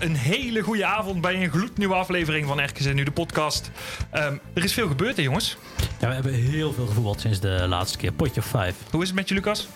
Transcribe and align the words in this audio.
Ja, 0.00 0.06
een 0.06 0.16
hele 0.16 0.60
goede 0.60 0.84
avond 0.86 1.20
bij 1.20 1.42
een 1.42 1.50
gloednieuwe 1.50 1.94
aflevering 1.94 2.46
van 2.46 2.64
RKC 2.64 2.94
Nu, 2.94 3.04
de 3.04 3.10
podcast. 3.10 3.70
Ehm, 4.10 4.36
er 4.54 4.64
is 4.64 4.72
veel 4.72 4.88
gebeurd, 4.88 5.16
hè, 5.16 5.22
jongens? 5.22 5.56
Ja, 6.00 6.08
we 6.08 6.14
hebben 6.14 6.32
heel 6.32 6.72
veel 6.72 6.86
gevoetbald 6.86 7.20
sinds 7.20 7.40
de 7.40 7.64
laatste 7.68 7.98
keer. 7.98 8.12
Potje 8.12 8.40
of 8.40 8.46
vijf. 8.46 8.74
Hoe 8.90 9.02
is 9.02 9.06
het 9.08 9.16
met 9.16 9.28
je, 9.28 9.34
Lucas? 9.34 9.68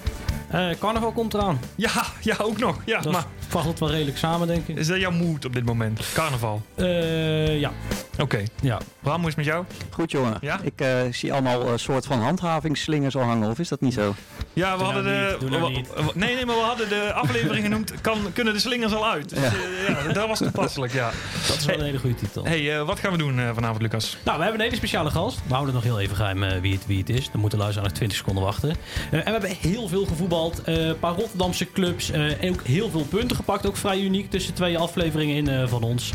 Eh, 0.50 0.68
carnaval 0.78 1.12
komt 1.12 1.34
eraan. 1.34 1.60
Ja, 1.74 2.04
ja, 2.20 2.36
ook 2.38 2.58
nog. 2.58 2.76
Ja, 2.86 3.00
Dat 3.00 3.12
maar 3.12 3.24
vaggelt 3.50 3.78
wel 3.78 3.90
redelijk 3.90 4.18
samen, 4.18 4.46
denk 4.46 4.68
ik. 4.68 4.76
is 4.76 4.86
dat 4.86 5.00
jouw 5.00 5.10
moed 5.10 5.44
op 5.44 5.52
dit 5.54 5.64
moment? 5.64 6.00
Carnaval. 6.14 6.62
Eh, 6.74 7.60
ja. 7.60 7.72
Oké. 8.18 8.42
ja. 8.62 8.78
Bram, 9.00 9.18
hoe 9.20 9.28
is 9.28 9.34
het 9.34 9.44
met 9.44 9.54
jou? 9.54 9.64
Goed 9.90 10.10
jongen. 10.10 10.36
Ja? 10.40 10.60
Ik 10.62 10.80
eh, 10.80 10.88
zie 11.10 11.32
allemaal 11.32 11.66
een 11.68 11.78
soort 11.78 12.06
van 12.06 12.20
handhavingsslingers 12.20 13.16
al 13.16 13.22
hangen, 13.22 13.50
of 13.50 13.58
is 13.58 13.68
dat 13.68 13.80
niet 13.80 13.92
zo? 13.94 14.14
Ja, 14.52 14.72
we 14.72 14.76
Doe 14.76 14.84
hadden 14.92 15.04
nou 15.04 15.24
de. 15.26 15.30
niet, 15.30 15.40
doe 15.40 15.50
nou 15.50 15.62
wa- 15.62 15.68
niet. 15.68 15.88
wa- 15.88 16.12
nee, 16.14 16.34
nee, 16.34 16.46
maar 16.46 16.54
we 16.56 16.62
hadden 16.62 16.88
de 16.88 17.12
aflevering 17.12 17.64
genoemd. 17.64 17.92
Kan, 18.00 18.18
kunnen 18.32 18.52
de 18.54 18.60
slingers 18.60 18.92
al 18.94 19.06
uit? 19.10 19.28
Dus, 19.28 19.38
Ja. 19.38 19.44
eh, 19.44 20.04
ja, 20.06 20.12
dat 20.12 20.28
was 20.28 20.38
toepasselijk, 20.38 20.92
ja. 20.92 21.10
Dat 21.48 21.56
is 21.56 21.64
wel 21.64 21.78
een 21.78 21.84
hele 21.84 21.98
goede 21.98 22.14
titel. 22.16 22.44
hey, 22.44 22.78
eh, 22.78 22.86
wat 22.86 22.98
gaan 22.98 23.12
we 23.12 23.18
doen 23.18 23.38
eh, 23.38 23.50
vanavond, 23.54 23.82
Lucas? 23.82 24.16
Nou, 24.24 24.36
we 24.36 24.42
hebben 24.42 24.60
een 24.60 24.66
hele 24.66 24.76
speciale 24.78 25.10
gast. 25.10 25.38
We 25.46 25.52
houden 25.54 25.74
nog 25.74 25.82
heel 25.82 26.00
even 26.00 26.16
geheim 26.16 26.42
eh, 26.42 26.60
wie, 26.60 26.72
het, 26.74 26.86
wie 26.86 26.98
het 26.98 27.08
is. 27.08 27.30
Dan 27.30 27.40
moeten 27.40 27.58
luisteren 27.58 27.88
nog 27.88 27.96
20 27.96 28.18
seconden 28.18 28.42
wachten. 28.44 28.70
Eh, 28.70 29.18
en 29.18 29.24
we 29.24 29.30
hebben 29.30 29.50
heel 29.60 29.88
veel 29.88 30.04
gevoetbald. 30.06 30.62
Eh, 30.62 30.86
Een 30.86 30.98
paar 30.98 31.14
Rotterdamse 31.14 31.72
clubs. 31.72 32.10
eh, 32.10 32.42
en 32.44 32.52
ook 32.52 32.62
heel 32.62 32.90
veel 32.90 33.04
punten 33.04 33.36
gepakt. 33.40 33.66
Ook 33.66 33.76
vrij 33.76 34.00
uniek 34.00 34.30
tussen 34.30 34.54
twee 34.54 34.78
afleveringen 34.78 35.36
in 35.36 35.48
eh, 35.48 35.68
van 35.68 35.82
ons. 35.82 36.12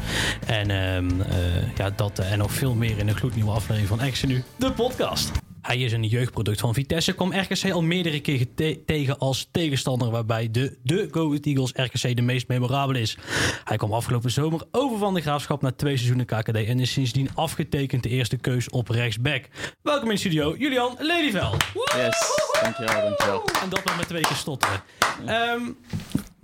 En 0.47 0.69
ehm, 0.69 1.21
eh, 1.21 1.77
ja, 1.77 1.89
dat 1.89 2.19
eh, 2.19 2.31
en 2.31 2.37
nog 2.37 2.51
veel 2.51 2.73
meer 2.73 2.97
in 2.97 3.07
een 3.07 3.15
gloednieuwe 3.15 3.51
aflevering 3.51 3.87
van 3.87 3.99
Action 3.99 4.29
Nu, 4.29 4.43
de 4.55 4.71
podcast. 4.71 5.31
Hij 5.61 5.77
is 5.77 5.91
een 5.91 6.03
jeugdproduct 6.03 6.59
van 6.59 6.73
Vitesse. 6.73 7.13
Kwam 7.13 7.33
RKC 7.33 7.71
al 7.71 7.81
meerdere 7.81 8.19
keer 8.19 8.47
tegen 8.85 9.17
als 9.17 9.47
tegenstander. 9.51 10.11
Waarbij 10.11 10.51
de, 10.51 10.77
de 10.83 11.07
Go 11.11 11.27
Ahead 11.27 11.45
Eagles 11.45 11.71
RKC 11.73 12.15
de 12.15 12.21
meest 12.21 12.47
memorabel 12.47 12.95
is. 12.95 13.17
Hij 13.63 13.77
kwam 13.77 13.93
afgelopen 13.93 14.31
zomer 14.31 14.61
over 14.71 14.97
van 14.97 15.13
de 15.13 15.21
graafschap 15.21 15.61
na 15.61 15.71
twee 15.71 15.95
seizoenen 15.95 16.25
KKD. 16.25 16.55
En 16.55 16.79
is 16.79 16.91
sindsdien 16.91 17.29
afgetekend 17.33 18.03
de 18.03 18.09
eerste 18.09 18.37
keus 18.37 18.69
op 18.69 18.89
rechtsback. 18.89 19.43
Welkom 19.81 20.07
in 20.07 20.13
de 20.13 20.19
studio, 20.19 20.55
Julian 20.57 20.95
Lelyveld. 20.99 21.63
Yes, 21.73 22.17
dankjewel, 22.61 23.01
dankjewel. 23.01 23.43
En 23.63 23.69
dat 23.69 23.83
maar 23.85 23.95
met 23.95 24.07
twee 24.07 24.21
keer 24.21 24.35
stotteren. 24.35 24.81
Ehm, 25.25 25.61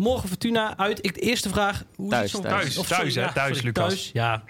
morgen 0.02 0.30
Fortuna 0.30 0.78
uit. 0.78 1.00
Ik, 1.06 1.14
de 1.14 1.20
eerste 1.20 1.50
vraag. 1.50 1.84
Hoe 1.96 2.10
Thuis, 2.10 2.26
is 2.26 2.32
het 2.32 2.42
zo- 2.42 2.48
thuis. 2.48 2.78
Of 2.78 2.88
Thuis, 2.88 3.14
sorry, 3.14 3.28
hè? 3.28 3.34
Thuis, 3.34 3.48
sorry, 3.58 3.66
Lucas. 3.66 3.88
Thuis, 3.88 4.10
ja. 4.14 4.44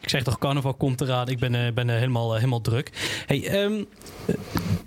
Ik 0.00 0.08
zeg 0.08 0.22
toch, 0.22 0.38
carnaval 0.38 0.74
komt 0.74 1.00
eraan. 1.00 1.28
Ik 1.28 1.38
ben, 1.38 1.54
eh, 1.66 1.72
ben 1.72 1.90
eh, 1.90 1.96
helemaal, 1.96 2.30
eh, 2.30 2.36
helemaal 2.38 2.60
druk. 2.60 2.90
Hey, 3.26 3.46
ehm, 3.48 3.84
eh, 4.26 4.34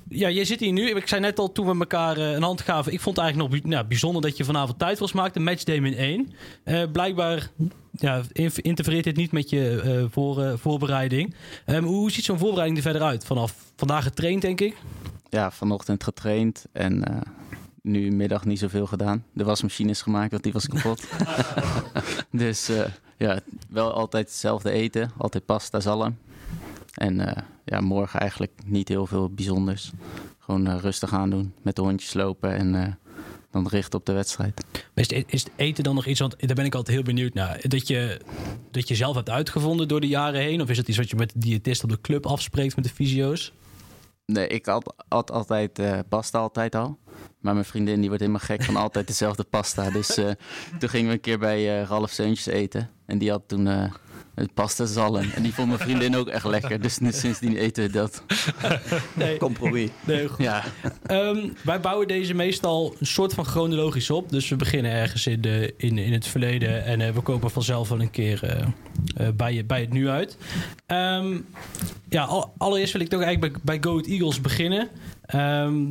ja, 0.09 0.29
jij 0.29 0.45
zit 0.45 0.59
hier 0.59 0.71
nu. 0.71 0.89
Ik 0.89 1.07
zei 1.07 1.21
net 1.21 1.39
al 1.39 1.51
toen 1.51 1.65
we 1.65 1.79
elkaar 1.79 2.17
een 2.17 2.43
hand 2.43 2.61
gaven. 2.61 2.93
Ik 2.93 2.99
vond 3.01 3.15
het 3.15 3.25
eigenlijk 3.25 3.53
nog 3.53 3.61
bij- 3.61 3.71
nou, 3.71 3.87
bijzonder 3.87 4.21
dat 4.21 4.37
je 4.37 4.43
vanavond 4.43 4.79
tijd 4.79 4.99
was 4.99 5.11
maakte. 5.11 5.39
Matchday 5.39 5.79
min 5.79 5.93
1. 5.97 6.33
Eh, 6.63 6.83
blijkbaar 6.91 7.49
ja, 7.91 8.21
in- 8.31 8.51
interfereert 8.55 9.03
dit 9.03 9.15
niet 9.15 9.31
met 9.31 9.49
je 9.49 9.81
eh, 9.83 10.03
voor, 10.11 10.43
eh, 10.43 10.53
voorbereiding. 10.57 11.35
Ehm, 11.65 11.83
hoe 11.83 12.11
ziet 12.11 12.25
zo'n 12.25 12.37
voorbereiding 12.37 12.77
er 12.77 12.83
verder 12.91 13.01
uit? 13.01 13.25
Vanaf 13.25 13.53
vandaag 13.75 14.03
getraind, 14.03 14.41
denk 14.41 14.61
ik. 14.61 14.75
Ja, 15.29 15.51
vanochtend 15.51 16.03
getraind 16.03 16.65
en 16.71 17.03
eh, 17.03 17.15
nu 17.81 18.11
middag 18.11 18.45
niet 18.45 18.59
zoveel 18.59 18.85
gedaan. 18.85 19.25
De 19.33 19.43
wasmachine 19.43 19.89
is 19.89 20.01
gemaakt, 20.01 20.31
want 20.31 20.43
die 20.43 20.53
was 20.53 20.67
kapot. 20.67 21.03
dus 22.31 22.69
eh, 22.69 22.85
ja, 23.17 23.39
wel 23.69 23.93
altijd 23.93 24.27
hetzelfde 24.27 24.71
eten. 24.71 25.11
Altijd 25.17 25.45
pasta, 25.45 25.79
zalm. 25.79 26.17
En 26.93 27.19
eh, 27.19 27.43
ja, 27.65 27.81
morgen 27.81 28.19
eigenlijk 28.19 28.51
niet 28.65 28.87
heel 28.87 29.07
veel 29.07 29.29
bijzonders. 29.29 29.91
Gewoon 30.39 30.67
eh, 30.67 30.77
rustig 30.79 31.13
aandoen, 31.13 31.53
met 31.61 31.75
de 31.75 31.81
hondjes 31.81 32.13
lopen 32.13 32.55
en 32.55 32.75
eh, 32.75 32.93
dan 33.51 33.67
richten 33.67 33.99
op 33.99 34.05
de 34.05 34.13
wedstrijd. 34.13 34.63
Is 34.93 35.09
het, 35.09 35.23
is 35.27 35.43
het 35.43 35.51
eten 35.55 35.83
dan 35.83 35.95
nog 35.95 36.05
iets, 36.05 36.19
want 36.19 36.47
daar 36.47 36.55
ben 36.55 36.65
ik 36.65 36.75
altijd 36.75 36.95
heel 36.95 37.05
benieuwd 37.05 37.33
naar. 37.33 37.59
Dat 37.67 37.87
je, 37.87 38.21
dat 38.71 38.87
je 38.87 38.95
zelf 38.95 39.15
hebt 39.15 39.29
uitgevonden 39.29 39.87
door 39.87 40.01
de 40.01 40.07
jaren 40.07 40.41
heen? 40.41 40.61
Of 40.61 40.69
is 40.69 40.77
het 40.77 40.87
iets 40.87 40.97
wat 40.97 41.09
je 41.09 41.15
met 41.15 41.31
de 41.33 41.39
diëtist 41.39 41.83
op 41.83 41.89
de 41.89 42.01
club 42.01 42.25
afspreekt 42.25 42.75
met 42.75 42.85
de 42.85 42.91
fysio's? 42.91 43.53
Nee, 44.25 44.47
ik 44.47 44.65
had, 44.65 44.93
had 45.07 45.31
altijd 45.31 45.79
eh, 45.79 45.99
pasta 46.09 46.39
altijd 46.39 46.75
al. 46.75 46.97
Maar 47.39 47.53
mijn 47.53 47.65
vriendin 47.65 47.95
die 47.99 48.05
wordt 48.07 48.19
helemaal 48.19 48.45
gek 48.45 48.63
van 48.63 48.75
altijd 48.85 49.07
dezelfde 49.07 49.43
pasta. 49.43 49.89
Dus 49.89 50.17
eh, 50.17 50.29
toen 50.79 50.89
gingen 50.89 51.07
we 51.07 51.13
een 51.13 51.19
keer 51.21 51.39
bij 51.39 51.81
eh 51.81 51.87
Ralf 51.87 52.11
Seuntjes 52.11 52.45
eten. 52.45 52.89
En 53.05 53.17
die 53.17 53.29
had 53.29 53.41
toen 53.47 53.67
eh 53.67 53.91
een 54.35 54.53
pasta 54.53 54.85
zalm. 54.85 55.15
En 55.35 55.43
die 55.43 55.53
vond 55.53 55.67
mijn 55.67 55.79
vriendin 55.79 56.15
ook 56.17 56.27
echt 56.27 56.45
lekker. 56.45 56.81
Dus 56.81 56.97
sindsdien 57.09 57.55
eten 57.57 57.83
we 57.83 57.91
dat. 57.91 58.23
Nee, 59.13 59.37
Compromis. 59.37 59.89
nee 60.05 60.27
goed. 60.27 60.43
Ja, 60.45 60.63
Ehm, 61.05 61.49
wij 61.63 61.79
bouwen 61.79 62.07
deze 62.07 62.33
meestal 62.33 62.95
een 62.99 63.05
soort 63.05 63.33
van 63.33 63.45
chronologisch 63.45 64.09
op. 64.09 64.29
Dus 64.29 64.49
we 64.49 64.55
beginnen 64.55 64.91
ergens 64.91 65.27
in, 65.27 65.41
de, 65.41 65.73
in, 65.77 65.97
in 65.97 66.13
het 66.13 66.27
verleden. 66.27 66.85
En 66.85 67.13
we 67.13 67.21
komen 67.21 67.49
vanzelf 67.51 67.89
wel 67.89 68.01
een 68.01 68.11
keer 68.11 68.43
eh, 68.43 68.61
eh, 69.27 69.33
bij, 69.35 69.65
bij 69.65 69.81
het 69.81 69.93
nu 69.93 70.09
uit. 70.09 70.37
Ehm, 70.85 71.37
ja, 72.09 72.23
al- 72.23 72.53
allereerst 72.57 72.93
wil 72.93 73.01
ik 73.01 73.09
toch 73.09 73.21
eigenlijk 73.21 73.53
bij, 73.53 73.79
bij 73.79 73.83
Go 73.83 73.97
Ahead 73.97 74.07
Eagles 74.11 74.41
beginnen. 74.41 74.89
Ehm, 75.25 75.85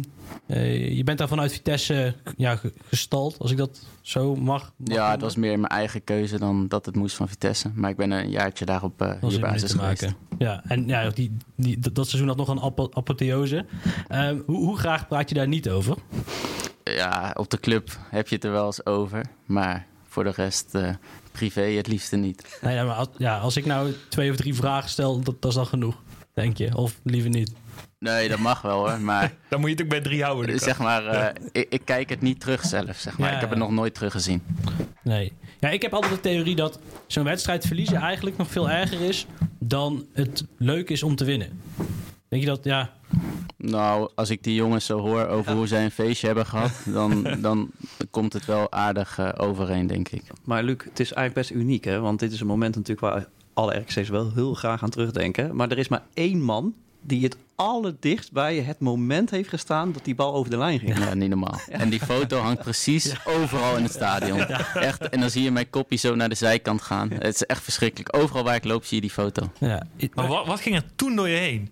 eh, 0.47 0.97
je 0.97 1.05
bent 1.05 1.19
daar 1.19 1.29
vanuit 1.29 1.53
Vitesse 1.53 2.15
ja, 2.37 2.57
ge- 2.57 2.73
gestald, 2.89 3.39
als 3.39 3.51
ik 3.51 3.57
dat 3.57 3.87
zo 4.01 4.35
mag. 4.37 4.73
mag 4.77 4.97
ja, 4.97 5.11
het 5.11 5.21
was 5.21 5.37
meer 5.37 5.59
mijn 5.59 5.73
eigen 5.73 6.05
keuze 6.05 6.39
dan 6.39 6.69
dat 6.69 6.87
het 6.87 6.97
moest 6.97 7.17
van 7.17 7.29
Vitesse. 7.29 7.71
Maar 7.75 7.91
ik 7.91 7.97
ben 7.97 8.11
een 8.11 8.31
jaartje 8.31 8.65
daarop 8.65 9.03
eh 9.03 9.13
was 9.21 9.33
hier 9.35 9.45
er 9.45 9.51
basis 9.53 9.73
geweest. 9.73 10.03
maken. 10.03 10.17
Ja, 10.39 10.63
en 10.67 10.87
ja, 10.87 11.11
die, 11.11 11.37
die, 11.55 11.79
dat 11.79 11.95
dat 11.95 12.07
seizoen 12.09 12.29
had 12.29 12.37
nog 12.37 12.49
een 12.49 12.61
apo- 12.61 12.91
apotheose. 12.93 13.65
Ehm, 14.09 14.39
hoe, 14.47 14.57
hoe 14.57 14.79
graag 14.79 15.09
praat 15.09 15.29
je 15.29 15.35
daar 15.35 15.49
niet 15.49 15.69
over? 15.71 15.97
Ja, 16.85 17.31
op 17.39 17.51
de 17.51 17.61
club 17.61 17.99
heb 18.11 18.29
je 18.29 18.35
het 18.35 18.45
er 18.45 18.51
wel 18.53 18.67
eens 18.67 18.87
over. 18.87 19.25
Maar 19.47 19.87
voor 20.09 20.25
de 20.25 20.33
rest 20.37 20.75
eh, 20.75 20.89
privé 21.33 21.61
het 21.63 21.87
liefste 21.87 22.17
niet. 22.17 22.59
Nee, 22.63 22.75
ja, 22.75 22.85
maar 22.85 22.95
als, 22.95 23.09
ja, 23.17 23.39
als 23.39 23.57
ik 23.57 23.67
nou 23.67 23.93
twee 24.09 24.31
of 24.31 24.37
drie 24.37 24.55
vragen 24.55 24.91
stel, 24.91 25.21
dat, 25.21 25.43
dat 25.43 25.51
is 25.51 25.57
dan 25.57 25.67
genoeg, 25.67 26.03
denk 26.35 26.57
je? 26.57 26.77
Of 26.77 27.01
liever 27.03 27.31
niet? 27.31 27.53
Nee, 28.01 28.29
dat 28.29 28.39
mag 28.39 28.63
wel 28.63 28.79
hoor. 28.79 29.01
Maar 29.01 29.33
Dan 29.49 29.61
moet 29.61 29.69
je 29.69 29.75
het 29.75 29.85
ook 29.85 29.91
bij 29.91 30.01
drie 30.01 30.23
houden. 30.23 30.47
Lucas. 30.47 30.63
zeg 30.63 30.79
maar, 30.79 31.07
eh, 31.07 31.43
ik, 31.53 31.67
ik 31.69 31.81
kijk 31.85 32.09
het 32.09 32.21
niet 32.21 32.41
terug 32.41 32.65
zelf. 32.65 32.97
Zeg 32.97 33.19
maar. 33.19 33.29
Ja, 33.29 33.35
ik 33.35 33.41
heb 33.41 33.51
het 33.51 33.59
nog 33.59 33.71
nooit 33.71 33.95
teruggezien. 33.95 34.43
Nee. 35.03 35.33
Ja, 35.61 35.69
ik 35.69 35.83
heb 35.83 35.95
altijd 35.95 36.15
de 36.15 36.21
theorie 36.21 36.57
dat 36.57 36.79
zo'n 37.07 37.25
wedstrijd 37.25 37.67
verliezen 37.67 37.97
eigenlijk 37.97 38.37
nog 38.37 38.51
veel 38.51 38.71
erger 38.71 39.01
is 39.01 39.27
dan 39.59 40.07
het 40.13 40.45
leuk 40.57 40.91
is 40.91 41.03
om 41.03 41.17
te 41.17 41.25
winnen. 41.25 41.61
Denk 42.29 42.43
je 42.43 42.49
dat, 42.49 42.65
ja, 42.65 42.91
Nou, 43.57 44.11
als 44.15 44.31
ik 44.31 44.43
die 44.43 44.55
jongens 44.55 44.87
zo 44.87 44.99
hoor 44.99 45.27
over 45.27 45.53
hoe 45.53 45.67
zij 45.67 45.85
een 45.85 45.91
feestje 45.91 46.27
hebben 46.27 46.47
gehad, 46.47 46.73
dan, 46.99 47.37
dan 47.41 47.71
komt 48.11 48.33
het 48.33 48.45
wel 48.45 48.73
aardig 48.73 49.19
eh, 49.19 49.29
overeen, 49.37 49.87
denk 49.87 50.09
ik. 50.09 50.23
Maar 50.45 50.63
Luc, 50.63 50.77
het 50.85 51.01
is 51.01 51.13
eigenlijk 51.13 51.35
best 51.35 51.61
uniek, 51.61 51.85
hè? 51.85 52.01
Want 52.01 52.19
dit 52.19 52.33
is 52.33 52.41
een 52.41 52.47
moment 52.47 52.75
natuurlijk 52.77 53.15
waar 53.15 53.29
alle 53.55 53.75
RKC's 53.77 54.09
wel 54.09 54.33
heel 54.35 54.55
graag 54.55 54.83
aan 54.83 54.91
terugdenken. 54.91 55.57
Maar 55.57 55.71
er 55.71 55.79
is 55.79 55.89
maar 55.89 56.03
één 56.15 56.43
man 56.43 56.75
die 57.01 57.23
het 57.23 57.37
allerdichtst 57.55 58.33
bij 58.33 58.57
het 58.57 58.79
moment 58.81 59.31
heeft 59.31 59.49
gestaan 59.49 59.93
dat 59.93 60.05
die 60.05 60.15
bal 60.15 60.35
over 60.35 60.51
de 60.51 60.57
lijn 60.59 60.79
ging. 60.79 60.99
Ja, 60.99 61.15
niet 61.15 61.29
normaal. 61.29 61.61
En 61.69 61.89
die 61.89 62.01
foto 62.01 62.39
hangt 62.39 62.63
precies 62.63 63.15
overal 63.27 63.77
in 63.77 63.83
het 63.83 63.93
stadion. 63.93 64.41
Echt, 64.75 65.09
en 65.09 65.21
dan 65.21 65.31
zie 65.31 65.43
je 65.43 65.51
mijn 65.51 65.71
kopje 65.71 65.97
zo 65.97 66.15
naar 66.15 66.29
de 66.29 66.35
zijkant 66.35 66.83
gaan. 66.83 67.11
Het 67.11 67.35
is 67.35 67.43
echt 67.45 67.63
verschrikkelijk. 67.63 68.17
Overal 68.17 68.45
waar 68.45 68.55
ik 68.55 68.65
loop 68.65 68.85
zie 68.85 68.95
je 68.97 69.01
die 69.03 69.11
foto. 69.11 69.51
ja. 69.59 69.87
Maar 70.15 70.27
wat, 70.29 70.47
wat 70.47 70.61
ging 70.61 70.77
er 70.77 70.85
toen 70.97 71.17
door 71.17 71.29
je 71.29 71.37
heen? 71.37 71.71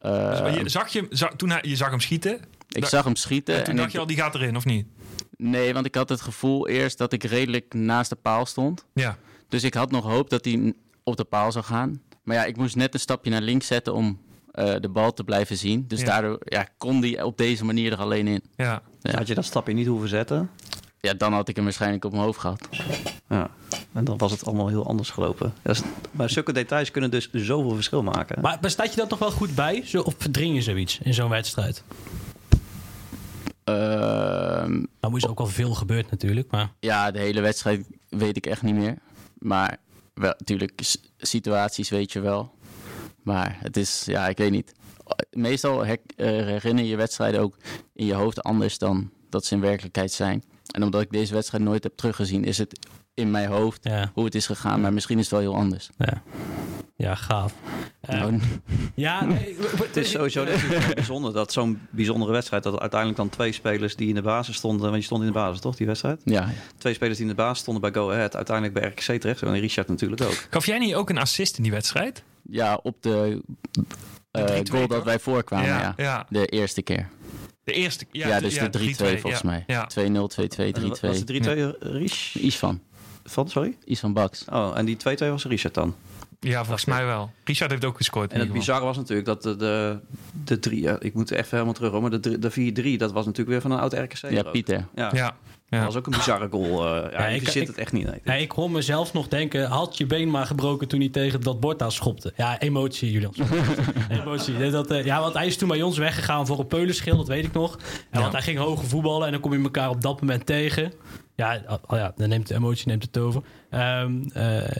Eh, 0.00 0.12
Maar 0.12 0.58
je, 0.58 0.68
zag 0.68 0.88
je, 0.88 1.06
zag, 1.10 1.32
toen 1.36 1.50
hij, 1.50 1.58
je 1.62 1.76
zag 1.76 1.90
hem 1.90 2.00
schieten. 2.00 2.40
ik 2.68 2.84
zag 2.84 3.04
hem 3.04 3.16
schieten. 3.16 3.54
En 3.54 3.60
toen 3.60 3.70
en 3.70 3.76
dacht 3.76 3.88
ik- 3.88 3.94
je 3.94 4.00
al, 4.00 4.06
die 4.06 4.16
gaat 4.16 4.34
erin, 4.34 4.56
of 4.56 4.64
niet? 4.64 4.86
Nee, 5.36 5.74
want 5.74 5.86
ik 5.86 5.94
had 5.94 6.08
het 6.08 6.20
gevoel 6.20 6.68
eerst 6.68 6.98
dat 6.98 7.12
ik 7.12 7.22
redelijk 7.24 7.74
naast 7.74 8.10
de 8.10 8.16
paal 8.16 8.46
stond. 8.46 8.84
Ja. 8.94 9.16
Dus 9.48 9.62
ik 9.62 9.74
had 9.74 9.90
nog 9.90 10.04
hoop 10.04 10.30
dat 10.30 10.44
hij 10.44 10.72
op 11.04 11.16
de 11.16 11.24
paal 11.24 11.52
zou 11.52 11.64
gaan. 11.64 12.00
Maar 12.26 12.36
ja, 12.36 12.44
ik 12.44 12.56
moest 12.56 12.76
net 12.76 12.94
een 12.94 13.00
stapje 13.00 13.30
naar 13.30 13.40
links 13.40 13.66
zetten 13.66 13.94
om 13.94 14.20
eh, 14.50 14.74
de 14.80 14.88
bal 14.88 15.12
te 15.12 15.24
blijven 15.24 15.56
zien. 15.56 15.84
Dus 15.88 16.00
Ja. 16.00 16.06
daardoor 16.06 16.38
ja, 16.44 16.68
kon 16.78 17.00
hij 17.02 17.22
op 17.22 17.36
deze 17.36 17.64
manier 17.64 17.92
er 17.92 17.98
alleen 17.98 18.26
in. 18.26 18.42
Ja. 18.56 18.82
Ja. 19.00 19.16
Had 19.16 19.26
je 19.26 19.34
dat 19.34 19.44
stapje 19.44 19.72
niet 19.72 19.86
hoeven 19.86 20.08
zetten. 20.08 20.50
Ja, 21.00 21.14
dan 21.14 21.32
had 21.32 21.48
ik 21.48 21.54
hem 21.56 21.64
waarschijnlijk 21.64 22.04
op 22.04 22.10
mijn 22.12 22.22
hoofd 22.24 22.38
gehad. 22.40 22.68
Ja. 23.28 23.50
En 23.92 24.04
dan 24.04 24.16
was 24.18 24.30
het 24.30 24.44
allemaal 24.46 24.68
heel 24.68 24.86
anders 24.86 25.10
gelopen. 25.10 25.52
Dat 25.62 25.76
is, 25.76 25.82
maar 26.10 26.30
zulke 26.30 26.52
details 26.52 26.90
kunnen 26.90 27.10
dus 27.10 27.28
zoveel 27.32 27.74
verschil 27.74 28.02
maken. 28.02 28.40
Maar 28.42 28.58
maar 28.60 28.70
staat 28.70 28.90
je 28.90 28.96
dat 29.00 29.10
nog 29.10 29.18
wel 29.18 29.30
goed 29.30 29.54
bij? 29.54 29.82
Zo, 29.84 30.00
of 30.00 30.14
verdring 30.18 30.54
je 30.54 30.62
zoiets 30.62 30.98
in 31.02 31.14
zo'n 31.14 31.28
wedstrijd? 31.30 31.82
Ehm, 33.64 34.72
Nou 35.00 35.12
moet 35.12 35.22
er 35.22 35.30
ook 35.30 35.38
wel 35.38 35.46
veel 35.46 35.74
gebeurd 35.74 36.10
natuurlijk, 36.10 36.50
maar... 36.50 36.72
ja, 36.80 37.10
de 37.10 37.18
hele 37.18 37.40
wedstrijd 37.40 37.86
weet 38.08 38.36
ik 38.36 38.46
echt 38.46 38.62
niet 38.62 38.74
meer. 38.74 38.96
Maar 39.38 39.76
wel, 40.14 40.34
natuurlijk, 40.38 40.72
situaties 41.18 41.88
weet 41.88 42.12
je 42.12 42.20
wel. 42.20 42.54
Maar 43.22 43.56
het 43.60 43.76
is, 43.76 44.04
ja, 44.04 44.28
ik 44.28 44.36
weet 44.36 44.50
niet. 44.50 44.72
Meestal 45.30 45.84
eh, 45.84 45.96
herinner 46.16 46.84
je 46.84 46.96
wedstrijden 46.96 47.40
ook 47.40 47.56
in 47.92 48.06
je 48.06 48.14
hoofd 48.14 48.42
anders 48.42 48.78
dan 48.78 49.10
dat 49.28 49.44
ze 49.44 49.54
in 49.54 49.60
werkelijkheid 49.60 50.12
zijn. 50.12 50.44
En 50.70 50.82
omdat 50.82 51.00
ik 51.00 51.10
deze 51.10 51.34
wedstrijd 51.34 51.64
nooit 51.64 51.82
heb 51.82 51.96
teruggezien, 51.96 52.44
is 52.44 52.58
het 52.58 52.78
in 53.16 53.30
mijn 53.30 53.48
hoofd 53.48 53.84
Ja, 53.84 54.10
hoe 54.14 54.24
het 54.24 54.34
is 54.34 54.46
gegaan. 54.46 54.80
Maar 54.80 54.92
misschien 54.92 55.18
is 55.18 55.30
het 55.30 55.32
wel 55.32 55.40
heel 55.40 55.54
anders. 55.54 55.90
ja. 55.98 56.22
ja 56.96 57.14
gaaf. 57.14 57.54
Eh, 58.00 58.20
Nou, 58.20 58.40
ja, 58.94 59.24
nee, 59.24 59.56
Het 59.86 59.96
is 59.96 60.10
sowieso 60.10 60.44
bijzonder 60.94 61.32
dat 61.32 61.52
zo'n 61.52 61.80
bijzondere 61.90 62.32
wedstrijd... 62.32 62.62
dat 62.62 62.80
uiteindelijk 62.80 63.20
dan 63.20 63.28
twee 63.28 63.52
spelers 63.52 63.96
die 63.96 64.08
in 64.08 64.14
de 64.14 64.22
basis 64.22 64.56
stonden... 64.56 64.90
want 64.90 64.96
je 64.96 65.02
stond 65.02 65.20
in 65.20 65.26
de 65.26 65.32
basis 65.32 65.60
toch, 65.60 65.76
die 65.76 65.86
wedstrijd? 65.86 66.20
ja, 66.24 66.40
ja. 66.40 66.52
Twee 66.78 66.94
spelers 66.94 67.18
die 67.18 67.26
in 67.26 67.34
de 67.34 67.42
basis 67.42 67.58
stonden 67.58 67.82
bij 67.82 68.02
Go 68.02 68.10
Ahead... 68.10 68.36
uiteindelijk 68.36 68.80
bij 68.80 68.88
RKC 68.88 69.20
terecht. 69.20 69.42
En 69.42 69.60
Richard 69.60 69.88
natuurlijk 69.88 70.22
ook. 70.22 70.46
Gaf 70.50 70.66
jij 70.66 70.78
niet 70.78 70.94
ook 70.94 71.10
een 71.10 71.18
assist 71.18 71.56
in 71.56 71.62
die 71.62 71.72
wedstrijd? 71.72 72.22
ja, 72.50 72.80
op 72.82 72.96
de 73.02 73.42
eh, 74.30 74.46
De 74.46 74.64
3-2 74.68 74.70
goal 74.70 74.86
dat 74.86 75.04
wij 75.04 75.18
voorkwamen, 75.18 75.68
ja. 75.68 75.94
ja. 75.96 76.26
De 76.28 76.46
eerste 76.46 76.82
keer. 76.82 77.08
De 77.64 77.72
eerste. 77.72 78.04
Ja, 78.10 78.40
dus 78.40 78.54
ja, 78.54 78.68
de 78.68 78.78
3-2 78.78 78.84
volgens 79.20 79.42
ja. 79.42 79.48
mij. 79.48 79.64
Ja. 79.66 79.88
2-0, 79.98 80.02
2-2, 80.02 80.08
3-2. 80.56 80.72
En 80.72 80.88
wat 80.88 81.00
Was 81.00 81.24
de 81.24 81.74
3-2 81.74 81.78
Rich? 81.78 82.34
Iets 82.34 82.56
van. 82.56 82.80
Van, 83.26 83.48
sorry? 83.48 83.76
Iets 83.84 84.00
van 84.00 84.12
Baks. 84.12 84.44
Oh, 84.52 84.72
en 84.74 84.84
die 84.84 84.96
2-2 84.96 85.00
was 85.18 85.44
Richard 85.44 85.74
dan. 85.74 85.94
Ja, 86.40 86.58
volgens 86.64 86.84
mij 86.84 87.06
wel. 87.06 87.30
Richard 87.44 87.70
heeft 87.70 87.84
ook 87.84 87.96
gescoord. 87.96 88.32
En 88.32 88.40
het 88.40 88.52
bizarre 88.52 88.84
was 88.84 88.96
natuurlijk 88.96 89.26
dat 89.26 89.42
de, 89.42 89.56
de, 89.56 89.98
de 90.44 90.58
drie... 90.58 90.80
Ja, 90.82 90.96
ik 91.00 91.14
moet 91.14 91.30
even 91.30 91.48
helemaal 91.50 91.72
terug, 91.72 91.90
hoor, 91.90 92.00
maar 92.00 92.10
de, 92.20 92.20
drie- 92.38 92.72
de 92.74 92.94
4-3... 92.94 92.98
dat 92.98 93.12
was 93.12 93.24
natuurlijk 93.24 93.50
weer 93.50 93.60
van 93.60 93.70
een 93.70 93.78
oud 93.78 93.92
RKC. 93.92 94.30
Ja. 94.30 94.42
Pieter. 94.42 94.86
Ja, 94.94 95.10
Ja. 95.14 95.36
Dat 95.68 95.78
Ja. 95.78 95.84
was 95.84 95.96
ook 95.96 96.06
een 96.06 96.12
bizarre 96.12 96.48
goal. 96.50 96.86
eh 96.86 97.12
ja, 97.12 97.18
Ja, 97.20 97.26
ik 97.26 97.42
ik- 97.54 97.66
het 97.66 97.78
echt 97.78 97.92
niet. 97.92 98.06
Nee. 98.06 98.20
Nee, 98.24 98.42
ik 98.42 98.50
hoor 98.50 98.70
mezelf 98.70 99.12
nog 99.12 99.28
denken, 99.28 99.66
had 99.68 99.96
je 99.98 100.06
been 100.06 100.30
maar 100.30 100.46
gebroken 100.46 100.88
toen 100.88 101.00
hij 101.00 101.08
tegen 101.08 101.40
dat 101.40 101.60
bord 101.60 101.82
aan 101.82 101.92
schopte. 101.92 102.32
Ja, 102.36 102.58
emotie, 102.60 103.10
Julian. 103.12 103.34
emotie. 104.22 104.70
Dat, 104.70 104.90
eh, 104.90 105.04
ja, 105.04 105.20
want 105.20 105.34
hij 105.34 105.46
is 105.46 105.56
toen 105.56 105.68
bij 105.68 105.82
ons 105.82 105.98
weggegaan 105.98 106.46
voor 106.46 106.58
een 106.58 106.66
peulenschil, 106.66 107.16
dat 107.16 107.28
weet 107.28 107.44
ik 107.44 107.52
nog. 107.52 107.76
En 107.76 107.80
Ja. 108.10 108.20
want 108.20 108.32
hij 108.32 108.42
ging 108.42 108.58
hoger 108.58 108.84
voetballen 108.86 109.26
en 109.26 109.32
dan 109.32 109.40
kom 109.40 109.52
je 109.52 109.62
elkaar 109.62 109.88
op 109.88 110.00
dat 110.02 110.20
moment 110.20 110.46
tegen. 110.46 110.92
Ja, 111.36 111.62
oh 111.88 111.98
ja 111.98 112.12
dan 112.16 112.28
neemt 112.28 112.46
de 112.48 112.54
emotie 112.54 112.88
neemt 112.88 113.02
het 113.02 113.18
over. 113.18 113.42
Ehm, 113.76 114.12
eh, 114.32 114.76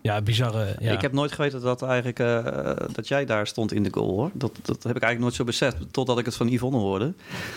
ja, 0.00 0.20
bizarre. 0.22 0.76
Ja. 0.78 0.92
Ik 0.92 1.00
heb 1.00 1.12
nooit 1.12 1.32
geweten 1.32 1.60
dat, 1.60 1.82
eigenlijk, 1.82 2.18
eh, 2.18 2.76
dat 2.92 3.08
jij 3.08 3.24
daar 3.24 3.46
stond 3.46 3.72
in 3.72 3.82
de 3.82 3.88
goal, 3.92 4.08
hoor. 4.08 4.30
Dat, 4.34 4.52
dat 4.62 4.82
heb 4.82 4.96
ik 4.96 5.02
eigenlijk 5.02 5.20
nooit 5.20 5.34
zo 5.34 5.44
beseft, 5.44 5.76
totdat 5.90 6.18
ik 6.18 6.24
het 6.24 6.36
van 6.36 6.48
Yvonne 6.48 6.78
hoorde. 6.78 7.14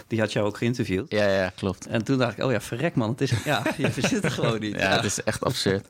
Die 0.08 0.20
had 0.20 0.34
jou 0.34 0.48
ook 0.48 0.58
geïnterviewd. 0.58 1.12
Ja, 1.12 1.28
ja, 1.28 1.52
klopt. 1.56 1.88
En 1.88 2.04
toen 2.04 2.18
dacht 2.18 2.38
ik, 2.38 2.44
oh 2.44 2.52
ja, 2.52 2.62
verrek 2.62 2.96
man, 2.96 3.10
het 3.10 3.22
is, 3.22 3.32
ja, 3.46 3.64
je 3.78 3.92
verzint 3.92 4.24
het 4.24 4.34
gewoon 4.34 4.60
niet. 4.60 4.76
Ja, 4.80 4.96
het 4.96 5.04
is 5.04 5.24
echt 5.24 5.44
absurd. 5.44 5.88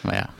maar 0.00 0.14
ja, 0.14 0.30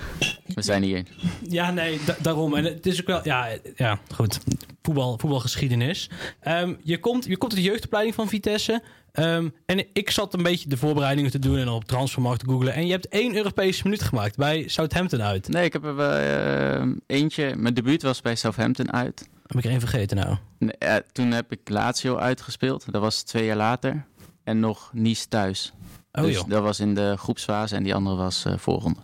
we 0.54 0.62
zijn 0.62 0.82
hier. 0.82 1.04
Ja, 1.48 1.70
nee, 1.70 2.00
da- 2.06 2.16
daarom. 2.20 2.54
En 2.54 2.64
het 2.64 2.86
is 2.86 3.00
ook 3.00 3.06
wel, 3.06 3.20
ja, 3.22 3.48
ja 3.76 3.98
goed. 4.14 4.38
Voetbal, 4.82 5.18
voetbalgeschiedenis. 5.18 6.10
Ehm, 6.40 6.74
je, 6.82 6.98
komt, 6.98 7.24
je 7.24 7.36
komt 7.36 7.52
uit 7.52 7.62
de 7.62 7.68
jeugdopleiding 7.68 8.14
van 8.14 8.28
Vitesse. 8.28 8.82
Ehm, 9.12 9.48
en 9.66 9.86
ik 9.92 10.10
zat 10.10 10.34
een 10.34 10.42
beetje 10.42 10.68
de 10.68 10.76
voorbereidingen 10.76 11.30
te 11.30 11.38
doen 11.38 11.58
en 11.58 11.68
op 11.68 11.84
transfermarkt 11.84 12.40
te 12.40 12.46
googlen. 12.46 12.74
En 12.74 12.86
je 12.86 12.92
hebt 12.92 13.08
één 13.08 13.36
Europese 13.36 13.80
minuut 13.84 14.02
gemaakt 14.02 14.36
bij 14.36 14.68
Southampton 14.68 15.22
uit. 15.22 15.48
Nee, 15.48 15.64
ik 15.64 15.72
heb 15.72 15.84
er 15.84 15.94
wel 15.94 16.12
eh, 16.12 16.86
eentje. 17.06 17.54
Mijn 17.56 17.74
debuut 17.74 18.02
was 18.02 18.20
bij 18.20 18.34
Southampton 18.34 18.92
uit. 18.92 19.28
Heb 19.46 19.58
ik 19.58 19.64
er 19.64 19.70
één 19.70 19.80
vergeten 19.80 20.16
nou? 20.16 20.36
Nee, 20.58 21.02
toen 21.12 21.30
heb 21.30 21.52
ik 21.52 21.68
Lazio 21.68 22.16
uitgespeeld. 22.16 22.92
Dat 22.92 23.00
was 23.00 23.22
twee 23.22 23.44
jaar 23.44 23.56
later. 23.56 24.04
En 24.44 24.60
nog 24.60 24.90
Nice 24.92 25.28
thuis. 25.28 25.72
Oh 26.12 26.22
dus 26.22 26.34
joh. 26.34 26.48
dat 26.48 26.62
was 26.62 26.80
in 26.80 26.94
de 26.94 27.14
groepsfase 27.18 27.76
en 27.76 27.82
die 27.82 27.94
andere 27.94 28.16
was 28.16 28.44
eh 28.44 28.52
voorronde. 28.56 29.00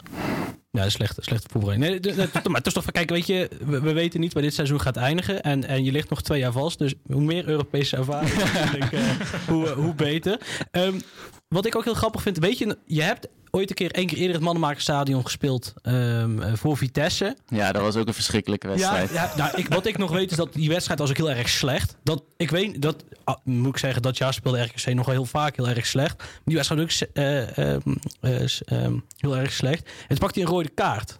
Ja, 0.76 0.88
slechte, 0.88 1.23
slechte 1.23 1.49
voorbereiding. 1.50 2.05
Nee, 2.05 2.26
maar 2.26 2.56
het 2.56 2.67
is 2.67 2.73
toch 2.73 2.84
van, 2.84 2.93
kijk, 2.93 3.11
weet 3.11 3.26
je, 3.26 3.50
we, 3.64 3.81
we 3.81 3.93
weten 3.93 4.20
niet 4.20 4.32
waar 4.32 4.43
dit 4.43 4.55
seizoen 4.55 4.81
gaat 4.81 4.96
eindigen. 4.96 5.43
En, 5.43 5.64
en 5.64 5.84
je 5.84 5.93
ligt 5.93 6.11
nog 6.11 6.23
twee 6.23 6.38
jaar 6.38 6.52
vast. 6.52 6.78
Dus 6.78 6.94
hoe 7.06 7.23
meer 7.23 7.49
Europese 7.49 7.96
ervaring, 7.96 8.34
natuurlijk, 8.52 8.93
eh, 8.93 9.00
hoe, 9.46 9.69
hoe 9.69 9.94
beter. 9.94 10.40
Ehm, 10.70 10.99
wat 11.48 11.66
ik 11.66 11.76
ook 11.76 11.84
heel 11.84 11.94
grappig 11.94 12.22
vind, 12.22 12.38
weet 12.38 12.58
je, 12.58 12.78
je 12.87 13.02
hebt 13.02 13.28
ooit 13.50 13.69
een 13.70 13.76
keer 13.76 13.90
één 13.90 14.06
keer 14.06 14.19
eerder 14.19 14.34
het 14.34 14.44
Mannenmakerstadion 14.44 15.22
gespeeld 15.25 15.72
ehm, 15.82 16.43
eh, 16.43 16.52
voor 16.54 16.76
Vitesse. 16.76 17.37
Ja, 17.48 17.72
dat 17.72 17.82
was 17.82 17.96
ook 17.96 18.06
een 18.06 18.14
verschrikkelijke 18.14 18.69
wedstrijd. 18.69 19.10
ja 19.10 19.32
nou, 19.37 19.50
ik, 19.56 19.69
wat 19.69 19.87
ik 19.87 19.98
nog 19.98 20.10
weet 20.10 20.31
is 20.31 20.37
dat 20.37 20.52
die 20.52 20.69
wedstrijd 20.69 20.98
was 20.98 21.10
ook 21.10 21.16
heel 21.16 21.31
erg 21.31 21.48
slecht. 21.48 21.96
Dat, 22.02 22.22
ik 22.37 22.50
weet, 22.50 22.82
dat 22.82 23.04
ah, 23.25 23.37
moet 23.44 23.69
ik 23.69 23.78
zeggen, 23.78 24.02
dat 24.02 24.19
jaar 24.19 24.34
speelde 24.34 24.62
RKC 24.62 24.94
nog 24.94 25.06
wel 25.06 25.14
heel 25.14 25.25
vaak 25.25 25.56
heel 25.56 25.69
erg 25.69 25.87
slecht. 25.87 26.22
Die 26.44 26.54
wedstrijd 26.56 26.81
ook 26.82 27.08
eh, 27.12 27.58
ehm, 27.58 27.81
eh, 28.20 28.46
s- 28.46 28.64
ehm, 28.64 28.99
heel 29.16 29.37
erg 29.37 29.52
slecht. 29.52 29.84
En 29.87 30.08
toen 30.08 30.19
pakte 30.19 30.38
hij 30.40 30.49
een 30.49 30.54
rode 30.54 30.69
kaart. 30.69 31.16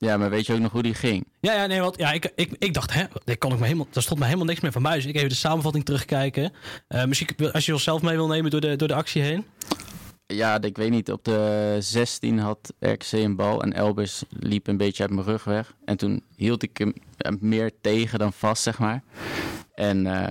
Ja, 0.00 0.16
maar 0.16 0.30
weet 0.30 0.46
je 0.46 0.52
ook 0.52 0.58
nog 0.58 0.72
hoe 0.72 0.82
die 0.82 0.94
ging? 0.94 1.26
Ja, 1.40 1.52
ja, 1.52 1.66
nee, 1.66 1.80
want 1.80 1.96
ja, 1.96 2.12
ik, 2.12 2.32
ik, 2.34 2.50
ik 2.58 2.74
dacht, 2.74 2.92
hè, 2.92 3.04
daar, 3.24 3.36
kan 3.36 3.52
ik 3.52 3.58
me 3.58 3.64
helemaal, 3.64 3.86
daar 3.90 4.02
stond 4.02 4.18
me 4.18 4.24
helemaal 4.24 4.46
niks 4.46 4.60
meer 4.60 4.72
van 4.72 4.82
buis. 4.82 5.04
Ik 5.04 5.16
even 5.16 5.28
de 5.28 5.34
samenvatting 5.34 5.84
terugkijken. 5.84 6.52
Eh, 6.88 7.04
misschien 7.04 7.52
als 7.52 7.66
je 7.66 7.78
zelf 7.78 8.02
mee 8.02 8.16
wil 8.16 8.26
nemen 8.26 8.50
door 8.50 8.60
de, 8.60 8.76
door 8.76 8.88
de 8.88 8.94
actie 8.94 9.22
heen. 9.22 9.44
Ja, 10.26 10.60
ik 10.60 10.76
weet 10.76 10.90
niet. 10.90 11.12
Op 11.12 11.24
de 11.24 11.76
16 11.80 12.38
had 12.38 12.72
RKC 12.78 13.12
een 13.12 13.36
bal 13.36 13.62
en 13.62 13.72
Elbers 13.72 14.22
liep 14.28 14.66
een 14.66 14.76
beetje 14.76 15.02
uit 15.02 15.12
mijn 15.12 15.26
rug 15.26 15.44
weg. 15.44 15.74
En 15.84 15.96
toen 15.96 16.22
hield 16.36 16.62
ik 16.62 16.78
hem 16.78 16.94
eh, 17.16 17.32
meer 17.40 17.70
tegen 17.80 18.18
dan 18.18 18.32
vast, 18.32 18.62
zeg 18.62 18.78
maar. 18.78 19.02
En 19.74 20.06
eh, 20.06 20.28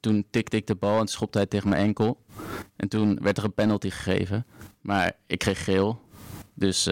toen 0.00 0.26
tikte 0.30 0.56
ik 0.56 0.66
de 0.66 0.74
bal 0.74 1.00
en 1.00 1.08
schopte 1.08 1.38
hij 1.38 1.46
tegen 1.46 1.68
mijn 1.68 1.82
enkel. 1.82 2.18
En 2.76 2.88
toen 2.88 3.18
werd 3.22 3.38
er 3.38 3.44
een 3.44 3.54
penalty 3.54 3.90
gegeven. 3.90 4.46
Maar 4.80 5.12
ik 5.26 5.38
kreeg 5.38 5.64
geel. 5.64 6.00
Dus 6.54 6.88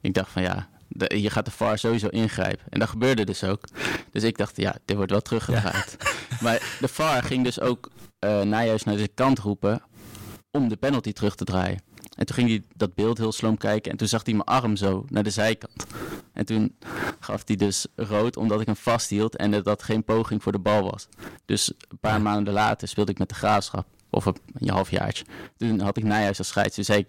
ik 0.00 0.14
dacht 0.14 0.30
van 0.30 0.42
ja, 0.42 0.68
de, 0.94 1.14
hier 1.14 1.30
gaat 1.30 1.44
de 1.44 1.50
VAR 1.50 1.78
sowieso 1.78 2.08
ingrijpen. 2.08 2.64
En 2.68 2.78
dat 2.78 2.88
gebeurde 2.88 3.24
dus 3.24 3.44
ook. 3.44 3.60
Dus 4.10 4.22
ik 4.22 4.38
dacht, 4.38 4.56
ja, 4.56 4.76
dit 4.84 4.96
wordt 4.96 5.10
wel 5.10 5.20
teruggedraaid. 5.20 5.96
Maar 6.40 6.76
de 6.80 6.88
VAR 6.88 7.22
ging 7.22 7.44
dus 7.44 7.60
ook 7.60 7.90
Nijhuis 8.44 8.84
naar 8.84 8.96
de 8.96 9.08
kant 9.08 9.38
roepen 9.38 9.82
om 10.50 10.68
de 10.68 10.76
penalty 10.76 11.12
terug 11.12 11.34
te 11.34 11.44
draaien. 11.44 11.82
En 12.16 12.26
toen 12.26 12.36
ging 12.36 12.48
hij 12.48 12.62
dat 12.74 12.94
beeld 12.94 13.18
heel 13.18 13.32
sloom 13.32 13.56
kijken 13.56 13.90
en 13.90 13.96
toen 13.96 14.08
zag 14.08 14.24
hij 14.24 14.34
mijn 14.34 14.46
arm 14.46 14.76
zo 14.76 15.04
naar 15.08 15.22
de 15.22 15.30
zijkant. 15.30 15.86
En 16.32 16.46
toen 16.46 16.76
gaf 17.20 17.42
hij 17.46 17.56
dus 17.56 17.86
rood 17.96 18.36
omdat 18.36 18.60
ik 18.60 18.66
hem 18.66 18.76
vasthield 18.76 19.36
en 19.36 19.50
dat 19.50 19.64
dat 19.64 19.82
geen 19.82 20.04
poging 20.04 20.42
voor 20.42 20.52
de 20.52 20.58
bal 20.58 20.90
was. 20.90 21.08
Dus 21.44 21.72
een 21.88 21.98
paar 22.00 22.20
maanden 22.20 22.52
later 22.52 22.88
speelde 22.88 23.12
ik 23.12 23.18
met 23.18 23.28
de 23.28 23.34
graafschap. 23.34 23.86
Of 24.14 24.26
een, 24.26 24.68
halfjaartje. 24.68 25.24
Toen 25.56 25.80
had 25.80 25.96
ik 25.96 26.04
Nijhuis 26.04 26.38
als 26.38 26.48
scheids. 26.48 26.74
Toen 26.74 26.84
zei 26.84 26.98
ik, 26.98 27.06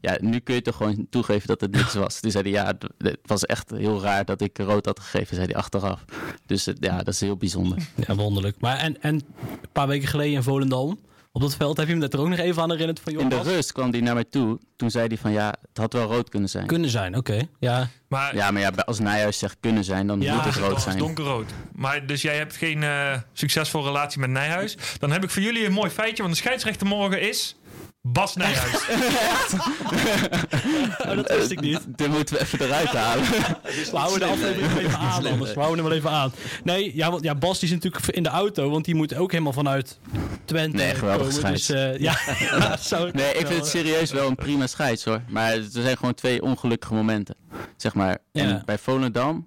ja, 0.00 0.16
nu 0.20 0.38
kun 0.38 0.54
je 0.54 0.62
toch 0.62 0.76
gewoon 0.76 1.06
toegeven 1.10 1.46
dat 1.46 1.60
het 1.60 1.70
niks 1.70 1.94
was. 1.94 2.20
Toen 2.20 2.30
zei 2.30 2.42
hij, 2.52 2.52
ja, 2.62 2.66
het- 2.66 2.88
het 2.98 3.18
was 3.22 3.44
echt 3.46 3.70
heel 3.70 4.00
raar 4.00 4.24
dat 4.24 4.40
ik 4.40 4.58
rood 4.58 4.86
had 4.86 5.00
gegeven, 5.00 5.34
zei 5.36 5.46
hij 5.48 5.56
achteraf. 5.56 6.04
Dus 6.46 6.66
eh, 6.66 6.74
ja, 6.80 6.96
dat 6.96 7.14
is 7.14 7.20
heel 7.20 7.36
bijzonder. 7.36 7.78
Ja, 8.06 8.14
wonderlijk. 8.14 8.56
Maar 8.60 8.76
en, 8.76 9.02
en 9.02 9.14
een 9.14 9.24
paar 9.72 9.86
weken 9.88 10.08
geleden 10.08 10.32
in 10.32 10.42
Volendam, 10.42 10.98
op 11.42 11.48
dat 11.50 11.56
veld, 11.56 11.76
heb 11.76 11.86
je 11.86 11.92
hem 11.92 12.00
daar 12.00 12.10
er 12.10 12.20
ook 12.20 12.28
nog 12.28 12.38
even 12.38 12.62
aan 12.62 12.70
herinnerd 12.70 13.00
van, 13.00 13.12
joh, 13.12 13.22
In 13.22 13.28
de 13.28 13.42
rust 13.42 13.72
kwam 13.72 13.90
hij 13.90 14.00
naar 14.00 14.14
mij 14.14 14.24
toe. 14.24 14.58
Toen 14.76 14.90
zei 14.90 15.06
hij 15.06 15.16
van, 15.16 15.32
ja, 15.32 15.54
het 15.68 15.76
had 15.78 15.92
wel 15.92 16.06
rood 16.06 16.28
kunnen 16.28 16.48
zijn. 16.48 16.66
kunnen 16.66 16.90
zijn. 16.90 17.16
Oké, 17.16 17.40
ja. 17.58 17.88
Maar 18.08 18.34
Ja, 18.34 18.50
maar 18.50 18.62
ja, 18.62 18.70
als 18.84 18.98
Nijhuis 18.98 19.38
zegt 19.38 19.56
kunnen 19.60 19.84
zijn, 19.84 20.06
dan 20.06 20.20
Ja, 20.20 20.34
moet 20.34 20.44
het 20.44 20.54
dat 20.54 20.62
rood 20.62 20.82
zijn. 20.82 20.98
donkerrood. 20.98 21.50
Maar 21.72 22.06
dus 22.06 22.22
jij 22.22 22.36
hebt 22.36 22.56
geen 22.56 22.82
eh, 22.82 23.14
succesvolle 23.32 23.86
relatie 23.86 24.20
met 24.20 24.30
Nijhuis. 24.30 24.76
Dan 24.98 25.10
heb 25.10 25.24
ik 25.24 25.30
voor 25.30 25.42
jullie 25.42 25.66
een 25.66 25.72
mooi 25.72 25.90
feitje. 25.90 26.22
Want 26.22 26.34
de 26.34 26.40
scheidsrechter 26.40 26.86
morgen 26.86 27.20
is 27.28 27.56
Bas 28.02 28.36
Nijhuis. 28.36 28.82
Oh, 31.06 31.14
dat 31.16 31.28
wist 31.28 31.50
ik 31.50 31.60
niet. 31.60 31.80
Dit 31.86 32.08
moeten 32.08 32.34
we 32.34 32.40
even 32.40 32.60
eruit 32.60 32.88
halen. 32.88 33.24
We 33.24 33.88
houden 33.92 34.18
de 34.18 34.24
aflevering 34.24 34.72
wel 34.72 34.82
even 34.82 34.98
aan, 34.98 35.26
anders. 35.26 35.52
We 35.52 35.60
houden 35.60 35.78
hem 35.78 35.88
wel 35.88 35.96
even 35.98 36.10
aan. 36.10 36.32
Nee, 36.64 36.96
ja, 36.96 37.10
want 37.10 37.22
ja, 37.22 37.34
Bas 37.34 37.58
die 37.58 37.68
is 37.68 37.74
natuurlijk 37.74 38.06
in 38.06 38.22
de 38.22 38.28
auto, 38.28 38.70
want 38.70 38.84
die 38.84 38.94
moet 38.94 39.14
ook 39.14 39.30
helemaal 39.32 39.52
vanuit 39.52 39.98
Twente 40.44 40.76
Nee, 40.76 40.94
geweldige 40.94 41.34
komen. 41.40 41.52
Dus, 41.52 41.64
scheids. 41.64 41.94
eh, 41.96 41.98
ja, 42.00 42.16
zou 42.90 43.08
ik 43.08 43.14
Nee, 43.14 43.28
ik 43.34 43.40
wel, 43.40 43.46
vind 43.50 43.64
het 43.64 43.74
eh, 43.74 43.80
serieus 43.80 44.10
wel 44.12 44.28
een 44.28 44.34
prima 44.34 44.66
scheids 44.66 45.04
hoor. 45.04 45.20
Maar 45.28 45.52
er 45.52 45.64
zijn 45.70 45.96
gewoon 45.96 46.14
twee 46.14 46.42
ongelukkige 46.42 46.94
momenten. 46.94 47.34
Zeg 47.76 47.94
maar. 47.94 48.18
En 48.32 48.48
Ja. 48.48 48.62
bij 48.64 48.78
Volendam, 48.78 49.46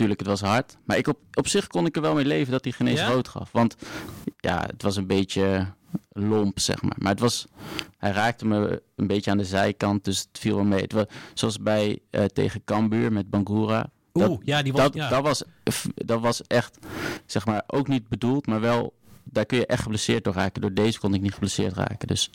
tuurlijk, 0.00 0.20
het 0.20 0.28
was 0.28 0.40
hard. 0.40 0.76
Maar 0.84 0.96
ik 0.96 1.06
op, 1.08 1.18
op 1.34 1.48
zich 1.48 1.66
kon 1.66 1.86
ik 1.86 1.96
er 1.96 2.02
wel 2.02 2.14
mee 2.14 2.24
leven 2.24 2.52
dat 2.52 2.64
hij 2.64 2.72
geen 2.72 2.86
eens 2.86 3.00
Ja? 3.00 3.08
rood 3.08 3.28
gaf. 3.28 3.48
Want 3.52 3.76
ja, 4.36 4.62
het 4.66 4.82
was 4.82 4.96
een 4.96 5.06
beetje 5.06 5.66
lomp, 6.12 6.58
zeg 6.58 6.82
maar. 6.82 6.96
Maar 6.98 7.10
het 7.10 7.20
was, 7.20 7.46
hij 7.98 8.10
raakte 8.10 8.46
me 8.46 8.82
een 8.96 9.06
beetje 9.06 9.30
aan 9.30 9.36
de 9.38 9.44
zijkant, 9.44 10.04
dus 10.04 10.18
het 10.18 10.38
viel 10.38 10.54
wel 10.54 10.64
mee. 10.64 10.82
Het 10.82 10.92
was, 10.92 11.04
zoals 11.34 11.58
bij 11.58 11.98
eh, 12.10 12.24
tegen 12.24 12.64
Cambuur 12.64 13.12
met 13.12 13.30
Bangura. 13.30 13.90
Oeh, 14.14 14.26
Dat- 14.28 14.38
ja, 14.44 14.62
die 14.62 14.72
was... 14.72 14.82
Dat, 14.82 14.94
ja. 14.94 15.08
dat, 15.08 15.22
was, 15.22 15.42
dat 15.94 16.20
was 16.20 16.42
echt, 16.42 16.78
zeg 17.26 17.46
maar, 17.46 17.62
ook 17.66 17.88
niet 17.88 18.08
bedoeld, 18.08 18.46
maar 18.46 18.60
wel, 18.60 18.94
daar 19.24 19.46
kun 19.46 19.58
je 19.58 19.66
echt 19.66 19.82
geblesseerd 19.82 20.24
door 20.24 20.34
raken. 20.34 20.60
Door 20.60 20.74
deze 20.74 20.98
kon 20.98 21.14
ik 21.14 21.20
niet 21.20 21.32
geblesseerd 21.34 21.74
raken. 21.74 22.08
Dus 22.08 22.30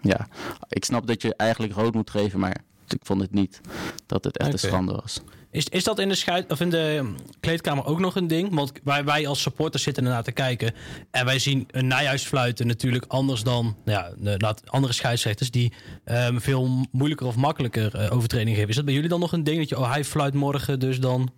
ja, 0.00 0.28
ik 0.68 0.84
snap 0.84 1.06
dat 1.06 1.22
je 1.22 1.34
eigenlijk 1.36 1.72
rood 1.72 1.94
moet 1.94 2.10
geven, 2.10 2.40
maar 2.40 2.56
ik 2.88 3.00
vond 3.02 3.20
het 3.20 3.32
niet 3.32 3.60
dat 4.06 4.24
het 4.24 4.36
echt 4.38 4.52
een 4.52 4.58
schande 4.58 4.92
was. 4.92 5.20
Is, 5.56 5.68
is 5.68 5.84
dat 5.84 5.98
in 5.98 6.08
de, 6.08 6.14
scheid, 6.14 6.50
of 6.50 6.60
in 6.60 6.70
de 6.70 6.96
um, 6.98 7.16
kleedkamer 7.40 7.84
ook 7.84 7.98
nog 7.98 8.16
een 8.16 8.26
ding? 8.26 8.54
Want 8.54 8.72
wij, 8.84 9.04
wij 9.04 9.26
als 9.26 9.42
supporters 9.42 9.82
zitten 9.82 10.04
ernaar 10.04 10.22
te 10.22 10.32
kijken. 10.32 10.74
En 11.10 11.24
wij 11.24 11.38
zien 11.38 11.68
een 11.70 11.86
Nijhuis 11.86 12.24
fluiten 12.24 12.66
natuurlijk 12.66 13.04
anders 13.08 13.42
dan 13.42 13.76
nou 13.84 14.14
ja, 14.20 14.36
de, 14.38 14.54
andere 14.64 14.92
scheidsrechters... 14.92 15.50
die 15.50 15.72
ehm, 16.04 16.38
veel 16.38 16.86
moeilijker 16.90 17.26
of 17.26 17.36
makkelijker 17.36 17.94
eh, 17.94 18.12
overtreding 18.12 18.56
geven. 18.56 18.68
Is 18.68 18.76
dat 18.76 18.84
bij 18.84 18.94
jullie 18.94 19.08
dan 19.08 19.20
nog 19.20 19.32
een 19.32 19.44
ding? 19.44 19.58
Dat 19.58 19.68
je, 19.68 19.78
oh, 19.78 19.90
hij 19.90 20.04
fluit 20.04 20.34
morgen, 20.34 20.80
dus 20.80 21.00
dan... 21.00 21.32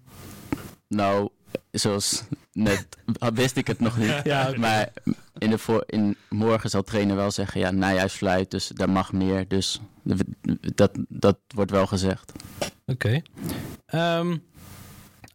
Nou, 0.88 1.28
zoals 1.70 2.22
net 2.52 2.87
wist 3.34 3.56
ik 3.56 3.66
het 3.66 3.80
nog 3.80 3.98
niet. 3.98 4.20
Ja. 4.25 4.52
Maar 4.56 4.88
in 5.38 5.50
de 5.50 5.58
voor, 5.58 5.84
in, 5.87 6.16
morgen 6.28 6.70
zal 6.70 6.82
trainer 6.82 7.16
wel 7.16 7.30
zeggen, 7.30 7.60
ja, 7.60 7.70
Nijhuis 7.70 8.12
fluit, 8.12 8.50
dus 8.50 8.68
daar 8.68 8.90
mag 8.90 9.12
meer. 9.12 9.48
Dus 9.48 9.80
dat, 10.75 10.90
dat 11.08 11.38
wordt 11.54 11.70
wel 11.70 11.87
gezegd. 11.87 12.32
Oké. 12.87 13.22
Ehm, 13.88 14.37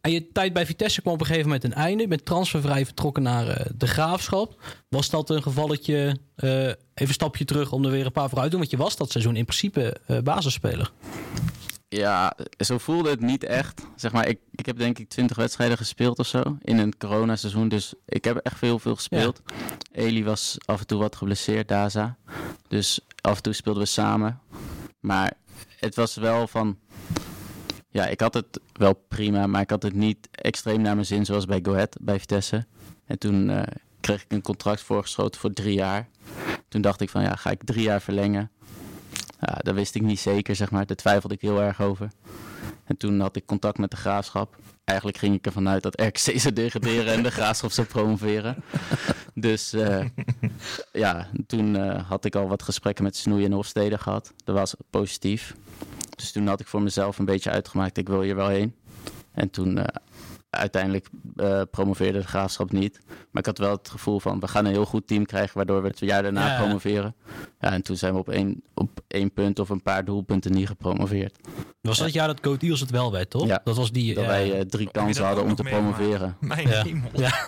en 0.00 0.10
je 0.10 0.32
tijd 0.32 0.52
bij 0.52 0.66
Vitesse 0.66 1.00
kwam 1.00 1.14
op 1.14 1.20
een 1.20 1.26
gegeven 1.26 1.46
moment 1.46 1.64
een 1.64 1.74
einde. 1.74 2.02
Je 2.02 2.08
bent 2.08 2.24
transfervrij 2.24 2.84
vertrokken 2.84 3.22
naar 3.22 3.48
eh, 3.48 3.66
de 3.74 3.86
Graafschap. 3.86 4.60
Was 4.88 5.10
dat 5.10 5.30
een 5.30 5.42
gevalletje, 5.42 6.16
eh, 6.34 6.66
even 6.66 6.76
een 6.94 7.08
stapje 7.08 7.44
terug 7.44 7.72
om 7.72 7.84
er 7.84 7.90
weer 7.90 8.06
een 8.06 8.12
paar 8.12 8.28
vooruit 8.28 8.50
te 8.50 8.56
doen? 8.56 8.66
Want 8.66 8.70
je 8.70 8.84
was 8.84 8.96
dat 8.96 9.10
seizoen 9.10 9.36
in 9.36 9.44
principe 9.44 9.96
eh, 10.06 10.18
basisspeler. 10.18 10.92
Ja, 11.88 12.36
zo 12.56 12.78
voelde 12.78 13.10
het 13.10 13.20
niet 13.20 13.44
echt. 13.44 13.82
Zeg 13.96 14.12
maar, 14.12 14.28
ik, 14.28 14.38
ik 14.50 14.66
heb 14.66 14.78
denk 14.78 14.98
ik 14.98 15.08
20 15.08 15.36
wedstrijden 15.36 15.76
gespeeld 15.76 16.18
of 16.18 16.26
zo 16.26 16.42
in 16.62 16.78
een 16.78 16.96
coronaseizoen. 16.98 17.68
Dus 17.68 17.94
ik 18.06 18.24
heb 18.24 18.36
echt 18.36 18.58
veel, 18.58 18.78
veel 18.78 18.94
gespeeld. 18.94 19.42
Eli 19.92 20.24
was 20.24 20.56
af 20.64 20.80
en 20.80 20.86
toe 20.86 20.98
wat 20.98 21.16
geblesseerd, 21.16 21.68
Daza. 21.68 22.16
Dus 22.68 23.00
af 23.20 23.36
en 23.36 23.42
toe 23.42 23.52
speelden 23.52 23.82
we 23.82 23.88
samen. 23.88 24.40
Maar 25.00 25.32
het 25.80 25.94
was 25.94 26.14
wel 26.14 26.46
van... 26.46 26.78
Ja, 27.94 28.06
ik 28.06 28.20
had 28.20 28.34
het 28.34 28.60
wel 28.72 28.92
prima, 29.08 29.46
maar 29.46 29.60
ik 29.60 29.70
had 29.70 29.82
het 29.82 29.94
niet 29.94 30.28
extreem 30.30 30.80
naar 30.80 30.94
mijn 30.94 31.06
zin 31.06 31.24
zoals 31.24 31.44
bij 31.46 31.60
Go 31.62 31.72
Ahead, 31.72 31.96
bij 32.00 32.18
Vitesse. 32.18 32.66
En 33.04 33.18
toen 33.18 33.50
eh, 33.50 33.62
kreeg 34.00 34.22
ik 34.22 34.32
een 34.32 34.42
contract 34.42 34.80
voorgeschoten 34.80 35.40
voor 35.40 35.52
drie 35.52 35.74
jaar. 35.74 36.08
Toen 36.68 36.80
dacht 36.80 37.00
ik 37.00 37.10
van, 37.10 37.22
ja, 37.22 37.36
ga 37.36 37.50
ik 37.50 37.64
drie 37.64 37.82
jaar 37.82 38.00
verlengen? 38.00 38.50
Ja, 39.40 39.54
dat 39.58 39.74
wist 39.74 39.94
ik 39.94 40.02
niet 40.02 40.20
zeker, 40.20 40.56
zeg 40.56 40.70
maar. 40.70 40.86
Daar 40.86 40.96
twijfelde 40.96 41.34
ik 41.34 41.40
heel 41.40 41.60
erg 41.60 41.80
over. 41.80 42.10
En 42.84 42.96
toen 42.96 43.20
had 43.20 43.36
ik 43.36 43.46
contact 43.46 43.78
met 43.78 43.90
de 43.90 43.96
graafschap. 43.96 44.56
Eigenlijk 44.84 45.18
ging 45.18 45.34
ik 45.34 45.46
ervan 45.46 45.68
uit 45.68 45.82
dat 45.82 46.00
RKC 46.00 46.18
zou 46.18 46.52
degraderen 46.52 47.12
en 47.12 47.22
de 47.22 47.30
graafschap 47.38 47.70
zou 47.70 47.86
promoveren. 47.86 48.56
Dus 49.34 49.72
eh, 49.72 50.04
ja, 50.92 51.28
toen 51.46 51.76
eh, 51.76 52.08
had 52.08 52.24
ik 52.24 52.34
al 52.34 52.48
wat 52.48 52.62
gesprekken 52.62 53.04
met 53.04 53.16
Snoei 53.16 53.44
en 53.44 53.52
Hofstede 53.52 53.98
gehad. 53.98 54.32
Dat 54.44 54.56
was 54.56 54.74
positief. 54.90 55.54
Dus 56.16 56.32
toen 56.32 56.46
had 56.46 56.60
ik 56.60 56.66
voor 56.66 56.82
mezelf 56.82 57.18
een 57.18 57.24
beetje 57.24 57.50
uitgemaakt, 57.50 57.96
ik 57.96 58.08
wil 58.08 58.20
hier 58.20 58.36
wel 58.36 58.48
heen. 58.48 58.74
En 59.32 59.50
toen 59.50 59.78
eh, 59.78 59.84
uiteindelijk 60.54 61.08
eh, 61.36 61.60
promoveerde 61.70 62.18
de 62.18 62.26
graafschap 62.26 62.72
niet. 62.72 63.00
Maar 63.08 63.42
ik 63.42 63.46
had 63.46 63.58
wel 63.58 63.70
het 63.70 63.88
gevoel 63.88 64.20
van, 64.20 64.40
we 64.40 64.48
gaan 64.48 64.64
een 64.64 64.72
heel 64.72 64.84
goed 64.84 65.06
team 65.06 65.26
krijgen, 65.26 65.56
waardoor 65.56 65.82
we 65.82 65.88
het 65.88 65.98
jaar 65.98 66.22
daarna 66.22 66.46
Ja. 66.46 66.58
promoveren. 66.58 67.14
Ja, 67.60 67.72
en 67.72 67.82
toen 67.82 67.96
zijn 67.96 68.12
we 68.12 68.18
op 68.18 68.28
één, 68.28 68.62
op 68.74 68.90
één 69.08 69.32
punt 69.32 69.58
of 69.58 69.68
een 69.68 69.82
paar 69.82 70.04
doelpunten 70.04 70.52
niet 70.52 70.66
gepromoveerd. 70.66 71.38
Was 71.80 71.98
dat 71.98 72.12
jaar 72.12 72.26
dat 72.26 72.38
Go 72.42 72.50
Eagles 72.58 72.80
het 72.80 72.90
wel 72.90 73.12
werd, 73.12 73.30
toch? 73.30 73.46
Ja. 73.46 73.60
Dat 73.64 73.76
was 73.76 73.92
die... 73.92 74.14
Dat 74.14 74.22
eh, 74.22 74.28
wij 74.28 74.52
eh, 74.52 74.60
drie 74.60 74.90
kansen 74.90 75.24
hadden 75.24 75.44
om 75.44 75.54
te 75.54 75.62
promoveren. 75.62 76.36
Mijn 76.40 76.68
Ja. 77.12 77.46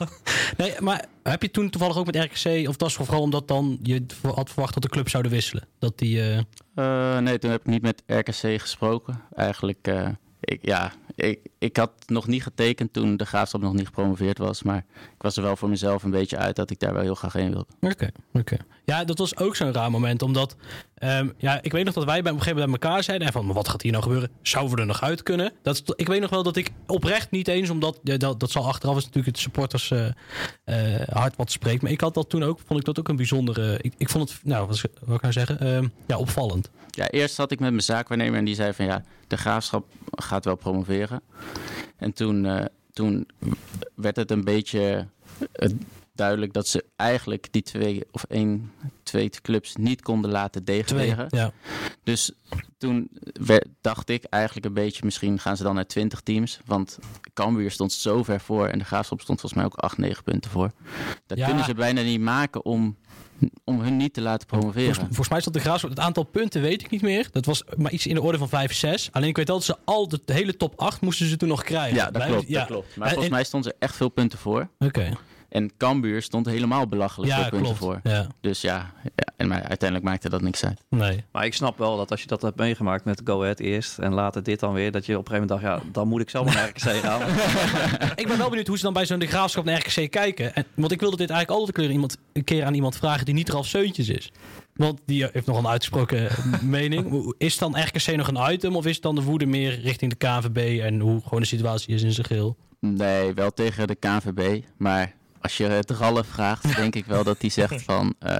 Nee, 0.56 0.74
maar 0.80 1.04
heb 1.22 1.42
je 1.42 1.50
toen 1.50 1.70
toevallig 1.70 1.96
ook 1.98 2.06
met 2.06 2.16
RKC... 2.16 2.68
of 2.68 2.76
dat 2.76 2.88
is 2.88 2.94
vooral 2.94 3.20
omdat 3.20 3.48
dan 3.48 3.78
je 3.82 4.04
had 4.34 4.50
verwacht 4.50 4.74
dat 4.74 4.82
de 4.82 4.88
club 4.88 5.08
zouden 5.08 5.32
wisselen? 5.32 5.66
Dat 5.78 5.98
die... 5.98 6.20
eh, 6.22 6.38
Eh, 6.74 7.18
nee, 7.18 7.38
toen 7.38 7.50
heb 7.50 7.60
ik 7.60 7.66
niet 7.66 7.82
met 7.82 8.02
RKC 8.06 8.60
gesproken. 8.60 9.20
Eigenlijk, 9.34 9.78
eh, 9.88 10.08
ik, 10.40 10.58
ja, 10.62 10.92
ik, 11.16 11.38
ik 11.58 11.76
had 11.76 11.92
nog 12.06 12.26
niet 12.26 12.42
getekend 12.42 12.92
toen 12.92 13.16
de 13.16 13.26
graafschap 13.26 13.60
nog 13.60 13.72
niet 13.72 13.86
gepromoveerd 13.86 14.38
was. 14.38 14.62
Maar 14.62 14.84
ik 14.94 15.22
was 15.22 15.36
er 15.36 15.42
wel 15.42 15.56
voor 15.56 15.68
mezelf 15.68 16.02
een 16.02 16.10
beetje 16.10 16.36
uit 16.36 16.56
dat 16.56 16.70
ik 16.70 16.78
daar 16.78 16.92
wel 16.92 17.02
heel 17.02 17.14
graag 17.14 17.32
heen 17.32 17.50
wilde. 17.50 17.66
Oké, 17.80 18.10
oké. 18.32 18.56
Ja, 18.86 19.04
dat 19.04 19.18
was 19.18 19.36
ook 19.36 19.56
zo'n 19.56 19.72
raar 19.72 19.90
moment. 19.90 20.22
Omdat, 20.22 20.56
ehm, 20.94 21.28
ja, 21.36 21.62
ik 21.62 21.72
weet 21.72 21.84
nog 21.84 21.94
dat 21.94 22.04
wij 22.04 22.22
bij 22.22 22.32
een 22.32 22.38
gegeven 22.38 22.58
moment 22.58 22.80
bij 22.80 22.88
elkaar 22.88 23.04
zeiden... 23.04 23.32
van, 23.32 23.46
maar 23.46 23.54
wat 23.54 23.68
gaat 23.68 23.82
hier 23.82 23.92
nou 23.92 24.02
gebeuren? 24.02 24.30
Zouden 24.42 24.74
we 24.74 24.80
er 24.80 24.86
nog 24.86 25.02
uit 25.02 25.22
kunnen? 25.22 25.52
Dat, 25.62 25.82
ik 25.96 26.06
weet 26.06 26.20
nog 26.20 26.30
wel 26.30 26.42
dat 26.42 26.56
ik 26.56 26.70
oprecht 26.86 27.30
niet 27.30 27.48
eens... 27.48 27.70
omdat, 27.70 27.98
dat, 28.02 28.40
dat 28.40 28.50
zal 28.50 28.66
achteraf 28.66 28.96
is 28.96 29.04
natuurlijk 29.04 29.34
het 29.34 29.38
supporters 29.38 29.90
eh, 29.90 30.06
eh, 30.64 31.08
hard 31.08 31.36
wat 31.36 31.50
spreekt. 31.50 31.82
Maar 31.82 31.90
ik 31.90 32.00
had 32.00 32.14
dat 32.14 32.30
toen 32.30 32.44
ook, 32.44 32.60
vond 32.66 32.80
ik 32.80 32.84
dat 32.86 32.98
ook 32.98 33.08
een 33.08 33.16
bijzondere... 33.16 33.78
Ik, 33.80 33.92
ik 33.96 34.08
vond 34.08 34.30
het, 34.30 34.40
nou, 34.44 34.66
wat, 34.66 34.80
kan 35.20 35.28
ik 35.28 35.32
zeggen? 35.32 35.58
Ehm, 35.60 35.88
ja, 36.06 36.18
opvallend. 36.18 36.70
Ja, 36.90 37.08
eerst 37.08 37.34
zat 37.34 37.50
ik 37.50 37.60
met 37.60 37.70
mijn 37.70 37.82
zaakwaarnemer 37.82 38.38
en 38.38 38.44
die 38.44 38.54
zei 38.54 38.72
van 38.72 38.84
ja, 38.84 39.04
de 39.26 39.36
graafschap 39.36 39.86
gaat 40.10 40.44
wel 40.44 40.56
promoveren. 40.56 41.22
En 41.96 42.12
toen, 42.12 42.46
eh, 42.46 42.64
toen 42.92 43.28
werd 43.94 44.16
het 44.16 44.30
een 44.30 44.44
beetje 44.44 45.06
duidelijk 46.16 46.52
dat 46.52 46.68
ze 46.68 46.84
eigenlijk 46.96 47.46
die 47.52 47.62
twee 47.62 48.02
of 48.10 48.24
één, 48.28 48.72
twee 49.02 49.30
clubs 49.30 49.76
niet 49.76 50.02
konden 50.02 50.30
laten 50.30 50.64
Twee, 50.64 50.78
degraderen. 50.78 51.26
ja. 51.30 51.52
Dus 52.02 52.30
toen 52.78 53.08
werd- 53.32 53.66
dacht 53.80 54.08
ik 54.08 54.24
eigenlijk 54.24 54.66
een 54.66 54.74
beetje, 54.74 55.04
misschien 55.04 55.38
gaan 55.38 55.56
ze 55.56 55.62
dan 55.62 55.74
naar 55.74 55.86
20 55.86 56.20
teams. 56.20 56.60
Want 56.66 56.98
Cambuur 57.34 57.70
stond 57.70 57.92
zo 57.92 58.22
ver 58.22 58.40
voor 58.40 58.66
en 58.66 58.78
de 58.78 58.84
Graafschap 58.84 59.20
stond 59.20 59.40
volgens 59.40 59.60
mij 59.62 59.70
ook 59.72 59.78
8, 59.78 59.98
9 59.98 60.22
punten 60.24 60.50
voor. 60.50 60.70
Dat 61.26 61.38
Ja. 61.38 61.46
kunnen 61.46 61.64
ze 61.64 61.74
bijna 61.74 62.02
niet 62.02 62.20
maken 62.20 62.64
om, 62.64 62.96
om 63.64 63.80
hun 63.80 63.96
niet 63.96 64.12
te 64.14 64.20
laten 64.20 64.46
promoveren. 64.46 64.84
Volgens, 64.84 65.06
volgens 65.06 65.28
mij 65.28 65.38
is 65.38 65.44
dat 65.44 65.52
de 65.54 65.60
graafschap. 65.60 65.90
Het 65.90 65.98
aantal 65.98 66.22
punten 66.24 66.60
weet 66.62 66.82
ik 66.82 66.90
niet 66.90 67.02
meer. 67.02 67.28
Dat 67.32 67.44
was 67.44 67.62
maar 67.76 67.92
iets 67.92 68.06
in 68.06 68.14
de 68.14 68.22
orde 68.22 68.38
van 68.38 68.48
5, 68.48 68.72
6. 68.74 69.08
Alleen 69.12 69.28
ik 69.28 69.36
weet 69.36 69.48
wel 69.48 69.56
dat 69.56 69.66
ze 69.66 69.76
al 69.84 70.08
de, 70.08 70.20
de 70.24 70.32
hele 70.32 70.56
top 70.56 70.80
8 70.80 71.00
moesten 71.00 71.26
ze 71.26 71.36
toen 71.36 71.48
nog 71.48 71.62
krijgen. 71.62 71.96
Ja, 71.96 72.10
dat 72.10 72.24
klopt, 72.26 72.48
ja. 72.48 72.58
dat 72.58 72.66
klopt. 72.66 72.96
Maar 72.96 73.06
En- 73.06 73.12
volgens 73.12 73.34
mij 73.34 73.44
stonden 73.44 73.70
ze 73.70 73.76
echt 73.78 73.96
veel 73.96 74.08
punten 74.08 74.38
voor. 74.38 74.68
Oké. 74.78 75.12
En 75.48 75.70
Cambuur 75.76 76.22
stond 76.22 76.46
helemaal 76.46 76.86
belachelijk 76.88 77.32
Ja, 77.32 77.40
punten 77.40 77.60
klopt. 77.60 77.78
voor. 77.78 78.00
Ja, 78.02 78.26
Dus 78.40 78.60
ja, 78.60 78.90
ja 79.02 79.32
en 79.36 79.48
maar 79.48 79.62
uiteindelijk 79.62 80.08
maakte 80.10 80.28
dat 80.28 80.40
niks 80.40 80.64
uit. 80.64 80.80
nee. 80.90 81.24
Maar 81.32 81.44
ik 81.44 81.54
snap 81.54 81.78
wel 81.78 81.96
dat 81.96 82.10
als 82.10 82.20
je 82.20 82.26
dat 82.26 82.42
hebt 82.42 82.56
meegemaakt 82.56 83.04
met 83.04 83.20
Go 83.24 83.40
Ahead 83.42 83.58
eerst 83.60 83.98
en 83.98 84.12
later 84.14 84.42
dit 84.42 84.60
dan 84.60 84.72
weer, 84.72 84.92
dat 84.92 85.06
je 85.06 85.18
op 85.18 85.28
een 85.28 85.34
gegeven 85.34 85.56
moment 85.56 85.68
dacht, 85.76 85.84
ja, 85.84 85.90
dan 85.92 86.08
moet 86.08 86.20
ik 86.20 86.30
zelf 86.30 86.44
maar 86.46 86.54
naar 86.54 86.68
RKC 86.68 87.02
gaan. 87.04 87.20
ik 88.22 88.26
ben 88.28 88.38
wel 88.38 88.48
benieuwd 88.48 88.66
hoe 88.66 88.76
ze 88.76 88.82
dan 88.82 88.92
bij 88.92 89.06
zo'n 89.06 89.18
de 89.18 89.26
graafschap 89.26 89.64
naar 89.64 89.78
RKC 89.86 90.10
kijken. 90.10 90.54
En, 90.54 90.64
want 90.74 90.92
ik 90.92 91.00
wilde 91.00 91.16
dit 91.16 91.30
eigenlijk 91.30 91.60
altijd 91.60 91.76
een 91.78 91.84
keer, 91.84 91.92
iemand, 91.94 92.16
een 92.32 92.44
keer 92.44 92.64
aan 92.64 92.74
iemand 92.74 92.96
vragen 92.96 93.24
die 93.24 93.34
niet 93.34 93.48
Ralf 93.48 93.66
Seuntjes 93.66 94.08
is. 94.08 94.32
Want 94.74 95.00
die 95.06 95.28
heeft 95.32 95.46
nog 95.46 95.58
een 95.58 95.66
uitgesproken 95.68 96.28
mening. 96.62 97.08
Hoe- 97.08 97.34
Is 97.38 97.58
dan 97.58 97.80
RKC 97.80 98.16
nog 98.16 98.28
een 98.28 98.52
item 98.52 98.76
of 98.76 98.86
is 98.86 99.00
dan 99.00 99.14
de 99.14 99.22
woede 99.22 99.46
meer 99.46 99.80
richting 99.80 100.10
de 100.10 100.16
KNVB 100.26 100.80
en 100.82 101.00
hoe 101.00 101.20
gewoon 101.22 101.40
de 101.40 101.46
situatie 101.46 101.94
is 101.94 102.02
in 102.02 102.12
zijn 102.12 102.26
geheel? 102.26 102.56
Nee, 102.80 103.34
wel 103.34 103.50
tegen 103.50 103.86
de 103.86 103.94
KNVB. 103.94 104.62
Maar 104.76 105.14
als 105.46 105.56
je 105.56 105.64
het 105.64 105.90
Ralf 105.90 106.26
vraagt, 106.26 106.76
denk 106.76 106.94
ik 106.94 107.04
wel 107.06 107.24
dat 107.24 107.36
hij 107.40 107.50
zegt 107.50 107.82
van... 107.90 108.14
eh, 108.18 108.36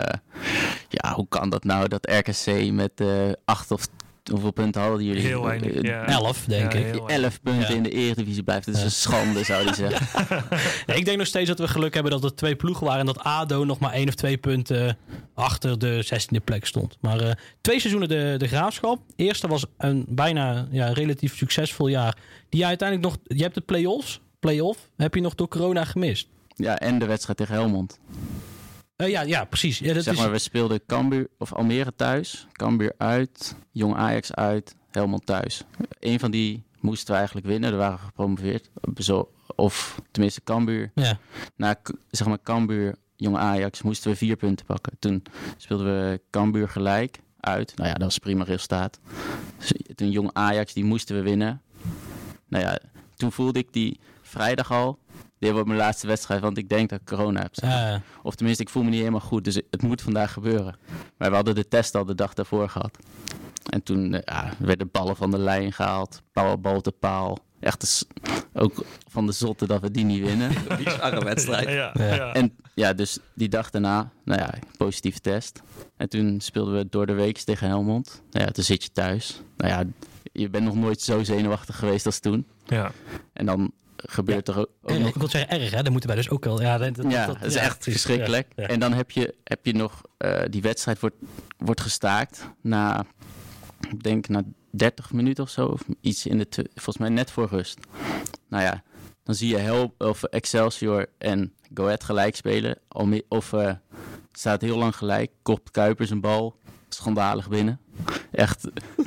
ja, 0.88 1.14
hoe 1.14 1.26
kan 1.28 1.50
dat 1.50 1.64
nou 1.64 1.88
dat 1.88 2.10
RKC 2.10 2.70
met 2.72 2.90
eh 2.96 3.08
acht 3.44 3.70
of 3.70 3.86
hoeveel 4.30 4.50
punten 4.50 4.80
hadden 4.82 5.04
jullie? 5.04 5.22
Heel 5.26 5.44
weinig. 5.44 5.72
Eh, 5.72 5.82
Ja. 5.82 6.06
Elf, 6.06 6.44
denk 6.44 6.72
Ja, 6.72 6.78
ik. 6.78 6.94
11 7.06 7.42
punten 7.42 7.68
Ja. 7.68 7.74
in 7.74 7.82
de 7.82 7.90
Eredivisie 7.90 8.42
blijft. 8.42 8.66
Dat 8.66 8.74
is 8.74 8.80
Ja. 8.80 8.86
een 8.86 8.92
schande, 8.92 9.44
zou 9.44 9.64
hij 9.64 9.74
zeggen. 9.74 10.06
Nee, 10.86 10.96
ik 10.96 11.04
denk 11.04 11.18
nog 11.18 11.26
steeds 11.26 11.48
dat 11.48 11.58
we 11.58 11.68
geluk 11.68 11.94
hebben 11.94 12.12
dat 12.12 12.24
er 12.24 12.34
twee 12.34 12.56
ploegen 12.56 12.84
waren 12.86 13.00
en 13.00 13.06
dat 13.06 13.18
ADO 13.18 13.64
nog 13.64 13.78
maar 13.78 13.92
één 13.92 14.08
of 14.08 14.14
twee 14.14 14.36
punten 14.36 14.98
achter 15.34 15.78
de 15.78 16.04
16e 16.04 16.44
plek 16.44 16.66
stond. 16.66 16.96
Maar 17.00 17.20
eh, 17.20 17.30
twee 17.60 17.80
seizoenen 17.80 18.08
de, 18.08 18.34
de 18.38 18.48
graafschap. 18.48 18.98
Eerste 19.16 19.48
was 19.48 19.64
een 19.78 20.04
bijna 20.08 20.66
ja, 20.70 20.88
relatief 20.92 21.36
succesvol 21.36 21.86
jaar. 21.88 22.16
Die 22.48 22.60
je 22.60 22.66
uiteindelijk 22.66 23.08
nog. 23.08 23.36
Je 23.36 23.42
hebt 23.42 23.54
de 23.54 23.60
play-offs. 23.60 24.20
Play-off 24.40 24.78
heb 24.96 25.14
je 25.14 25.20
nog 25.20 25.34
door 25.34 25.48
corona 25.48 25.84
gemist. 25.84 26.28
Ja, 26.56 26.78
en 26.78 26.98
de 26.98 27.06
wedstrijd 27.06 27.38
tegen 27.38 27.54
Helmond. 27.54 27.98
Eh, 28.96 29.08
ja, 29.08 29.20
ja, 29.22 29.44
precies. 29.44 29.78
Ja, 29.78 29.94
dat 29.94 30.02
zeg 30.02 30.14
is, 30.14 30.20
maar, 30.20 30.30
we 30.30 30.38
speelden 30.38 30.80
Cambuur 30.86 31.28
of 31.38 31.52
Almere 31.52 31.94
thuis, 31.96 32.46
Cambuur 32.52 32.94
uit, 32.96 33.56
Jong 33.70 33.96
Ajax 33.96 34.32
uit, 34.32 34.74
Helmond 34.90 35.26
thuis. 35.26 35.64
Eén 36.00 36.18
van 36.18 36.30
die 36.30 36.64
moesten 36.80 37.10
we 37.10 37.16
eigenlijk 37.16 37.46
winnen. 37.46 37.70
Er 37.72 37.76
waren 37.76 37.96
we 37.98 38.04
gepromoveerd. 38.04 38.70
Zo, 38.96 39.30
of 39.54 40.00
tenminste 40.10 40.40
Cambuur. 40.44 40.90
ja. 40.94 41.18
Na 41.56 41.76
zeg 42.10 42.26
maar 42.26 42.42
Cambuur, 42.42 42.94
Jong 43.16 43.36
Ajax 43.36 43.82
moesten 43.82 44.10
we 44.10 44.16
vier 44.16 44.36
punten 44.36 44.66
pakken. 44.66 44.92
Toen 44.98 45.22
speelden 45.56 45.86
we 45.86 46.20
Cambuur 46.30 46.68
gelijk 46.68 47.20
uit. 47.40 47.76
Nou 47.76 47.88
ja, 47.88 47.94
dat 47.94 48.04
was 48.04 48.18
prima 48.18 48.44
resultaat. 48.44 49.00
Dus 49.58 49.72
toen 49.94 50.10
Jong 50.10 50.30
Ajax, 50.32 50.72
die 50.72 50.84
moesten 50.84 51.16
we 51.16 51.22
winnen. 51.22 51.62
Nou 52.48 52.64
ja, 52.64 52.78
toen 53.16 53.32
voelde 53.32 53.58
ik 53.58 53.72
die 53.72 54.00
vrijdag 54.22 54.72
al. 54.72 54.98
Dit 55.38 55.52
wordt 55.52 55.66
mijn 55.66 55.78
laatste 55.78 56.06
wedstrijd, 56.06 56.40
want 56.40 56.58
ik 56.58 56.68
denk 56.68 56.88
dat 56.90 57.00
ik 57.00 57.06
corona 57.06 57.40
heb. 57.40 57.54
Of 58.22 58.34
tenminste, 58.34 58.62
ik 58.62 58.68
voel 58.68 58.82
me 58.82 58.88
niet 58.90 58.98
helemaal 58.98 59.20
goed, 59.20 59.44
dus 59.44 59.54
het 59.54 59.82
moet 59.82 60.02
vandaag 60.02 60.32
gebeuren. 60.32 60.76
Maar 61.18 61.28
we 61.28 61.34
hadden 61.34 61.54
de 61.54 61.68
test 61.68 61.94
al 61.94 62.04
de 62.04 62.14
dag 62.14 62.34
daarvoor 62.34 62.68
gehad. 62.68 62.98
En 63.70 63.82
toen 63.82 64.14
eh, 64.14 64.20
ja, 64.24 64.52
werden 64.58 64.90
ballen 64.90 65.16
van 65.16 65.30
de 65.30 65.38
lijn 65.38 65.72
gehaald, 65.72 66.22
paal, 66.32 66.58
bal 66.58 66.80
te 66.80 66.92
paal. 66.92 67.38
Echt 67.60 68.06
ook 68.52 68.84
van 69.08 69.26
de 69.26 69.32
zotte 69.32 69.66
dat 69.66 69.80
we 69.80 69.90
die 69.90 70.04
niet 70.04 70.22
winnen. 70.24 70.50
Bizarre 70.84 71.24
wedstrijd. 71.24 71.68
Ja, 71.68 71.90
Ja. 71.94 72.14
ja. 72.14 72.32
En 72.32 72.56
ja, 72.74 72.92
dus 72.92 73.18
die 73.34 73.48
dag 73.48 73.70
daarna, 73.70 74.10
nou 74.24 74.40
ja, 74.40 74.54
positieve 74.76 75.20
test. 75.20 75.62
En 75.96 76.08
toen 76.08 76.40
speelden 76.40 76.74
we 76.74 76.86
door 76.90 77.06
de 77.06 77.12
week 77.12 77.38
tegen 77.38 77.68
Helmond. 77.68 78.22
Nou 78.30 78.46
ja, 78.46 78.50
toen 78.52 78.64
zit 78.64 78.82
je 78.82 78.92
thuis. 78.92 79.40
Nou 79.56 79.70
ja, 79.72 79.84
je 80.32 80.48
bent 80.50 80.64
nog 80.64 80.74
nooit 80.74 81.00
zo 81.00 81.24
zenuwachtig 81.24 81.78
geweest 81.78 82.06
als 82.06 82.18
toen. 82.18 82.46
ja. 82.66 82.90
En 83.32 83.46
dan 83.46 83.72
gebeurt 83.96 84.48
er 84.48 84.58
ook, 84.58 84.68
ook 84.82 84.90
en, 84.90 84.98
nog 85.00 85.08
ik 85.08 85.14
wil 85.14 85.28
zeggen 85.28 85.50
erg, 85.60 85.70
hè? 85.70 85.82
Dat 85.82 85.90
moeten 85.92 86.08
wij 86.08 86.18
dus 86.18 86.30
ook 86.30 86.44
wel. 86.44 86.60
Ja, 86.62 86.78
dat, 86.78 86.94
dat- 86.94 87.10
ja, 87.10 87.26
dat- 87.26 87.38
dat 87.38 87.48
is 87.48 87.54
echt 87.54 87.82
verschrikkelijk. 87.82 88.52
Ja. 88.56 88.66
En 88.66 88.80
dan 88.80 88.92
heb 88.92 89.10
je, 89.10 89.34
heb 89.44 89.66
je 89.66 89.72
nog, 89.74 90.02
eh, 90.16 90.42
die 90.50 90.62
wedstrijd 90.62 91.00
wordt, 91.00 91.16
wordt 91.58 91.80
gestaakt 91.80 92.48
na, 92.60 93.04
ik 93.90 94.02
denk 94.02 94.28
na 94.28 94.42
30 94.70 95.12
minuten 95.12 95.44
of 95.44 95.50
zo. 95.50 95.66
Of 95.66 95.82
iets 96.00 96.26
in 96.26 96.38
de, 96.38 96.46
volgens 96.74 96.98
mij 96.98 97.08
net 97.08 97.30
voor 97.30 97.48
rust. 97.48 97.78
Nou 98.48 98.62
ja, 98.64 98.82
dan 99.22 99.34
zie 99.34 99.48
je 99.48 99.56
Hel 99.56 99.94
of 99.98 100.22
Excelsior 100.22 101.06
en 101.18 101.52
Go 101.74 101.84
Ahead 101.84 102.04
gelijk 102.04 102.36
spelen. 102.36 102.78
Of 103.28 103.52
eh, 103.52 103.66
het 103.66 103.78
staat 104.32 104.60
heel 104.60 104.78
lang 104.78 104.96
gelijk. 104.96 105.30
Kopt 105.42 105.70
Kuipers 105.70 106.10
een 106.10 106.20
bal, 106.20 106.56
schandalig 106.88 107.48
binnen. 107.48 107.80
Echt 108.30 108.64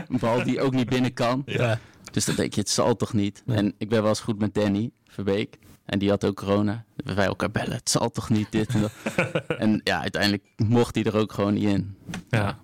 een 0.07 0.19
bal 0.19 0.43
die 0.43 0.61
ook 0.61 0.73
niet 0.73 0.89
binnen 0.89 1.13
kan. 1.13 1.43
Ja. 1.45 1.79
Dus 2.11 2.25
dan 2.25 2.35
denk 2.35 2.53
je, 2.53 2.59
het 2.59 2.69
zal 2.69 2.95
toch 2.95 3.13
niet. 3.13 3.43
Nee. 3.45 3.57
En 3.57 3.73
ik 3.77 3.89
ben 3.89 3.99
wel 4.01 4.09
eens 4.09 4.19
goed 4.19 4.39
met 4.39 4.53
Danny 4.53 4.91
Verbeek. 5.07 5.57
En 5.85 5.99
die 5.99 6.09
had 6.09 6.25
ook 6.25 6.35
corona. 6.35 6.85
Wij 6.95 7.25
elkaar 7.25 7.51
bellen, 7.51 7.75
het 7.75 7.89
zal 7.89 8.09
toch 8.11 8.29
niet 8.29 8.51
dit 8.51 8.73
en 8.73 8.81
dat. 8.81 8.91
en 9.57 9.81
ja, 9.83 10.01
uiteindelijk 10.01 10.43
mocht 10.57 10.95
hij 10.95 11.03
er 11.03 11.17
ook 11.17 11.33
gewoon 11.33 11.53
niet 11.53 11.67
in. 11.67 11.95
ja. 12.29 12.59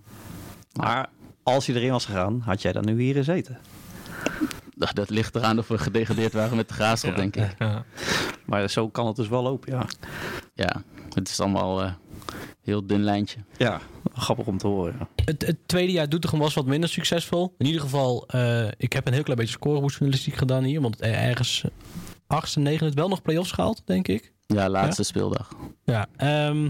Maar 0.73 1.09
als 1.43 1.65
hij 1.67 1.75
erin 1.75 1.91
was 1.91 2.05
gegaan, 2.05 2.39
had 2.45 2.61
jij 2.61 2.71
dan 2.71 2.85
nu 2.85 3.01
hier 3.01 3.13
gezeten. 3.13 3.57
Dat, 4.75 4.95
dat 4.95 5.09
ligt 5.09 5.35
eraan 5.35 5.59
of 5.59 5.67
we 5.67 5.77
gedegradeerd 5.77 6.33
waren 6.33 6.55
met 6.55 6.67
de 6.67 6.73
graafschap, 6.73 7.11
Ja. 7.11 7.17
denk 7.17 7.35
ik. 7.35 7.55
ja. 7.59 7.85
Maar 8.45 8.69
zo 8.69 8.89
kan 8.89 9.07
het 9.07 9.15
dus 9.15 9.27
wel 9.27 9.43
lopen, 9.43 9.73
ja. 9.73 9.85
Ja, 10.53 10.83
het 11.13 11.29
is 11.29 11.39
allemaal 11.39 11.81
eh 11.83 11.91
heel 12.63 12.85
dun 12.87 13.03
lijntje. 13.03 13.37
Ja, 13.57 13.81
grappig 14.13 14.45
om 14.45 14.57
te 14.57 14.67
horen. 14.67 14.95
ja. 14.99 15.07
Het, 15.25 15.45
het 15.45 15.57
tweede 15.65 15.91
jaar 15.91 16.09
Doetinchem 16.09 16.39
was 16.39 16.53
wat 16.53 16.65
minder 16.65 16.89
succesvol. 16.89 17.53
In 17.57 17.65
ieder 17.65 17.81
geval, 17.81 18.23
eh, 18.27 18.67
ik 18.77 18.93
heb 18.93 19.07
een 19.07 19.13
heel 19.13 19.23
klein 19.23 19.39
beetje 19.39 19.53
scoreboardjournalistiek 19.53 20.35
gedaan 20.35 20.63
hier. 20.63 20.81
Want 20.81 21.01
er- 21.01 21.13
ergens 21.13 21.63
eh, 21.63 21.71
achtste, 22.27 22.59
negende 22.59 22.85
het 22.85 22.93
wel 22.95 23.07
nog 23.07 23.21
play-offs 23.21 23.51
gehaald, 23.51 23.81
denk 23.85 24.07
ik. 24.07 24.31
Ja, 24.47 24.69
laatste 24.69 25.03
speeldag. 25.03 25.49
Ja, 25.83 26.07
ehm, 26.17 26.69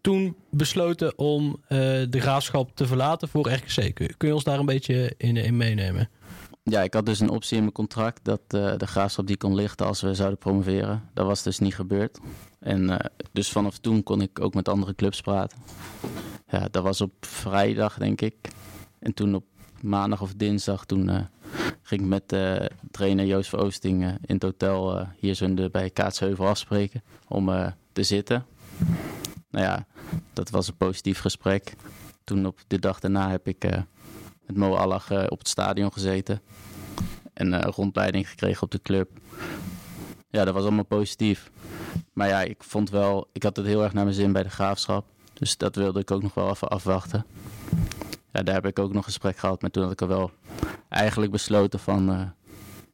toen 0.00 0.36
besloten 0.50 1.18
om 1.18 1.56
eh, 1.68 1.78
de 2.08 2.20
graafschap 2.20 2.70
te 2.76 2.86
verlaten 2.86 3.28
voor 3.28 3.50
RKC. 3.52 3.94
Kun, 3.94 4.14
kun 4.16 4.28
je 4.28 4.34
ons 4.34 4.44
daar 4.44 4.58
een 4.58 4.66
beetje 4.66 5.14
in, 5.16 5.36
in 5.36 5.56
meenemen? 5.56 6.08
Ja, 6.70 6.82
ik 6.82 6.94
had 6.94 7.06
dus 7.06 7.20
een 7.20 7.30
optie 7.30 7.56
in 7.56 7.62
mijn 7.62 7.72
contract 7.72 8.24
dat 8.24 8.40
eh, 8.48 8.76
de 8.76 8.86
graafschap 8.86 9.26
die 9.26 9.36
kon 9.36 9.54
lichten 9.54 9.86
als 9.86 10.00
we 10.00 10.14
zouden 10.14 10.38
promoveren. 10.38 11.10
Dat 11.14 11.26
was 11.26 11.42
dus 11.42 11.58
niet 11.58 11.74
gebeurd. 11.74 12.18
En 12.58 12.90
eh, 12.90 13.10
dus 13.32 13.48
vanaf 13.48 13.78
toen 13.78 14.02
kon 14.02 14.20
ik 14.20 14.40
ook 14.40 14.54
met 14.54 14.68
andere 14.68 14.94
clubs 14.94 15.20
praten. 15.20 15.58
Ja, 16.46 16.68
dat 16.70 16.82
was 16.82 17.00
op 17.00 17.12
vrijdag, 17.20 17.98
denk 17.98 18.20
ik. 18.20 18.34
En 18.98 19.14
toen 19.14 19.34
op 19.34 19.44
maandag 19.80 20.22
of 20.22 20.34
dinsdag, 20.34 20.84
toen 20.84 21.08
eh, 21.08 21.24
ging 21.82 22.00
ik 22.00 22.06
met 22.06 22.28
trainer 22.90 23.26
Joost 23.26 23.50
van 23.50 23.58
Oosting 23.58 24.02
in 24.02 24.34
het 24.34 24.42
hotel 24.42 25.06
hier 25.18 25.34
zo 25.34 25.54
bij 25.70 25.90
Kaatsheuvel 25.90 26.46
afspreken 26.46 27.02
om 27.28 27.72
te 27.92 28.02
zitten. 28.02 28.46
Nou 29.50 29.64
ja, 29.64 29.86
dat 30.32 30.50
was 30.50 30.68
een 30.68 30.76
positief 30.76 31.18
gesprek. 31.18 31.74
Toen 32.24 32.46
op 32.46 32.60
de 32.66 32.78
dag 32.78 33.00
daarna 33.00 33.30
heb 33.30 33.48
ik 33.48 33.64
met 34.46 34.56
Mo 34.56 34.74
Allag 34.74 35.10
eh, 35.10 35.24
op 35.28 35.38
het 35.38 35.48
stadion 35.48 35.92
gezeten. 35.92 36.40
En 37.32 37.54
eh, 37.54 37.70
rondleiding 37.70 38.28
gekregen 38.28 38.62
op 38.62 38.70
de 38.70 38.82
club. 38.82 39.10
Ja, 40.30 40.44
dat 40.44 40.54
was 40.54 40.62
allemaal 40.62 40.84
positief. 40.84 41.50
Maar 42.12 42.28
ja, 42.28 42.42
ik 42.42 42.62
vond 42.62 42.90
wel, 42.90 43.28
ik 43.32 43.42
had 43.42 43.56
het 43.56 43.66
heel 43.66 43.82
erg 43.82 43.92
naar 43.92 44.04
mijn 44.04 44.16
zin 44.16 44.32
bij 44.32 44.42
de 44.42 44.50
graafschap. 44.50 45.04
Dus 45.32 45.56
dat 45.56 45.76
wilde 45.76 46.00
ik 46.00 46.10
ook 46.10 46.22
nog 46.22 46.34
wel 46.34 46.50
even 46.50 46.68
afwachten. 46.68 47.26
Ja, 48.32 48.42
daar 48.42 48.54
heb 48.54 48.66
ik 48.66 48.78
ook 48.78 48.88
nog 48.88 48.96
een 48.96 49.04
gesprek 49.04 49.38
gehad. 49.38 49.60
Maar 49.60 49.70
toen 49.70 49.82
had 49.82 49.92
ik 49.92 50.00
er 50.00 50.08
wel 50.08 50.30
eigenlijk 50.88 51.32
besloten 51.32 51.78
van, 51.78 52.10
eh, 52.10 52.20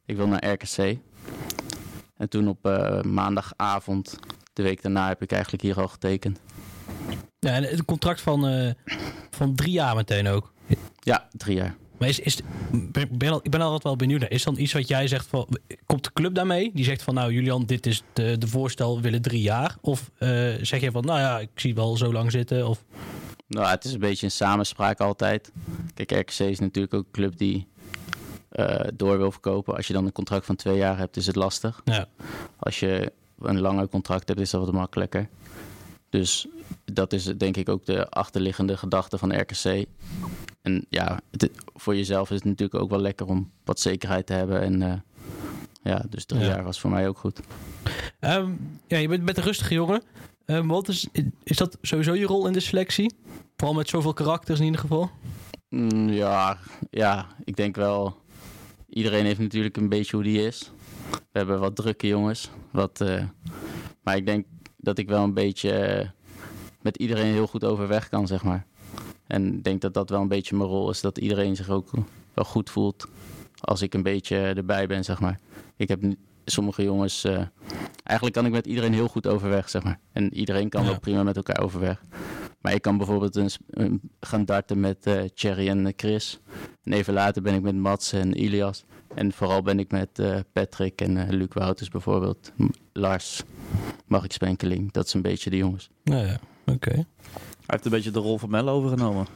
ik 0.05 0.15
wil 0.15 0.27
naar 0.27 0.51
RKC. 0.51 0.97
En 2.17 2.29
toen 2.29 2.47
op 2.47 2.63
maandagavond, 3.05 4.19
de 4.53 4.63
week 4.63 4.81
daarna, 4.81 5.07
heb 5.07 5.21
ik 5.21 5.31
eigenlijk 5.31 5.63
hier 5.63 5.81
al 5.81 5.87
getekend. 5.87 6.39
Ja, 7.39 7.53
en 7.53 7.63
het 7.63 7.85
contract 7.85 8.21
van, 8.21 8.73
van 9.29 9.55
drie 9.55 9.71
jaar 9.71 9.95
meteen 9.95 10.27
ook. 10.27 10.51
Ja, 10.99 11.27
drie 11.31 11.55
jaar. 11.55 11.75
Maar 11.97 12.09
is, 12.09 12.19
is, 12.19 12.39
ben, 12.71 13.09
ik 13.41 13.51
ben 13.51 13.61
altijd 13.61 13.83
wel 13.83 13.95
benieuwd 13.95 14.19
naar. 14.19 14.31
Is 14.31 14.43
dan 14.43 14.57
iets 14.57 14.73
wat 14.73 14.87
jij 14.87 15.07
zegt 15.07 15.27
van... 15.27 15.47
Komt 15.85 16.03
de 16.03 16.13
club 16.13 16.35
daarmee? 16.35 16.71
Die 16.73 16.85
zegt 16.85 17.03
van 17.03 17.13
nou 17.13 17.33
Julian, 17.33 17.65
dit 17.65 17.85
is 17.85 18.03
de, 18.13 18.37
de 18.37 18.47
voorstel, 18.47 18.95
we 18.95 19.01
willen 19.01 19.21
drie 19.21 19.41
jaar. 19.41 19.77
Of 19.81 20.11
eh, 20.17 20.29
zeg 20.61 20.81
je 20.81 20.91
van 20.91 21.05
nou 21.05 21.19
ja, 21.19 21.39
ik 21.39 21.49
zie 21.55 21.75
wel 21.75 21.97
zo 21.97 22.11
lang 22.11 22.31
zitten. 22.31 22.67
Of, 22.67 22.83
Nou, 23.47 23.67
het 23.67 23.85
is 23.85 23.93
een 23.93 23.99
beetje 23.99 24.25
een 24.25 24.31
samenspraak 24.31 24.99
altijd. 24.99 25.51
Kijk, 25.93 26.11
RKC 26.11 26.39
is 26.39 26.59
natuurlijk 26.59 26.93
ook 26.93 27.05
een 27.05 27.11
club 27.11 27.37
die 27.37 27.67
eh, 28.49 28.87
door 28.93 29.17
wil 29.17 29.31
verkopen. 29.31 29.75
Als 29.75 29.87
je 29.87 29.93
dan 29.93 30.05
een 30.05 30.11
contract 30.11 30.45
van 30.45 30.55
twee 30.55 30.77
jaar 30.77 30.97
hebt, 30.97 31.17
is 31.17 31.27
het 31.27 31.35
lastig. 31.35 31.81
ja. 31.85 32.07
Als 32.59 32.79
je 32.79 33.11
een 33.39 33.59
langer 33.59 33.87
contract 33.87 34.27
hebt, 34.27 34.39
is 34.39 34.49
dat 34.49 34.65
wat 34.65 34.73
makkelijker. 34.73 35.29
Dus 36.09 36.47
dat 36.85 37.13
is 37.13 37.23
denk 37.23 37.57
ik 37.57 37.69
ook 37.69 37.85
de 37.85 38.09
achterliggende 38.09 38.77
gedachte 38.77 39.17
van 39.17 39.39
RKC. 39.39 39.85
En 40.61 40.85
ja, 40.89 41.19
het, 41.31 41.49
voor 41.75 41.95
jezelf 41.95 42.29
is 42.29 42.35
het 42.35 42.45
natuurlijk 42.45 42.83
ook 42.83 42.89
wel 42.89 42.99
lekker 42.99 43.27
om 43.27 43.51
wat 43.63 43.79
zekerheid 43.79 44.25
te 44.25 44.33
hebben. 44.33 44.61
En 44.61 44.81
eh, 44.81 44.93
ja, 45.83 46.05
dus 46.09 46.25
drie 46.25 46.41
Ja. 46.41 46.47
jaar 46.47 46.63
was 46.63 46.79
voor 46.79 46.89
mij 46.89 47.07
ook 47.07 47.17
goed. 47.17 47.39
Ehm, 48.19 48.51
ja, 48.87 48.97
je 48.97 49.07
bent, 49.07 49.25
bent 49.25 49.37
een 49.37 49.43
rustige 49.43 49.73
jongen. 49.73 50.03
Ehm, 50.45 50.67
wat 50.67 50.87
is, 50.87 51.07
is 51.43 51.57
dat 51.57 51.77
sowieso 51.81 52.13
je 52.13 52.25
rol 52.25 52.47
in 52.47 52.53
de 52.53 52.59
selectie? 52.59 53.13
Vooral 53.55 53.75
met 53.77 53.89
zoveel 53.89 54.13
karakters 54.13 54.59
in 54.59 54.65
ieder 54.65 54.79
geval. 54.81 55.09
Mm, 55.69 56.09
ja, 56.09 56.57
ja, 56.89 57.27
ik 57.43 57.55
denk 57.55 57.75
wel. 57.75 58.19
Iedereen 58.89 59.25
heeft 59.25 59.39
natuurlijk 59.39 59.77
een 59.77 59.89
beetje 59.89 60.15
hoe 60.15 60.25
die 60.25 60.45
is. 60.45 60.71
We 61.11 61.37
hebben 61.37 61.59
wat 61.59 61.75
drukke 61.75 62.07
jongens. 62.07 62.49
Wat, 62.71 63.01
eh, 63.01 63.23
maar 64.03 64.15
ik 64.15 64.25
denk 64.25 64.45
dat 64.77 64.97
ik 64.97 65.07
wel 65.09 65.23
een 65.23 65.33
beetje 65.33 65.71
eh, 65.71 66.09
met 66.81 66.97
iedereen 66.97 67.33
heel 67.33 67.47
goed 67.47 67.63
overweg 67.63 68.09
kan, 68.09 68.27
zeg 68.27 68.43
maar. 68.43 68.65
En 69.31 69.53
ik 69.53 69.63
denk 69.63 69.81
dat 69.81 69.93
dat 69.93 70.09
wel 70.09 70.21
een 70.21 70.27
beetje 70.27 70.55
mijn 70.55 70.69
rol 70.69 70.89
is. 70.89 71.01
Dat 71.01 71.17
iedereen 71.17 71.55
zich 71.55 71.69
ook 71.69 71.89
wel 72.33 72.45
goed 72.45 72.69
voelt 72.69 73.07
als 73.61 73.81
ik 73.81 73.93
een 73.93 74.03
beetje 74.03 74.37
erbij 74.37 74.87
ben, 74.87 75.03
zeg 75.03 75.19
maar. 75.19 75.39
Ik 75.75 75.87
heb 75.87 76.01
sommige 76.45 76.83
jongens... 76.83 77.23
eh, 77.23 77.41
eigenlijk 78.03 78.35
kan 78.37 78.45
ik 78.45 78.51
met 78.51 78.65
iedereen 78.67 78.93
heel 78.93 79.07
goed 79.07 79.27
overweg, 79.27 79.69
zeg 79.69 79.83
maar. 79.83 79.99
En 80.11 80.33
iedereen 80.33 80.69
kan 80.69 80.83
Ja. 80.83 80.89
wel 80.89 80.99
prima 80.99 81.23
met 81.23 81.35
elkaar 81.35 81.61
overweg. 81.63 82.03
Maar 82.61 82.73
ik 82.73 82.81
kan 82.81 82.97
bijvoorbeeld 82.97 83.35
een, 83.35 83.49
sp- 83.49 83.61
een- 83.69 84.01
gaan 84.19 84.45
darten 84.45 84.79
met 84.79 85.05
eh 85.05 85.21
Thierry 85.33 85.67
en 85.69 85.85
eh, 85.87 85.93
Chris. 85.95 86.39
En 86.83 86.93
even 86.93 87.13
later 87.13 87.41
ben 87.41 87.53
ik 87.53 87.61
met 87.61 87.75
Mats 87.75 88.13
en 88.13 88.33
Ilias. 88.43 88.83
En 89.15 89.31
vooral 89.31 89.61
ben 89.61 89.79
ik 89.79 89.91
met 89.91 90.19
eh, 90.19 90.39
Patrick 90.53 91.01
en 91.01 91.17
eh, 91.17 91.29
Luc 91.29 91.47
Wouters 91.53 91.89
bijvoorbeeld. 91.89 92.51
M- 92.55 92.65
Lars, 92.93 93.43
Mark 94.07 94.31
Spenkeling. 94.31 94.91
Dat 94.91 95.05
is 95.05 95.13
een 95.13 95.21
beetje 95.21 95.49
de 95.49 95.57
jongens. 95.57 95.89
Nou 96.03 96.25
ja, 96.25 96.39
oké. 96.65 97.05
Heeft 97.71 97.85
een 97.85 97.91
beetje 97.91 98.11
de 98.11 98.19
rol 98.19 98.37
van 98.37 98.49
Melle 98.49 98.71
overgenomen. 98.71 99.27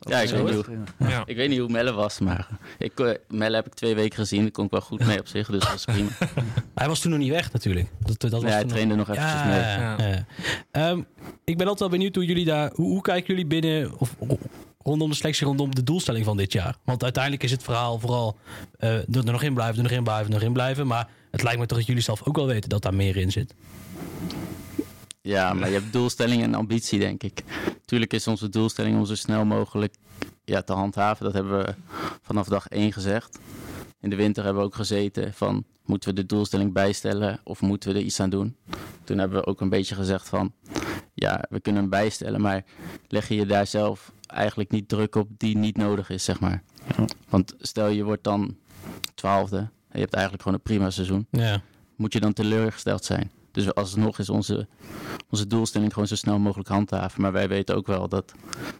Ja, 0.00 0.20
ik 0.20 0.30
weet, 0.30 0.44
niet 0.44 0.54
hoe, 0.66 1.08
Ja. 1.08 1.22
ik 1.26 1.36
weet 1.36 1.48
niet 1.48 1.58
hoe 1.58 1.68
Melle 1.70 1.92
was, 1.92 2.18
maar 2.18 2.48
ik, 2.78 3.00
eh, 3.00 3.10
Melle 3.28 3.56
heb 3.56 3.66
ik 3.66 3.74
twee 3.74 3.94
weken 3.94 4.18
gezien. 4.18 4.42
Daar 4.42 4.50
kon 4.50 4.64
ik 4.64 4.70
wel 4.70 4.80
goed 4.80 5.06
mee 5.06 5.18
op 5.20 5.26
zich, 5.28 5.50
dus 5.50 5.60
dat 5.60 5.70
was 5.70 5.84
prima. 5.84 6.08
Hij 6.74 6.88
was 6.88 7.00
toen 7.00 7.10
nog 7.10 7.20
niet 7.20 7.30
weg 7.30 7.52
natuurlijk. 7.52 7.88
Dat, 7.98 8.20
dat 8.20 8.30
was 8.30 8.42
Nee, 8.42 8.52
hij 8.52 8.64
trainde 8.64 8.94
nog 8.94 9.08
eventjes 9.08 9.32
ja, 9.40 9.44
mee. 9.46 9.58
ja, 9.60 9.96
Ja. 9.98 10.08
ja. 10.08 10.24
Ehm, 10.70 10.98
ik 11.44 11.56
ben 11.56 11.66
altijd 11.68 11.78
wel 11.78 11.88
benieuwd 11.88 12.14
hoe 12.14 12.24
jullie 12.24 12.44
daar... 12.44 12.70
Hoe, 12.74 12.86
hoe 12.86 13.00
kijken 13.02 13.34
jullie 13.34 13.46
binnen... 13.46 13.98
Of, 13.98 14.14
ro- 14.28 14.38
rondom 14.82 15.08
de 15.10 15.16
selectie, 15.16 15.46
rondom 15.46 15.74
de 15.74 15.82
doelstelling 15.82 16.24
van 16.24 16.36
dit 16.36 16.52
jaar? 16.52 16.76
Want 16.84 17.02
uiteindelijk 17.02 17.42
is 17.42 17.50
het 17.50 17.62
verhaal 17.62 17.98
vooral... 17.98 18.36
eh, 18.78 18.90
er 18.96 19.06
er 19.16 19.24
nog 19.32 19.42
in 19.42 19.54
blijven, 19.54 19.76
er 19.76 19.82
nog 19.82 19.92
in 19.92 20.02
blijven, 20.04 20.26
er 20.26 20.32
nog 20.32 20.42
in 20.42 20.52
blijven. 20.52 20.86
Maar 20.86 21.08
het 21.30 21.42
lijkt 21.42 21.58
me 21.58 21.66
toch 21.66 21.78
dat 21.78 21.86
jullie 21.86 22.02
zelf 22.02 22.22
ook 22.26 22.36
wel 22.36 22.46
weten 22.46 22.68
dat 22.68 22.82
daar 22.82 22.94
meer 22.94 23.16
in 23.16 23.32
zit. 23.32 23.54
Ja, 25.26 25.52
maar 25.52 25.68
je 25.68 25.74
hebt 25.74 25.92
doelstelling 25.92 26.42
en 26.42 26.54
ambitie, 26.54 26.98
denk 26.98 27.22
ik. 27.22 27.44
Tuurlijk 27.84 28.12
is 28.12 28.26
onze 28.26 28.48
doelstelling 28.48 28.96
om 28.96 29.04
zo 29.04 29.14
snel 29.14 29.44
mogelijk 29.44 29.94
ja, 30.44 30.62
te 30.62 30.72
handhaven. 30.72 31.24
Dat 31.24 31.34
hebben 31.34 31.58
we 31.58 31.74
vanaf 32.22 32.48
dag 32.48 32.68
één 32.68 32.92
gezegd. 32.92 33.38
In 34.00 34.10
de 34.10 34.16
winter 34.16 34.44
hebben 34.44 34.62
we 34.62 34.68
ook 34.68 34.74
gezeten 34.74 35.34
van... 35.34 35.64
moeten 35.84 36.08
we 36.08 36.14
de 36.14 36.26
doelstelling 36.26 36.72
bijstellen 36.72 37.40
of 37.44 37.60
moeten 37.60 37.92
we 37.92 37.98
er 37.98 38.04
iets 38.04 38.20
aan 38.20 38.30
doen? 38.30 38.56
Toen 39.04 39.18
hebben 39.18 39.38
we 39.38 39.46
ook 39.46 39.60
een 39.60 39.68
beetje 39.68 39.94
gezegd 39.94 40.28
van... 40.28 40.52
ja, 41.14 41.44
we 41.48 41.60
kunnen 41.60 41.80
hem 41.80 41.90
bijstellen, 41.90 42.40
maar 42.40 42.64
leg 43.08 43.28
je 43.28 43.34
je 43.34 43.46
daar 43.46 43.66
zelf 43.66 44.12
eigenlijk 44.26 44.70
niet 44.70 44.88
druk 44.88 45.14
op 45.14 45.28
die 45.36 45.56
niet 45.56 45.76
nodig 45.76 46.10
is, 46.10 46.24
zeg 46.24 46.40
maar. 46.40 46.62
Ja. 46.96 47.04
Want 47.28 47.54
stel 47.58 47.88
je 47.88 48.04
wordt 48.04 48.24
dan 48.24 48.56
twaalfde... 49.14 49.56
en 49.56 49.70
je 49.92 50.00
hebt 50.00 50.14
eigenlijk 50.14 50.42
gewoon 50.42 50.58
een 50.58 50.64
prima 50.64 50.90
seizoen 50.90 51.26
Ja. 51.30 51.62
moet 51.96 52.12
je 52.12 52.20
dan 52.20 52.32
teleurgesteld 52.32 53.04
zijn. 53.04 53.30
Dus 53.54 53.74
alsnog 53.74 54.18
is 54.18 54.28
onze, 54.28 54.66
onze 55.30 55.46
doelstelling 55.46 55.92
gewoon 55.92 56.08
zo 56.08 56.14
snel 56.14 56.38
mogelijk 56.38 56.68
handhaven. 56.68 57.20
Maar 57.20 57.32
wij 57.32 57.48
weten 57.48 57.76
ook 57.76 57.86
wel 57.86 58.08
dat 58.08 58.34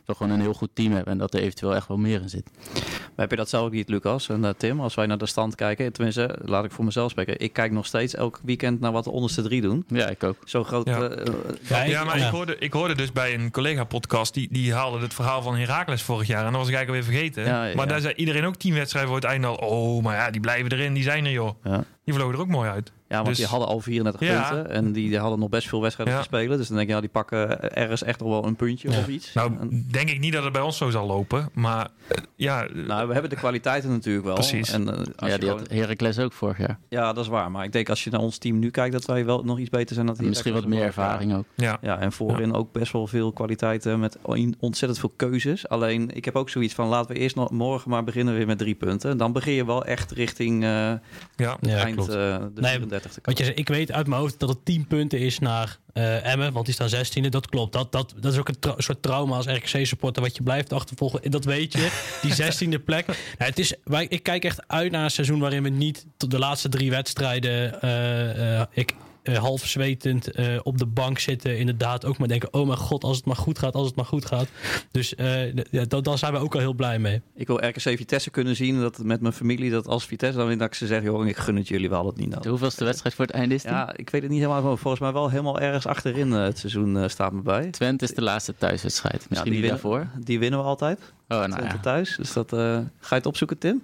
we 0.05 0.15
gewoon 0.15 0.33
een 0.33 0.41
heel 0.41 0.55
goed 0.55 0.71
team 0.73 0.93
hebben 0.93 1.13
en 1.13 1.19
dat 1.19 1.35
er 1.35 1.41
eventueel 1.41 1.75
echt 1.75 1.89
wel 1.89 1.97
meer 1.97 2.21
in 2.21 2.29
zit. 2.29 2.51
Maar 2.75 3.13
heb 3.27 3.31
je 3.31 3.37
dat 3.37 3.49
zelf 3.49 3.65
ook 3.67 3.73
niet, 3.73 3.89
Lucas 3.89 4.29
en 4.29 4.45
eh, 4.45 4.51
Tim? 4.57 4.81
Als 4.81 4.95
wij 4.95 5.07
naar 5.07 5.19
de 5.19 5.27
stand 5.27 5.55
kijken, 5.55 5.93
tenminste, 5.93 6.39
laat 6.45 6.65
ik 6.65 6.71
voor 6.71 6.85
mezelf 6.85 7.11
spreken. 7.11 7.41
Ik 7.41 7.53
kijk 7.53 7.73
nog 7.73 7.87
steeds 7.87 8.15
elk 8.15 8.41
weekend 8.45 8.81
naar 8.81 8.93
wat 8.93 9.05
de 9.05 9.11
onderste 9.11 9.43
drie 9.43 9.61
doen. 9.61 9.85
Ja, 9.89 10.09
ik 10.09 10.25
ook. 10.25 10.37
Zo 10.45 10.65
groot. 10.65 10.87
Ja. 10.87 11.09
eh, 11.09 11.35
Ja, 11.69 11.83
Ja, 11.85 12.05
maar 12.05 12.17
ik, 12.19 12.31
hoorde, 12.31 12.57
ik 12.59 12.73
hoorde 12.73 12.95
dus 12.95 13.13
bij 13.13 13.35
een 13.35 13.51
collega-podcast, 13.51 14.35
die, 14.35 14.49
die 14.51 14.75
haalde 14.75 14.99
het 14.99 15.15
verhaal 15.15 15.43
van 15.43 15.57
Heracles 15.57 16.03
vorig 16.03 16.27
jaar. 16.27 16.45
En 16.47 16.51
dat 16.53 16.61
was 16.61 16.69
ik 16.69 16.75
eigenlijk 16.75 17.07
alweer 17.07 17.19
vergeten. 17.21 17.53
Maar 17.53 17.87
ja. 17.87 17.87
daar 17.87 18.01
zei 18.01 18.15
iedereen 18.15 18.45
ook 18.45 18.57
tien 18.57 18.75
wedstrijden 18.75 19.11
voor 19.13 19.21
het 19.21 19.31
einde 19.31 19.47
al. 19.47 19.55
Oh, 19.55 20.03
maar 20.03 20.17
ja, 20.17 20.31
die 20.31 20.41
blijven 20.41 20.73
erin, 20.73 20.95
die 20.95 21.03
zijn 21.03 21.25
er 21.25 21.31
joh. 21.33 21.65
Ja. 21.65 21.85
Die 22.05 22.15
vlogen 22.15 22.35
er 22.35 22.41
ook 22.41 22.49
mooi 22.49 22.71
uit. 22.71 22.93
Ja, 23.09 23.15
want 23.17 23.29
Dus- 23.29 23.37
die 23.37 23.47
hadden 23.47 23.69
al 23.69 23.81
34 23.81 24.29
Ja. 24.29 24.49
punten 24.51 24.71
en 24.73 24.93
die, 24.93 25.09
die 25.09 25.19
hadden 25.19 25.39
nog 25.39 25.49
best 25.49 25.69
veel 25.69 25.81
wedstrijden 25.81 26.15
Ja. 26.15 26.21
te 26.21 26.27
spelen. 26.27 26.59
Dus 26.59 26.67
dan 26.69 26.77
denk 26.77 26.89
je, 26.89 26.95
ja, 26.95 27.01
die 27.01 27.11
pakken 27.11 27.73
ergens 27.75 28.03
echt 28.03 28.21
nog 28.21 28.29
wel 28.29 28.45
een 28.47 28.57
puntje 28.57 28.91
Ja. 28.91 28.99
of 28.99 29.09
iets. 29.09 29.33
Nou, 29.33 29.53
En- 29.61 29.87
denk 29.91 30.09
ik 30.11 30.21
niet 30.21 30.33
dat 30.33 30.45
het 30.45 30.53
bij 30.53 30.63
ons 30.63 30.77
zo 30.77 30.91
zal 30.91 31.07
lopen. 31.07 31.49
Maar 31.53 31.89
eh, 32.09 32.19
ja, 32.37 32.65
eh, 32.67 32.75
nou, 32.87 33.07
we 33.07 33.13
hebben 33.13 33.31
de 33.31 33.37
kwaliteiten 33.37 33.91
natuurlijk 33.91 34.25
wel. 34.25 34.35
Precies. 34.35 34.73
En, 34.73 34.89
eh, 34.89 34.97
als 34.99 35.07
Ja, 35.17 35.27
je 35.27 35.39
die 35.39 35.49
gewoon- 35.49 35.59
had 35.59 35.71
Heracles 35.71 36.19
ook 36.19 36.33
vorig 36.33 36.59
jaar. 36.59 36.79
ja, 36.89 37.13
dat 37.13 37.25
is 37.25 37.31
waar. 37.31 37.51
Maar 37.51 37.65
ik 37.65 37.73
denk 37.73 37.89
als 37.89 38.05
je 38.05 38.11
naar 38.11 38.21
ons 38.21 38.39
team 38.39 38.59
nu 38.59 38.71
kijkt, 38.71 38.93
dat 38.93 39.05
wij 39.05 39.25
wel 39.25 39.43
nog 39.45 39.59
iets 39.59 39.71
beter 39.71 39.95
zijn 39.95 40.07
dan 40.07 40.15
die 40.15 40.29
misschien 40.29 40.53
wat 40.53 40.67
meer 40.67 40.83
ervaring 40.83 41.35
ook. 41.35 41.45
ja. 41.55 41.79
Ja, 41.83 41.99
en 41.99 42.13
voorin 42.13 42.55
ook 42.55 42.73
best 42.73 42.93
wel 42.93 43.07
veel 43.07 43.33
kwaliteiten 43.33 44.01
met 44.01 44.19
ontzettend 44.61 44.99
veel 45.01 45.13
keuzes. 45.17 45.69
Alleen, 45.69 46.11
ik 46.15 46.25
heb 46.25 46.37
ook 46.37 46.49
zoiets 46.51 46.75
van, 46.75 46.89
laten 46.89 47.15
we 47.15 47.21
eerst 47.21 47.37
nog 47.37 47.51
morgen 47.51 47.91
maar 47.91 48.05
beginnen 48.05 48.35
weer 48.35 48.47
met 48.47 48.59
drie 48.59 48.75
punten. 48.75 49.17
Dan 49.17 49.33
begin 49.33 49.53
je 49.53 49.65
wel 49.67 49.85
echt 49.85 50.11
richting 50.11 50.63
eh, 50.63 50.93
ja. 51.37 51.57
Eind 51.99 52.09
eh, 52.11 52.47
de 52.55 52.61
Nee, 52.61 52.71
34 52.71 53.13
te 53.13 53.21
komen. 53.21 53.41
je 53.41 53.45
zei, 53.47 53.57
ik 53.57 53.69
weet 53.69 53.93
uit 53.93 54.07
mijn 54.07 54.21
hoofd 54.21 54.39
dat 54.41 54.49
het 54.49 54.65
10 54.65 54.87
punten 54.87 55.19
is 55.19 55.39
naar 55.39 55.79
eh, 55.93 56.33
Emmen, 56.33 56.53
want 56.53 56.67
die 56.67 56.75
staan 56.75 56.89
16e. 57.25 57.29
Dat 57.29 57.49
klopt. 57.49 57.73
Dat, 57.73 57.93
dat, 57.93 58.15
dat 58.21 58.33
is 58.33 58.39
ook 58.39 58.49
een 58.49 58.59
tra- 58.59 58.75
soort 58.79 59.03
trauma 59.03 59.37
als 59.37 59.47
RKC-supporter 59.47 60.23
wat 60.23 60.37
je 60.37 60.43
blijft 60.43 60.73
achtervolgen. 60.73 61.23
En 61.23 61.31
Dat 61.31 61.45
weet 61.45 61.73
je. 61.73 61.91
Die 62.23 62.33
16e 62.79 62.85
plek. 62.85 63.07
Nou, 63.07 63.17
het 63.37 63.59
is, 63.59 63.75
wij, 63.85 64.07
ik 64.09 64.23
kijk 64.23 64.45
echt 64.45 64.69
uit 64.69 64.93
naar 64.93 65.05
een 65.05 65.11
seizoen 65.11 65.39
waarin 65.41 65.63
we 65.63 65.69
niet 65.69 66.07
tot 66.17 66.31
de 66.31 66.39
laatste 66.39 66.69
drie 66.69 66.91
wedstrijden. 66.91 67.81
eh, 67.81 68.61
eh, 68.61 68.67
ik, 68.71 68.95
eh, 69.25 69.37
half 69.39 69.67
zwetend 69.67 70.31
eh, 70.31 70.47
op 70.63 70.79
de 70.79 70.87
bank 70.87 71.19
zitten. 71.19 71.59
Inderdaad, 71.59 72.05
ook 72.05 72.19
maar 72.19 72.29
denken: 72.29 72.53
oh 72.55 72.67
mijn 72.67 72.79
god, 72.79 73.05
als 73.05 73.17
het 73.17 73.27
maar 73.27 73.37
goed 73.37 73.59
gaat, 73.59 73.75
als 73.75 73.87
het 73.87 73.97
maar 73.97 74.05
goed 74.05 74.25
gaat. 74.27 74.49
Dus 74.91 75.15
eh, 75.15 75.43
d- 75.43 75.69
ja, 75.71 75.85
daar 75.85 76.19
zijn 76.19 76.33
we 76.33 76.39
ook 76.39 76.55
al 76.55 76.61
heel 76.61 76.73
blij 76.75 76.99
mee. 76.99 77.21
Ik 77.35 77.47
wil 77.47 77.57
RKC 77.67 77.81
Vitesse 77.81 78.31
kunnen 78.31 78.57
zien 78.57 78.81
dat 78.81 78.99
met 78.99 79.21
mijn 79.21 79.33
familie, 79.35 79.71
dat 79.71 79.87
als 79.87 80.07
Vitesse 80.07 80.39
dan 80.39 80.47
wint, 80.47 80.59
dat 80.59 80.69
ik 80.69 80.75
ze 80.75 80.87
zeg, 80.87 81.03
joh, 81.03 81.27
ik 81.27 81.37
gun 81.37 81.57
het 81.57 81.69
jullie 81.69 81.89
wel 81.89 82.07
het 82.07 82.17
niet 82.17 82.29
De 82.29 82.35
nodig. 82.35 82.51
hoeveelste 82.51 82.85
wedstrijd 82.85 83.15
voor 83.15 83.25
het 83.27 83.35
einde 83.35 83.55
is 83.55 83.63
die? 83.63 83.71
Ja, 83.71 83.97
ik 83.97 84.11
weet 84.11 84.23
het 84.23 84.31
niet 84.31 84.41
helemaal, 84.41 84.63
maar 84.63 84.77
volgens 84.79 85.03
mij 85.03 85.13
wel 85.13 85.31
helemaal 85.31 85.61
ergens 85.61 85.87
achterin 85.87 86.31
het 86.31 86.59
seizoen 86.59 86.99
eh, 86.99 87.09
staat 87.09 87.33
me 87.33 87.41
bij. 87.43 87.71
Twente 87.71 88.05
is 88.05 88.15
de 88.15 88.23
laatste 88.23 88.55
thuiswedstrijd. 88.59 89.21
Ja, 89.21 89.27
Misschien 89.29 89.53
die, 89.53 89.61
die 89.61 89.71
winnen, 89.71 89.91
daarvoor. 89.91 90.25
die 90.25 90.39
winnen 90.39 90.59
we 90.61 90.65
altijd. 90.67 91.01
Oh, 91.29 91.45
nou 91.45 91.63
ja. 91.65 91.79
thuis. 91.83 92.17
Dus 92.17 92.33
dat, 92.33 92.53
eh, 92.53 92.59
ga 92.59 93.09
je 93.09 93.15
het 93.15 93.27
opzoeken, 93.27 93.59
Tim? 93.59 93.83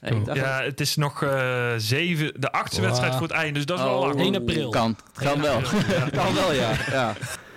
Hey, 0.00 0.20
Ja, 0.34 0.62
het 0.62 0.80
is 0.80 0.96
nog 0.96 1.22
eh, 1.22 1.72
zeven, 1.76 2.32
de 2.40 2.52
achtste 2.52 2.76
Wow. 2.80 2.86
wedstrijd 2.88 3.14
voor 3.14 3.22
het 3.26 3.36
einde. 3.36 3.52
Dus 3.52 3.66
dat 3.66 3.78
is 3.78 3.84
wel 3.84 3.94
Oh. 3.98 4.06
lang. 4.06 4.20
1 4.20 4.34
april. 4.36 4.70
Kan, 4.70 4.96
kan 5.14 5.40
wel. 5.40 5.60
dat 5.60 6.10
kan 6.22 6.34
wel, 6.34 6.52
ja. 6.52 6.70
ja. 6.90 7.12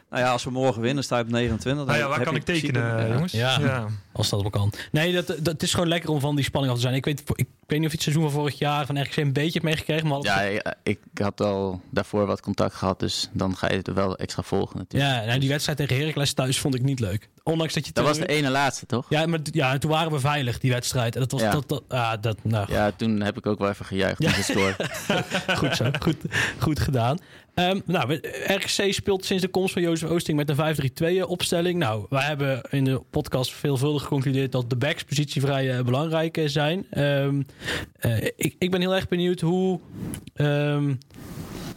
Nou 0.10 0.24
ja, 0.24 0.32
als 0.32 0.44
we 0.44 0.50
morgen 0.50 0.82
winnen, 0.82 1.04
sta 1.04 1.18
je 1.18 1.24
op 1.24 1.30
29. 1.30 1.86
Dan 1.86 1.96
Nou 1.96 1.98
ja, 1.98 2.08
waar 2.10 2.18
heb 2.18 2.28
kan 2.28 2.36
ik 2.36 2.44
tekenen, 2.44 2.82
ja. 3.08 3.14
jongens? 3.14 3.32
Ja. 3.32 3.86
Als 4.12 4.30
dat 4.30 4.42
wel 4.42 4.50
kan. 4.50 4.74
Nee, 4.92 5.14
dat, 5.14 5.28
dat 5.28 5.38
het 5.46 5.64
is 5.64 5.74
gewoon 5.74 5.88
lekker 5.90 6.10
om 6.10 6.20
van 6.20 6.36
die 6.36 6.44
spanning 6.46 6.72
af 6.74 6.80
te 6.80 6.86
zijn. 6.86 6.96
Ik 6.98 7.06
weet, 7.06 7.24
ik 7.36 7.48
weet 7.68 7.80
niet 7.80 7.88
of 7.88 7.92
je 7.92 8.04
het 8.04 8.14
seizoen 8.14 8.24
van 8.24 8.32
vorig 8.42 8.60
jaar 8.60 8.86
van 8.86 9.02
RKC 9.02 9.16
een 9.16 9.34
beetje 9.34 9.52
hebt 9.52 9.64
meegekregen. 9.64 10.08
Maar 10.08 10.20
Ja, 10.22 10.42
ik, 10.42 10.66
ik 10.84 11.00
had 11.14 11.42
al 11.42 11.82
daarvoor 11.90 12.26
wat 12.26 12.42
contact 12.42 12.76
gehad, 12.76 13.00
dus 13.00 13.30
dan 13.34 13.58
ga 13.58 13.70
je 13.70 13.78
het 13.78 13.94
wel 13.94 14.18
extra 14.18 14.44
volgen 14.44 14.78
natuurlijk. 14.78 15.12
ja 15.12 15.26
nou, 15.26 15.40
die 15.40 15.50
wedstrijd 15.50 15.78
tegen 15.78 15.98
Heracles 15.98 16.34
thuis 16.34 16.60
vond 16.60 16.76
ik 16.76 16.82
niet 16.82 17.00
leuk. 17.00 17.30
Ondanks 17.44 17.74
dat 17.74 17.86
je... 17.86 17.94
Dat 17.94 18.06
was 18.06 18.18
de 18.18 18.28
ene 18.28 18.50
laatste, 18.50 18.86
toch? 18.86 19.06
Ja, 19.10 19.26
maar 19.26 19.40
ja, 19.44 19.78
toen 19.78 19.92
waren 19.92 20.12
we 20.12 20.20
veilig, 20.20 20.60
die 20.60 20.72
wedstrijd. 20.72 21.14
En 21.16 21.22
dat 21.22 21.32
was... 21.32 21.42
Ja. 21.42 21.52
Dat, 21.52 21.70
dat, 21.70 21.84
ah, 21.88 22.14
dat, 22.22 22.38
nou, 22.44 22.72
Ja, 22.72 22.92
toen 22.92 23.22
heb 23.22 23.38
ik 23.38 23.46
ook 23.46 23.60
wel 23.60 23.70
even 23.70 23.86
gejuicht 23.86 24.20
met 24.20 24.36
de 24.36 24.42
score. 24.42 24.76
goed 25.60 25.76
zo. 25.76 25.90
Goed, 26.00 26.18
goed 26.60 26.80
gedaan. 26.80 27.18
Ehm, 27.54 27.80
nou, 27.86 28.20
RKC 28.48 28.94
speelt 28.94 29.26
sinds 29.26 29.44
de 29.44 29.50
komst 29.50 29.74
van 29.74 29.82
Jozef 29.82 30.10
Oosting 30.10 30.38
met 30.38 30.50
een 30.50 31.22
5-3-2 31.24 31.28
opstelling. 31.28 31.80
Nou, 31.80 32.06
wij 32.10 32.24
hebben 32.24 32.62
in 32.70 32.84
de 32.84 33.02
podcast 33.10 33.54
veelvuldig 33.54 34.02
geconcludeerd 34.02 34.52
dat 34.52 34.70
de 34.70 34.76
backs 34.76 35.04
positie 35.04 35.42
vrij 35.42 35.78
eh, 35.78 35.84
belangrijk 35.84 36.38
eh, 36.38 36.48
zijn. 36.48 36.86
Ehm, 36.90 37.42
eh, 37.93 38.24
ik, 38.24 38.56
ik 38.60 38.72
ben 38.72 38.82
heel 38.82 38.96
erg 38.96 39.08
benieuwd 39.08 39.39
hoe, 39.39 39.80
ehm, 40.34 40.96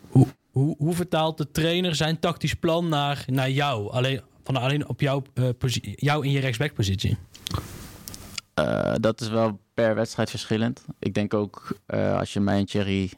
hoe, 0.09 0.27
hoe, 0.51 0.77
hoe 0.79 0.95
vertaalt 0.95 1.39
de 1.39 1.51
trainer 1.51 1.95
zijn 1.95 2.19
tactisch 2.19 2.55
plan 2.55 2.89
naar, 2.89 3.25
naar 3.27 3.51
jou? 3.51 3.91
Alleen, 3.91 4.21
van 4.45 4.57
alleen 4.57 4.89
op 4.89 5.01
jouw, 5.01 5.23
eh, 5.35 5.49
jou 5.95 6.25
in 6.25 6.31
je 6.31 6.41
rechtsback 6.41 6.75
positie. 6.75 7.17
Eh, 8.55 8.95
dat 9.01 9.21
is 9.21 9.29
wel 9.29 9.61
per 9.75 9.95
wedstrijd 9.95 10.31
verschillend. 10.31 10.85
Ik 10.99 11.15
denk 11.15 11.35
ook 11.35 11.77
als 12.17 12.33
je 12.33 12.41
mij 12.41 12.59
en 12.59 12.67
Thierry 12.67 13.11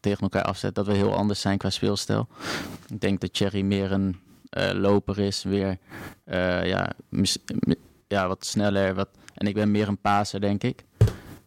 tegen 0.00 0.20
elkaar 0.20 0.42
afzet, 0.42 0.74
dat 0.74 0.86
we 0.86 0.92
heel 0.92 1.14
anders 1.14 1.40
zijn 1.40 1.58
qua 1.58 1.70
speelstijl. 1.70 2.28
Ik 2.88 3.00
denk 3.00 3.20
dat 3.20 3.32
Thierry 3.32 3.62
meer 3.62 3.92
een 3.92 4.16
loper 4.72 5.18
is, 5.18 5.42
weer 5.42 5.78
ja, 6.64 6.92
ja, 8.08 8.28
wat 8.28 8.46
sneller. 8.46 8.94
Wat, 8.94 9.08
en 9.34 9.46
ik 9.46 9.54
ben 9.54 9.70
meer 9.70 9.88
een 9.88 10.00
paser, 10.00 10.40
denk 10.40 10.62
ik. 10.62 10.84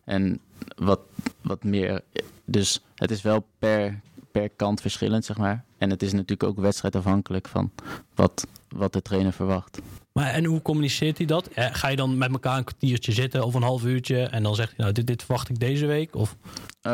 En 0.03 0.39
wat, 0.75 0.99
wat 1.41 1.63
meer. 1.63 2.01
Dus 2.45 2.81
het 2.95 3.11
is 3.11 3.21
wel 3.21 3.45
per, 3.59 3.99
per 4.31 4.49
kant 4.49 4.81
verschillend, 4.81 5.25
zeg 5.25 5.37
maar. 5.37 5.63
En 5.77 5.89
het 5.89 6.03
is 6.03 6.11
natuurlijk 6.11 6.43
ook 6.43 6.59
wedstrijdafhankelijk 6.59 7.47
van 7.47 7.71
wat, 8.15 8.47
wat 8.69 8.93
de 8.93 9.01
trainer 9.01 9.33
verwacht. 9.33 9.79
Maar 10.11 10.27
en 10.27 10.45
hoe 10.45 10.61
communiceert 10.61 11.17
hij 11.17 11.25
dat? 11.27 11.47
Eh, 11.47 11.67
Ga 11.71 11.87
je 11.87 11.95
dan 11.95 12.17
met 12.17 12.31
elkaar 12.31 12.57
een 12.57 12.63
kwartiertje 12.63 13.11
zitten 13.11 13.43
of 13.45 13.53
een 13.53 13.61
half 13.61 13.83
uurtje 13.83 14.23
en 14.23 14.43
dan 14.43 14.55
zegt 14.55 14.69
hij 14.69 14.77
nou 14.79 14.91
dit, 14.91 15.07
dit 15.07 15.23
verwacht 15.23 15.49
ik 15.49 15.59
deze 15.59 15.85
week? 15.85 16.15
Of 16.15 16.35
Eh, 16.81 16.91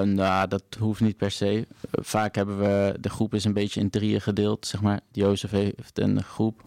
nou, 0.00 0.48
dat 0.48 0.62
hoeft 0.78 1.00
niet 1.00 1.16
per 1.16 1.30
se. 1.30 1.66
Vaak 1.90 2.34
hebben 2.34 2.58
we, 2.58 2.96
de 3.00 3.08
groep 3.10 3.34
is 3.34 3.44
een 3.44 3.52
beetje 3.52 3.80
in 3.80 3.90
drieën 3.90 4.20
gedeeld, 4.20 4.66
zeg 4.66 4.80
maar. 4.82 5.00
Jozef 5.12 5.50
heeft 5.50 5.98
een 5.98 6.22
groep, 6.22 6.62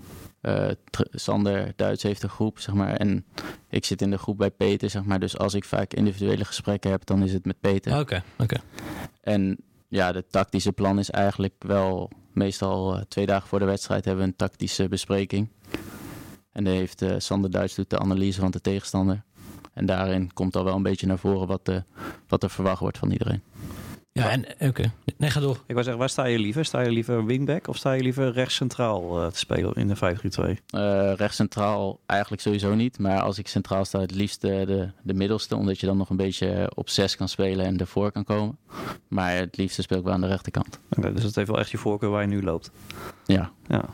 eh, 0.46 0.68
Sander 1.12 1.74
Duits 1.76 2.04
heeft 2.04 2.24
een 2.24 2.30
groep, 2.30 2.60
zeg 2.60 2.76
maar. 2.76 2.94
En 2.94 3.26
ik 3.70 3.86
zit 3.86 4.02
in 4.02 4.10
de 4.10 4.18
groep 4.18 4.38
bij 4.38 4.52
Peter, 4.52 4.90
zeg 4.90 5.04
maar. 5.04 5.20
Dus 5.20 5.38
als 5.38 5.54
ik 5.54 5.66
vaak 5.66 5.94
individuele 5.94 6.46
gesprekken 6.46 6.92
heb, 6.92 7.06
dan 7.06 7.24
is 7.24 7.34
het 7.34 7.46
met 7.46 7.60
Peter. 7.60 8.00
Oké, 8.00 8.24
oké. 8.38 8.56
En 9.22 9.58
ja, 9.88 10.12
de 10.12 10.26
tactische 10.30 10.72
plan 10.72 11.00
is 11.00 11.10
eigenlijk 11.10 11.54
wel 11.60 12.12
meestal 12.34 12.96
eh, 12.96 13.02
twee 13.08 13.26
dagen 13.26 13.48
voor 13.48 13.60
de 13.60 13.66
wedstrijd 13.66 14.06
hebben 14.06 14.24
we 14.24 14.30
een 14.30 14.36
tactische 14.36 14.88
bespreking. 14.88 15.50
En 16.52 16.64
dan 16.64 16.74
heeft 16.74 17.02
eh, 17.02 17.16
Sander 17.18 17.52
Duits 17.52 17.76
doet 17.76 17.90
de 17.90 18.00
analyse 18.00 18.40
van 18.40 18.52
de 18.52 18.62
tegenstander. 18.62 19.24
En 19.74 19.86
daarin 19.86 20.34
komt 20.34 20.56
al 20.56 20.64
wel 20.64 20.76
een 20.76 20.84
beetje 20.84 21.08
naar 21.08 21.20
voren 21.20 21.48
wat, 21.48 21.66
de, 21.66 21.84
wat 22.28 22.44
er 22.44 22.50
verwacht 22.50 22.80
wordt 22.80 22.98
van 22.98 23.12
iedereen. 23.12 23.42
Ja, 24.20 24.30
en 24.30 24.46
oké. 24.60 24.92
Nee, 25.18 25.30
ga 25.30 25.40
door. 25.40 25.56
Ik 25.56 25.74
wou 25.74 25.84
zeggen, 25.84 25.98
waar 25.98 26.10
sta 26.10 26.26
je 26.26 26.40
liever? 26.40 26.66
Sta 26.66 26.82
je 26.82 26.92
liever 26.92 27.26
wingback 27.26 27.68
of 27.68 27.78
sta 27.78 27.92
je 27.92 28.02
liever 28.04 28.32
rechts 28.32 28.56
centraal 28.56 29.22
eh, 29.22 29.28
te 29.28 29.38
spelen 29.38 29.74
in 29.74 29.88
de 29.88 29.96
5-3-2? 29.96 30.64
Eh 30.70 31.14
rechts 31.16 31.36
centraal 31.36 32.00
eigenlijk 32.06 32.42
sowieso 32.42 32.74
niet. 32.74 33.00
Maar 33.00 33.22
als 33.22 33.38
ik 33.38 33.48
centraal 33.48 33.86
sta, 33.86 34.00
het 34.00 34.12
liefst 34.16 34.42
de, 34.42 34.64
de, 34.66 34.90
de 35.02 35.14
middelste. 35.14 35.56
Omdat 35.56 35.80
je 35.80 35.86
dan 35.86 35.98
nog 35.98 36.10
een 36.10 36.18
beetje 36.18 36.72
op 36.76 36.90
zes 36.90 37.16
kan 37.16 37.30
spelen 37.30 37.66
en 37.66 37.78
ervoor 37.78 38.12
kan 38.12 38.24
komen. 38.24 38.58
Maar 39.08 39.36
het 39.36 39.58
liefste 39.58 39.82
speel 39.82 39.98
ik 39.98 40.04
wel 40.04 40.14
aan 40.14 40.22
de 40.22 40.28
rechterkant. 40.28 40.80
Oké, 40.98 41.14
dus 41.14 41.24
dat 41.24 41.36
heeft 41.36 41.50
wel 41.50 41.60
echt 41.60 41.72
je 41.72 41.78
voorkeur 41.78 42.10
waar 42.10 42.22
je 42.22 42.28
nu 42.28 42.44
loopt. 42.44 42.72
Ja, 43.26 43.52
Ja. 43.68 43.86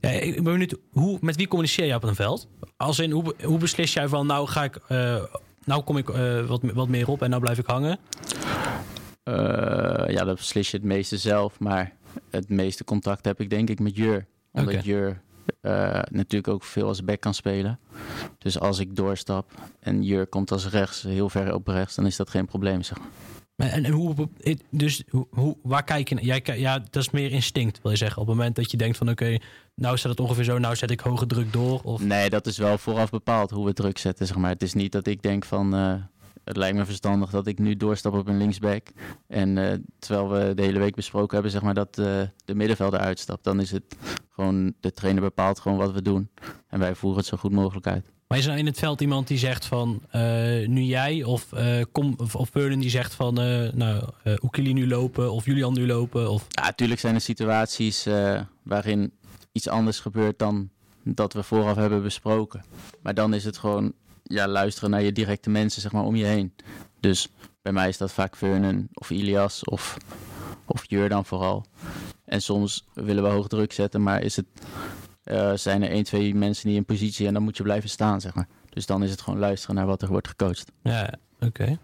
Ja, 0.00 0.08
ik 0.10 0.34
ben 0.34 0.44
benieuwd, 0.44 0.76
hoe, 0.92 1.18
met 1.20 1.36
wie 1.36 1.48
communiceer 1.48 1.86
jij 1.86 1.96
op 1.96 2.02
een 2.02 2.14
veld? 2.14 2.48
Als 2.76 2.98
in, 2.98 3.10
hoe, 3.10 3.34
hoe 3.44 3.58
beslis 3.58 3.92
jij 3.92 4.08
van 4.08 4.26
nou 4.26 4.48
ga 4.48 4.64
ik, 4.64 4.76
eh, 4.88 5.22
nou 5.64 5.82
kom 5.82 5.96
ik 5.96 6.08
eh, 6.08 6.46
wat, 6.46 6.60
wat 6.62 6.88
meer 6.88 7.08
op 7.08 7.22
en 7.22 7.30
nou 7.30 7.42
blijf 7.42 7.58
ik 7.58 7.66
hangen? 7.66 7.98
Eh, 9.22 9.34
ja, 10.14 10.24
dat 10.24 10.36
beslis 10.36 10.70
je 10.70 10.76
het 10.76 10.86
meeste 10.86 11.16
zelf. 11.18 11.58
Maar 11.60 11.92
het 12.30 12.48
meeste 12.48 12.84
contact 12.84 13.24
heb 13.24 13.40
ik 13.40 13.50
denk 13.50 13.68
ik 13.68 13.80
met 13.80 13.96
Jur. 13.96 14.26
Omdat 14.52 14.74
Oké. 14.74 14.82
Jur 14.84 15.20
eh, 15.60 16.00
natuurlijk 16.10 16.48
ook 16.48 16.64
veel 16.64 16.86
als 16.86 17.04
back 17.04 17.20
kan 17.20 17.34
spelen. 17.34 17.78
Dus 18.38 18.58
als 18.60 18.78
ik 18.78 18.96
doorstap 18.96 19.50
en 19.80 20.02
Jur 20.02 20.26
komt 20.26 20.50
als 20.52 20.68
rechts, 20.68 21.02
heel 21.02 21.28
ver 21.28 21.54
op 21.54 21.66
rechts, 21.68 21.94
dan 21.94 22.06
is 22.06 22.16
dat 22.16 22.30
geen 22.30 22.46
probleem. 22.46 22.82
Zeg 22.82 22.98
maar. 22.98 23.08
En, 23.56 23.84
en 23.84 23.92
hoe, 23.92 24.28
dus 24.70 25.02
hoe, 25.30 25.56
waar 25.62 25.84
kijk 25.84 26.08
je 26.08 26.14
naar? 26.14 26.24
Jij, 26.24 26.42
ja, 26.58 26.78
dat 26.78 27.02
is 27.02 27.10
meer 27.10 27.32
instinct, 27.32 27.82
wil 27.82 27.90
je 27.90 27.96
zeggen. 27.96 28.22
Op 28.22 28.26
het 28.28 28.36
moment 28.36 28.56
dat 28.56 28.70
je 28.70 28.76
denkt 28.76 28.96
van 28.96 29.08
oké, 29.10 29.38
nou 29.74 29.98
staat 29.98 30.10
het 30.10 30.20
ongeveer 30.20 30.44
zo, 30.44 30.58
nou 30.58 30.76
zet 30.76 30.90
ik 30.90 31.00
hoge 31.00 31.26
druk 31.26 31.52
door. 31.52 31.80
Of, 31.82 32.02
Nee, 32.02 32.30
dat 32.30 32.46
is 32.46 32.58
wel 32.58 32.78
vooraf 32.78 33.10
bepaald 33.10 33.50
hoe 33.50 33.64
we 33.66 33.72
druk 33.72 33.98
zetten. 33.98 34.26
Zeg 34.26 34.36
maar. 34.36 34.50
Het 34.50 34.62
is 34.62 34.74
niet 34.74 34.92
dat 34.92 35.06
ik 35.06 35.22
denk 35.22 35.44
van. 35.44 35.74
eh, 35.74 35.94
het 36.44 36.56
lijkt 36.56 36.76
me 36.76 36.84
verstandig 36.84 37.30
dat 37.30 37.46
ik 37.46 37.58
nu 37.58 37.76
doorstap 37.76 38.14
op 38.14 38.28
een 38.28 38.36
linksback. 38.36 38.86
En 39.26 39.58
eh, 39.58 39.78
terwijl 39.98 40.30
we 40.30 40.54
de 40.54 40.62
hele 40.62 40.78
week 40.78 40.94
besproken 40.94 41.34
hebben, 41.34 41.52
zeg 41.52 41.62
maar, 41.62 41.74
dat 41.74 41.98
eh, 41.98 42.20
de 42.44 42.54
middenvelder 42.54 43.00
uitstapt. 43.00 43.44
Dan 43.44 43.60
is 43.60 43.70
het 43.70 43.96
gewoon. 44.30 44.74
De 44.80 44.92
trainer 44.92 45.22
bepaalt 45.22 45.60
gewoon 45.60 45.78
wat 45.78 45.92
we 45.92 46.02
doen. 46.02 46.30
En 46.68 46.78
wij 46.78 46.94
voeren 46.94 47.18
het 47.18 47.28
zo 47.28 47.36
goed 47.36 47.52
mogelijk 47.52 47.86
uit. 47.86 48.10
Maar 48.28 48.38
is 48.38 48.44
er 48.44 48.50
nou 48.50 48.62
in 48.62 48.70
het 48.70 48.78
veld 48.78 49.00
iemand 49.00 49.28
die 49.28 49.38
zegt 49.38 49.64
van 49.64 50.02
eh, 50.10 50.22
nu 50.68 50.80
jij 50.82 51.22
of, 51.22 51.48
kom, 51.92 52.14
of, 52.16 52.34
of 52.34 52.50
die 52.50 52.90
zegt 52.90 53.14
van 53.14 53.34
nou, 53.74 54.04
Oekili 54.42 54.72
nu 54.72 54.88
lopen 54.88 55.32
of 55.32 55.44
Julian 55.44 55.72
nu 55.72 55.86
lopen? 55.86 56.30
Of... 56.30 56.46
Ja, 56.48 56.62
natuurlijk 56.62 57.00
zijn 57.00 57.14
er 57.14 57.20
situaties 57.20 58.06
waarin 58.62 59.12
iets 59.52 59.68
anders 59.68 60.00
gebeurt 60.00 60.38
dan 60.38 60.70
dat 61.04 61.32
we 61.32 61.42
vooraf 61.42 61.76
hebben 61.76 62.02
besproken. 62.02 62.64
Maar 63.02 63.14
dan 63.14 63.34
is 63.34 63.44
het 63.44 63.58
gewoon 63.58 63.92
ja, 64.32 64.48
luisteren 64.48 64.90
naar 64.90 65.02
je 65.02 65.12
directe 65.12 65.50
mensen 65.50 65.82
zeg 65.82 65.92
maar, 65.92 66.04
om 66.04 66.16
je 66.16 66.24
heen. 66.24 66.52
Dus 67.00 67.28
bij 67.62 67.72
mij 67.72 67.88
is 67.88 67.96
dat 67.98 68.12
vaak 68.12 68.36
Vernon 68.36 68.88
of 68.94 69.10
Ilias 69.10 69.64
of, 69.64 69.96
of 70.66 70.84
Jurdan 70.86 71.24
vooral. 71.24 71.64
En 72.24 72.42
soms 72.42 72.86
willen 72.94 73.22
we 73.22 73.28
hoog 73.28 73.48
druk 73.48 73.72
zetten, 73.72 74.02
maar 74.02 74.22
is 74.22 74.36
het, 74.36 74.46
eh, 75.24 75.52
zijn 75.54 75.82
er 75.82 75.90
één, 75.90 76.04
twee 76.04 76.34
mensen 76.34 76.68
die 76.68 76.76
in 76.76 76.84
positie 76.84 77.26
en 77.26 77.32
dan 77.32 77.42
moet 77.42 77.56
je 77.56 77.62
blijven 77.62 77.88
staan. 77.90 78.20
Zeg 78.20 78.34
maar. 78.34 78.48
Dus 78.70 78.86
dan 78.86 79.02
is 79.02 79.10
het 79.10 79.20
gewoon 79.20 79.38
luisteren 79.38 79.74
naar 79.76 79.86
wat 79.86 80.02
er 80.02 80.08
wordt 80.08 80.28
gecoacht. 80.28 80.72
Ja, 80.82 81.14
oké. 81.40 81.78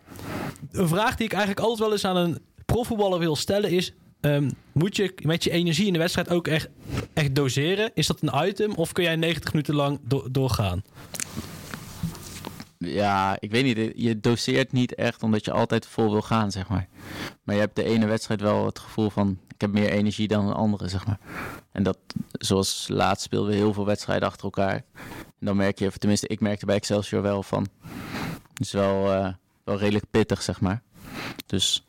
Een 0.73 0.89
vraag 0.89 1.17
die 1.17 1.27
ik 1.27 1.33
eigenlijk 1.33 1.61
altijd 1.61 1.79
wel 1.81 1.93
eens 1.93 2.05
aan 2.05 2.17
een 2.17 2.39
profvoetballer 2.67 3.19
wil 3.19 3.37
stellen 3.37 3.71
is... 3.71 3.93
ehm, 4.21 4.51
moet 4.73 4.97
je 4.97 5.15
met 5.23 5.45
je 5.45 5.51
energie 5.51 5.87
in 5.87 5.93
de 5.93 5.99
wedstrijd 5.99 6.31
ook 6.31 6.49
echt, 6.49 6.69
echt 7.13 7.35
doseren? 7.35 7.91
Is 7.95 8.07
dat 8.07 8.19
een 8.23 8.49
item 8.49 8.75
of 8.75 8.93
kun 8.93 9.05
jij 9.05 9.17
90 9.17 9.53
minuten 9.53 9.75
lang 9.75 9.99
do- 10.03 10.29
doorgaan? 10.31 10.83
Ja, 12.79 13.37
ik 13.41 13.51
weet 13.51 13.65
niet. 13.65 13.93
Je 13.97 14.21
doseert 14.21 14.73
niet 14.73 14.95
echt 14.95 15.23
omdat 15.23 15.45
je 15.45 15.53
altijd 15.53 15.87
vol 15.87 16.11
wil 16.11 16.23
gaan, 16.23 16.51
zeg 16.51 16.69
maar. 16.69 16.89
Maar 17.43 17.55
je 17.55 17.61
hebt 17.61 17.77
de 17.77 17.85
ene 17.85 18.07
wedstrijd 18.07 18.41
wel 18.41 18.67
het 18.67 18.79
gevoel 18.79 19.11
van... 19.11 19.39
ik 19.55 19.61
heb 19.61 19.73
meer 19.73 19.91
energie 19.91 20.29
dan 20.29 20.47
een 20.47 20.55
andere, 20.55 20.89
zeg 20.89 21.07
maar. 21.07 21.19
En 21.73 21.83
dat, 21.83 21.99
zoals 22.33 22.89
laatst 22.89 23.25
speelden 23.25 23.51
we 23.51 23.57
heel 23.57 23.73
veel 23.73 23.87
wedstrijden 23.87 24.29
achter 24.29 24.45
elkaar. 24.45 24.85
En 25.41 25.47
dan 25.47 25.57
merk 25.57 25.79
je, 25.79 25.87
of 25.87 25.97
tenminste 25.97 26.27
ik 26.27 26.41
merkte 26.41 26.67
bij 26.67 26.75
Excelsior 26.75 27.23
wel 27.23 27.43
van... 27.43 27.67
het 28.49 28.61
is 28.61 28.73
wel, 28.73 29.13
eh, 29.13 29.33
wel 29.65 29.79
redelijk 29.79 30.05
pittig, 30.11 30.43
zeg 30.43 30.61
maar. 30.61 30.83
Dus 31.47 31.87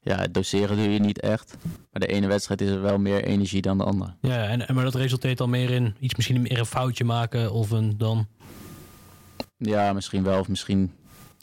ja, 0.00 0.26
doseren 0.30 0.76
doe 0.76 0.90
je 0.90 0.98
niet 0.98 1.20
echt. 1.20 1.56
Maar 1.62 2.00
de 2.00 2.06
ene 2.06 2.26
wedstrijd 2.26 2.60
is 2.60 2.70
er 2.70 2.82
wel 2.82 2.98
meer 2.98 3.24
energie 3.24 3.62
dan 3.62 3.78
de 3.78 3.84
andere. 3.84 4.14
Ja, 4.20 4.48
en, 4.48 4.68
en 4.68 4.74
maar 4.74 4.84
dat 4.84 4.94
resulteert 4.94 5.38
dan 5.38 5.50
meer 5.50 5.70
in 5.70 5.96
iets 6.00 6.14
misschien 6.14 6.42
meer 6.42 6.58
een 6.58 6.66
foutje 6.66 7.04
maken 7.04 7.52
of 7.52 7.70
een 7.70 7.98
dan... 7.98 8.26
Ja, 9.62 9.92
misschien 9.92 10.22
wel. 10.22 10.38
Of 10.38 10.48
misschien 10.48 10.92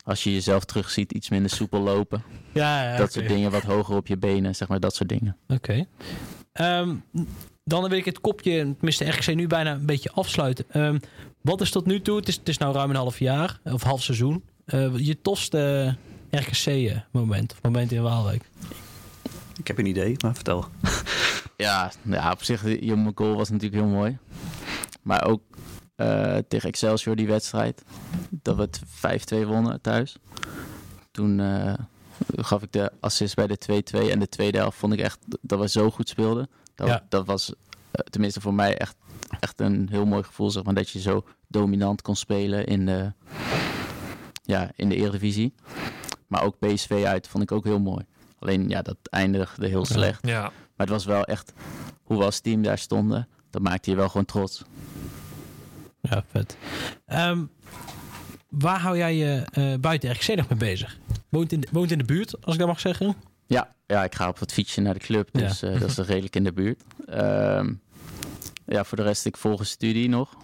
als 0.03 0.23
je 0.23 0.33
jezelf 0.33 0.65
terugziet 0.65 1.11
iets 1.11 1.29
minder 1.29 1.51
soepel 1.51 1.79
lopen. 1.79 2.23
Ja, 2.53 2.91
ja 2.91 2.97
dat 2.97 3.11
soort 3.11 3.27
dingen, 3.27 3.51
wat 3.51 3.63
hoger 3.63 3.95
op 3.95 4.07
je 4.07 4.17
benen, 4.17 4.55
zeg 4.55 4.67
maar, 4.67 4.79
dat 4.79 4.95
soort 4.95 5.09
dingen. 5.09 5.37
Oké. 5.47 5.85
Ehm, 6.51 6.95
dan 7.63 7.89
wil 7.89 7.97
ik 7.97 8.05
het 8.05 8.21
kopje, 8.21 8.73
tenminste 8.75 9.05
RKC 9.05 9.35
nu 9.35 9.47
bijna 9.47 9.71
een 9.71 9.85
beetje 9.85 10.11
afsluiten. 10.11 10.65
Ehm, 10.69 10.99
wat 11.41 11.61
is 11.61 11.71
tot 11.71 11.85
nu 11.85 12.01
toe, 12.01 12.17
het 12.17 12.27
is, 12.27 12.35
het 12.35 12.49
is 12.49 12.57
nou 12.57 12.73
ruim 12.73 12.89
een 12.89 12.95
half 12.95 13.19
jaar, 13.19 13.59
of 13.63 13.83
half 13.83 14.03
seizoen, 14.03 14.43
eh, 14.65 14.97
je 14.97 15.21
tofste 15.21 15.95
RKC-moment, 16.29 17.51
of 17.51 17.61
moment 17.61 17.91
in 17.91 18.01
Waalwijk? 18.01 18.43
Ik 19.57 19.67
heb 19.67 19.77
een 19.77 19.85
idee, 19.85 20.15
maar 20.23 20.35
vertel. 20.35 20.65
Ja, 21.57 21.91
ja 22.03 22.31
op 22.31 22.43
zich, 22.43 22.63
je 22.63 23.11
goal 23.15 23.35
was 23.35 23.49
natuurlijk 23.49 23.81
heel 23.81 23.91
mooi. 23.91 24.17
Maar 25.01 25.25
ook 25.25 25.41
eh, 25.99 26.37
tegen 26.47 26.69
Excelsior 26.69 27.15
die 27.15 27.27
wedstrijd, 27.27 27.83
dat 28.29 28.55
we 28.55 28.61
het 28.61 28.81
5-2 29.43 29.47
wonnen 29.47 29.81
thuis. 29.81 30.17
Toen 31.11 31.39
eh, 31.39 31.73
gaf 32.35 32.61
ik 32.61 32.71
de 32.71 32.91
assist 32.99 33.35
bij 33.35 33.47
de 33.47 33.83
2-2 34.05 34.09
en 34.11 34.19
de 34.19 34.29
tweede 34.29 34.57
helft 34.57 34.77
vond 34.77 34.93
ik 34.93 34.99
echt 34.99 35.19
dat 35.41 35.59
we 35.59 35.69
zo 35.69 35.91
goed 35.91 36.09
speelden. 36.09 36.49
Dat, 36.75 36.87
Ja. 36.87 37.05
dat 37.09 37.25
was 37.25 37.53
eh, 37.91 38.01
tenminste 38.09 38.41
voor 38.41 38.53
mij 38.53 38.77
echt, 38.77 38.95
echt 39.39 39.59
een 39.59 39.87
heel 39.91 40.05
mooi 40.05 40.23
gevoel, 40.23 40.51
zeg 40.51 40.63
maar, 40.63 40.73
dat 40.73 40.89
je 40.89 40.99
zo 40.99 41.23
dominant 41.47 42.01
kon 42.01 42.15
spelen 42.15 42.65
in 42.65 42.85
de, 42.85 43.11
ja, 44.43 44.71
in 44.75 44.89
de 44.89 44.95
Eredivisie. 44.95 45.53
Maar 46.27 46.43
ook 46.43 46.59
PSV 46.59 47.03
uit 47.05 47.27
vond 47.27 47.43
ik 47.43 47.51
ook 47.51 47.63
heel 47.63 47.79
mooi. 47.79 48.05
Alleen 48.39 48.69
ja, 48.69 48.81
dat 48.81 48.97
eindigde 49.03 49.67
heel 49.67 49.85
slecht. 49.85 50.27
Ja. 50.27 50.41
Maar 50.41 50.51
het 50.87 50.89
was 50.89 51.05
wel 51.05 51.23
echt, 51.23 51.53
hoe 52.03 52.17
we 52.17 52.23
als 52.23 52.39
team 52.39 52.61
daar 52.61 52.77
stonden, 52.77 53.27
dat 53.49 53.61
maakte 53.61 53.89
je 53.89 53.95
wel 53.95 54.09
gewoon 54.09 54.25
trots. 54.25 54.63
Ja, 56.09 56.23
vet. 56.31 56.57
Ehm, 57.05 57.43
waar 58.49 58.79
hou 58.79 58.97
jij 58.97 59.15
je 59.15 59.43
eh, 59.51 59.73
buiten 59.79 60.11
RKC 60.11 60.35
nog 60.35 60.49
mee 60.49 60.57
bezig? 60.59 60.97
Woont 61.29 61.51
in, 61.51 61.59
de, 61.59 61.67
woont 61.71 61.91
in 61.91 61.97
de 61.97 62.03
buurt, 62.03 62.45
als 62.45 62.53
ik 62.53 62.59
dat 62.59 62.67
mag 62.69 62.79
zeggen? 62.79 63.15
Ja, 63.47 63.75
ja 63.85 64.03
ik 64.03 64.15
ga 64.15 64.27
op 64.27 64.39
het 64.39 64.53
fietsje 64.53 64.81
naar 64.81 64.93
de 64.93 64.99
club, 64.99 65.29
Ja. 65.31 65.47
dus 65.47 65.61
eh, 65.61 65.79
dat 65.79 65.89
is 65.89 65.97
redelijk 65.97 66.35
in 66.35 66.43
de 66.43 66.53
buurt. 66.53 66.83
Ehm, 67.07 67.73
ja, 68.65 68.83
voor 68.83 68.97
de 68.97 69.03
rest, 69.03 69.25
ik 69.25 69.37
volg 69.37 69.59
een 69.59 69.65
studie 69.65 70.09
nog, 70.09 70.35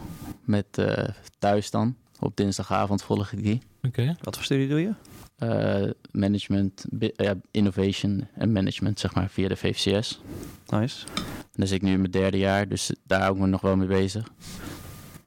met 0.42 0.78
eh, 0.78 1.04
thuis 1.40 1.72
dan. 1.72 1.96
Op 2.20 2.36
dinsdagavond 2.36 3.04
volg 3.04 3.32
ik 3.32 3.44
die. 3.44 3.62
Oké. 3.82 4.16
Wat 4.22 4.36
voor 4.36 4.46
studie 4.46 4.68
doe 4.68 4.80
je? 4.82 4.92
Eh, 5.36 5.92
management, 6.12 6.86
ja, 7.16 7.36
innovation 7.52 8.28
en 8.36 8.52
management, 8.52 9.00
zeg 9.00 9.14
maar, 9.16 9.30
via 9.30 9.48
de 9.48 9.56
VVCS. 9.56 10.22
Nice. 10.68 11.06
En 11.16 11.62
dan 11.62 11.68
zit 11.68 11.78
ik 11.78 11.82
nu 11.84 11.92
in 11.92 12.00
mijn 12.00 12.12
derde 12.12 12.38
jaar, 12.38 12.68
dus 12.68 12.92
daar 13.04 13.22
hou 13.22 13.34
ik 13.36 13.42
me 13.42 13.48
nog 13.48 13.62
wel 13.62 13.76
mee 13.76 13.88
bezig. 13.88 14.28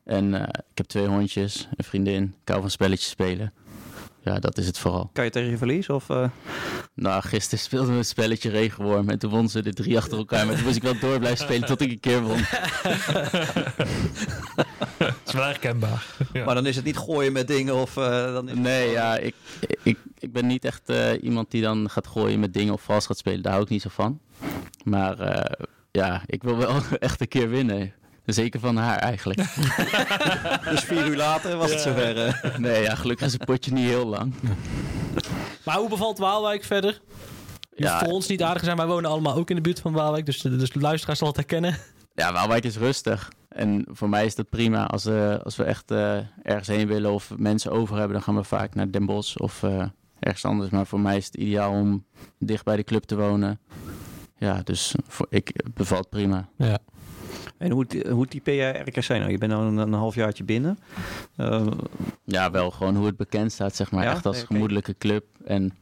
En 0.09 0.35
eh, 0.35 0.43
ik 0.71 0.77
heb 0.79 0.87
twee 0.87 1.07
hondjes, 1.07 1.69
een 1.77 1.85
vriendin, 1.85 2.23
ik 2.43 2.49
hou 2.49 2.61
van 2.61 2.71
spelletjes 2.71 3.09
spelen. 3.11 3.53
Ja, 4.23 4.39
dat 4.39 4.59
is 4.59 4.67
het 4.67 4.79
vooral. 4.79 5.11
Kan 5.13 5.25
je 5.25 5.31
tegen 5.31 5.51
je 5.51 5.57
verlies? 5.57 5.89
Of, 5.89 6.11
eh, 6.11 6.29
Nou, 6.95 7.23
gisteren 7.23 7.59
speelden 7.65 7.93
we 7.93 7.99
een 7.99 8.05
spelletje 8.05 8.51
regenworm 8.51 9.09
en 9.09 9.19
toen 9.19 9.31
wonnen 9.31 9.51
ze 9.51 9.63
de 9.63 9.73
drie 9.73 9.97
achter 9.97 10.19
elkaar. 10.19 10.47
Maar 10.47 10.55
toen 10.55 10.65
moest 10.65 10.77
ik 10.77 10.83
wel 10.83 10.99
door 11.01 11.19
blijven 11.19 11.45
spelen 11.45 11.69
tot 11.69 11.81
ik 11.81 11.91
een 11.91 12.01
keer 12.01 12.23
won. 12.23 12.39
Dat 14.99 15.15
is 15.27 15.33
wel 15.33 15.45
herkenbaar. 15.45 16.07
Ja. 16.33 16.45
Maar 16.45 16.55
dan 16.55 16.67
is 16.67 16.77
het 16.77 16.85
niet 16.85 16.97
gooien 16.97 17.33
met 17.33 17.47
dingen 17.49 17.75
of... 17.75 17.97
eh, 17.97 18.33
dan 18.33 18.45
is 18.49 18.55
het 18.55 18.61
Nee, 18.63 18.81
gewoon- 18.81 18.93
ja, 18.95 19.17
ik, 19.17 19.35
ik, 19.83 19.99
ik 20.19 20.33
ben 20.33 20.47
niet 20.47 20.65
echt 20.65 20.89
eh, 20.89 21.23
iemand 21.23 21.51
die 21.51 21.63
dan 21.63 21.91
gaat 21.91 22.07
gooien 22.07 22.41
met 22.41 22.55
dingen 22.55 22.73
of 22.73 22.83
vals 22.83 23.07
gaat 23.07 23.19
spelen. 23.19 23.43
Daar 23.43 23.53
hou 23.53 23.65
ik 23.65 23.71
niet 23.71 23.83
zo 23.83 23.89
van. 23.93 24.21
Maar 24.85 25.19
eh, 25.21 25.65
ja, 25.91 26.23
ik 26.27 26.43
wil 26.43 26.57
wel 26.57 26.81
echt 26.99 27.21
een 27.21 27.29
keer 27.29 27.49
winnen. 27.51 27.93
Zeker 28.33 28.61
van 28.61 28.77
haar 28.77 28.99
eigenlijk. 28.99 29.39
Dus 30.71 30.81
vier 30.81 31.07
uur 31.07 31.17
later 31.17 31.57
was 31.57 31.71
het 31.71 31.81
zover. 31.81 32.27
eh. 32.27 32.57
Nee, 32.59 32.83
ja, 32.83 32.95
gelukkig 32.95 33.27
is 33.27 33.33
het 33.33 33.45
potje 33.45 33.73
niet 33.73 33.87
heel 33.89 34.07
lang. 34.07 34.35
Maar 35.65 35.77
hoe 35.77 35.89
bevalt 35.89 36.19
Waalwijk 36.19 36.65
verder? 36.65 37.01
Ja. 37.77 37.99
voor 37.99 38.13
ons 38.13 38.27
niet 38.27 38.43
aardig 38.43 38.65
zijn, 38.65 38.77
wij 38.77 38.87
wonen 38.87 39.11
allemaal 39.11 39.35
ook 39.35 39.51
in 39.51 39.57
de 39.57 39.63
buurt 39.63 39.81
van 39.81 39.93
Waalwijk, 39.93 40.27
dus 40.27 40.41
de, 40.41 40.57
dus 40.57 40.71
de 40.71 40.81
luisteraars 40.81 41.19
zal 41.19 41.29
het 41.29 41.37
herkennen. 41.37 41.77
Ja, 42.15 42.33
Waalwijk 42.33 42.65
is 42.65 42.77
rustig. 42.77 43.33
En 43.49 43.85
voor 43.91 44.09
mij 44.09 44.25
is 44.27 44.35
dat 44.35 44.49
prima. 44.49 44.87
Als, 44.87 45.07
eh, 45.07 45.39
als 45.39 45.57
we 45.57 45.65
echt 45.65 45.91
eh, 45.91 46.17
ergens 46.43 46.69
heen 46.69 46.87
willen 46.87 47.13
of 47.13 47.33
mensen 47.37 47.71
over 47.71 47.95
hebben, 47.97 48.13
dan 48.13 48.23
gaan 48.23 48.37
we 48.37 48.45
vaak 48.45 48.75
naar 48.75 48.91
Den 48.91 49.07
Bosch 49.07 49.37
of 49.37 49.63
eh, 49.63 49.85
ergens 50.21 50.45
anders. 50.45 50.71
Maar 50.71 50.87
voor 50.87 51.01
mij 51.01 51.17
is 51.17 51.25
het 51.27 51.35
ideaal 51.35 51.73
om 51.73 52.05
dicht 52.39 52.65
bij 52.65 52.77
de 52.77 52.85
club 52.85 53.03
te 53.05 53.17
wonen. 53.17 53.61
Ja, 54.39 54.61
dus 54.65 54.95
voor, 55.07 55.27
ik 55.31 55.51
het 55.53 55.75
bevalt 55.75 56.09
prima. 56.09 56.49
Ja. 56.57 56.79
En 57.59 57.71
hoe, 57.71 57.87
hoe 58.11 58.27
type 58.27 58.55
jij 58.55 58.81
RKC 58.81 59.09
nou? 59.09 59.31
Je 59.31 59.39
bent 59.39 59.53
nu 59.53 59.59
een, 59.59 59.77
een 59.77 59.93
halfjaartje 59.93 60.45
binnen. 60.45 60.79
Eh, 61.37 61.67
Ja, 62.25 62.51
wel 62.51 62.71
gewoon 62.71 62.97
hoe 62.97 63.07
het 63.07 63.17
bekend 63.17 63.53
staat, 63.53 63.77
zeg 63.77 63.91
maar. 63.91 64.05
Ja? 64.05 64.11
Echt 64.11 64.27
als 64.27 64.43
gemoedelijke 64.43 64.95
club. 64.99 65.25
En 65.45 65.77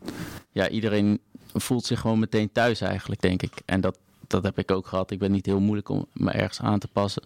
ja, 0.51 0.69
iedereen 0.69 1.21
voelt 1.55 1.85
zich 1.85 2.01
gewoon 2.01 2.19
meteen 2.19 2.53
thuis 2.53 2.81
eigenlijk, 2.81 3.21
denk 3.21 3.43
ik. 3.43 3.53
En 3.65 3.81
dat, 3.81 3.99
dat 4.27 4.43
heb 4.43 4.59
ik 4.59 4.71
ook 4.71 4.87
gehad. 4.87 5.11
Ik 5.11 5.19
ben 5.19 5.33
niet 5.33 5.47
heel 5.47 5.61
moeilijk 5.61 5.89
om 5.89 6.07
me 6.13 6.31
ergens 6.31 6.61
aan 6.61 6.79
te 6.79 6.89
passen. 6.89 7.23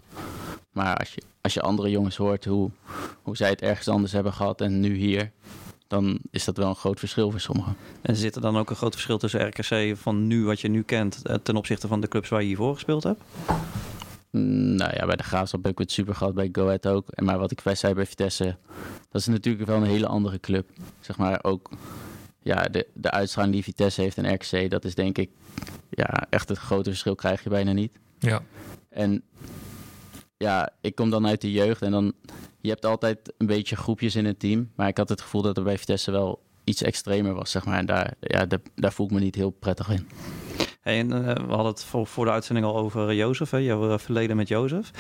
Maar 0.72 0.96
als 0.96 1.14
je, 1.14 1.22
als 1.40 1.54
je 1.54 1.60
andere 1.60 1.90
jongens 1.90 2.16
hoort 2.16 2.44
hoe, 2.44 2.70
hoe 3.22 3.36
zij 3.36 3.48
het 3.50 3.62
ergens 3.62 3.88
anders 3.88 4.12
hebben 4.12 4.32
gehad 4.32 4.60
en 4.60 4.80
nu 4.80 4.94
hier... 4.94 5.30
dan 5.86 6.18
is 6.30 6.44
dat 6.44 6.56
wel 6.56 6.68
een 6.68 6.74
groot 6.74 6.98
verschil 6.98 7.30
voor 7.30 7.40
sommigen. 7.40 7.76
en 8.02 8.16
zit 8.16 8.34
er 8.34 8.40
dan 8.40 8.56
ook 8.58 8.70
een 8.70 8.76
groot 8.76 8.92
verschil 8.92 9.18
tussen 9.18 9.46
RKC 9.46 9.96
van 9.96 10.26
nu, 10.26 10.44
wat 10.44 10.60
je 10.60 10.68
nu 10.68 10.82
kent, 10.82 11.22
eh, 11.22 11.34
ten 11.42 11.56
opzichte 11.56 11.88
van 11.88 12.00
de 12.00 12.08
clubs 12.08 12.28
waar 12.28 12.40
je 12.40 12.46
hiervoor 12.46 12.74
gespeeld 12.74 13.02
hebt? 13.02 13.22
Mm, 14.30 14.74
Nou 14.74 14.90
ja, 14.96 15.06
bij 15.06 15.16
de 15.16 15.22
Graafschap 15.22 15.62
heb 15.62 15.72
ik 15.72 15.78
het 15.78 15.92
super 15.92 16.14
gehad, 16.14 16.34
bij 16.34 16.48
Go 16.52 16.64
Ahead 16.64 16.86
ook. 16.86 17.08
En 17.10 17.24
maar 17.24 17.38
wat 17.38 17.50
ik 17.50 17.62
bij 17.62 17.74
zei 17.74 17.94
bij 17.94 18.06
Vitesse, 18.06 18.56
dat 19.10 19.20
is 19.20 19.26
natuurlijk 19.26 19.66
wel 19.66 19.76
een 19.76 19.82
hele 19.82 20.06
andere 20.06 20.40
club. 20.40 20.70
Zeg 21.00 21.16
maar 21.16 21.38
ook, 21.44 21.70
ja, 22.42 22.62
de, 22.62 22.86
de 22.94 23.10
uitstraling 23.10 23.54
die 23.54 23.62
Vitesse 23.62 24.00
heeft 24.00 24.18
en 24.18 24.34
RKC, 24.34 24.70
dat 24.70 24.84
is 24.84 24.94
denk 24.94 25.18
ik, 25.18 25.30
ja, 25.90 26.26
echt 26.30 26.48
het 26.48 26.58
grote 26.58 26.90
verschil 26.90 27.14
krijg 27.14 27.42
je 27.42 27.48
bijna 27.48 27.72
niet. 27.72 27.92
Ja. 28.18 28.42
En 28.88 29.22
ja, 30.36 30.70
ik 30.80 30.94
kom 30.94 31.10
dan 31.10 31.26
uit 31.26 31.40
de 31.40 31.52
jeugd 31.52 31.82
en 31.82 31.90
dan, 31.90 32.12
je 32.60 32.68
hebt 32.68 32.84
altijd 32.84 33.32
een 33.38 33.46
beetje 33.46 33.76
groepjes 33.76 34.16
in 34.16 34.24
het 34.24 34.38
team. 34.38 34.70
Maar 34.74 34.88
ik 34.88 34.96
had 34.96 35.08
het 35.08 35.20
gevoel 35.20 35.42
dat 35.42 35.56
er 35.56 35.62
bij 35.62 35.78
Vitesse 35.78 36.10
wel 36.10 36.42
iets 36.64 36.82
extremer 36.82 37.34
was, 37.34 37.50
zeg 37.50 37.64
maar. 37.64 37.78
En 37.78 37.86
daar, 37.86 38.14
ja, 38.20 38.46
daar, 38.46 38.60
daar 38.74 38.92
voel 38.92 39.06
ik 39.06 39.12
me 39.12 39.20
niet 39.20 39.34
heel 39.34 39.50
prettig 39.50 39.88
in. 39.90 40.08
Hey, 40.80 41.00
eh, 41.00 41.06
we 41.34 41.52
hadden 41.52 41.66
het 41.66 41.84
voor, 41.84 42.06
voor 42.06 42.24
de 42.24 42.30
uitzending 42.30 42.66
al 42.66 42.76
over 42.76 43.08
eh, 43.08 43.16
Jozef, 43.16 43.50
jouw 43.50 43.92
eh, 43.92 43.98
verleden 43.98 44.36
met 44.36 44.48
Jozef. 44.48 44.90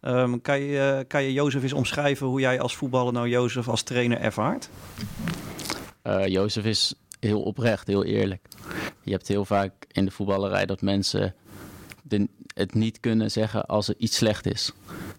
Ehm, 0.00 0.40
kan, 0.40 0.60
je, 0.60 1.04
kan 1.08 1.22
je 1.22 1.32
Jozef 1.32 1.62
eens 1.62 1.72
omschrijven 1.72 2.26
hoe 2.26 2.40
jij 2.40 2.60
als 2.60 2.76
voetballer 2.76 3.12
nou 3.12 3.28
Jozef 3.28 3.68
als 3.68 3.82
trainer 3.82 4.20
ervaart? 4.20 4.68
Jozef 6.26 6.64
is 6.64 6.94
heel 7.20 7.42
oprecht, 7.42 7.86
heel 7.86 8.04
eerlijk. 8.04 8.48
Je 9.02 9.10
hebt 9.10 9.28
heel 9.28 9.44
vaak 9.44 9.72
in 9.92 10.04
de 10.04 10.10
voetballerij 10.10 10.66
dat 10.66 10.82
mensen 10.82 11.34
de, 12.02 12.28
het 12.54 12.74
niet 12.74 13.00
kunnen 13.00 13.30
zeggen 13.30 13.66
als 13.66 13.88
er 13.88 13.94
iets 13.98 14.16
slecht 14.16 14.46
is. 14.46 14.72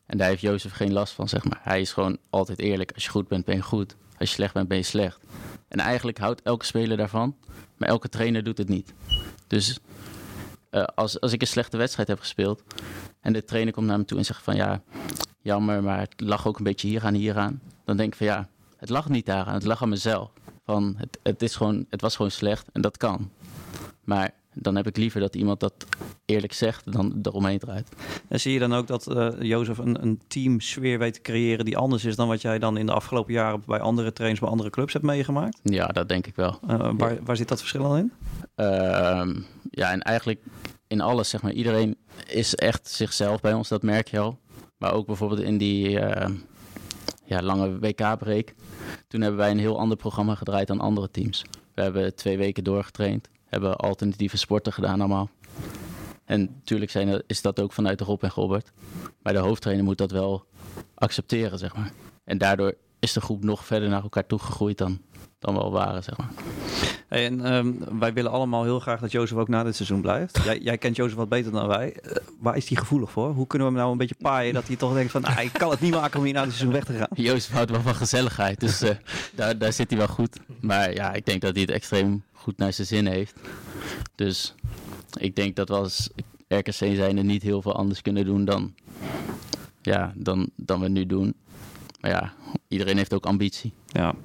En 0.06 0.18
daar 0.18 0.28
heeft 0.28 0.42
Jozef 0.42 0.72
geen 0.72 0.94
last 0.94 1.14
van, 1.14 1.30
zeg 1.30 1.44
maar. 1.44 1.60
Hij 1.62 1.82
is 1.82 1.94
gewoon 1.94 2.18
altijd 2.30 2.60
eerlijk. 2.60 2.92
Als 2.94 3.04
je 3.04 3.10
goed 3.10 3.28
bent, 3.28 3.46
ben 3.46 3.56
je 3.56 3.62
goed. 3.62 3.96
Als 4.20 4.30
je 4.30 4.36
slecht 4.36 4.54
bent, 4.54 4.68
ben 4.68 4.78
je 4.78 4.84
slecht. 4.84 5.20
En 5.76 5.82
eigenlijk 5.82 6.18
houdt 6.18 6.42
elke 6.42 6.66
speler 6.66 6.98
daarvan, 6.98 7.36
maar 7.78 7.90
elke 7.90 8.10
trainer 8.10 8.44
doet 8.44 8.58
het 8.58 8.70
niet. 8.70 8.94
Dus 9.48 9.80
eh, 10.70 10.84
als, 10.84 11.20
als 11.20 11.34
ik 11.34 11.42
een 11.42 11.48
slechte 11.48 11.78
wedstrijd 11.78 12.08
heb 12.08 12.20
gespeeld 12.20 12.64
en 13.22 13.34
de 13.34 13.44
trainer 13.44 13.74
komt 13.74 13.88
naar 13.88 13.98
me 13.98 14.06
toe 14.06 14.18
en 14.18 14.26
zegt 14.26 14.44
van 14.44 14.56
ja, 14.56 14.82
jammer, 15.42 15.84
maar 15.84 16.00
het 16.00 16.22
lag 16.22 16.48
ook 16.48 16.58
een 16.58 16.64
beetje 16.64 16.88
hier 16.88 17.06
aan, 17.06 17.14
hier 17.14 17.38
aan. 17.38 17.62
Dan 17.84 17.98
denk 17.98 18.12
ik 18.12 18.18
van 18.18 18.28
ja, 18.28 18.48
het 18.78 18.90
lag 18.90 19.10
niet 19.10 19.26
daaraan, 19.26 19.54
het 19.54 19.66
lag 19.66 19.82
aan 19.82 19.90
mezelf. 19.90 20.32
Van, 20.66 20.96
het, 20.98 21.20
het, 21.24 21.42
is 21.42 21.56
gewoon, 21.56 21.86
het 21.90 22.02
was 22.02 22.16
gewoon 22.16 22.32
slecht 22.32 22.70
en 22.72 22.82
dat 22.82 22.98
kan. 22.98 23.32
Maar 24.04 24.32
dan 24.56 24.76
heb 24.76 24.88
ik 24.88 24.98
liever 24.98 25.20
dat 25.20 25.36
iemand 25.36 25.60
dat 25.60 25.74
eerlijk 26.26 26.54
zegt 26.54 26.92
dan 26.92 27.20
eromheen 27.22 27.60
draait. 27.60 27.90
En 28.28 28.40
zie 28.40 28.54
je 28.54 28.60
dan 28.60 28.74
ook 28.74 28.88
dat 28.88 29.12
uh, 29.12 29.30
Jozef 29.40 29.78
een, 29.78 30.02
een 30.02 30.22
teamsfeer 30.28 31.00
weet 31.00 31.14
te 31.14 31.22
creëren 31.22 31.66
die 31.66 31.78
anders 31.78 32.06
is 32.06 32.16
dan 32.16 32.28
wat 32.28 32.42
jij 32.42 32.60
dan 32.60 32.78
in 32.78 32.86
de 32.86 32.92
afgelopen 32.92 33.34
jaren 33.34 33.64
bij 33.66 33.80
andere 33.80 34.14
trainers 34.14 34.42
bij 34.42 34.50
andere 34.50 34.70
clubs 34.70 34.94
hebt 34.94 35.06
meegemaakt? 35.06 35.60
Ja, 35.64 35.88
dat 35.88 36.10
denk 36.10 36.28
ik 36.28 36.36
wel. 36.36 36.60
Uh, 36.70 36.90
waar, 36.98 37.18
waar 37.24 37.38
zit 37.38 37.48
dat 37.48 37.60
verschil 37.60 37.84
dan 37.84 37.98
in? 37.98 38.12
Uh, 38.56 39.44
ja, 39.70 39.92
en 39.92 40.02
eigenlijk 40.02 40.42
in 40.88 41.02
alles, 41.02 41.30
zeg 41.30 41.42
maar. 41.42 41.52
Iedereen 41.52 41.98
is 42.28 42.56
echt 42.56 42.90
zichzelf 42.90 43.42
bij 43.42 43.54
ons, 43.54 43.68
dat 43.68 43.84
merk 43.84 44.08
je 44.08 44.20
al. 44.20 44.40
Maar 44.78 44.94
ook 44.94 45.06
bijvoorbeeld 45.06 45.42
in 45.42 45.58
die 45.58 46.00
ehm, 46.00 46.34
ja, 47.24 47.42
lange 47.42 47.80
WK-break. 47.80 48.54
Toen 49.08 49.22
hebben 49.22 49.40
wij 49.40 49.52
een 49.52 49.60
heel 49.60 49.80
ander 49.80 49.98
programma 49.98 50.36
gedraaid 50.36 50.68
dan 50.68 50.80
andere 50.80 51.12
teams. 51.12 51.46
We 51.74 51.82
hebben 51.82 52.16
twee 52.16 52.38
weken 52.38 52.64
doorgetraind 52.64 53.30
hebben 53.56 53.76
alternatieve 53.76 54.38
sporten 54.38 54.74
gedaan 54.74 55.00
allemaal. 55.00 55.30
En 56.26 56.42
natuurlijk 56.42 56.92
zijn, 56.92 57.24
is 57.28 57.42
dat 57.42 57.60
ook 57.60 57.74
vanuit 57.74 58.02
Rob 58.02 58.24
en 58.24 58.30
Robert. 58.30 58.72
Maar 59.22 59.34
de 59.34 59.40
hoofdtrainer 59.40 59.86
moet 59.86 59.98
dat 59.98 60.12
wel 60.12 60.46
accepteren, 60.96 61.60
zeg 61.60 61.76
maar. 61.76 61.92
En 62.24 62.38
daardoor 62.38 62.76
is 63.00 63.14
de 63.14 63.22
groep 63.22 63.44
nog 63.44 63.66
verder 63.66 63.90
naar 63.90 64.04
elkaar 64.04 64.26
toegegroeid 64.26 64.78
dan, 64.78 65.02
dan 65.46 65.54
we 65.54 65.60
al 65.60 65.72
waren, 65.72 66.04
zeg 66.04 66.18
maar. 66.18 66.30
Hey, 67.08 67.26
en 67.26 67.54
um, 67.54 68.00
wij 68.00 68.14
willen 68.14 68.32
allemaal 68.32 68.64
heel 68.64 68.80
graag 68.80 69.00
dat 69.00 69.12
Jozef 69.12 69.38
ook 69.38 69.48
na 69.48 69.64
dit 69.64 69.76
seizoen 69.76 70.02
blijft. 70.02 70.44
Jij, 70.44 70.60
jij 70.60 70.78
kent 70.78 70.96
Jozef 70.96 71.18
wat 71.18 71.30
beter 71.30 71.52
dan 71.52 71.68
wij. 71.68 71.96
Uh, 72.04 72.12
waar 72.40 72.58
is 72.58 72.70
hij 72.70 72.78
gevoelig 72.78 73.12
voor? 73.12 73.30
Hoe 73.34 73.48
kunnen 73.48 73.68
we 73.68 73.74
hem 73.74 73.82
nou 73.82 73.92
een 73.92 73.98
beetje 73.98 74.16
paaien 74.22 74.54
dat 74.54 74.68
hij 74.68 74.76
toch 74.76 74.94
denkt 74.94 75.12
van... 75.12 75.24
Ah, 75.24 75.44
ik 75.44 75.54
kan 75.54 75.70
het 75.70 75.80
niet 75.80 75.94
maken 75.94 76.20
om 76.20 76.26
hier 76.26 76.34
na 76.34 76.44
dit 76.44 76.54
seizoen 76.54 76.74
weg 76.74 76.84
te 76.84 76.94
gaan? 76.94 77.08
Jozef 77.14 77.52
houdt 77.52 77.72
wel 77.72 77.82
van 77.82 77.96
gezelligheid, 77.96 78.60
dus 78.60 78.84
uh, 78.84 78.90
daar, 79.36 79.58
daar 79.58 79.74
zit 79.74 79.90
hij 79.90 79.98
wel 79.98 80.08
goed. 80.08 80.40
Maar 80.60 80.94
ja, 80.94 81.14
ik 81.14 81.26
denk 81.26 81.42
dat 81.42 81.54
hij 81.54 81.62
het 81.62 81.72
extreem 81.72 82.24
goed 82.34 82.58
naar 82.58 82.74
zijn 82.74 82.88
zin 82.88 83.06
heeft. 83.08 83.36
Dus 84.16 84.56
ik 85.20 85.36
denk 85.36 85.56
dat 85.56 85.70
we 85.70 85.76
als 85.76 86.10
RKC 86.48 86.74
zijn 86.74 87.18
er 87.18 87.24
niet 87.24 87.44
heel 87.44 87.62
veel 87.62 87.76
anders 87.76 88.02
kunnen 88.02 88.26
doen 88.26 88.46
dan, 88.46 88.74
ja, 89.82 90.14
dan, 90.16 90.50
dan 90.56 90.80
we 90.80 90.88
nu 90.88 91.06
doen. 91.06 91.34
Maar 92.02 92.12
ja, 92.12 92.34
iedereen 92.68 92.98
heeft 92.98 93.14
ook 93.14 93.26
ambitie. 93.26 93.74
Ja, 93.88 94.16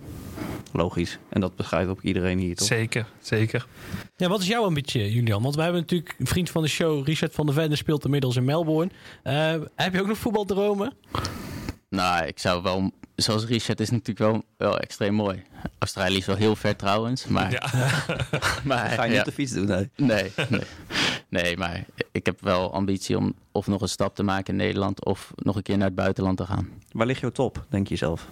logisch. 0.72 1.18
En 1.28 1.40
dat 1.40 1.56
begrijpt 1.56 1.90
ook 1.90 2.02
iedereen 2.02 2.38
hier, 2.38 2.56
toch? 2.56 2.66
Zeker, 2.66 3.06
zeker. 3.20 3.66
Ja, 4.16 4.28
wat 4.28 4.40
is 4.40 4.46
jouw 4.46 4.64
ambitie, 4.64 5.12
Julian? 5.12 5.42
Want 5.42 5.54
we 5.54 5.62
hebben 5.62 5.80
natuurlijk 5.80 6.14
een 6.18 6.26
vriend 6.26 6.50
van 6.50 6.62
de 6.62 6.68
show, 6.68 7.06
Richard 7.06 7.34
van 7.34 7.46
der 7.46 7.54
Vende, 7.54 7.76
speelt 7.76 8.04
inmiddels 8.04 8.36
in 8.36 8.44
Melbourne. 8.44 8.90
Uh, 9.24 9.54
heb 9.74 9.94
je 9.94 10.00
ook 10.00 10.06
nog 10.06 10.18
voetbaldromen? 10.18 10.92
Nou, 11.88 12.26
ik 12.26 12.38
zou 12.38 12.62
wel 12.62 12.92
zoals 13.22 13.44
Richard 13.44 13.80
is 13.80 13.90
natuurlijk 13.90 14.18
wel, 14.18 14.44
wel 14.56 14.78
extreem 14.78 15.14
mooi. 15.14 15.42
Australië 15.78 16.16
is 16.16 16.26
wel 16.26 16.36
heel 16.36 16.56
ver 16.56 16.76
trouwens, 16.76 17.26
maar... 17.26 17.50
Ja. 17.50 17.70
maar 18.64 18.90
Ga 18.90 19.02
je 19.02 19.08
niet 19.08 19.12
ja. 19.12 19.18
op 19.18 19.24
de 19.24 19.32
fiets 19.32 19.52
doen, 19.52 19.66
nee. 19.66 19.90
nee. 19.96 20.32
Nee, 20.48 20.62
nee. 21.28 21.56
maar 21.56 21.84
ik 22.12 22.26
heb 22.26 22.40
wel 22.40 22.72
ambitie 22.72 23.16
om 23.16 23.34
of 23.52 23.66
nog 23.66 23.80
een 23.80 23.88
stap 23.88 24.14
te 24.14 24.22
maken 24.22 24.52
in 24.52 24.64
Nederland... 24.64 25.04
of 25.04 25.32
nog 25.36 25.56
een 25.56 25.62
keer 25.62 25.76
naar 25.76 25.86
het 25.86 25.94
buitenland 25.94 26.36
te 26.36 26.46
gaan. 26.46 26.68
Waar 26.92 27.06
ligt 27.06 27.20
jouw 27.20 27.30
top, 27.30 27.66
denk 27.68 27.88
je 27.88 27.96
zelf? 27.96 28.28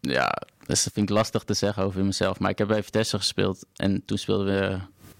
Ja, 0.00 0.42
dus 0.68 0.84
dat 0.84 0.92
vind 0.92 1.08
ik 1.08 1.16
lastig 1.16 1.44
te 1.44 1.54
zeggen 1.54 1.82
over 1.82 2.04
mezelf. 2.04 2.38
Maar 2.38 2.50
ik 2.50 2.58
heb 2.58 2.68
bij 2.68 2.82
Vitesse 2.82 3.16
gespeeld 3.16 3.66
en 3.76 4.02
toen 4.04 4.18
speelden 4.18 4.46
we, 4.46 4.78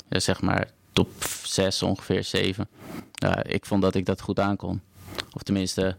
ja, 0.08 0.18
zeg 0.18 0.40
maar, 0.40 0.70
top 0.92 1.10
6, 1.42 1.82
ongeveer 1.82 2.24
7. 2.24 2.68
Ja, 3.12 3.44
ik 3.44 3.66
vond 3.66 3.82
dat 3.82 3.94
ik 3.94 4.06
dat 4.06 4.20
goed 4.20 4.38
aankon. 4.38 4.80
Of 5.32 5.42
tenminste, 5.42 5.96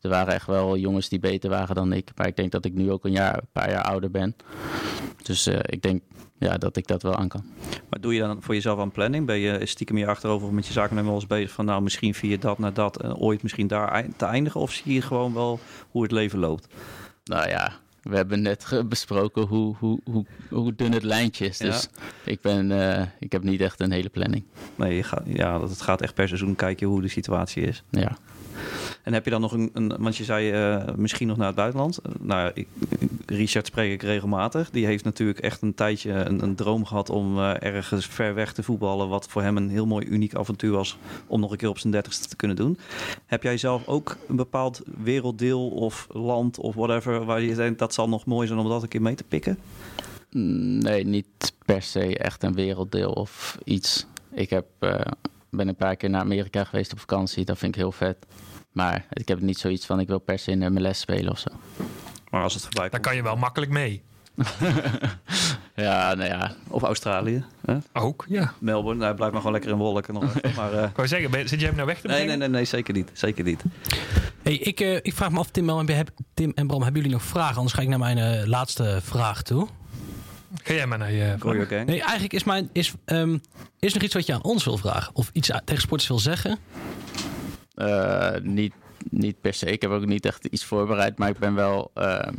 er 0.00 0.10
waren 0.10 0.34
echt 0.34 0.46
wel 0.46 0.76
jongens 0.76 1.08
die 1.08 1.18
beter 1.18 1.50
waren 1.50 1.74
dan 1.74 1.92
ik. 1.92 2.10
Maar 2.16 2.26
ik 2.26 2.36
denk 2.36 2.52
dat 2.52 2.64
ik 2.64 2.74
nu 2.74 2.90
ook 2.92 3.04
een, 3.04 3.12
jaar, 3.12 3.36
een 3.36 3.48
paar 3.52 3.70
jaar 3.70 3.84
ouder 3.84 4.10
ben. 4.10 4.36
Dus 5.22 5.46
uh, 5.46 5.58
ik 5.62 5.82
denk 5.82 6.02
ja, 6.38 6.58
dat 6.58 6.76
ik 6.76 6.86
dat 6.86 7.02
wel 7.02 7.16
aan 7.16 7.28
kan. 7.28 7.44
Maar 7.88 8.00
doe 8.00 8.14
je 8.14 8.20
dan 8.20 8.42
voor 8.42 8.54
jezelf 8.54 8.78
aan 8.78 8.90
planning? 8.90 9.26
Ben 9.26 9.38
je 9.38 9.66
stiekem 9.66 9.96
hier 9.96 10.08
achterover 10.08 10.52
met 10.52 10.66
je 10.66 10.72
zaken 10.72 11.04
wel 11.04 11.14
eens 11.14 11.26
bezig 11.26 11.50
van... 11.50 11.64
nou, 11.64 11.82
misschien 11.82 12.14
via 12.14 12.36
dat 12.36 12.58
naar 12.58 12.74
dat 12.74 13.02
en 13.02 13.16
ooit 13.16 13.42
misschien 13.42 13.66
daar 13.66 14.06
te 14.16 14.24
eindigen? 14.24 14.60
Of 14.60 14.72
zie 14.72 14.94
je 14.94 15.02
gewoon 15.02 15.34
wel 15.34 15.60
hoe 15.90 16.02
het 16.02 16.12
leven 16.12 16.38
loopt? 16.38 16.66
Nou 17.24 17.48
ja, 17.48 17.72
we 18.08 18.16
hebben 18.16 18.42
net 18.42 18.82
besproken 18.88 19.42
hoe, 19.42 19.76
hoe, 19.78 20.00
hoe, 20.04 20.24
hoe 20.50 20.74
dun 20.74 20.92
het 20.92 21.02
lijntje 21.02 21.46
is. 21.46 21.58
Dus 21.58 21.82
ja. 21.82 22.02
ik, 22.30 22.40
ben, 22.40 22.70
uh, 22.70 23.02
ik 23.18 23.32
heb 23.32 23.42
niet 23.42 23.60
echt 23.60 23.80
een 23.80 23.92
hele 23.92 24.08
planning. 24.08 24.44
Nee, 24.74 24.96
je 24.96 25.02
gaat, 25.02 25.22
ja, 25.24 25.60
het 25.60 25.80
gaat 25.80 26.02
echt 26.02 26.14
per 26.14 26.28
seizoen 26.28 26.54
kijken 26.54 26.86
hoe 26.86 27.02
de 27.02 27.08
situatie 27.08 27.62
is. 27.62 27.82
Ja. 27.90 28.16
En 29.06 29.12
heb 29.12 29.24
je 29.24 29.30
dan 29.30 29.40
nog 29.40 29.52
een, 29.52 29.70
een 29.72 29.96
want 29.98 30.16
je 30.16 30.24
zei 30.24 30.74
uh, 30.74 30.94
misschien 30.96 31.26
nog 31.26 31.36
naar 31.36 31.46
het 31.46 31.56
buitenland. 31.56 31.98
Nou, 32.20 32.50
ik, 32.54 32.68
Richard 33.26 33.66
spreek 33.66 33.92
ik 33.92 34.02
regelmatig. 34.02 34.70
Die 34.70 34.86
heeft 34.86 35.04
natuurlijk 35.04 35.38
echt 35.38 35.62
een 35.62 35.74
tijdje 35.74 36.12
een, 36.12 36.42
een 36.42 36.54
droom 36.54 36.84
gehad 36.84 37.10
om 37.10 37.38
uh, 37.38 37.62
ergens 37.62 38.06
ver 38.06 38.34
weg 38.34 38.52
te 38.52 38.62
voetballen. 38.62 39.08
Wat 39.08 39.26
voor 39.28 39.42
hem 39.42 39.56
een 39.56 39.70
heel 39.70 39.86
mooi 39.86 40.06
uniek 40.06 40.34
avontuur 40.34 40.70
was 40.70 40.98
om 41.26 41.40
nog 41.40 41.50
een 41.50 41.56
keer 41.56 41.68
op 41.68 41.78
zijn 41.78 41.92
dertigste 41.92 42.28
te 42.28 42.36
kunnen 42.36 42.56
doen. 42.56 42.78
Heb 43.26 43.42
jij 43.42 43.56
zelf 43.56 43.86
ook 43.86 44.16
een 44.28 44.36
bepaald 44.36 44.82
werelddeel 45.02 45.68
of 45.68 46.06
land 46.10 46.58
of 46.58 46.74
whatever 46.74 47.24
waar 47.24 47.40
je 47.40 47.54
denkt 47.54 47.78
dat 47.78 47.94
zal 47.94 48.08
nog 48.08 48.24
mooi 48.24 48.46
zijn 48.46 48.58
om 48.58 48.68
dat 48.68 48.82
een 48.82 48.88
keer 48.88 49.02
mee 49.02 49.14
te 49.14 49.24
pikken? 49.24 49.58
Nee, 50.80 51.04
niet 51.04 51.52
per 51.64 51.82
se 51.82 52.18
echt 52.18 52.42
een 52.42 52.54
werelddeel 52.54 53.12
of 53.12 53.58
iets. 53.64 54.06
Ik 54.30 54.50
heb, 54.50 54.66
ben 55.50 55.68
een 55.68 55.76
paar 55.76 55.96
keer 55.96 56.10
naar 56.10 56.20
Amerika 56.20 56.64
geweest 56.64 56.92
op 56.92 56.98
vakantie. 56.98 57.44
Dat 57.44 57.58
vind 57.58 57.74
ik 57.74 57.80
heel 57.80 57.92
vet. 57.92 58.16
Maar 58.76 59.04
ik 59.12 59.28
heb 59.28 59.40
niet 59.40 59.58
zoiets 59.58 59.86
van 59.86 60.00
ik 60.00 60.06
wil 60.06 60.18
per 60.18 60.38
se 60.38 60.50
in 60.50 60.72
MLS 60.72 61.00
spelen 61.00 61.32
of 61.32 61.38
zo. 61.38 61.50
Maar 62.30 62.42
als 62.42 62.54
het 62.54 62.62
voorbij 62.62 62.80
komt... 62.80 62.92
Dan 62.92 63.00
kan 63.00 63.16
je 63.16 63.22
wel 63.22 63.36
makkelijk 63.36 63.70
mee. 63.70 64.02
ja, 65.74 66.14
nou 66.14 66.28
ja. 66.28 66.54
Of 66.68 66.82
Australië. 66.82 67.44
Hè? 67.64 67.76
Ook, 67.92 68.24
ja. 68.28 68.52
Melbourne, 68.58 69.00
nou, 69.00 69.14
blijf 69.14 69.30
maar 69.30 69.40
gewoon 69.40 69.52
lekker 69.52 69.70
in 69.70 69.76
wolken 69.76 70.14
nog 70.14 70.34
even. 70.42 70.54
Maar, 70.56 70.72
uh... 70.72 70.82
Ik 70.90 70.96
wou 70.96 71.08
zeggen, 71.08 71.30
ben, 71.30 71.48
zit 71.48 71.58
jij 71.58 71.68
hem 71.68 71.76
nou 71.76 71.88
weg 71.88 72.00
te 72.00 72.06
nee, 72.06 72.16
brengen? 72.16 72.38
nee, 72.38 72.48
nee, 72.48 72.56
nee, 72.56 72.64
zeker 72.64 72.94
niet. 72.94 73.10
Zeker 73.12 73.44
niet. 73.44 73.62
Hey, 74.42 74.54
ik, 74.54 74.80
uh, 74.80 74.94
ik 74.94 75.14
vraag 75.14 75.30
me 75.30 75.38
af, 75.38 75.50
Tim, 75.50 75.68
heb, 75.68 76.10
Tim 76.34 76.52
en 76.54 76.66
Bram, 76.66 76.82
hebben 76.82 77.02
jullie 77.02 77.16
nog 77.16 77.26
vragen? 77.26 77.56
Anders 77.56 77.74
ga 77.74 77.82
ik 77.82 77.88
naar 77.88 77.98
mijn 77.98 78.18
uh, 78.18 78.46
laatste 78.46 78.98
vraag 79.02 79.42
toe. 79.42 79.68
Ga 80.62 80.74
jij 80.74 80.86
maar 80.86 80.98
naar 80.98 81.12
je 81.12 81.34
vraag. 81.38 81.68
Nee, 81.68 82.00
eigenlijk 82.00 82.32
is, 82.32 82.44
mijn, 82.44 82.70
is, 82.72 82.92
um, 83.06 83.40
is 83.78 83.88
er 83.88 83.94
nog 83.94 84.02
iets 84.02 84.14
wat 84.14 84.26
je 84.26 84.34
aan 84.34 84.44
ons 84.44 84.64
wil 84.64 84.78
vragen? 84.78 85.14
Of 85.14 85.30
iets 85.32 85.50
tegen 85.64 85.82
sporters 85.82 86.08
wil 86.08 86.18
zeggen? 86.18 86.58
Uh, 87.76 88.30
niet, 88.42 88.74
niet 89.10 89.40
per 89.40 89.54
se. 89.54 89.66
Ik 89.66 89.82
heb 89.82 89.90
ook 89.90 90.06
niet 90.06 90.24
echt 90.26 90.44
iets 90.44 90.64
voorbereid, 90.64 91.18
maar 91.18 91.28
ik 91.28 91.38
ben 91.38 91.54
wel. 91.54 91.90
Um, 91.94 92.34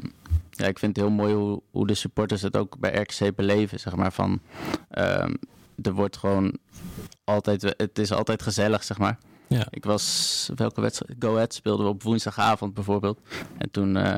ja, 0.51 0.65
ik 0.65 0.79
vind 0.79 0.95
het 0.95 1.05
heel 1.05 1.15
mooi 1.15 1.33
hoe, 1.33 1.61
hoe 1.71 1.87
de 1.87 1.93
supporters 1.93 2.41
het 2.41 2.57
ook 2.57 2.79
bij 2.79 2.93
RKC 2.93 3.35
beleven. 3.35 3.79
Zeg 3.79 3.95
maar 3.95 4.13
van. 4.13 4.39
Um, 4.97 5.37
er 5.81 5.93
wordt 5.93 6.17
gewoon 6.17 6.57
altijd. 7.23 7.73
Het 7.77 7.99
is 7.99 8.11
altijd 8.11 8.41
gezellig, 8.41 8.83
zeg 8.83 8.97
maar. 8.97 9.17
Ja. 9.47 9.67
Ik 9.69 9.85
was. 9.85 10.49
Welke 10.55 10.81
wedstrijd? 10.81 11.15
Go 11.19 11.33
Ahead 11.33 11.53
speelden 11.53 11.85
we 11.85 11.91
op 11.91 12.03
woensdagavond 12.03 12.73
bijvoorbeeld. 12.73 13.19
En 13.57 13.71
toen 13.71 13.95
uh, 13.95 14.17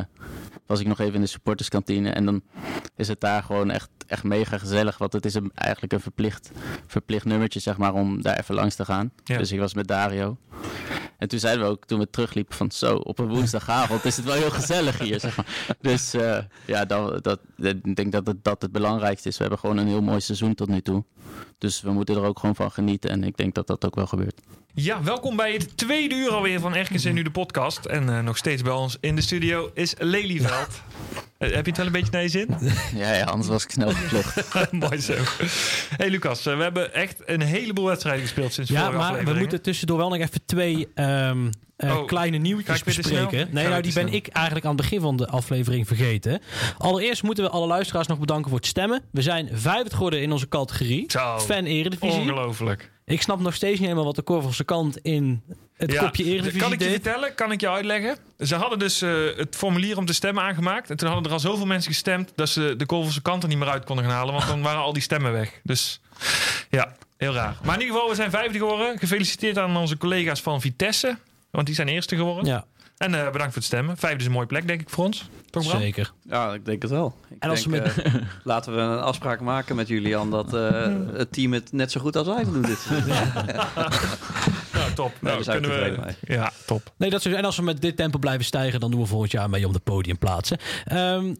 was 0.69 0.79
ik 0.79 0.87
nog 0.87 0.99
even 0.99 1.13
in 1.13 1.21
de 1.21 1.27
supporterskantine. 1.27 2.09
En 2.09 2.25
dan 2.25 2.41
is 2.95 3.07
het 3.07 3.21
daar 3.21 3.43
gewoon 3.43 3.71
echt, 3.71 3.89
echt 4.07 4.23
mega 4.23 4.57
gezellig. 4.57 4.97
Want 4.97 5.13
het 5.13 5.25
is 5.25 5.33
een, 5.33 5.51
eigenlijk 5.53 5.93
een 5.93 5.99
verplicht, 5.99 6.51
verplicht 6.87 7.25
nummertje, 7.25 7.59
zeg 7.59 7.77
maar, 7.77 7.93
om 7.93 8.21
daar 8.21 8.39
even 8.39 8.55
langs 8.55 8.75
te 8.75 8.85
gaan. 8.85 9.11
Ja. 9.23 9.37
Dus 9.37 9.51
ik 9.51 9.59
was 9.59 9.73
met 9.73 9.87
Dario. 9.87 10.37
En 11.17 11.27
toen 11.27 11.39
zeiden 11.39 11.65
we 11.65 11.71
ook, 11.71 11.85
toen 11.85 11.99
we 11.99 12.09
terugliepen, 12.09 12.55
van 12.55 12.71
zo, 12.71 12.95
op 12.95 13.19
een 13.19 13.27
woensdagavond 13.27 14.05
is 14.05 14.15
het 14.15 14.25
wel 14.25 14.35
heel 14.35 14.49
gezellig 14.49 14.99
hier, 14.99 15.19
zeg 15.19 15.37
maar. 15.37 15.75
Dus 15.81 16.15
uh, 16.15 16.37
ja, 16.65 16.85
dat, 16.85 17.23
dat, 17.23 17.39
ik 17.57 17.95
denk 17.95 18.11
dat 18.11 18.27
het, 18.27 18.43
dat 18.43 18.61
het 18.61 18.71
belangrijkste 18.71 19.27
is. 19.29 19.35
We 19.35 19.41
hebben 19.41 19.59
gewoon 19.59 19.77
een 19.77 19.87
heel 19.87 20.01
mooi 20.01 20.21
seizoen 20.21 20.55
tot 20.55 20.67
nu 20.67 20.81
toe. 20.81 21.03
Dus 21.59 21.81
we 21.81 21.91
moeten 21.91 22.15
er 22.15 22.23
ook 22.23 22.39
gewoon 22.39 22.55
van 22.55 22.71
genieten. 22.71 23.09
En 23.09 23.23
ik 23.23 23.37
denk 23.37 23.55
dat 23.55 23.67
dat 23.67 23.85
ook 23.85 23.95
wel 23.95 24.07
gebeurt. 24.07 24.41
Ja, 24.73 25.03
welkom 25.03 25.35
bij 25.35 25.53
het 25.53 25.77
tweede 25.77 26.15
uur 26.15 26.31
alweer 26.31 26.59
van 26.59 26.81
RKC 26.81 27.03
Nu 27.03 27.21
de 27.21 27.31
podcast. 27.31 27.85
En 27.85 28.03
uh, 28.03 28.19
nog 28.19 28.37
steeds 28.37 28.61
bij 28.61 28.73
ons 28.73 28.97
in 28.99 29.15
de 29.15 29.21
studio 29.21 29.71
is 29.73 29.93
Lelyveld. 29.97 30.81
heb 31.47 31.65
je 31.65 31.71
het 31.71 31.77
wel 31.77 31.85
een 31.85 31.91
beetje 31.91 32.11
naar 32.11 32.21
je 32.21 32.29
zin? 32.29 32.47
Ja, 33.01 33.13
ja 33.13 33.25
anders 33.25 33.47
was 33.47 33.63
ik 33.63 33.71
snel 33.71 33.89
gevlucht. 33.89 34.53
Mooi 34.71 34.99
zo. 34.99 35.13
Hey 35.97 36.09
Lucas, 36.09 36.47
uh, 36.47 36.57
we 36.57 36.63
hebben 36.63 36.93
echt 36.93 37.21
een 37.25 37.41
heleboel 37.41 37.85
wedstrijden 37.85 38.21
gespeeld 38.21 38.53
sinds 38.53 38.69
ja, 38.69 38.79
vorige 38.79 38.97
maar 38.97 39.05
aflevering. 39.05 39.33
we 39.33 39.39
moeten 39.39 39.61
tussendoor 39.61 39.97
wel 39.97 40.09
nog 40.09 40.19
even 40.19 40.45
twee 40.45 40.87
um, 40.95 41.49
uh, 41.77 41.97
Oh, 41.97 42.07
kleine 42.07 42.37
nieuwtjes 42.37 42.83
bespreken. 42.83 43.47
Nee, 43.51 43.67
nou, 43.67 43.81
die 43.81 43.93
ben 43.93 44.07
snel? 44.07 44.15
ik 44.15 44.27
eigenlijk 44.27 44.65
aan 44.65 44.75
het 44.75 44.81
begin 44.81 45.01
van 45.01 45.17
de 45.17 45.27
aflevering 45.27 45.87
vergeten. 45.87 46.41
Allereerst 46.77 47.23
moeten 47.23 47.43
we 47.43 47.49
alle 47.49 47.67
luisteraars 47.67 48.07
nog 48.07 48.19
bedanken 48.19 48.49
voor 48.49 48.59
het 48.59 48.67
stemmen. 48.67 49.01
We 49.11 49.21
zijn 49.21 49.49
vijfde 49.53 49.95
geworden 49.95 50.21
in 50.21 50.31
onze 50.31 50.47
categorie. 50.47 51.05
Zo, 51.07 51.39
Fan 51.39 51.65
Eredivisie. 51.65 52.19
Ongelooflijk. 52.19 52.91
Ik 53.09 53.21
snap 53.21 53.39
nog 53.39 53.53
steeds 53.53 53.71
niet 53.73 53.81
helemaal 53.87 54.05
wat 54.05 54.15
de 54.15 54.21
Korvelse 54.21 54.63
kant 54.63 54.97
in 54.97 55.41
het 55.77 55.91
Ja, 55.91 56.03
kopje 56.03 56.23
Eredivisie 56.23 56.59
Kan 56.61 56.71
ik 56.73 56.79
je 56.79 56.85
deed. 56.85 56.93
vertellen? 57.03 57.35
Kan 57.35 57.51
ik 57.51 57.61
je 57.61 57.69
uitleggen? 57.69 58.17
Ze 58.39 58.55
hadden 58.55 58.79
dus 58.79 59.01
eh, 59.01 59.11
het 59.35 59.55
formulier 59.55 59.97
om 59.97 60.05
te 60.05 60.13
stemmen 60.13 60.43
aangemaakt. 60.43 60.89
En 60.89 60.97
toen 60.97 61.07
hadden 61.07 61.25
er 61.27 61.31
al 61.31 61.39
zoveel 61.39 61.65
mensen 61.65 61.91
gestemd... 61.91 62.31
dat 62.35 62.49
ze 62.49 62.73
de 62.77 62.85
Korvelse 62.85 63.21
kant 63.21 63.43
er 63.43 63.49
niet 63.49 63.57
meer 63.57 63.69
uit 63.69 63.85
konden 63.85 64.05
gaan 64.05 64.13
halen. 64.13 64.33
Want 64.33 64.47
dan 64.47 64.61
waren 64.61 64.81
al 64.81 64.93
die 64.93 65.01
stemmen 65.01 65.31
weg. 65.31 65.59
Dus 65.63 66.01
ja, 66.69 66.95
heel 67.17 67.33
raar. 67.33 67.57
Maar 67.63 67.75
in 67.75 67.81
ieder 67.81 67.95
geval, 67.95 68.09
we 68.09 68.15
zijn 68.15 68.29
vijfde 68.31 68.57
geworden. 68.57 68.99
Gefeliciteerd 68.99 69.57
aan 69.57 69.77
onze 69.77 69.97
collega's 69.97 70.41
van 70.41 70.61
Vitesse. 70.61 71.17
Want 71.51 71.65
die 71.65 71.75
zijn 71.75 71.87
eerste 71.87 72.15
geworden. 72.15 72.45
Ja, 72.45 72.65
En 72.99 73.13
eh, 73.13 73.31
bedankt 73.31 73.43
voor 73.53 73.53
het 73.53 73.63
stemmen. 73.63 73.97
Vijfde 73.97 74.19
is 74.19 74.25
een 74.25 74.31
mooie 74.31 74.45
plek, 74.45 74.67
denk 74.67 74.81
ik, 74.81 74.89
voor 74.89 75.05
ons. 75.05 75.29
Toch, 75.49 75.67
Bram? 75.67 75.79
zeker. 75.79 76.13
Ja, 76.23 76.53
ik 76.53 76.65
denk 76.65 76.81
het 76.81 76.91
wel. 76.91 77.15
Ik 77.29 77.35
En 77.43 77.49
als 77.49 77.63
denk, 77.63 77.85
we 77.85 78.01
eh, 78.01 78.13
laten 78.43 78.75
we 78.75 78.81
een 78.81 78.99
afspraak 78.99 79.39
maken 79.39 79.75
met 79.75 79.87
Julian 79.87 80.31
dat 80.31 80.53
eh, 80.53 80.87
het 81.21 81.31
team 81.31 81.53
het 81.53 81.71
net 81.71 81.91
zo 81.91 82.01
goed 82.01 82.15
als 82.15 82.27
wij 82.27 82.43
doen 82.43 82.61
dit. 82.61 82.87
Ja, 84.73 84.89
top. 84.95 85.13
Nou, 85.21 85.35
daar 85.35 85.43
zijn 85.43 85.61
we 85.61 85.67
kunnen 85.67 85.93
tevreden 85.93 86.15
Ja, 86.21 86.51
top. 86.65 86.93
Nee, 86.97 87.09
dat 87.09 87.25
is, 87.25 87.33
en 87.33 87.45
als 87.45 87.55
we 87.57 87.61
met 87.63 87.81
dit 87.81 87.95
tempo 87.95 88.17
blijven 88.17 88.45
stijgen, 88.45 88.79
dan 88.79 88.91
doen 88.91 88.99
we 88.99 89.05
volgend 89.05 89.31
jaar 89.31 89.49
mee 89.49 89.67
om 89.67 89.73
de 89.73 89.79
podium 89.79 90.17
plaatsen. 90.17 90.57
Ehm, 90.85 91.33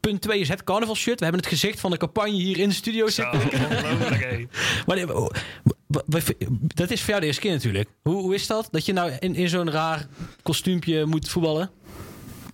punt 0.00 0.20
2 0.20 0.40
is 0.40 0.48
het 0.48 0.64
carnavalshirt. 0.64 1.18
We 1.18 1.24
hebben 1.24 1.42
het 1.42 1.52
gezicht 1.52 1.80
van 1.80 1.90
de 1.90 1.96
campagne 1.96 2.30
hier 2.36 2.58
in 2.58 2.68
de 2.68 2.74
studio 2.74 3.08
zitten. 3.08 3.40
ongelooflijk. 3.42 4.46
Maar 4.86 4.96
dat 6.74 6.90
is 6.90 7.00
voor 7.00 7.08
jou 7.08 7.20
de 7.20 7.26
eerste 7.26 7.40
keer 7.42 7.52
natuurlijk. 7.52 7.88
Hoe, 8.02 8.14
hoe 8.22 8.34
is 8.34 8.46
dat? 8.46 8.68
Dat 8.70 8.86
je 8.86 8.92
nou 8.92 9.12
in, 9.18 9.34
in 9.34 9.48
zo'n 9.48 9.70
raar 9.70 10.06
kostuumpje 10.42 11.04
moet 11.04 11.28
voetballen? 11.28 11.70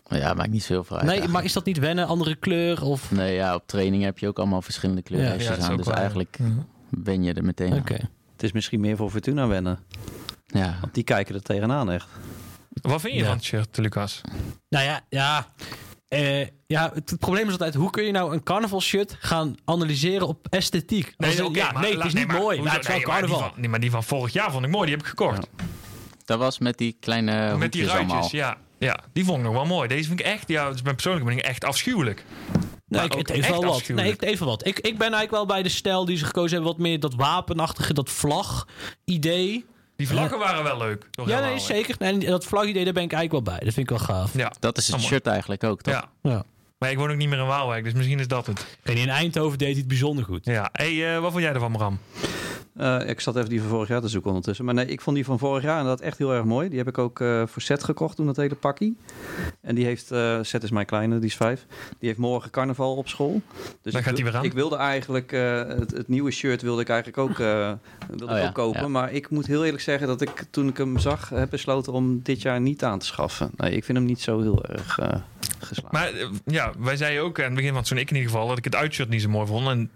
Ja, 0.08 0.34
maakt 0.34 0.50
niet 0.50 0.62
zoveel 0.62 0.96
uit. 0.96 1.06
Nee, 1.06 1.10
eigenlijk. 1.10 1.32
maar 1.32 1.44
is 1.44 1.52
dat 1.52 1.64
niet 1.64 1.78
wennen? 1.78 2.06
Andere 2.06 2.34
kleur? 2.34 2.82
Of... 2.84 3.10
Nee, 3.10 3.34
ja, 3.34 3.54
op 3.54 3.66
training 3.66 4.02
heb 4.02 4.18
je 4.18 4.28
ook 4.28 4.38
allemaal 4.38 4.62
verschillende 4.62 5.02
Ja, 5.04 5.18
ja, 5.18 5.32
is 5.32 5.48
aan. 5.48 5.76
Dus 5.76 5.86
eigenlijk 5.86 6.36
Ja. 6.38 6.50
ben 6.88 7.22
je 7.22 7.32
er 7.34 7.44
meteen 7.44 7.72
Oké. 7.72 7.92
aan. 7.92 8.08
Het 8.32 8.42
is 8.42 8.52
misschien 8.52 8.80
meer 8.80 8.96
voor 8.96 9.10
Fortuna 9.10 9.46
wennen. 9.46 9.78
Ja. 10.46 10.76
Want 10.80 10.94
die 10.94 11.04
kijken 11.04 11.34
er 11.34 11.42
tegenaan 11.42 11.90
echt. 11.90 12.06
Wat 12.68 13.00
vind 13.00 13.12
je 13.14 13.18
Ja. 13.20 13.26
van 13.26 13.34
het 13.36 13.44
shirt, 13.44 13.76
Lucas? 13.76 14.20
Nou 14.68 14.84
ja, 14.84 15.00
ja. 15.08 15.46
Eh, 16.12 16.46
ja, 16.66 16.90
het, 16.94 17.10
het 17.10 17.18
probleem 17.18 17.46
is 17.46 17.52
altijd, 17.52 17.74
hoe 17.74 17.90
kun 17.90 18.04
je 18.04 18.12
nou 18.12 18.32
een 18.32 18.42
carnavalshirt 18.42 19.16
gaan 19.18 19.54
analyseren 19.64 20.26
op 20.28 20.46
esthetiek? 20.50 21.14
Als 21.16 21.34
in- 21.36 21.44
oké, 21.44 21.58
ja, 21.58 21.72
maar 21.72 21.82
nee, 21.82 21.96
het 21.96 22.04
is 22.04 22.12
niet 22.12 22.26
mooi, 22.32 22.62
maar 22.62 22.72
het 22.72 22.82
is 22.82 22.86
wel 22.88 22.96
nee, 22.96 23.06
maar 23.06 23.16
die 23.20 23.28
carnaval. 23.28 23.38
van- 23.50 23.60
Nee, 23.60 23.68
maar 23.68 23.80
die 23.80 23.90
van 23.90 24.04
vorig 24.04 24.32
jaar 24.32 24.50
vond 24.52 24.64
ik 24.64 24.70
mooi. 24.70 24.84
Die 24.86 24.94
heb 24.94 25.04
ik 25.04 25.08
gekocht. 25.10 25.46
Dat 26.24 26.38
was 26.38 26.58
met 26.58 26.78
die 26.78 26.96
kleine 27.00 27.56
Met 27.56 27.72
die 27.72 27.80
hoekjes 27.80 27.98
allemaal. 27.98 28.16
ruitjes, 28.20 28.40
ja. 28.40 28.56
Ja, 28.78 28.98
die 29.12 29.24
vond 29.24 29.38
ik 29.38 29.44
nog 29.44 29.52
wel 29.52 29.64
mooi. 29.64 29.88
Deze 29.88 30.08
vind 30.08 30.20
ik 30.20 30.26
echt, 30.26 30.48
ja, 30.48 30.64
dat 30.64 30.74
is 30.74 30.82
mijn 30.82 30.94
persoonlijke 30.94 31.28
mening, 31.28 31.46
echt 31.46 31.64
afschuwelijk. 31.64 32.24
Nee, 32.86 33.04
ik, 33.04 33.12
het 33.12 33.30
heeft 33.30 33.48
wel 33.48 33.64
wat. 33.64 33.88
Nee, 33.88 34.12
ik, 34.12 34.22
even 34.22 34.46
wat. 34.46 34.66
Ik, 34.66 34.78
ik 34.78 34.92
ben 34.98 35.00
eigenlijk 35.12 35.30
wel 35.30 35.46
bij 35.46 35.62
de 35.62 35.68
stijl 35.68 36.04
die 36.04 36.16
ze 36.16 36.24
gekozen 36.24 36.50
hebben. 36.52 36.72
Wat 36.72 36.80
meer 36.80 37.00
dat 37.00 37.14
wapenachtige, 37.14 37.92
dat 37.94 38.10
vlag-idee. 38.10 39.64
Die 40.08 40.10
vlaggen 40.16 40.38
waren 40.38 40.64
wel 40.64 40.78
leuk. 40.78 41.06
Toch 41.10 41.28
Ja, 41.28 41.40
nee, 41.40 41.58
zeker. 41.58 41.94
En 41.98 42.20
dat 42.20 42.44
vlag-idee, 42.44 42.84
daar 42.84 42.92
ben 42.92 43.02
ik 43.02 43.12
eigenlijk 43.12 43.44
wel 43.46 43.54
bij. 43.54 43.64
Dat 43.64 43.74
vind 43.74 43.90
ik 43.90 43.96
wel 43.98 44.06
gaaf. 44.06 44.30
Ja, 44.36 44.52
Dat 44.60 44.76
is 44.78 44.84
het 44.84 44.92
Allemaal. 44.94 45.10
shirt 45.12 45.26
eigenlijk 45.26 45.64
ook, 45.64 45.82
toch? 45.82 45.94
ja. 45.94 46.08
Ja. 46.22 46.42
Maar 46.78 46.90
ik 46.90 46.96
woon 46.96 47.10
ook 47.10 47.16
niet 47.16 47.28
meer 47.28 47.38
in 47.38 47.46
Waalwijk, 47.46 47.84
dus 47.84 47.92
misschien 47.92 48.18
is 48.20 48.28
dat 48.28 48.46
het. 48.46 48.66
En 48.82 48.96
in 48.96 49.08
Eindhoven 49.08 49.58
deed 49.58 49.68
hij 49.68 49.78
het 49.78 49.88
bijzonder 49.88 50.24
goed. 50.24 50.44
Ja. 50.44 50.68
hey, 50.72 51.14
eh, 51.14 51.20
wat 51.20 51.30
vond 51.30 51.42
jij 51.42 51.52
ervan, 51.52 51.72
Bram? 51.72 51.98
Eh, 52.76 53.08
ik 53.08 53.20
zat 53.20 53.36
even 53.36 53.48
die 53.48 53.60
van 53.60 53.68
vorig 53.68 53.88
jaar 53.88 54.00
te 54.00 54.08
zoeken 54.08 54.30
ondertussen. 54.30 54.64
Maar 54.64 54.74
nee, 54.74 54.86
ik 54.86 55.00
vond 55.00 55.16
die 55.16 55.24
van 55.24 55.38
vorig 55.38 55.62
jaar 55.62 55.78
inderdaad 55.78 56.00
echt 56.00 56.18
heel 56.18 56.32
erg 56.32 56.44
mooi. 56.44 56.68
Die 56.68 56.78
heb 56.78 56.88
ik 56.88 56.98
ook 56.98 57.20
eh, 57.20 57.42
voor 57.46 57.62
Zet 57.62 57.84
gekocht 57.84 58.16
toen, 58.16 58.26
dat 58.26 58.36
hele 58.36 58.54
pakkie. 58.54 58.96
En 59.60 59.74
die 59.74 59.84
heeft, 59.84 60.10
eh 60.10 60.38
Zet 60.42 60.62
is 60.62 60.70
mijn 60.70 60.86
kleine, 60.86 61.18
die 61.18 61.28
is 61.28 61.36
vijf. 61.36 61.66
Die 61.98 62.08
heeft 62.08 62.18
morgen 62.20 62.50
carnaval 62.50 62.96
op 62.96 63.08
school. 63.08 63.40
Dus 63.82 63.94
gaat 63.94 64.04
hij 64.04 64.24
weer 64.24 64.36
aan. 64.36 64.44
Ik 64.44 64.52
wilde 64.52 64.76
eigenlijk, 64.76 65.32
eh, 65.32 65.58
het, 65.58 65.90
het 65.90 66.08
nieuwe 66.08 66.30
shirt 66.30 66.62
wilde 66.62 66.80
ik 66.80 66.88
eigenlijk 66.88 67.18
ook, 67.18 67.38
eh, 67.38 67.72
wilde 68.08 68.24
Oh 68.24 68.30
ik 68.30 68.42
ja, 68.42 68.46
ook 68.48 68.54
kopen. 68.54 68.80
ja. 68.80 68.88
Maar 68.88 69.12
ik 69.12 69.30
moet 69.30 69.46
heel 69.46 69.64
eerlijk 69.64 69.82
zeggen 69.82 70.06
dat 70.06 70.20
ik 70.20 70.44
toen 70.50 70.68
ik 70.68 70.76
hem 70.76 70.98
zag, 70.98 71.28
heb 71.28 71.50
besloten 71.50 71.92
om 71.92 72.20
dit 72.22 72.42
jaar 72.42 72.60
niet 72.60 72.84
aan 72.84 72.98
te 72.98 73.06
schaffen. 73.06 73.50
Nee, 73.56 73.76
ik 73.76 73.84
vind 73.84 73.98
hem 73.98 74.06
niet 74.06 74.20
zo 74.20 74.40
heel 74.40 74.64
erg 74.64 74.98
eh 74.98 75.14
geslaagd. 75.58 75.92
Maar 75.92 76.12
ja, 76.44 76.72
wij 76.78 76.96
zeiden 76.96 77.22
ook 77.22 77.38
aan 77.38 77.44
het 77.44 77.54
begin 77.54 77.72
van 77.72 77.84
seizoen, 77.84 77.98
ik 77.98 78.10
in 78.10 78.16
ieder 78.16 78.30
geval, 78.30 78.48
dat 78.48 78.58
ik 78.58 78.64
het 78.64 78.74
uitshirt 78.74 79.08
niet 79.08 79.22
zo 79.22 79.28
mooi 79.28 79.46
vond. 79.46 79.68
En 79.68 79.90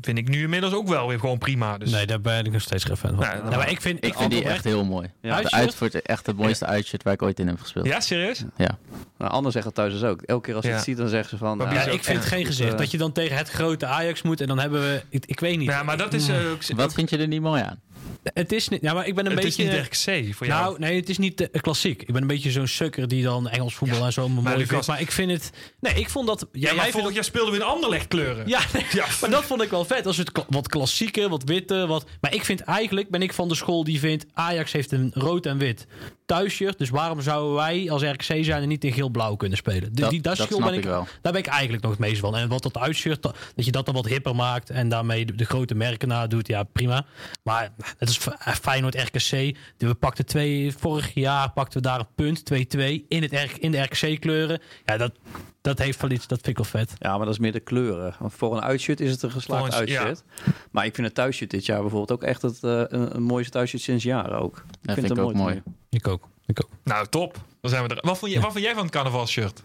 vind 0.00 0.18
ik 0.18 0.28
nu 0.28 0.42
inmiddels 0.42 0.72
ook 0.74 0.88
wel 0.88 1.08
weer 1.08 1.18
gewoon 1.18 1.38
prima. 1.38 1.78
Dus 1.78 1.90
Nee, 1.90 2.06
daar 2.06 2.20
ben 2.20 2.44
ik 2.44 2.52
nog 2.52 2.60
steeds 2.62 2.84
geen 2.84 2.96
fan 2.96 3.10
van. 3.10 3.18
Nou, 3.24 3.42
Nou, 3.42 3.56
maar 3.56 3.70
ik 3.70 3.80
vind, 3.80 4.04
ik 4.04 4.14
vind 4.14 4.30
die 4.30 4.44
echt 4.44 4.64
heel 4.64 4.84
mooi. 4.84 5.10
Ja. 5.20 5.40
De 5.40 5.50
uitvoert 5.50 6.02
echt 6.02 6.26
het 6.26 6.36
mooiste 6.36 6.66
uitshirt 6.66 7.02
waar 7.02 7.12
ik 7.12 7.22
ooit 7.22 7.38
in 7.40 7.46
heb 7.46 7.60
gespeeld. 7.60 7.86
ja, 7.86 8.00
serieus? 8.00 8.44
Ja. 8.56 8.78
Nou, 9.18 9.30
Anne 9.32 9.50
zegt 9.50 9.64
het 9.64 9.74
thuis 9.74 9.92
dus 9.92 10.02
ook. 10.02 10.22
Elke 10.22 10.42
keer 10.46 10.54
als 10.54 10.64
je 10.64 10.70
Ja. 10.70 10.76
het 10.76 10.84
ziet, 10.84 10.96
dan 10.96 11.08
zeggen 11.08 11.28
ze 11.30 11.36
van... 11.36 11.56
Maar 11.56 11.66
nou, 11.66 11.78
Ja, 11.78 11.92
ik 11.94 12.04
vind 12.04 12.18
het 12.18 12.26
geen 12.26 12.46
gezicht. 12.46 12.72
eh, 12.72 12.78
Dat 12.78 12.90
je 12.90 12.98
dan 12.98 13.12
tegen 13.12 13.36
het 13.36 13.48
grote 13.50 13.86
Ajax 13.86 14.22
moet 14.22 14.40
en 14.40 14.46
dan 14.46 14.58
hebben 14.58 14.80
we... 14.80 15.02
Ik, 15.08 15.26
ik 15.26 15.40
weet 15.40 15.58
niet. 15.58 15.68
Ja, 15.68 15.82
maar 15.82 15.96
dat 15.96 16.12
is 16.12 16.28
eh, 16.28 16.36
ook... 16.50 16.76
Wat 16.76 16.92
vind 16.92 17.10
je 17.10 17.18
er 17.18 17.26
niet 17.28 17.42
mooi 17.42 17.62
aan? 17.62 17.80
Het 18.22 18.52
is 18.52 18.68
niet... 18.68 18.82
Ja, 18.82 18.94
maar 18.94 19.06
ik 19.06 19.14
ben 19.14 19.26
een 19.26 19.32
het 19.32 19.40
beetje... 19.42 19.62
is 19.64 19.70
niet 20.04 20.26
RKC 20.26 20.34
voor 20.34 20.46
jou. 20.46 20.62
Nou, 20.64 20.78
nee, 20.78 20.96
het 21.00 21.08
is 21.08 21.18
niet 21.18 21.50
eh, 21.50 21.60
klassiek. 21.60 22.00
Ik 22.02 22.12
ben 22.12 22.22
een 22.22 22.28
beetje 22.28 22.50
zo'n 22.50 22.66
sukker 22.66 23.08
die 23.08 23.22
dan 23.22 23.48
Engels 23.48 23.74
voetbal 23.74 24.04
en 24.04 24.12
zo 24.12 24.28
mooi 24.28 24.66
vindt. 24.66 24.86
Maar 24.86 25.00
ik 25.00 25.12
vind 25.12 25.30
het... 25.30 25.50
Nee, 25.80 25.94
ik 25.94 26.10
vond 26.10 26.26
dat... 26.26 26.40
ja, 26.52 26.60
jij 26.60 26.74
maar 26.74 26.82
vindt 26.84 26.98
vorig 26.98 27.14
jaar 27.14 27.24
speelden 27.24 27.52
we 27.52 27.58
in 27.58 27.64
Anderlecht 27.66 28.08
kleuren. 28.08 28.48
Ja, 28.48 28.60
nee, 28.72 28.86
Ja. 29.00 29.06
maar 29.20 29.30
dat 29.30 29.44
vond 29.44 29.62
ik 29.62 29.70
wel 29.70 29.84
vet. 29.84 30.06
Als 30.06 30.16
het 30.16 30.32
kla- 30.32 30.46
wat 30.48 30.68
klassieker, 30.68 31.28
wat 31.28 31.42
witte, 31.44 31.86
wat... 31.86 32.04
Maar 32.20 32.34
ik 32.34 32.44
vind 32.44 32.60
eigenlijk, 32.60 33.10
ben 33.10 33.22
ik 33.22 33.32
van 33.32 33.48
de 33.48 33.54
school 33.54 33.84
die 33.84 33.98
vindt... 33.98 34.26
Ajax 34.32 34.72
heeft 34.72 34.92
een 34.92 35.10
rood 35.14 35.46
en 35.46 35.58
wit 35.58 35.86
thuisshirt. 36.26 36.78
Dus 36.78 36.90
waarom 36.90 37.20
zouden 37.20 37.54
wij 37.54 37.90
als 37.90 38.02
RKC 38.02 38.22
zijn 38.44 38.62
en 38.62 38.68
niet 38.68 38.84
in 38.84 38.92
geel-blauw 38.92 39.36
kunnen 39.36 39.58
spelen? 39.58 39.94
De, 39.94 40.00
Dat- 40.00 40.10
die, 40.10 40.20
dat 40.20 40.36
dat 40.36 40.48
ben 40.48 40.68
ik, 40.68 40.74
ik 40.74 40.84
wel. 40.84 41.06
Daar 41.22 41.32
ben 41.32 41.40
ik 41.42 41.46
eigenlijk 41.46 41.82
nog 41.82 41.90
het 41.92 42.00
meest 42.00 42.20
van. 42.20 42.36
En 42.36 42.48
wat 42.48 42.62
dat 42.62 42.78
uitshirt, 42.78 43.22
dat 43.22 43.36
dat 43.54 43.64
je 43.64 43.70
dat 43.72 43.84
dan 43.86 43.94
wat 43.94 44.06
hipper 44.06 44.34
maakt... 44.34 44.70
en 44.70 44.88
daarmee 44.88 45.24
de, 45.26 45.34
de 45.34 45.44
grote 45.44 45.74
merken 45.74 46.08
na 46.08 46.26
doet, 46.26 46.48
ja, 46.48 46.62
prima. 46.62 47.04
Maar 47.42 47.72
het 47.98 48.10
is 48.12 48.18
F- 48.18 48.58
Feyenoord 48.60 48.94
RKC. 48.94 49.56
We 49.78 49.94
pakten 49.98 50.26
twee... 50.26 50.74
Vorig 50.78 51.14
jaar 51.14 51.50
pakten 51.50 51.82
we 51.82 51.88
daar 51.88 51.98
een 52.00 52.06
punt, 52.14 52.42
2-2, 52.52 53.06
in, 53.08 53.22
het 53.22 53.32
R- 53.32 53.56
in 53.60 53.70
de 53.70 53.82
RKC-kleuren. 53.82 54.60
Ja, 54.86 54.96
dat, 54.96 55.12
dat 55.60 55.78
heeft 55.78 56.00
wel 56.00 56.10
iets, 56.10 56.26
dat 56.26 56.40
vind 56.42 56.58
ik 56.58 56.64
wel 56.70 56.80
vet. 56.82 56.92
Ja, 56.98 57.16
maar 57.16 57.24
dat 57.24 57.34
is 57.34 57.40
meer 57.40 57.52
de 57.52 57.60
kleuren. 57.60 58.14
Want 58.18 58.32
voor 58.34 58.56
een 58.56 58.62
uitshirt 58.62 59.00
is 59.00 59.10
het 59.10 59.22
een 59.22 59.30
geslaagd 59.30 59.74
een- 59.78 59.86
ja. 59.86 59.98
uitshirt. 60.00 60.22
Maar 60.70 60.84
ik 60.84 60.94
vind 60.94 61.06
het 61.06 61.16
thuisshirt 61.16 61.50
dit 61.50 61.66
jaar 61.66 61.80
bijvoorbeeld 61.80 62.12
ook 62.12 62.22
echt 62.28 62.42
het, 62.42 62.62
eh, 62.64 62.70
een, 62.88 63.14
een 63.16 63.22
mooiste 63.22 63.50
thuisshirt 63.52 63.82
sinds 63.82 64.04
jaren 64.04 64.38
ook. 64.38 64.54
Dat 64.54 64.64
vind 64.80 64.94
vind 64.94 65.08
het 65.08 65.18
ik 65.18 65.24
ook 65.24 65.34
mooi. 65.34 65.44
mooi. 65.54 65.62
Ik 65.90 66.08
ook. 66.08 66.28
Ik 66.46 66.64
ook. 66.64 66.70
Nou, 66.84 67.06
top. 67.06 67.38
Dan 67.60 67.70
zijn 67.70 67.82
we 67.88 67.94
er. 67.94 68.06
Wat 68.06 68.18
vond, 68.18 68.32
je, 68.32 68.40
wat 68.40 68.52
vond 68.52 68.64
jij 68.64 68.74
van 68.74 68.82
het 68.82 68.92
carnavalshirt? 68.92 69.62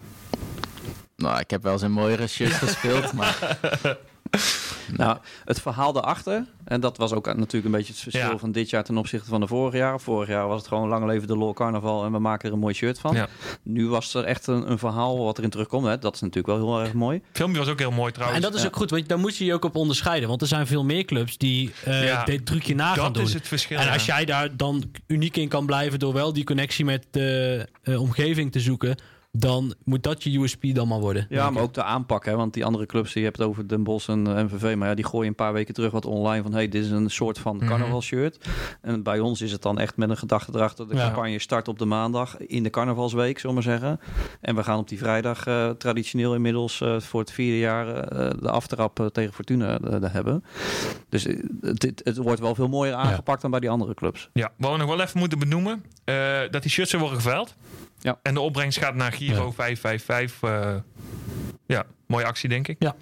Nou, 1.16 1.38
ik 1.38 1.50
heb 1.50 1.62
wel 1.62 1.72
eens 1.72 1.82
in 1.82 1.90
mooiere 1.92 2.26
shirts 2.26 2.56
gespeeld, 2.56 3.12
maar 3.12 3.58
Nou, 4.96 5.18
het 5.44 5.60
verhaal 5.60 5.92
daarachter, 5.92 6.44
en 6.64 6.80
dat 6.80 6.96
was 6.96 7.12
ook 7.12 7.26
natuurlijk 7.26 7.64
een 7.64 7.70
beetje 7.70 7.92
het 7.92 8.02
verschil 8.02 8.30
Ja. 8.30 8.38
van 8.38 8.52
dit 8.52 8.70
jaar 8.70 8.84
ten 8.84 8.96
opzichte 8.96 9.28
van 9.28 9.40
de 9.40 9.46
vorig 9.46 9.74
jaar. 9.74 10.00
Vorig 10.00 10.28
jaar 10.28 10.46
was 10.48 10.58
het 10.58 10.68
gewoon 10.68 10.88
lang 10.88 11.06
leven 11.06 11.28
de 11.28 11.36
lol 11.36 11.52
carnaval 11.52 12.04
en 12.04 12.12
we 12.12 12.18
maken 12.18 12.48
er 12.48 12.54
een 12.54 12.60
mooi 12.60 12.74
shirt 12.74 12.98
van. 12.98 13.14
Ja. 13.14 13.28
Nu 13.62 13.88
was 13.88 14.14
er 14.14 14.24
echt 14.24 14.46
een, 14.46 14.70
een 14.70 14.78
verhaal 14.78 15.24
wat 15.24 15.38
erin 15.38 15.50
terugkomt. 15.50 15.86
Hè. 15.86 15.98
Dat 15.98 16.14
is 16.14 16.20
natuurlijk 16.20 16.46
wel 16.46 16.56
heel 16.76 16.84
erg 16.84 16.92
mooi. 16.94 17.16
Het 17.28 17.36
filmpje 17.36 17.58
was 17.58 17.68
ook 17.68 17.78
heel 17.78 17.90
mooi 17.90 18.12
trouwens. 18.12 18.38
En 18.44 18.46
dat 18.50 18.54
is 18.56 18.62
Ja. 18.62 18.68
ook 18.70 18.76
goed, 18.76 18.90
want 18.90 19.08
daar 19.08 19.18
moet 19.18 19.36
je 19.36 19.44
je 19.44 19.54
ook 19.54 19.64
op 19.64 19.76
onderscheiden. 19.76 20.28
Want 20.28 20.40
er 20.40 20.46
zijn 20.48 20.66
veel 20.66 20.84
meer 20.84 21.04
clubs 21.04 21.36
die 21.38 21.72
eh 21.84 22.04
Ja, 22.04 22.24
dit 22.24 22.46
trucje 22.46 22.74
na 22.74 22.94
gaan 22.94 23.04
dat 23.04 23.14
doen. 23.14 23.22
is 23.24 23.32
het 23.34 23.48
verschil. 23.48 23.78
en 23.78 23.88
als 23.92 24.06
jij 24.06 24.24
daar 24.24 24.56
dan 24.56 24.82
uniek 25.06 25.36
in 25.36 25.48
kan 25.48 25.66
blijven 25.66 25.98
door 25.98 26.12
wel 26.12 26.32
die 26.32 26.44
connectie 26.44 26.84
met 26.84 27.06
de 27.10 27.66
eh, 27.82 28.00
omgeving 28.00 28.52
te 28.52 28.60
zoeken, 28.60 28.96
dan 29.38 29.74
moet 29.84 30.02
dat 30.02 30.22
je 30.22 30.38
USP 30.38 30.62
dan 30.74 30.88
maar 30.88 31.00
worden. 31.00 31.26
Ja, 31.28 31.50
maar 31.50 31.62
ook 31.62 31.74
de 31.74 31.82
aanpak. 31.82 32.24
Hè, 32.24 32.36
want 32.36 32.54
die 32.54 32.64
andere 32.64 32.86
clubs, 32.86 33.12
die 33.12 33.22
je 33.22 33.28
hebt 33.28 33.40
over 33.42 33.68
Den 33.68 33.82
Bosch 33.82 34.08
en 34.08 34.36
eh, 34.36 34.44
MVV. 34.44 34.76
Maar 34.76 34.88
ja, 34.88 34.94
die 34.94 35.04
gooien 35.04 35.28
een 35.28 35.34
paar 35.34 35.52
weken 35.52 35.74
terug 35.74 35.90
wat 35.92 36.06
online 36.06 36.42
van... 36.42 36.52
hey, 36.52 36.68
dit 36.68 36.84
is 36.84 36.90
een 36.90 37.10
soort 37.10 37.38
van 37.38 37.56
Mhm. 37.56 37.66
carnavalshirt. 37.66 38.48
En 38.80 39.02
bij 39.02 39.18
ons 39.20 39.40
is 39.40 39.52
het 39.52 39.62
dan 39.62 39.78
echt 39.78 39.96
met 39.96 40.10
een 40.10 40.16
gedachte 40.16 40.52
erachter. 40.54 40.88
De 40.88 40.94
Ja. 40.94 41.04
campagne 41.04 41.38
start 41.38 41.68
op 41.68 41.78
de 41.78 41.84
maandag 41.84 42.36
in 42.38 42.62
de 42.62 42.70
carnavalsweek, 42.70 43.38
zullen 43.38 43.56
we 43.56 43.62
maar 43.62 43.78
zeggen. 43.78 44.00
En 44.40 44.54
we 44.54 44.62
gaan 44.64 44.78
op 44.78 44.88
die 44.88 44.98
vrijdag 44.98 45.46
eh, 45.46 45.70
traditioneel 45.70 46.34
inmiddels... 46.34 46.80
eh, 46.80 47.00
voor 47.00 47.20
het 47.20 47.30
vierde 47.30 47.58
jaar 47.58 47.88
eh, 47.98 48.30
de 48.40 48.50
aftrap 48.50 49.00
eh, 49.00 49.06
tegen 49.06 49.32
Fortuna 49.34 49.78
eh, 49.80 50.00
daar 50.00 50.12
hebben. 50.12 50.44
Dus 51.08 51.26
eh, 51.26 51.36
het, 51.60 51.82
het, 51.82 52.00
het 52.04 52.16
wordt 52.16 52.40
wel 52.40 52.54
veel 52.54 52.68
mooier 52.68 52.94
aangepakt 52.94 53.40
dan 53.42 53.50
bij 53.50 53.60
die 53.60 53.70
andere 53.70 53.94
clubs. 53.94 54.30
Ja, 54.32 54.50
wat 54.56 54.72
we 54.72 54.76
nog 54.78 54.88
wel 54.88 55.00
even 55.00 55.18
moeten 55.18 55.38
benoemen, 55.38 55.84
eh, 56.04 56.14
dat 56.50 56.62
die 56.62 56.70
shirts 56.70 56.92
er 56.92 56.98
worden 56.98 57.16
geveild. 57.20 57.54
Ja. 58.00 58.18
En 58.22 58.34
de 58.34 58.40
opbrengst 58.40 58.78
gaat 58.78 58.94
naar 58.94 59.12
Giro 59.12 59.44
Ja. 59.46 59.52
555. 59.52 60.42
eh, 60.50 60.74
ja, 61.66 61.84
mooie 62.06 62.24
actie 62.24 62.48
denk 62.48 62.68
ik. 62.68 62.76
Ja. 62.78 62.96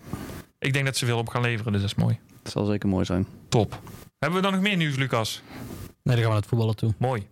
Ik 0.59 0.73
denk 0.73 0.85
dat 0.85 0.97
ze 0.97 1.07
veel 1.07 1.19
op 1.19 1.29
gaan 1.29 1.43
leveren, 1.43 1.73
dus 1.73 1.81
dat 1.81 1.91
is 1.91 1.97
mooi. 1.97 2.19
Het 2.43 2.53
zal 2.53 2.65
zeker 2.65 2.89
mooi 2.89 3.05
zijn. 3.05 3.27
Top. 3.49 3.81
Hebben 4.19 4.39
we 4.39 4.45
dan 4.45 4.53
nog 4.55 4.63
meer 4.63 4.77
nieuws, 4.77 4.97
Lucas? 4.97 5.43
Nee, 5.49 5.93
dan 6.03 6.15
gaan 6.15 6.23
we 6.23 6.29
naar 6.29 6.37
het 6.37 6.47
voetballen 6.47 6.77
toe. 6.77 6.95
Mooi. 6.99 7.27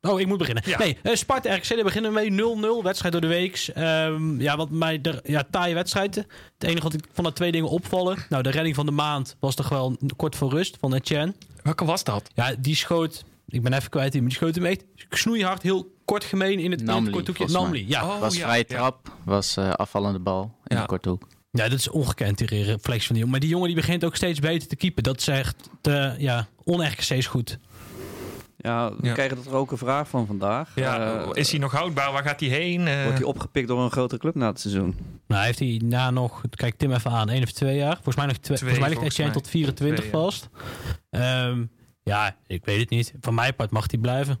Oh, 0.00 0.20
ik 0.20 0.26
moet 0.26 0.38
beginnen. 0.38 0.62
Ja. 0.66 0.78
Nee, 0.78 0.98
eh, 1.02 1.14
Sparta 1.14 1.54
RKC, 1.54 1.68
daar 1.68 1.82
beginnen 1.84 2.12
we 2.12 2.20
mee. 2.20 2.30
0-0, 2.30 2.82
wedstrijd 2.82 3.12
door 3.12 3.20
de 3.22 3.26
week. 3.28 3.70
Ehm, 3.74 4.40
ja, 4.40 4.56
wat 4.56 4.70
mij... 4.70 5.00
Ja, 5.22 5.44
taaie 5.50 5.74
wedstrijd. 5.74 6.14
Het 6.14 6.26
enige 6.58 6.82
wat 6.82 6.92
ik 6.94 7.04
van 7.12 7.24
de 7.24 7.32
twee 7.32 7.52
dingen 7.52 7.68
opvallen. 7.68 8.18
Nou, 8.28 8.42
de 8.42 8.50
redding 8.50 8.74
van 8.74 8.86
de 8.86 8.92
maand 8.92 9.36
was 9.40 9.54
toch 9.54 9.68
wel 9.68 9.96
kort 10.16 10.36
voor 10.36 10.50
rust 10.50 10.76
van 10.80 10.94
Etienne. 10.94 11.34
Welke 11.62 11.84
was 11.84 12.04
dat? 12.04 12.30
Ja, 12.34 12.54
die 12.58 12.74
schoot... 12.76 13.24
Ik 13.48 13.62
ben 13.62 13.72
even 13.72 13.90
kwijt, 13.90 14.12
die 14.12 14.30
schoot 14.32 14.54
hem 14.54 14.64
echt 14.64 14.84
snoeihard, 15.10 15.62
heel 15.62 15.94
kort 16.04 16.24
gemeen 16.24 16.58
in 16.58 16.70
het, 16.70 16.80
in 16.80 16.86
korthoekje. 17.10 17.22
volgens 17.34 17.52
mij. 17.52 17.62
Namely, 17.62 17.84
ja. 17.88 18.04
Oh, 18.04 18.20
was 18.20 18.36
ja, 18.36 18.46
vrije 18.46 18.64
ja. 18.68 18.76
trap, 18.76 19.08
was 19.24 19.56
eh, 19.56 19.70
afvallende 19.70 20.18
bal 20.18 20.54
in 20.64 20.76
Ja. 20.76 20.82
de 20.82 20.88
korte 20.88 21.08
hoek. 21.08 21.26
Ja, 21.50 21.68
dat 21.68 21.78
is 21.78 21.88
ongekend, 21.90 22.38
die 22.38 22.62
reflex 22.62 23.06
van 23.06 23.14
die 23.14 23.24
jongen. 23.24 23.30
Maar 23.30 23.40
die 23.40 23.48
jongen 23.48 23.66
die 23.66 23.76
begint 23.76 24.04
ook 24.04 24.16
steeds 24.16 24.38
beter 24.40 24.68
te 24.68 24.76
keepen. 24.76 25.02
Dat 25.02 25.20
is 25.20 25.28
echt 25.28 25.70
eh, 25.82 26.18
ja, 26.18 26.46
on-RKC 26.64 27.10
is 27.10 27.26
goed. 27.26 27.58
Ja, 28.56 28.90
we 28.96 29.06
Ja. 29.06 29.12
krijgen 29.12 29.38
er 29.46 29.54
ook 29.54 29.70
een 29.70 29.78
vraag 29.78 30.08
van 30.08 30.26
vandaag. 30.26 30.70
Ja, 30.74 31.20
Eh, 31.20 31.28
is 31.32 31.50
hij 31.50 31.60
nog 31.60 31.72
houdbaar? 31.72 32.12
Waar 32.12 32.22
gaat 32.22 32.40
hij 32.40 32.48
heen? 32.48 32.78
Wordt 33.02 33.18
hij 33.18 33.22
opgepikt 33.26 33.68
door 33.68 33.80
een 33.82 33.90
grotere 33.90 34.20
club 34.20 34.34
na 34.34 34.46
het 34.46 34.60
seizoen? 34.60 34.96
Nou, 35.26 35.44
heeft 35.44 35.58
hij 35.58 35.80
na 35.84 36.10
nog, 36.10 36.40
kijk 36.50 36.74
Tim 36.76 36.92
even 36.92 37.10
aan, 37.10 37.28
één 37.28 37.42
of 37.42 37.50
twee 37.52 37.76
jaar. 37.76 37.94
Volgens 37.94 38.16
mij 38.16 38.26
nog 38.26 38.36
twee. 38.36 38.56
Twee, 38.56 38.70
volgens 38.70 38.78
mij 38.78 38.88
ligt 38.88 39.12
Etienne 39.12 39.32
tot 39.34 39.48
24 39.48 40.04
Twee, 40.04 40.20
ja. 40.20 40.24
vast. 40.24 40.48
Ehm, 41.10 41.64
ja, 42.06 42.36
ik 42.46 42.64
weet 42.64 42.80
het 42.80 42.90
niet. 42.90 43.12
Van 43.20 43.34
mijn 43.34 43.54
part 43.54 43.70
mag 43.70 43.84
hij 43.90 44.00
blijven. 44.00 44.38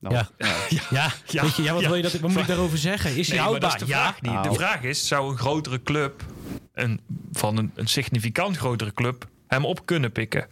Nou, 0.00 0.14
Ja. 0.14 0.28
ja. 0.48 0.54
Ja, 0.90 1.12
Ja, 1.26 1.42
weet 1.42 1.56
je, 1.56 1.62
ja, 1.62 1.72
wat, 1.72 1.82
ja. 1.82 1.86
wil 1.88 1.96
je 1.96 2.02
dat, 2.02 2.12
wat 2.12 2.30
moet 2.30 2.40
ik 2.40 2.46
daarover 2.46 2.78
zeggen? 2.78 3.16
Is 3.16 3.26
hij 3.28 3.36
Nee, 3.36 3.46
houdbaar? 3.46 3.78
de 3.78 3.86
Ja. 3.86 4.00
vraag 4.02 4.20
niet. 4.22 4.32
Nou. 4.32 4.48
De 4.48 4.54
vraag 4.54 4.82
is, 4.82 5.06
zou 5.06 5.30
een 5.30 5.38
grotere 5.38 5.82
club, 5.82 6.24
een, 6.72 7.00
van 7.32 7.56
een, 7.56 7.72
een 7.74 7.86
significant 7.86 8.56
grotere 8.56 8.92
club, 8.92 9.28
hem 9.46 9.64
op 9.64 9.86
kunnen 9.86 10.12
pikken? 10.12 10.48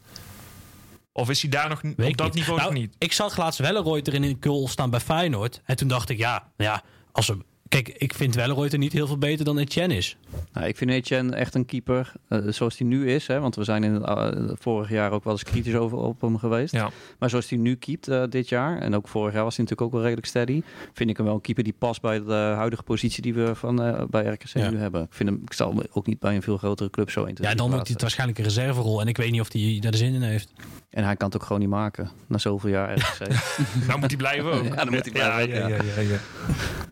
Of 1.12 1.30
is 1.30 1.42
hij 1.42 1.50
daar 1.50 1.68
nog 1.68 1.80
Weet 1.82 2.10
op 2.10 2.16
dat 2.16 2.26
niet. 2.26 2.34
niveau 2.34 2.58
Nou, 2.60 2.72
nog 2.72 2.80
niet? 2.80 2.94
Ik 2.98 3.12
zag 3.12 3.36
laatst 3.36 3.58
Welleroyter 3.60 4.14
in 4.14 4.22
een 4.22 4.36
goal 4.40 4.68
staan 4.68 4.90
bij 4.90 5.00
Feyenoord. 5.00 5.60
En 5.64 5.76
toen 5.76 5.88
dacht 5.88 6.08
ik, 6.08 6.18
ja, 6.18 6.50
ja 6.56 6.82
als 7.12 7.26
we, 7.26 7.44
kijk, 7.72 7.88
ik 7.88 8.14
vind 8.14 8.34
Welleroyter 8.34 8.78
niet 8.78 8.92
heel 8.92 9.06
veel 9.06 9.18
beter 9.18 9.44
dan 9.44 9.58
Etienne 9.58 9.96
is. 9.96 10.16
Nou, 10.52 10.66
ik 10.66 10.76
vind 10.76 10.90
Etienne 10.90 11.36
echt 11.36 11.54
een 11.54 11.66
keeper 11.66 12.12
eh, 12.28 12.38
zoals 12.48 12.78
hij 12.78 12.86
nu 12.86 13.10
is. 13.10 13.26
Hè, 13.26 13.40
want 13.40 13.54
we 13.56 13.64
zijn 13.64 13.84
in 13.84 13.92
het, 13.94 14.04
eh, 14.04 14.28
vorig 14.58 14.90
jaar 14.90 15.10
ook 15.12 15.24
wel 15.24 15.32
eens 15.32 15.42
kritisch 15.42 15.74
over 15.74 15.98
op 15.98 16.20
hem 16.20 16.38
geweest. 16.38 16.72
Ja. 16.72 16.90
Maar 17.18 17.30
zoals 17.30 17.48
hij 17.48 17.58
nu 17.58 17.74
keept 17.76 18.08
eh, 18.08 18.22
dit 18.28 18.48
jaar, 18.48 18.78
en 18.78 18.94
ook 18.94 19.08
vorig 19.08 19.34
jaar 19.34 19.44
was 19.44 19.56
hij 19.56 19.64
natuurlijk 19.64 19.80
ook 19.88 19.92
wel 19.92 20.02
redelijk 20.02 20.26
steady, 20.26 20.62
vind 20.92 21.10
ik 21.10 21.16
hem 21.16 21.26
wel 21.26 21.34
een 21.34 21.40
keeper 21.40 21.64
die 21.64 21.74
past 21.78 22.00
bij 22.00 22.24
de 22.24 22.32
huidige 22.32 22.82
positie 22.82 23.22
die 23.22 23.34
we 23.34 23.54
van, 23.54 23.82
eh, 23.82 24.02
bij 24.10 24.24
RKC 24.24 24.48
Ja. 24.52 24.70
nu 24.70 24.78
hebben. 24.78 25.02
Ik, 25.02 25.12
vind 25.12 25.28
hem, 25.28 25.40
ik 25.44 25.52
zal 25.52 25.68
hem 25.74 25.82
ook 25.92 26.06
niet 26.06 26.18
bij 26.18 26.34
een 26.34 26.42
veel 26.42 26.56
grotere 26.56 26.90
club 26.90 27.10
zo 27.10 27.20
Ja, 27.22 27.28
intensief 27.28 27.56
dan 27.56 27.70
wordt 27.70 27.88
hij 27.88 27.96
waarschijnlijk 28.00 28.38
een 28.38 28.44
reserverol. 28.44 29.00
En 29.00 29.06
ik 29.08 29.16
weet 29.16 29.30
niet 29.30 29.40
of 29.40 29.52
hij 29.52 29.78
daar 29.80 29.90
de 29.90 29.96
zin 29.96 30.14
in 30.14 30.22
heeft. 30.22 30.52
En 30.90 31.04
hij 31.04 31.16
kan 31.16 31.26
het 31.26 31.36
ook 31.36 31.42
gewoon 31.42 31.60
niet 31.60 31.70
maken, 31.70 32.10
na 32.26 32.38
zoveel 32.38 32.70
jaar 32.70 32.94
RKC. 32.98 33.28
Nou 33.86 33.98
moet 33.98 34.08
hij 34.08 34.16
blijven 34.16 34.52
ook. 34.52 34.64
Ja, 34.64 34.74
dan 34.74 34.90
moet 34.90 35.02
hij 35.02 35.12
blijven 35.12 35.48
Ja, 35.48 35.68
ja, 35.68 35.68
ja. 35.68 35.76
ja, 35.76 35.82
ja, 35.96 36.00
ja. 36.00 36.18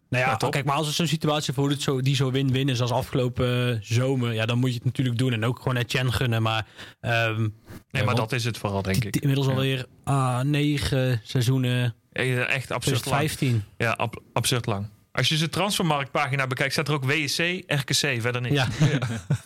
Nou 0.08 0.24
ja, 0.24 0.36
Ja, 0.38 0.48
kijk, 0.48 0.64
maar 0.70 0.78
als 0.78 0.86
het 0.86 0.96
zo'n 0.96 1.06
situatie 1.06 1.54
voor 1.54 1.70
het 1.70 1.82
zo, 1.82 2.00
die 2.00 2.14
zo 2.14 2.30
win-win 2.30 2.68
is 2.68 2.80
als 2.80 2.90
afgelopen 2.90 3.72
eh, 3.74 3.78
zomer, 3.82 4.32
ja, 4.32 4.46
dan 4.46 4.58
moet 4.58 4.68
je 4.70 4.74
het 4.74 4.84
natuurlijk 4.84 5.18
doen. 5.18 5.32
En 5.32 5.44
ook 5.44 5.58
gewoon 5.58 5.76
Etienne 5.76 6.12
gunnen. 6.12 6.42
Maar, 6.42 6.66
ehm, 7.00 7.48
Nee, 7.90 8.04
maar 8.04 8.14
dat 8.14 8.32
is 8.32 8.44
het 8.44 8.58
vooral, 8.58 8.82
denk 8.82 9.04
ik. 9.04 9.16
inmiddels 9.16 9.48
alweer 9.48 9.86
ah, 10.04 10.40
negen 10.40 11.20
seizoenen, 11.24 11.94
Eh, 12.12 12.38
Echt 12.48 12.70
absurd 12.70 13.06
lang. 13.06 13.16
2015. 13.16 13.64
Ja, 13.76 13.90
ab- 13.90 14.22
absurd 14.32 14.66
lang. 14.66 14.88
Als 15.12 15.28
je 15.28 15.36
zijn 15.36 15.50
transfermarktpagina 15.50 16.46
bekijkt, 16.46 16.72
staat 16.72 16.88
er 16.88 16.94
ook 16.94 17.04
WSC, 17.04 17.38
RKC, 17.66 18.20
verder 18.20 18.40
niks. 18.40 18.54
Ja, 18.60 18.66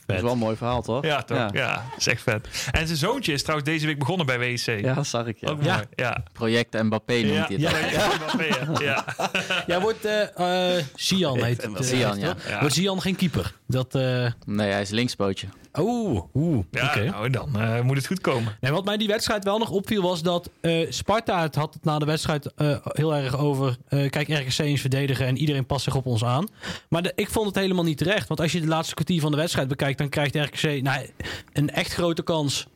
Dat 0.06 0.16
is 0.16 0.22
wel 0.22 0.32
een 0.32 0.38
mooi 0.38 0.56
verhaal, 0.56 0.82
toch? 0.82 1.04
Ja, 1.04 1.22
toch? 1.22 1.52
Ja. 1.52 1.84
is 1.98 2.06
echt 2.06 2.22
vet. 2.22 2.48
En 2.70 2.86
zijn 2.86 2.98
zoontje 2.98 3.32
is 3.32 3.42
trouwens 3.42 3.70
deze 3.70 3.86
week 3.86 3.98
begonnen 3.98 4.26
bij 4.26 4.38
WSC. 4.38 4.66
Ja, 4.80 4.94
dat 4.94 5.06
zag 5.06 5.26
ik. 5.26 5.36
Ja. 5.40 5.48
Ook 5.50 5.62
Ja. 5.62 5.74
mooi. 5.74 5.86
Ja. 5.94 6.22
Project 6.32 6.82
Mbappé 6.82 7.12
noemt 7.14 7.48
Ja, 7.48 7.70
hij 7.70 7.80
het. 7.80 7.92
ja, 7.92 8.04
al. 8.06 8.40
ja, 8.40 8.74
ja, 8.80 9.04
ja. 9.46 9.64
Jij 9.66 9.80
wordt 9.80 10.04
eh 10.04 10.76
eh 10.78 10.84
Sian 10.94 11.42
heet 11.42 11.62
het. 11.62 11.74
eh, 11.74 11.82
Sian, 11.82 12.18
ja. 12.18 12.34
Wordt 12.60 12.74
Sian 12.74 13.00
geen 13.00 13.16
keeper? 13.16 13.52
Dat, 13.66 13.94
eh 13.94 14.26
Nee, 14.46 14.70
hij 14.70 14.80
is 14.80 14.90
linkspootje. 14.90 15.46
oeh, 15.80 16.22
oeh, 16.34 16.64
Ja, 16.70 16.86
oké. 16.86 17.04
nou 17.04 17.30
dan 17.30 17.60
eh, 17.60 17.80
moet 17.80 17.96
het 17.96 18.06
goed 18.06 18.20
komen. 18.20 18.56
Nee, 18.60 18.72
wat 18.72 18.84
mij 18.84 18.96
die 18.96 19.08
wedstrijd 19.08 19.44
wel 19.44 19.58
nog 19.58 19.70
opviel 19.70 20.02
was 20.02 20.22
dat 20.22 20.50
eh, 20.60 20.86
Sparta 20.90 21.42
het 21.42 21.54
had 21.54 21.74
het 21.74 21.84
na 21.84 21.98
de 21.98 22.04
wedstrijd 22.04 22.52
eh, 22.54 22.76
heel 22.82 23.14
erg 23.14 23.36
over. 23.38 23.76
eh, 23.88 24.10
kijk, 24.10 24.28
RKC 24.28 24.58
eens 24.58 24.80
verdedigen 24.80 25.26
en 25.26 25.36
iedereen 25.38 25.66
past 25.66 25.84
zich 25.84 25.94
op 25.96 26.06
ons 26.06 26.24
aan. 26.24 26.48
Maar 26.88 27.02
de- 27.02 27.12
ik 27.14 27.30
vond 27.30 27.46
het 27.46 27.54
helemaal 27.56 27.84
niet 27.84 27.98
terecht. 27.98 28.28
Want 28.28 28.40
als 28.40 28.52
je 28.52 28.60
de 28.60 28.66
laatste 28.66 28.94
kwartier 28.94 29.20
van 29.20 29.30
de 29.30 29.36
wedstrijd 29.36 29.68
bekijkt, 29.68 29.98
dan 29.98 30.08
krijgt 30.08 30.34
RKC 30.34 30.82
nou, 30.82 31.06
een 31.52 31.70
echt 31.70 31.92
grote 31.94 32.22
kans. 32.22 32.66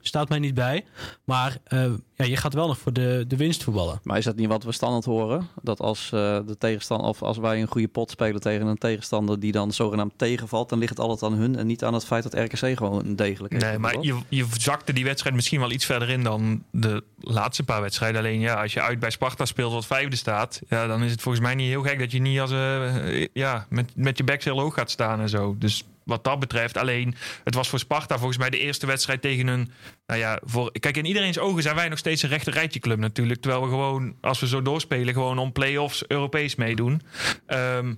Staat 0.00 0.28
mij 0.28 0.38
niet 0.38 0.54
bij. 0.54 0.84
Maar 1.24 1.58
eh, 1.64 1.92
ja, 2.14 2.24
je 2.24 2.36
gaat 2.36 2.54
wel 2.54 2.66
nog 2.66 2.78
voor 2.78 2.92
de, 2.92 3.24
de 3.28 3.36
winst 3.36 3.62
voetballen. 3.62 4.00
Maar 4.02 4.18
is 4.18 4.24
dat 4.24 4.36
niet 4.36 4.48
wat 4.48 4.64
we 4.64 4.72
standaard 4.72 5.04
horen? 5.04 5.48
Dat 5.62 5.80
als, 5.80 6.04
eh, 6.12 6.38
de 6.46 6.56
tegenstander, 6.58 7.08
of 7.08 7.22
als 7.22 7.38
wij 7.38 7.60
een 7.60 7.66
goede 7.66 7.88
pot 7.88 8.10
spelen 8.10 8.40
tegen 8.40 8.66
een 8.66 8.78
tegenstander 8.78 9.40
die 9.40 9.52
dan 9.52 9.72
zogenaamd 9.72 10.12
tegenvalt, 10.16 10.68
dan 10.68 10.78
ligt 10.78 10.90
het 10.90 11.00
altijd 11.00 11.32
aan 11.32 11.38
hun 11.38 11.56
en 11.56 11.66
niet 11.66 11.84
aan 11.84 11.94
het 11.94 12.04
feit 12.04 12.22
dat 12.22 12.34
RKC 12.34 12.76
gewoon 12.76 13.06
een 13.06 13.16
degelijk 13.16 13.54
is. 13.54 13.62
Nee, 13.62 13.78
maar 13.78 14.00
je, 14.00 14.18
je 14.28 14.46
zakte 14.58 14.92
die 14.92 15.04
wedstrijd 15.04 15.34
misschien 15.34 15.60
wel 15.60 15.70
iets 15.70 15.86
verder 15.86 16.08
in 16.08 16.22
dan 16.22 16.64
de 16.70 17.04
laatste 17.20 17.62
paar 17.62 17.80
wedstrijden. 17.80 18.20
Alleen 18.20 18.40
ja, 18.40 18.62
als 18.62 18.72
je 18.72 18.80
uit 18.80 18.98
bij 18.98 19.10
Sparta 19.10 19.44
speelt 19.44 19.72
wat 19.72 19.86
vijfde 19.86 20.16
staat, 20.16 20.60
ja, 20.68 20.86
dan 20.86 21.02
is 21.02 21.10
het 21.10 21.22
volgens 21.22 21.44
mij 21.44 21.54
niet 21.54 21.68
heel 21.68 21.82
gek 21.82 21.98
dat 21.98 22.12
je 22.12 22.20
niet 22.20 22.40
als 22.40 22.50
eh, 22.50 23.26
ja, 23.32 23.66
met, 23.68 23.92
met 23.96 24.18
je 24.18 24.24
bek 24.24 24.44
heel 24.44 24.60
hoog 24.60 24.74
gaat 24.74 24.90
staan 24.90 25.20
en 25.20 25.28
zo. 25.28 25.56
Dus 25.58 25.84
wat 26.10 26.24
dat 26.24 26.38
betreft, 26.38 26.76
alleen 26.76 27.14
het 27.44 27.54
was 27.54 27.68
voor 27.68 27.78
Sparta 27.78 28.16
volgens 28.16 28.38
mij 28.38 28.50
de 28.50 28.58
eerste 28.58 28.86
wedstrijd 28.86 29.22
tegen 29.22 29.46
een. 29.46 29.70
Nou 30.06 30.20
ja, 30.20 30.38
voor, 30.44 30.72
kijk, 30.80 30.96
in 30.96 31.04
iedereen's 31.04 31.38
ogen 31.38 31.62
zijn 31.62 31.74
wij 31.74 31.88
nog 31.88 31.98
steeds 31.98 32.22
een 32.22 32.28
rechter 32.28 32.52
rijtje 32.52 32.80
club 32.80 32.98
natuurlijk. 32.98 33.40
Terwijl 33.40 33.62
we 33.62 33.68
gewoon, 33.68 34.14
als 34.20 34.40
we 34.40 34.46
zo 34.46 34.62
doorspelen, 34.62 35.14
gewoon 35.14 35.38
om 35.38 35.52
play-offs 35.52 36.06
Europees 36.06 36.54
meedoen. 36.54 37.02
Ehm, 37.46 37.94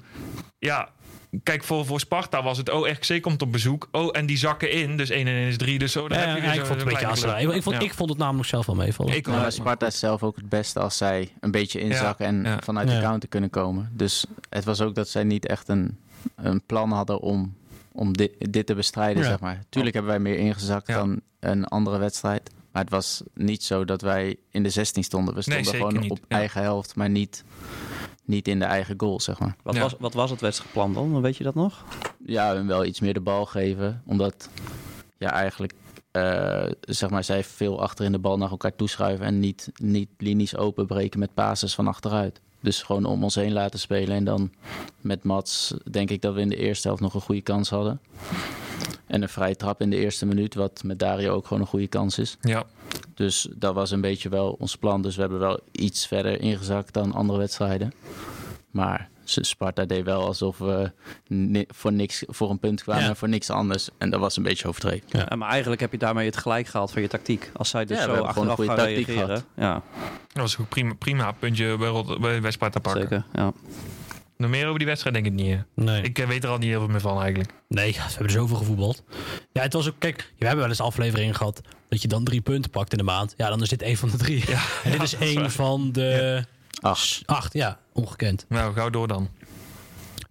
ja, 0.59 0.89
kijk, 1.43 1.65
voor, 1.65 1.87
voor 1.87 2.01
Sparta 2.01 2.43
was 2.43 2.59
het, 2.59 2.71
oh, 2.71 2.89
RKC 2.89 3.23
komt 3.23 3.43
op 3.43 3.53
bezoek. 3.53 3.89
Oh, 3.93 4.09
en 4.13 4.27
die 4.27 4.37
zakken 4.37 4.71
in. 4.71 4.97
Dus 4.97 5.11
1 5.11 5.27
en 5.27 5.35
1 5.35 5.47
is 5.49 5.57
3. 5.57 5.79
Dus 5.79 5.93
zo, 5.93 6.09
dan 6.09 6.19
Ja, 6.19 6.25
heb 6.25 6.37
je 6.37 6.43
ja, 6.43 6.53
ik 6.53 6.59
vond 6.59 6.69
het 6.69 6.79
een 6.79 6.85
beetje 6.85 7.21
club. 7.21 7.55
Ik, 7.55 7.63
vond, 7.63 7.77
Ja. 7.77 7.83
ik 7.83 7.95
vond 7.95 8.11
het 8.11 8.19
namelijk 8.19 8.49
zelf 8.49 8.67
wel 8.67 8.77
meevallen. 8.77 9.15
Ik 9.15 9.29
Sparta 9.49 9.87
is 9.87 9.99
zelf 9.99 10.23
ook 10.23 10.37
het 10.37 10.49
beste 10.49 10.81
als 10.81 10.97
zij 10.97 11.33
een 11.41 11.51
beetje 11.51 11.81
inzakken 11.81 12.27
en 12.27 12.43
ja. 12.45 12.59
vanuit 12.65 12.89
Ja. 12.89 12.95
de 12.95 13.03
counter 13.03 13.29
kunnen 13.29 13.51
komen. 13.51 13.91
Dus 13.93 14.25
het 14.49 14.65
was 14.65 14.81
ook 14.81 14.95
dat 14.95 15.09
zij 15.09 15.25
niet 15.25 15.47
echt 15.47 15.69
een, 15.69 15.99
een 16.37 16.63
plan 16.67 16.93
hadden 16.93 17.21
om, 17.21 17.57
om 17.93 18.17
dit, 18.17 18.53
dit 18.53 18.67
te 18.67 18.75
bestrijden, 18.75 19.23
Ja. 19.23 19.29
zeg 19.29 19.41
maar. 19.41 19.63
Tuurlijk 19.69 19.95
hebben 19.95 20.13
wij 20.13 20.21
meer 20.23 20.39
ingezakt 20.39 20.87
Ja. 20.87 20.95
dan 20.97 21.21
een 21.41 21.65
andere 21.65 21.99
wedstrijd. 21.99 22.51
Maar 22.73 22.83
het 22.83 22.91
was 22.91 23.23
niet 23.35 23.63
zo 23.63 23.85
dat 23.85 24.01
wij 24.01 24.37
in 24.51 24.63
de 24.63 24.71
16 24.71 25.05
stonden. 25.05 25.35
We 25.35 25.43
stonden 25.43 25.65
gewoon 25.75 25.99
niet. 26.01 26.11
op 26.11 26.19
Ja. 26.29 26.37
eigen 26.37 26.63
helft, 26.63 26.97
maar 26.97 27.11
niet, 27.11 27.45
niet 28.25 28.49
in 28.49 28.59
de 28.59 28.65
eigen 28.65 28.95
goal, 28.97 29.21
zeg 29.21 29.39
maar. 29.39 29.57
Wat, 29.63 29.75
Ja. 29.75 29.81
was, 29.81 29.95
wat 29.99 30.15
was 30.15 30.31
het 30.31 30.41
wedstrijdplan 30.41 30.93
dan? 30.95 31.21
Weet 31.21 31.37
je 31.37 31.45
dat 31.45 31.55
nog? 31.55 31.85
Ja, 32.27 32.55
en 32.55 32.67
wel 32.67 32.85
iets 32.85 33.01
meer 33.01 33.15
de 33.15 33.21
bal 33.21 33.47
geven. 33.47 34.03
Omdat, 34.07 34.49
ja, 35.19 35.31
eigenlijk, 35.33 35.73
eh, 36.11 36.65
zeg 36.81 37.11
maar, 37.11 37.25
zij 37.25 37.45
veel 37.45 37.81
achter 37.83 38.05
in 38.05 38.13
de 38.13 38.19
bal 38.19 38.39
naar 38.39 38.51
elkaar 38.51 38.77
toeschuiven. 38.77 39.27
En 39.27 39.41
niet, 39.41 39.69
niet 39.75 40.09
linies 40.19 40.57
openbreken 40.57 41.19
met 41.19 41.35
passes 41.35 41.75
van 41.75 41.87
achteruit. 41.87 42.41
Dus 42.63 42.83
gewoon 42.83 43.05
om 43.05 43.23
ons 43.23 43.35
heen 43.35 43.53
laten 43.53 43.79
spelen. 43.79 44.17
En 44.17 44.25
dan 44.25 44.51
met 45.01 45.25
Mats 45.25 45.75
denk 45.91 46.11
ik 46.11 46.23
dat 46.23 46.35
we 46.35 46.41
in 46.41 46.49
de 46.49 46.57
eerste 46.57 46.87
helft 46.89 47.03
nog 47.03 47.15
een 47.15 47.21
goede 47.21 47.41
kans 47.41 47.71
hadden. 47.71 48.01
En 49.07 49.23
een 49.23 49.29
vrije 49.29 49.57
trap 49.57 49.81
in 49.81 49.91
de 49.91 49.97
eerste 49.97 50.27
minuut, 50.27 50.55
wat 50.55 50.83
met 50.85 50.99
Dario 50.99 51.35
ook 51.35 51.47
gewoon 51.47 51.63
een 51.63 51.69
goede 51.69 51.87
kans 51.87 52.19
is. 52.19 52.37
Ja. 52.41 52.65
Dus 53.15 53.49
dat 53.55 53.75
was 53.75 53.91
een 53.91 54.01
beetje 54.01 54.29
wel 54.29 54.57
ons 54.59 54.77
plan. 54.77 55.03
Dus 55.03 55.15
we 55.15 55.21
hebben 55.21 55.39
wel 55.39 55.61
iets 55.73 56.07
verder 56.07 56.41
ingezakt 56.41 56.93
dan 56.93 57.13
andere 57.13 57.39
wedstrijden. 57.39 57.93
Maar 58.71 59.11
Sparta 59.41 59.85
deed 59.85 60.05
wel 60.05 60.25
alsof 60.27 60.59
we 60.59 60.93
ni- 61.27 61.65
voor, 61.69 61.93
niks, 61.93 62.23
voor 62.27 62.51
een 62.51 62.59
punt 62.59 62.83
kwamen 62.83 63.03
Ja. 63.03 63.09
en 63.09 63.17
voor 63.17 63.29
niks 63.29 63.51
anders. 63.51 63.89
En 63.99 64.11
dat 64.11 64.21
was 64.21 64.37
een 64.37 64.43
beetje 64.43 64.69
overdreven. 64.69 65.07
Ja. 65.09 65.37
maar 65.37 65.49
eigenlijk 65.51 65.81
heb 65.81 65.93
je 65.93 65.99
daarmee 65.99 66.27
het 66.27 66.37
gelijk 66.37 66.67
gehaald 66.67 66.91
van 66.91 67.03
je 67.03 67.09
tactiek. 67.09 67.51
Als 67.57 67.69
zij 67.71 67.85
dus 67.85 67.99
Ja, 67.99 68.07
we 68.11 68.17
zo 68.17 68.23
achteraf 68.23 68.37
een 68.37 68.47
gaan 68.47 68.57
goede 68.57 68.75
tactiek 68.75 69.07
reageren. 69.07 69.45
Ja, 69.57 69.73
Dat 70.33 70.43
was 70.43 70.59
ook 70.59 70.69
prima, 70.69 70.95
prima 70.95 71.33
puntje 71.33 71.77
bij, 71.77 72.19
bij, 72.21 72.41
bij 72.41 72.51
Sparta 72.51 72.81
pakken. 72.81 73.03
zeker. 73.03 73.25
Ja. 73.35 73.53
Nog 74.37 74.51
meer 74.51 74.67
over 74.67 74.79
die 74.79 74.87
wedstrijd 74.89 75.15
denk 75.15 75.27
ik 75.27 75.33
niet. 75.33 75.51
hè. 75.57 75.83
Nee. 75.85 76.03
Ik 76.03 76.19
eh, 76.19 76.27
weet 76.27 76.45
er 76.45 76.51
al 76.51 76.59
niet 76.59 76.69
heel 76.69 76.79
veel 76.81 76.89
meer 76.89 77.01
van 77.01 77.21
eigenlijk. 77.21 77.51
Nee, 77.69 77.93
ze 77.93 78.01
hebben 78.01 78.27
er 78.27 78.31
zoveel 78.33 78.57
gevoetbald. 78.57 79.03
Ja, 79.53 79.63
het 79.63 79.73
was 79.73 79.89
ook, 79.89 79.95
kijk, 79.99 80.17
we 80.39 80.45
hebben 80.45 80.61
wel 80.61 80.69
eens 80.69 80.81
afleveringen 80.81 81.35
gehad 81.35 81.61
dat 81.89 82.03
je 82.03 82.09
dan 82.09 82.25
drie 82.25 82.41
punten 82.41 82.71
pakt 82.71 82.93
in 82.93 82.99
de 82.99 83.05
maand. 83.05 83.35
Ja, 83.37 83.49
dan 83.49 83.63
is 83.63 83.69
dit 83.69 83.83
één 83.83 83.97
van 83.97 84.11
de 84.11 84.17
drie. 84.17 84.45
Ja, 84.51 84.61
en 84.85 84.91
dit 84.91 85.03
is 85.03 85.15
één 85.15 85.51
van 85.51 85.93
de 85.93 86.45
Ach, 86.81 87.01
acht. 87.25 87.53
Ja, 87.53 87.79
ongekend. 87.93 88.45
Nou, 88.49 88.75
gauw 88.75 88.91
door 88.91 89.09
dan. 89.09 89.29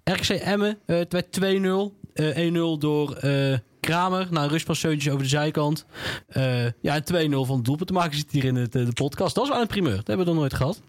RKC 0.04 0.30
Emmen, 0.30 0.78
eh, 0.86 0.98
het 0.98 1.14
werd 1.14 1.32
2-0. 1.32 2.00
Eh 2.14 2.38
1-0 2.38 2.78
door 2.80 3.14
eh, 3.16 3.58
Kramer. 3.80 4.28
Na 4.30 4.44
een 4.44 4.50
rustpasseuntjes 4.50 5.12
over 5.14 5.24
de 5.24 5.30
zijkant. 5.30 5.86
Eh, 6.28 6.64
ja, 6.66 6.96
en 6.96 7.04
2-0 7.04 7.46
van 7.46 7.56
het 7.56 7.66
doelpunt 7.66 7.88
te 7.88 7.94
maken 7.94 8.18
zit 8.18 8.32
hier 8.32 8.44
in 8.44 8.56
het, 8.56 8.72
de 8.72 8.94
podcast. 8.94 9.36
Dat 9.36 9.44
is 9.44 9.50
wel 9.50 9.62
een 9.62 9.68
primeur. 9.68 9.96
Dat 9.96 10.08
hebben 10.08 10.26
we 10.26 10.32
nog 10.32 10.40
nooit 10.42 10.54
gehad. 10.54 10.82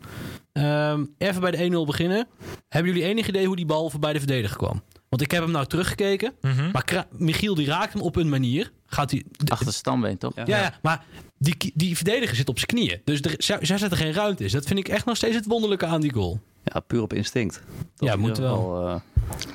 Ehm, 0.53 1.05
even 1.19 1.41
bij 1.41 1.51
de 1.51 1.63
1-0 1.65 1.87
beginnen. 1.87 2.27
Hebben 2.69 2.93
jullie 2.93 3.09
enig 3.09 3.29
idee 3.29 3.47
hoe 3.47 3.57
die 3.57 3.67
bal 3.67 3.91
voorbij 3.91 4.13
de 4.13 4.19
verdediger 4.19 4.57
kwam? 4.57 4.83
Want 5.09 5.23
ik 5.23 5.31
heb 5.31 5.43
hem 5.43 5.51
nou 5.53 5.67
teruggekeken. 5.67 6.33
Mhm. 6.41 6.71
Maar 6.71 6.85
Kra- 6.85 7.07
Michiel 7.11 7.55
die 7.55 7.67
raakt 7.67 7.93
hem 7.93 8.03
op 8.03 8.17
een 8.17 8.29
manier. 8.29 8.73
Gaat 8.87 9.11
hij... 9.11 9.25
achter 9.47 9.67
de 9.67 9.73
standbeen, 9.73 10.19
toch? 10.19 10.33
Ja. 10.37 10.43
Ja, 10.47 10.59
ja, 10.59 10.75
maar 10.83 11.05
die, 11.39 11.73
die 11.75 11.97
verdediger 11.97 12.37
zit 12.37 12.49
op 12.49 12.57
zijn 12.59 12.69
knieën. 12.71 13.01
Dus 13.05 13.21
er, 13.21 13.35
zij, 13.39 13.59
zij 13.61 13.79
zet 13.79 13.91
er 13.91 13.97
geen 13.97 14.13
ruimte 14.13 14.45
in. 14.45 14.51
Dat 14.51 14.67
vind 14.67 14.79
ik 14.79 14.89
echt 14.89 15.05
nog 15.05 15.17
steeds 15.17 15.35
het 15.35 15.47
wonderlijke 15.47 15.87
aan 15.87 16.01
die 16.01 16.13
goal. 16.13 16.41
Ja, 16.65 16.81
puur 16.81 17.03
op 17.03 17.13
instinct. 17.13 17.63
Dat 17.97 18.09
Ja, 18.09 18.17
moet 18.17 18.39
wel. 18.39 18.87
eh, 18.89 18.95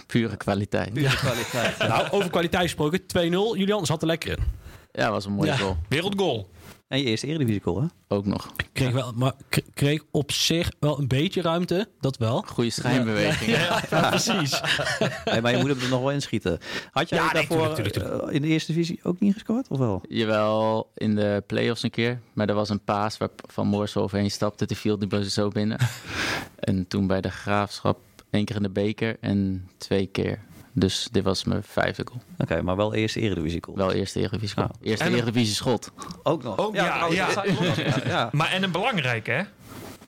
Pure 0.08 0.38
kwaliteit. 0.38 0.94
pure 0.94 1.16
kwaliteit. 1.16 1.78
Nou, 1.78 2.08
over 2.12 2.30
kwaliteit 2.30 2.64
gesproken. 2.64 3.06
2-0. 3.06 3.56
Julian 3.58 3.86
zat 3.86 4.02
er 4.02 4.08
lekker 4.08 4.32
in. 4.38 4.44
Ja, 4.92 5.12
was 5.12 5.26
een 5.26 5.32
mooie 5.32 5.50
Ja. 5.50 5.58
goal. 5.58 5.78
Wereldgoal. 5.90 6.50
En 6.88 6.98
je 7.00 7.04
eerste 7.04 7.28
Eredivisie 7.28 7.62
goal, 7.62 7.82
hè? 7.82 7.88
Ook 8.08 8.26
nog. 8.26 8.52
Kreeg, 8.74 8.92
wel, 8.92 9.12
maar 9.16 9.34
kreeg 9.74 10.04
op 10.12 10.32
zich 10.32 10.72
wel 10.80 11.00
een 11.00 11.08
beetje 11.08 11.42
ruimte, 11.42 11.90
dat 12.00 12.18
wel. 12.18 12.42
Goede 12.48 12.70
schijnbeweging. 12.70 13.52
Ja, 13.52 13.84
ja, 13.90 14.10
precies. 14.10 14.62
Maar 15.42 15.52
je 15.52 15.58
moet 15.58 15.70
hem 15.70 15.80
er 15.80 15.90
nog 15.90 16.00
wel 16.00 16.12
inschieten. 16.12 16.60
Had 16.92 17.10
jij 17.10 17.18
Ja, 17.18 17.24
nee, 17.24 17.34
daarvoor 17.34 17.74
tuurlijk, 17.74 17.96
tuurlijk, 17.96 18.22
eh, 18.24 18.36
in 18.36 18.42
de 18.42 18.48
Eerste 18.48 18.72
Divisie 18.74 19.00
ook 19.04 19.20
niet 19.20 19.34
gescoord, 19.34 19.68
of 19.68 19.78
wel? 19.78 20.02
Jawel, 20.10 20.90
in 20.94 21.16
de 21.16 21.44
play-offs 21.48 21.84
een 21.84 21.90
keer. 21.90 22.20
Maar 22.34 22.50
er 22.50 22.56
was 22.56 22.70
een 22.70 22.84
paas 22.84 23.18
waar 23.18 23.30
Van 23.48 23.68
Moorsel 23.68 24.02
overheen 24.02 24.32
stapte. 24.32 24.66
Die 24.66 24.78
viel 24.78 25.00
die 25.00 25.08
bus 25.08 25.34
zo 25.34 25.48
binnen. 25.48 25.78
en 26.60 26.88
toen 26.88 27.08
bij 27.08 27.22
de 27.22 27.32
Graafschap 27.32 28.00
één 28.30 28.46
keer 28.46 28.56
in 28.56 28.64
de 28.64 28.70
beker 28.70 29.18
en 29.20 29.70
twee 29.78 30.06
keer. 30.06 30.40
Dus 30.80 31.08
dit 31.12 31.24
was 31.24 31.44
mijn 31.44 31.64
vijfde 31.64 32.06
goal. 32.10 32.22
Oké, 32.38 32.62
maar 32.62 32.76
wel 32.76 32.94
eerste 32.94 33.20
Eredivisie 33.20 33.64
goal. 33.64 33.78
Wel 33.78 33.92
eerste 33.92 34.20
Eredivisie 34.20 34.56
goal. 34.56 34.70
Ja. 34.82 34.90
Eerste 34.90 35.06
En- 35.06 35.14
Eredivisie 35.14 35.56
schot. 35.56 35.92
Ook 36.24 36.44
nog. 36.44 36.58
Ook, 36.58 36.76
ja, 36.76 36.86
trouwens, 37.10 37.76
ja. 38.06 38.30
Maar 38.38 38.52
en 38.52 38.64
een 38.64 38.72
belangrijke, 38.72 39.32
hè? 39.32 39.42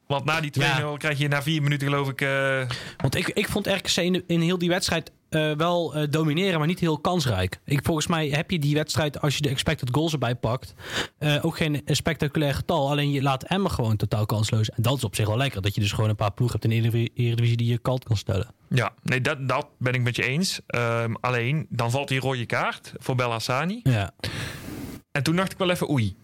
Want 0.08 0.26
na 0.26 0.42
die 0.42 0.52
2-0 0.52 0.62
Ja. 0.64 0.94
krijg 0.98 1.18
je 1.18 1.28
na 1.28 1.42
vier 1.42 1.62
minuten, 1.62 1.88
geloof 1.88 2.10
ik. 2.10 2.22
eh, 2.22 2.62
Want 2.98 3.16
ik, 3.16 3.28
ik 3.30 3.48
vond 3.48 3.68
RKC 3.68 3.96
in, 3.96 4.24
in 4.28 4.42
heel 4.42 4.58
die 4.58 4.70
wedstrijd 4.70 5.12
eh, 5.30 5.52
wel 5.52 5.96
eh, 5.96 6.08
domineren, 6.10 6.60
maar 6.60 6.68
niet 6.68 6.80
heel 6.80 7.00
kansrijk. 7.00 7.60
Ik, 7.66 7.80
volgens 7.84 8.08
mij 8.08 8.28
heb 8.30 8.52
je 8.52 8.60
die 8.60 8.76
wedstrijd, 8.76 9.22
als 9.22 9.36
je 9.36 9.42
de 9.42 9.50
expected 9.50 9.90
goals 9.92 10.12
erbij 10.14 10.36
pakt, 10.36 10.74
eh, 11.18 11.46
ook 11.46 11.58
geen 11.58 11.82
spectaculair 11.86 12.54
getal. 12.54 12.90
Alleen 12.90 13.12
je 13.12 13.22
laat 13.22 13.44
Emmen 13.44 13.72
gewoon 13.72 13.96
totaal 13.96 14.26
kansloos. 14.26 14.70
En 14.70 14.82
dat 14.82 14.98
is 14.98 15.04
op 15.04 15.16
zich 15.16 15.28
wel 15.28 15.38
lekker, 15.38 15.62
dat 15.62 15.76
je 15.76 15.82
dus 15.82 15.92
gewoon 15.92 16.10
een 16.10 16.16
paar 16.16 16.32
ploegen 16.34 16.60
hebt 16.60 16.74
in 16.74 16.82
de 16.82 16.88
Eredivisie- 16.88 17.26
Eredivisie 17.26 17.58
die 17.58 17.68
je 17.72 17.78
kalt 17.78 18.04
kan 18.04 18.18
stellen. 18.18 18.48
ja, 18.70 18.94
nee, 19.04 19.22
dat, 19.22 19.48
dat 19.48 19.68
ben 19.78 19.94
ik 19.94 20.02
met 20.02 20.16
je 20.16 20.24
eens. 20.24 20.60
Ehm, 20.68 21.14
alleen, 21.22 21.66
dan 21.70 21.92
valt 21.92 22.08
die 22.08 22.20
rode 22.20 22.46
kaart 22.46 22.94
voor 22.98 23.16
Bellassani. 23.16 23.80
Ja, 23.84 24.12
En 25.12 25.24
toen 25.24 25.36
dacht 25.36 25.52
ik 25.52 25.58
wel 25.58 25.70
even 25.70 25.90
oei. 25.90 26.16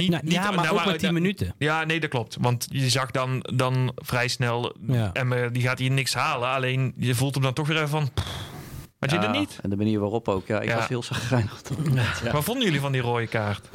Niet- 0.00 0.10
Nou, 0.10 0.22
niet- 0.24 0.32
ja 0.32 0.40
maar 0.42 0.54
nou, 0.54 0.68
ook 0.68 0.74
maar- 0.74 0.86
met 0.86 0.98
10 0.98 1.12
minuten. 1.12 1.54
Ja, 1.58 1.84
nee, 1.84 2.00
dat 2.00 2.10
klopt. 2.10 2.36
Want 2.40 2.66
je 2.70 2.88
zag 2.90 3.10
dan, 3.10 3.40
dan 3.54 3.92
vrij 3.94 4.28
snel... 4.28 4.74
Ja. 4.86 5.10
Emmen, 5.12 5.52
die 5.52 5.62
gaat 5.62 5.78
hier 5.78 5.90
niks 5.90 6.14
halen. 6.14 6.48
Alleen, 6.48 6.94
je 6.96 7.14
voelt 7.14 7.34
hem 7.34 7.42
dan 7.42 7.52
toch 7.52 7.66
weer 7.66 7.76
even 7.76 7.88
van... 7.88 8.12
pff, 8.14 8.26
Had 8.98 9.10
je 9.10 9.16
Ja, 9.16 9.22
er 9.22 9.38
niet? 9.38 9.58
En 9.62 9.70
de 9.70 9.76
manier 9.76 10.00
waarop 10.00 10.28
ook. 10.28 10.46
Ja, 10.46 10.60
ik 10.60 10.68
Ja. 10.68 10.76
was 10.76 10.88
heel 10.88 11.02
zagrijnig. 11.02 11.62
Wat 12.32 12.44
vonden 12.44 12.64
jullie 12.64 12.80
van 12.80 12.92
die 12.92 13.00
rode 13.00 13.26
kaart? 13.26 13.68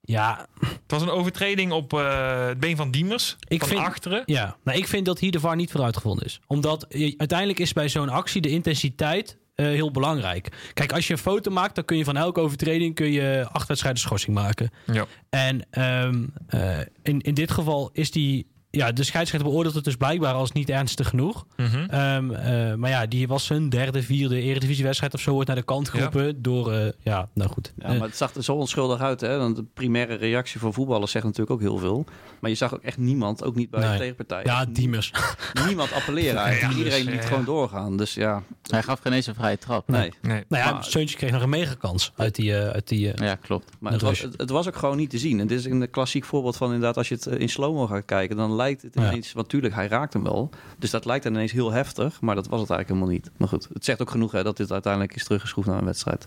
Ja, 0.00 0.46
Het 0.60 0.78
was 0.86 1.02
een 1.02 1.10
overtreding 1.10 1.72
op 1.72 1.92
eh, 1.92 2.46
het 2.46 2.60
been 2.60 2.76
van 2.76 2.90
Diemers. 2.90 3.36
Ik 3.48 3.58
van 3.58 3.68
vind- 3.68 3.80
achteren. 3.80 4.22
Ja, 4.26 4.56
nou, 4.64 4.78
ik 4.78 4.86
vind 4.86 5.06
dat 5.06 5.18
hier 5.18 5.30
de 5.30 5.40
VAR 5.40 5.56
niet 5.56 5.70
voor 5.70 5.82
uitgevonden 5.82 6.24
is. 6.24 6.40
Omdat 6.46 6.86
uiteindelijk 7.16 7.58
is 7.58 7.72
bij 7.72 7.88
zo'n 7.88 8.08
actie 8.08 8.40
de 8.40 8.48
intensiteit 8.48 9.38
eh, 9.56 9.66
heel 9.66 9.90
belangrijk. 9.90 10.48
Kijk, 10.72 10.92
als 10.92 11.06
je 11.06 11.12
een 11.12 11.18
foto 11.18 11.50
maakt, 11.50 11.74
dan 11.74 11.84
kun 11.84 11.96
je 11.96 12.04
van 12.04 12.16
elke 12.16 12.40
overtreding 12.40 12.94
kun 12.94 13.12
je 13.12 13.46
acht 13.52 13.68
wedstrijden 13.68 14.00
schorsing 14.00 14.34
maken. 14.34 14.70
Ja. 14.92 15.06
En 15.30 15.66
ehm, 15.70 16.24
eh, 16.46 16.78
in, 17.02 17.20
in 17.20 17.34
dit 17.34 17.50
geval 17.50 17.90
is 17.92 18.10
die. 18.10 18.54
Ja, 18.76 18.92
de 18.92 19.02
scheidsrechter 19.04 19.48
beoordeelt 19.50 19.74
het 19.74 19.84
dus 19.84 19.96
blijkbaar 19.96 20.34
als 20.34 20.52
niet 20.52 20.70
ernstig 20.70 21.08
genoeg. 21.08 21.46
Mhm. 21.56 21.76
Ehm, 21.88 22.30
eh, 22.30 22.74
maar 22.74 22.90
ja, 22.90 23.06
die 23.06 23.28
was 23.28 23.44
zijn 23.44 23.68
derde, 23.68 24.02
vierde 24.02 24.40
eredivisiewedstrijd 24.40 25.14
of 25.14 25.20
zo 25.20 25.32
wordt 25.32 25.46
naar 25.46 25.56
de 25.56 25.62
kant 25.62 25.88
geroepen 25.88 26.42
door... 26.42 26.72
eh, 26.72 26.88
ja, 27.02 27.28
nou 27.34 27.50
goed. 27.50 27.72
Ja, 27.78 27.92
maar 27.92 28.00
het 28.08 28.16
zag 28.16 28.34
er 28.34 28.44
zo 28.44 28.54
onschuldig 28.54 29.00
uit. 29.00 29.20
Hè? 29.20 29.38
Want 29.38 29.56
de 29.56 29.64
primaire 29.74 30.14
reactie 30.14 30.60
van 30.60 30.72
voetballers 30.72 31.10
zegt 31.10 31.24
natuurlijk 31.24 31.50
ook 31.50 31.60
heel 31.60 31.78
veel. 31.78 32.04
Maar 32.40 32.50
je 32.50 32.56
zag 32.56 32.74
ook 32.74 32.82
echt 32.82 32.98
niemand, 32.98 33.44
ook 33.44 33.54
niet 33.54 33.70
bij 33.70 33.80
Nee. 33.80 33.92
de 33.92 33.98
tegenpartij. 33.98 34.40
ja, 34.44 34.64
Diemers. 34.64 35.12
Niemand 35.66 35.92
appelleren 35.92 36.36
eigenlijk. 36.40 36.72
Ja, 36.72 36.78
Iedereen 36.78 37.04
liet 37.04 37.22
ja. 37.22 37.28
gewoon 37.28 37.44
doorgaan. 37.44 37.96
Dus 37.96 38.14
ja, 38.14 38.42
Hij 38.62 38.82
gaf 38.82 39.00
geen 39.00 39.12
eens 39.12 39.26
een 39.26 39.34
vrije 39.34 39.58
trap. 39.58 39.88
nee. 39.88 40.12
Nee. 40.22 40.44
Nou 40.48 40.64
ja, 40.64 40.72
Maar- 40.72 40.84
Seuntje 40.84 41.16
kreeg 41.16 41.30
nog 41.30 41.42
een 41.42 41.48
megakans 41.48 42.12
uit 42.16 42.34
die... 42.34 42.56
eh, 42.58 42.68
uit 42.68 42.88
die 42.88 43.12
Ja, 43.24 43.34
klopt. 43.34 43.70
Maar 43.80 43.92
het 43.92 44.02
was, 44.02 44.20
het, 44.20 44.34
het 44.36 44.50
was 44.50 44.66
ook 44.68 44.76
gewoon 44.76 44.96
niet 44.96 45.10
te 45.10 45.18
zien. 45.18 45.40
En 45.40 45.46
dit 45.46 45.58
is 45.58 45.64
een 45.64 45.90
klassiek 45.90 46.24
voorbeeld 46.24 46.56
van 46.56 46.66
inderdaad, 46.66 46.96
als 46.96 47.08
je 47.08 47.14
het 47.14 47.26
in 47.26 47.48
slow-mo 47.48 47.86
gaat 47.86 48.04
kijken, 48.04 48.36
dan 48.36 48.54
lijkt 48.54 48.65
het 48.72 48.94
Ja. 48.94 49.08
ineens, 49.08 49.32
want 49.32 49.48
tuurlijk, 49.48 49.74
hij 49.74 49.86
raakt 49.88 50.12
hem 50.12 50.22
wel. 50.22 50.50
Dus 50.78 50.90
dat 50.90 51.04
lijkt 51.04 51.24
dan 51.24 51.32
ineens 51.34 51.52
heel 51.52 51.70
heftig, 51.72 52.20
maar 52.20 52.34
dat 52.34 52.46
was 52.46 52.60
het 52.60 52.70
eigenlijk 52.70 53.00
helemaal 53.00 53.20
niet. 53.22 53.30
Maar 53.38 53.48
goed, 53.48 53.68
het 53.72 53.84
zegt 53.84 54.00
ook 54.00 54.10
genoeg 54.10 54.32
hè, 54.32 54.42
dat 54.42 54.56
dit 54.56 54.72
uiteindelijk 54.72 55.14
is 55.14 55.24
teruggeschroefd 55.24 55.68
naar 55.68 55.78
een 55.78 55.84
wedstrijd. 55.84 56.26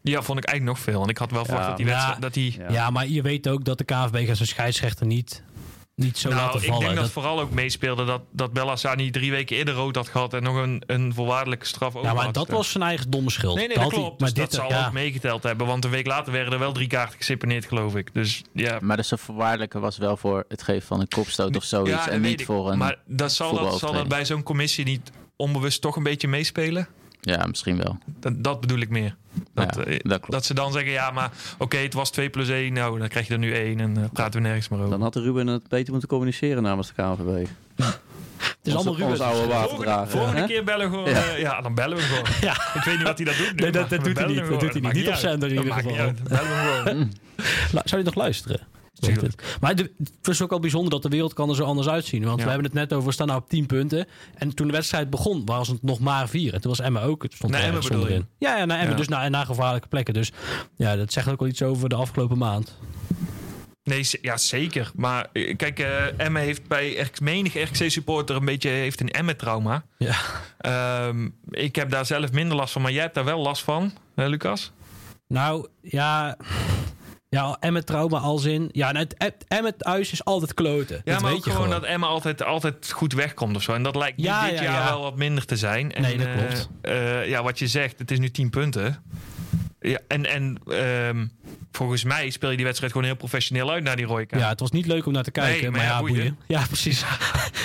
Ja, 0.00 0.22
vond 0.22 0.38
ik 0.38 0.44
eigenlijk 0.44 0.76
nog 0.78 0.84
veel. 0.84 0.98
Want 0.98 1.10
ik 1.10 1.18
had 1.18 1.30
wel 1.30 1.44
verwacht 1.44 1.62
Ja. 1.64 1.68
dat 1.68 1.76
die 1.78 1.86
Ja. 1.86 1.92
wedstrijd... 1.92 2.22
Dat 2.22 2.34
die, 2.34 2.56
Ja. 2.58 2.70
Ja. 2.72 2.90
maar 2.90 3.08
je 3.08 3.22
weet 3.22 3.48
ook 3.48 3.64
dat 3.64 3.78
de 3.78 3.84
KNVB 3.84 4.26
gaat 4.26 4.36
zijn 4.36 4.48
scheidsrechter 4.48 5.06
niet, 5.06 5.42
niet 5.96 6.18
zo 6.18 6.28
nou, 6.28 6.40
laten 6.40 6.60
ik 6.60 6.66
vallen. 6.66 6.80
denk 6.82 6.94
dat, 6.94 7.02
Dat- 7.04 7.12
vooral 7.12 7.40
ook 7.40 7.50
meespeelde 7.50 8.04
dat, 8.04 8.22
dat 8.32 8.52
Bellassani 8.52 9.10
drie 9.10 9.30
weken 9.30 9.56
eerder 9.56 9.74
rood 9.74 9.96
had 9.96 10.08
gehad... 10.08 10.34
en 10.34 10.42
nog 10.42 10.56
een, 10.56 10.82
een 10.86 11.14
voorwaardelijke 11.14 11.66
straf 11.66 11.94
over 11.96 12.08
ja, 12.08 12.14
maar 12.14 12.32
dat 12.32 12.48
was 12.48 12.70
zijn 12.70 12.84
eigen 12.84 13.10
domme 13.10 13.30
schuld. 13.30 13.56
Nee, 13.56 13.66
nee, 13.66 13.74
Dat 13.76 13.84
dat 13.84 13.92
had 13.92 14.00
hij- 14.00 14.02
klopt. 14.08 14.20
maar 14.20 14.32
dus 14.34 14.38
dit, 14.38 14.50
dat 14.50 14.60
zal 14.60 14.78
ja, 14.78 14.86
ook 14.86 14.92
meegeteld 14.92 15.42
hebben. 15.42 15.66
Want 15.66 15.84
een 15.84 15.90
week 15.90 16.06
later 16.06 16.32
werden 16.32 16.52
er 16.52 16.58
wel 16.58 16.72
drie 16.72 16.86
kaarten 16.86 17.16
geseponeerd, 17.18 17.64
geloof 17.66 17.94
ik. 17.94 18.14
Dus 18.14 18.42
ja... 18.52 18.78
Maar 18.80 18.96
dus 18.96 19.08
de 19.08 19.16
voorwaardelijke 19.18 19.78
was 19.78 19.98
wel 19.98 20.16
voor 20.16 20.44
het 20.48 20.62
geven 20.62 20.86
van 20.86 21.00
een 21.00 21.08
kopstoot 21.08 21.56
of 21.56 21.64
zoiets. 21.64 21.90
ja, 22.04 22.08
en 22.08 22.20
niet 22.20 22.40
ik. 22.40 22.46
voor 22.46 22.70
een... 22.70 22.78
Maar 22.78 22.96
dat 23.06 23.32
zal, 23.32 23.54
dat, 23.54 23.78
zal 23.78 23.92
dat 23.92 24.08
bij 24.08 24.24
zo'n 24.24 24.42
commissie 24.42 24.84
niet 24.84 25.10
onbewust 25.36 25.80
toch 25.80 25.96
een 25.96 26.02
beetje 26.02 26.28
meespelen? 26.28 26.88
Ja, 27.26 27.46
misschien 27.46 27.76
wel. 27.76 27.98
Dat, 28.20 28.32
dat 28.44 28.60
bedoel 28.60 28.78
ik 28.78 28.88
meer. 28.90 29.14
Dat, 29.54 29.74
Ja, 29.74 29.82
eh, 29.84 29.98
dat 30.02 30.18
klopt. 30.18 30.30
dat 30.30 30.44
ze 30.44 30.54
dan 30.54 30.72
zeggen, 30.72 30.92
ja, 30.92 31.10
maar 31.10 31.30
oké, 31.58 31.76
het 31.76 31.94
was 31.94 32.10
2 32.10 32.30
plus 32.30 32.48
1. 32.48 32.72
Nou, 32.72 32.98
dan 32.98 33.08
krijg 33.08 33.26
je 33.26 33.32
er 33.32 33.38
nu 33.38 33.54
1 33.54 33.80
en 33.80 33.96
eh, 33.96 34.02
praten 34.12 34.40
we 34.42 34.46
nergens 34.46 34.68
meer 34.68 34.78
over. 34.78 34.90
Dan 34.90 35.02
had 35.02 35.12
de 35.12 35.20
Ruben 35.20 35.46
het 35.46 35.68
beter 35.68 35.90
moeten 35.90 36.08
communiceren 36.08 36.62
namens 36.62 36.88
de 36.88 36.94
KNVB. 37.02 37.46
het 37.76 37.96
is 38.62 38.74
allemaal 38.74 38.96
Ruben. 38.96 39.20
Oude 39.20 39.24
Volgende, 39.38 39.54
waterdrager. 39.54 40.08
volgende 40.10 40.40
hè? 40.40 40.46
keer 40.46 40.64
bellen 40.64 40.90
we 40.90 40.96
gewoon. 40.96 41.10
Ja. 41.10 41.36
Ja, 41.36 41.60
dan 41.60 41.74
bellen 41.74 41.96
we 41.96 42.02
gewoon. 42.02 42.24
Ja. 42.50 42.52
Ik 42.74 42.82
weet 42.84 42.96
niet 42.96 43.06
wat 43.06 43.16
hij 43.18 43.26
dat 43.26 43.36
doet. 43.36 43.54
nu, 43.54 43.62
Nee, 43.62 43.70
dat- 43.70 43.90
dat 43.90 44.04
doet 44.04 44.18
hij 44.18 44.26
niet. 44.26 44.36
Dat 44.36 44.60
doet 44.60 44.72
hij 44.72 44.80
maakt 44.80 44.94
niet. 44.94 45.04
Niet 45.04 45.06
op 45.06 45.10
uit. 45.12 45.20
zender 45.20 45.48
in 45.48 45.54
Dat 45.54 45.64
ieder 45.64 45.78
geval. 45.80 45.96
Bellen 45.96 46.14
we 46.24 46.80
gewoon. 46.84 47.12
Zou 47.84 48.00
je 48.00 48.02
nog 48.06 48.14
luisteren? 48.14 48.60
Tuurlijk. 49.00 49.56
Maar 49.60 49.70
het 49.74 49.90
is 50.22 50.42
ook 50.42 50.50
wel 50.50 50.60
bijzonder 50.60 50.90
dat 50.90 51.02
de 51.02 51.08
wereld 51.08 51.32
kan 51.32 51.48
er 51.48 51.54
zo 51.54 51.64
anders 51.64 51.88
uitzien. 51.88 52.24
Want 52.24 52.38
Ja. 52.38 52.42
we 52.44 52.50
hebben 52.50 52.66
het 52.66 52.78
net 52.78 52.92
over, 52.92 53.06
we 53.06 53.12
staan 53.12 53.26
nou 53.26 53.40
op 53.40 53.48
10 53.48 53.66
punten. 53.66 54.06
En 54.34 54.54
toen 54.54 54.66
de 54.66 54.72
wedstrijd 54.72 55.10
begon, 55.10 55.44
was 55.44 55.68
het 55.68 55.82
nog 55.82 55.98
maar 55.98 56.28
4. 56.28 56.54
En 56.54 56.60
toen 56.60 56.70
was 56.70 56.80
Emma 56.80 57.02
ook. 57.02 57.22
Het 57.22 57.32
stond 57.32 57.52
Naar 57.52 57.62
ergens 57.62 57.86
bedoel 57.86 58.02
onderin. 58.02 58.26
Ja, 58.38 58.56
ja, 58.56 58.64
naar 58.64 58.78
Emmen. 58.78 58.90
Ja. 58.90 58.96
Dus 58.96 59.08
naar, 59.08 59.46
gevaarlijke 59.46 59.88
plekken. 59.88 60.14
Dus 60.14 60.32
ja, 60.76 60.96
dat 60.96 61.12
zegt 61.12 61.28
ook 61.28 61.40
wel 61.40 61.48
iets 61.48 61.62
over 61.62 61.88
de 61.88 61.94
afgelopen 61.94 62.38
maand. 62.38 62.76
Nee, 63.82 64.06
ja, 64.22 64.36
zeker. 64.36 64.90
Maar 64.94 65.26
eh, 65.32 65.56
kijk, 65.56 65.78
eh 65.78 66.20
Emma 66.20 66.40
heeft 66.40 66.68
bij 66.68 67.08
menig 67.22 67.54
RKC-supporter 67.54 68.36
een 68.36 68.44
beetje 68.44 68.68
heeft 68.68 69.00
een 69.00 69.10
Emmen-trauma. 69.10 69.84
Ja. 69.98 70.16
Ehm, 70.58 71.28
ik 71.50 71.76
heb 71.76 71.90
daar 71.90 72.06
zelf 72.06 72.32
minder 72.32 72.56
last 72.56 72.72
van, 72.72 72.82
maar 72.82 72.92
jij 72.92 73.02
hebt 73.02 73.14
daar 73.14 73.24
wel 73.24 73.40
last 73.40 73.62
van, 73.62 73.92
hè, 74.14 74.28
Lucas? 74.28 74.72
Nou, 75.28 75.66
ja... 75.82 76.36
Ja, 77.28 77.56
Emmet 77.60 77.86
trauma 77.86 78.18
als 78.18 78.44
in... 78.44 78.68
Ja, 78.72 78.92
nou, 78.92 79.06
het 79.18 79.44
Emmet 79.48 79.78
thuis 79.78 80.12
is 80.12 80.24
altijd 80.24 80.54
kloten. 80.54 81.00
Ja, 81.04 81.12
dat 81.12 81.20
maar 81.22 81.30
weet 81.30 81.38
ook 81.38 81.44
je 81.44 81.50
gewoon 81.50 81.66
gewoon. 81.66 81.80
dat 81.80 81.90
Emma 81.90 82.06
altijd, 82.06 82.42
altijd 82.42 82.90
goed 82.92 83.12
wegkomt 83.12 83.56
of 83.56 83.62
zo. 83.62 83.72
En 83.72 83.82
dat 83.82 83.96
lijkt 83.96 84.16
nu 84.16 84.24
Ja, 84.24 84.44
dit 84.48 84.58
ja, 84.58 84.62
jaar 84.62 84.72
ja. 84.82 84.88
wel 84.90 85.02
wat 85.02 85.16
minder 85.16 85.44
te 85.44 85.56
zijn. 85.56 85.92
En, 85.92 86.02
Nee, 86.02 86.16
dat 86.18 86.26
eh, 86.26 86.32
klopt. 86.36 86.68
eh, 86.80 87.28
ja, 87.28 87.42
wat 87.42 87.58
je 87.58 87.66
zegt, 87.66 87.98
het 87.98 88.10
is 88.10 88.18
nu 88.18 88.30
10 88.30 88.50
punten. 88.50 89.02
Ja, 89.80 89.98
en 90.08 90.26
en 90.26 90.58
ehm, 90.66 91.26
volgens 91.72 92.04
mij 92.04 92.30
speel 92.30 92.50
je 92.50 92.56
die 92.56 92.64
wedstrijd 92.64 92.92
gewoon 92.92 93.06
heel 93.06 93.16
professioneel 93.16 93.70
uit 93.70 93.82
naar 93.84 93.96
die 93.96 94.06
kaart. 94.06 94.30
Ja, 94.30 94.48
het 94.48 94.60
was 94.60 94.70
niet 94.70 94.86
leuk 94.86 95.06
om 95.06 95.12
naar 95.12 95.22
te 95.22 95.30
kijken. 95.30 95.62
Nee, 95.62 95.70
maar, 95.70 95.80
maar 95.80 95.88
ja, 95.88 95.98
boeien. 95.98 96.14
boeien. 96.16 96.38
Ja, 96.46 96.62
precies. 96.66 97.04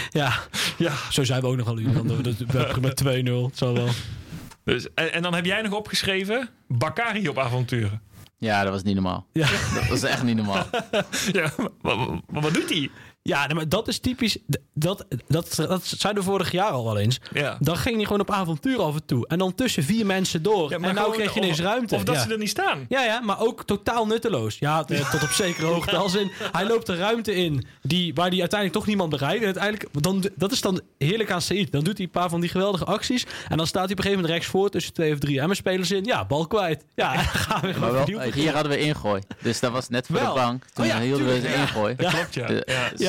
ja, 0.10 0.40
Ja, 0.78 0.94
zo 1.10 1.24
zijn 1.24 1.42
we 1.42 1.48
ook 1.48 1.56
nogal 1.58 1.80
u. 1.80 1.92
Dan 1.92 2.22
met 2.82 3.04
2-0. 3.04 3.08
Het 3.46 3.58
zal 3.58 3.74
wel. 3.74 3.88
dus, 4.64 4.88
en, 4.96 5.14
en 5.14 5.22
dan 5.22 5.34
heb 5.34 5.46
jij 5.46 5.62
nog 5.62 5.74
opgeschreven... 5.74 6.50
Bakari 6.68 7.28
op 7.30 7.40
avonturen. 7.40 8.02
Ja, 8.42 8.64
dat 8.64 8.72
was 8.72 8.84
niet 8.84 8.94
normaal. 8.94 9.26
Ja. 9.34 9.48
Dat 9.74 9.88
was 9.88 10.04
echt 10.04 10.24
niet 10.24 10.36
normaal. 10.36 10.66
Ja, 11.32 11.52
maar, 11.82 11.98
maar 12.30 12.42
wat 12.42 12.54
doet 12.54 12.70
hij? 12.70 12.90
Ja, 13.24 13.46
nee, 13.46 13.56
maar 13.56 13.70
dat 13.70 13.88
is 13.88 14.00
typisch. 14.00 14.38
Dat, 14.74 15.06
dat, 15.28 15.56
dat 15.56 15.84
zijn 15.86 16.16
we 16.16 16.24
vorig 16.24 16.52
jaar 16.52 16.70
al 16.70 16.84
wel 16.84 16.98
eens. 16.98 17.20
Ja. 17.34 17.58
Dan 17.60 17.78
ging 17.78 17.96
hij 17.96 18.06
gewoon 18.06 18.20
op 18.20 18.32
avontuur 18.32 18.82
af 18.82 18.96
en 18.96 19.06
toe. 19.06 19.28
En 19.28 19.38
dan 19.38 19.56
tussen 19.56 19.84
vier 19.84 20.06
mensen 20.06 20.44
door. 20.44 20.70
Ja, 20.70 20.78
en 20.80 20.96
nou 20.96 21.14
kreeg 21.14 21.34
je 21.34 21.40
ineens 21.40 21.60
ruimte. 21.60 21.96
Of 21.96 22.04
dat 22.04 22.16
ja. 22.16 22.22
ze 22.22 22.32
er 22.32 22.38
niet 22.38 22.50
staan. 22.50 22.86
Ja, 22.90 23.04
ja, 23.04 23.20
maar 23.20 23.40
ook 23.40 23.64
totaal 23.64 24.06
nutteloos. 24.06 24.60
Ja, 24.60 24.84
tot 24.84 25.24
op 25.24 25.30
zekere 25.30 25.66
hoogte. 25.74 25.96
Als 25.96 26.16
in, 26.16 26.32
hij 26.52 26.66
loopt 26.66 26.86
de 26.86 26.96
ruimte 26.96 27.36
in 27.36 27.66
die, 27.82 28.14
waar 28.14 28.30
hij 28.30 28.40
uiteindelijk 28.40 28.80
toch 28.80 28.88
niemand 28.88 29.10
bereikt. 29.10 29.40
En 29.40 29.46
uiteindelijk, 29.46 30.04
dan, 30.04 30.26
dat 30.36 30.52
is 30.52 30.62
dan 30.62 30.82
heerlijk 30.98 31.32
aan 31.32 31.42
Said. 31.42 31.72
Dan 31.72 31.84
doet 31.84 31.98
hij 31.98 32.06
een 32.06 32.12
paar 32.12 32.30
van 32.30 32.42
die 32.42 32.50
geweldige 32.50 32.86
acties. 32.86 33.26
En 33.50 33.58
dan 33.58 33.68
staat 33.68 33.84
hij 33.84 33.92
op 33.92 33.98
een 33.98 34.04
gegeven 34.04 34.22
moment 34.22 34.34
rechts 34.34 34.48
voor 34.48 34.70
tussen 34.70 34.94
twee 34.94 35.14
of 35.14 35.20
drie 35.20 35.40
Emmen-spelers 35.40 35.92
in. 35.92 36.04
Ja, 36.04 36.26
bal 36.26 36.48
kwijt. 36.48 36.86
Ja, 36.96 37.14
dan 37.16 37.24
gaan 37.24 37.62
we 37.62 37.80
Maar 37.80 37.92
wel, 37.92 38.06
eh, 38.06 38.34
hier 38.34 38.54
hadden 38.54 38.72
we 38.72 38.80
ingooi. 38.80 39.22
Dus 39.42 39.60
dat 39.60 39.72
was 39.72 39.90
net 39.90 40.06
voor 40.06 40.16
Wel. 40.16 40.34
de 40.34 40.40
bank. 40.40 40.66
Toen 40.74 40.86
Oh 40.86 40.92
ja, 40.92 41.00
hielden 41.00 41.28
we 41.28 41.54
ingooi. 41.54 41.96
Dat 41.96 42.14
klopt, 42.14 42.34
ja. 42.34 42.48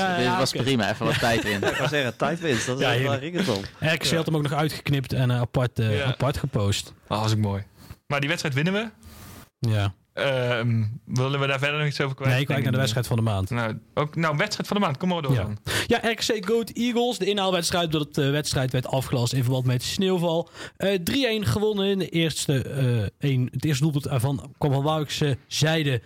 Ja. 0.02 0.08
dus 0.08 0.16
dit 0.24 0.24
ja, 0.32 0.38
was 0.38 0.50
prima. 0.52 0.90
Even 0.90 1.06
wat 1.06 1.18
tijd 1.18 1.44
in. 1.44 1.62
Ik 1.68 1.74
ga 1.74 1.88
zeggen, 1.88 2.16
tijdwinst. 2.16 2.66
Dat 2.66 2.76
is 2.80 2.82
Ja, 2.84 2.90
wel 2.90 2.98
heerlijk. 2.98 3.20
Ringenton. 3.22 3.64
RKC 3.80 4.06
had 4.10 4.26
hem 4.26 4.36
ook 4.36 4.42
nog 4.42 4.52
uitgeknipt 4.52 5.12
en 5.12 5.30
eh, 5.30 5.40
apart, 5.40 5.78
eh, 5.78 5.96
Ja. 5.98 6.04
apart 6.04 6.36
gepost. 6.36 6.92
Oh, 7.08 7.18
dat 7.18 7.26
is 7.26 7.32
ook 7.32 7.38
mooi. 7.38 7.62
Maar 8.06 8.20
die 8.20 8.28
wedstrijd 8.28 8.54
winnen 8.54 8.72
we. 8.72 8.90
Ja. 9.70 9.94
Ehm, 10.14 10.82
willen 11.04 11.40
we 11.40 11.46
daar 11.46 11.58
verder 11.58 11.78
nog 11.78 11.88
iets 11.88 12.00
over 12.00 12.16
kwijt? 12.16 12.30
Nee, 12.32 12.40
ik 12.40 12.46
kijk 12.46 12.62
naar 12.62 12.72
de 12.72 12.78
wedstrijd 12.78 13.06
van 13.06 13.16
de 13.16 13.22
maand. 13.22 13.50
Nou, 13.50 13.78
ook, 13.94 14.16
nou, 14.16 14.36
wedstrijd 14.36 14.68
van 14.68 14.76
de 14.76 14.82
maand. 14.82 14.96
Kom 14.96 15.08
maar 15.08 15.22
door 15.22 15.32
Ja. 15.32 15.42
dan. 15.42 15.58
Ja, 15.86 15.98
RKC 16.10 16.46
Goat 16.46 16.70
Eagles. 16.70 17.18
De 17.18 17.24
inhaalwedstrijd 17.26 17.90
doordat 17.92 18.14
de 18.14 18.30
wedstrijd 18.30 18.72
werd 18.72 18.86
afgelast 18.86 19.32
in 19.32 19.42
verband 19.42 19.64
met 19.66 19.82
sneeuwval. 19.82 20.48
Eh 20.76 20.98
3-1 21.04 21.46
gewonnen. 21.46 21.86
In 21.90 21.98
de 21.98 22.08
eerste, 22.08 22.62
eh 22.62 23.30
een, 23.30 23.48
het 23.52 23.64
eerste 23.64 23.82
doelpunt 23.82 24.06
ervan 24.08 24.54
kwam 24.58 24.72
van 24.72 24.82
Wouwkse 24.82 25.36
zijde 25.46 26.02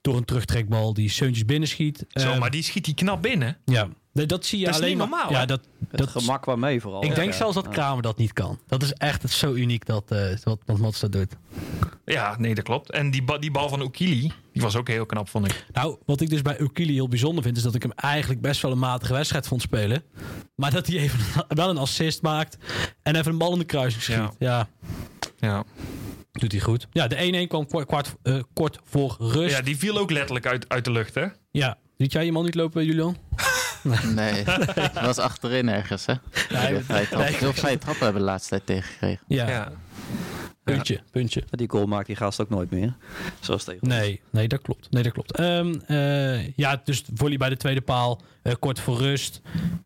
door 0.00 0.16
een 0.16 0.24
terugtrekbal 0.24 0.94
die 0.94 1.08
Seuntjes 1.10 1.44
binnenschiet. 1.44 2.04
Zo, 2.08 2.30
Eh, 2.30 2.38
maar 2.38 2.50
die 2.50 2.62
schiet 2.62 2.84
die 2.84 2.94
knap 2.94 3.22
binnen. 3.22 3.56
Ja, 3.64 3.88
Nee, 4.12 4.26
dat 4.26 4.44
zie 4.44 4.58
je 4.58 4.64
Dat 4.64 4.74
is 4.74 4.80
alleen 4.80 4.96
niet 4.98 5.08
maar- 5.08 5.18
normaal, 5.18 5.30
Ja, 5.40 5.46
dat, 5.46 5.60
Het 5.88 5.98
dat, 5.98 6.08
gemak 6.10 6.44
waarmee 6.44 6.80
vooral. 6.80 7.04
ik 7.04 7.14
denk 7.14 7.30
Ja. 7.30 7.36
zelfs 7.36 7.54
dat. 7.54 7.68
Kramer 7.68 8.02
dat 8.02 8.16
niet 8.18 8.32
kan. 8.32 8.58
Dat 8.66 8.82
is 8.82 8.92
echt 8.92 9.30
zo 9.30 9.52
uniek 9.52 9.86
dat, 9.86 10.10
eh 10.10 10.36
wat, 10.44 10.58
wat 10.66 10.78
Mats 10.78 11.00
dat 11.00 11.12
doet. 11.12 11.36
Ja, 12.04 12.34
nee, 12.38 12.54
dat 12.54 12.64
klopt. 12.64 12.90
En 12.90 13.10
die, 13.10 13.22
ba- 13.22 13.38
die 13.38 13.50
bal 13.50 13.68
van 13.68 13.82
Okili, 13.82 14.32
die 14.52 14.62
was 14.62 14.76
ook 14.76 14.88
heel 14.88 15.06
knap, 15.06 15.28
vond 15.28 15.46
ik. 15.46 15.66
Nou, 15.72 15.96
wat 16.06 16.20
ik 16.20 16.30
dus 16.30 16.42
bij 16.42 16.60
Ukili 16.60 16.92
heel 16.92 17.08
bijzonder 17.08 17.42
vind, 17.44 17.56
is 17.56 17.62
dat 17.62 17.74
ik 17.74 17.82
hem 17.82 17.92
eigenlijk 17.92 18.40
best 18.40 18.62
wel 18.62 18.70
een 18.72 18.78
matige 18.78 19.12
wedstrijd 19.12 19.46
vond 19.46 19.62
spelen. 19.62 20.02
Maar 20.54 20.70
dat 20.70 20.86
hij 20.86 20.96
even 20.96 21.18
wel 21.48 21.70
een 21.70 21.78
assist 21.78 22.22
maakt 22.22 22.56
en 23.02 23.16
even 23.16 23.32
een 23.32 23.38
bal 23.38 23.52
in 23.52 23.58
de 23.58 23.64
kruising 23.64 24.02
schiet. 24.02 24.16
Ja. 24.16 24.32
Ja, 24.38 24.68
Ja. 25.38 25.64
doet 26.32 26.52
hij 26.52 26.60
goed. 26.60 26.86
Ja, 26.92 27.06
de 27.06 27.16
1-1 27.44 27.48
kwam 27.48 27.66
kwart, 27.66 27.86
kwart, 27.86 28.14
eh, 28.22 28.40
kort 28.52 28.78
voor 28.84 29.16
rust. 29.18 29.56
ja, 29.56 29.62
die 29.62 29.76
viel 29.78 29.98
ook 29.98 30.10
letterlijk 30.10 30.46
uit, 30.46 30.68
uit 30.68 30.84
de 30.84 30.90
lucht, 30.90 31.14
hè? 31.14 31.26
Ja. 31.50 31.78
Ziet 31.96 32.12
jij 32.12 32.24
je 32.24 32.32
man 32.32 32.44
niet 32.44 32.54
lopen, 32.54 32.84
Julian? 32.84 33.16
Nee, 34.14 34.44
het 34.44 35.00
was 35.00 35.18
achterin 35.18 35.68
ergens, 35.68 36.06
hè? 36.06 36.14
Nee. 36.50 36.80
Veel 37.32 37.52
vrije 37.52 37.78
trappen 37.78 38.04
hebben 38.04 38.12
we 38.12 38.18
de 38.18 38.24
laatste 38.32 38.48
tijd 38.48 38.66
tegengekregen. 38.66 39.24
Ja, 39.26 39.48
Ja. 39.48 39.72
puntje, 40.64 41.00
puntje. 41.10 41.42
Die 41.50 41.70
goal 41.70 41.86
maakt 41.86 42.06
die 42.06 42.16
gast 42.16 42.40
ook 42.40 42.48
nooit 42.50 42.70
meer. 42.70 42.94
Zoals 43.40 43.64
tegen 43.64 43.82
ons. 43.82 43.90
Nee, 43.94 44.20
nee, 44.30 44.48
dat 44.48 44.62
klopt. 44.62 44.90
Nee, 44.90 45.02
dat 45.02 45.12
klopt. 45.12 45.32
Ehm, 45.36 45.74
eh, 45.86 46.48
ja, 46.56 46.80
dus 46.84 47.04
volley 47.14 47.36
bij 47.36 47.48
de 47.48 47.56
tweede 47.56 47.80
paal. 47.80 48.22
eh, 48.42 48.52
kort 48.58 48.80
voor 48.80 48.98
rust. 48.98 49.40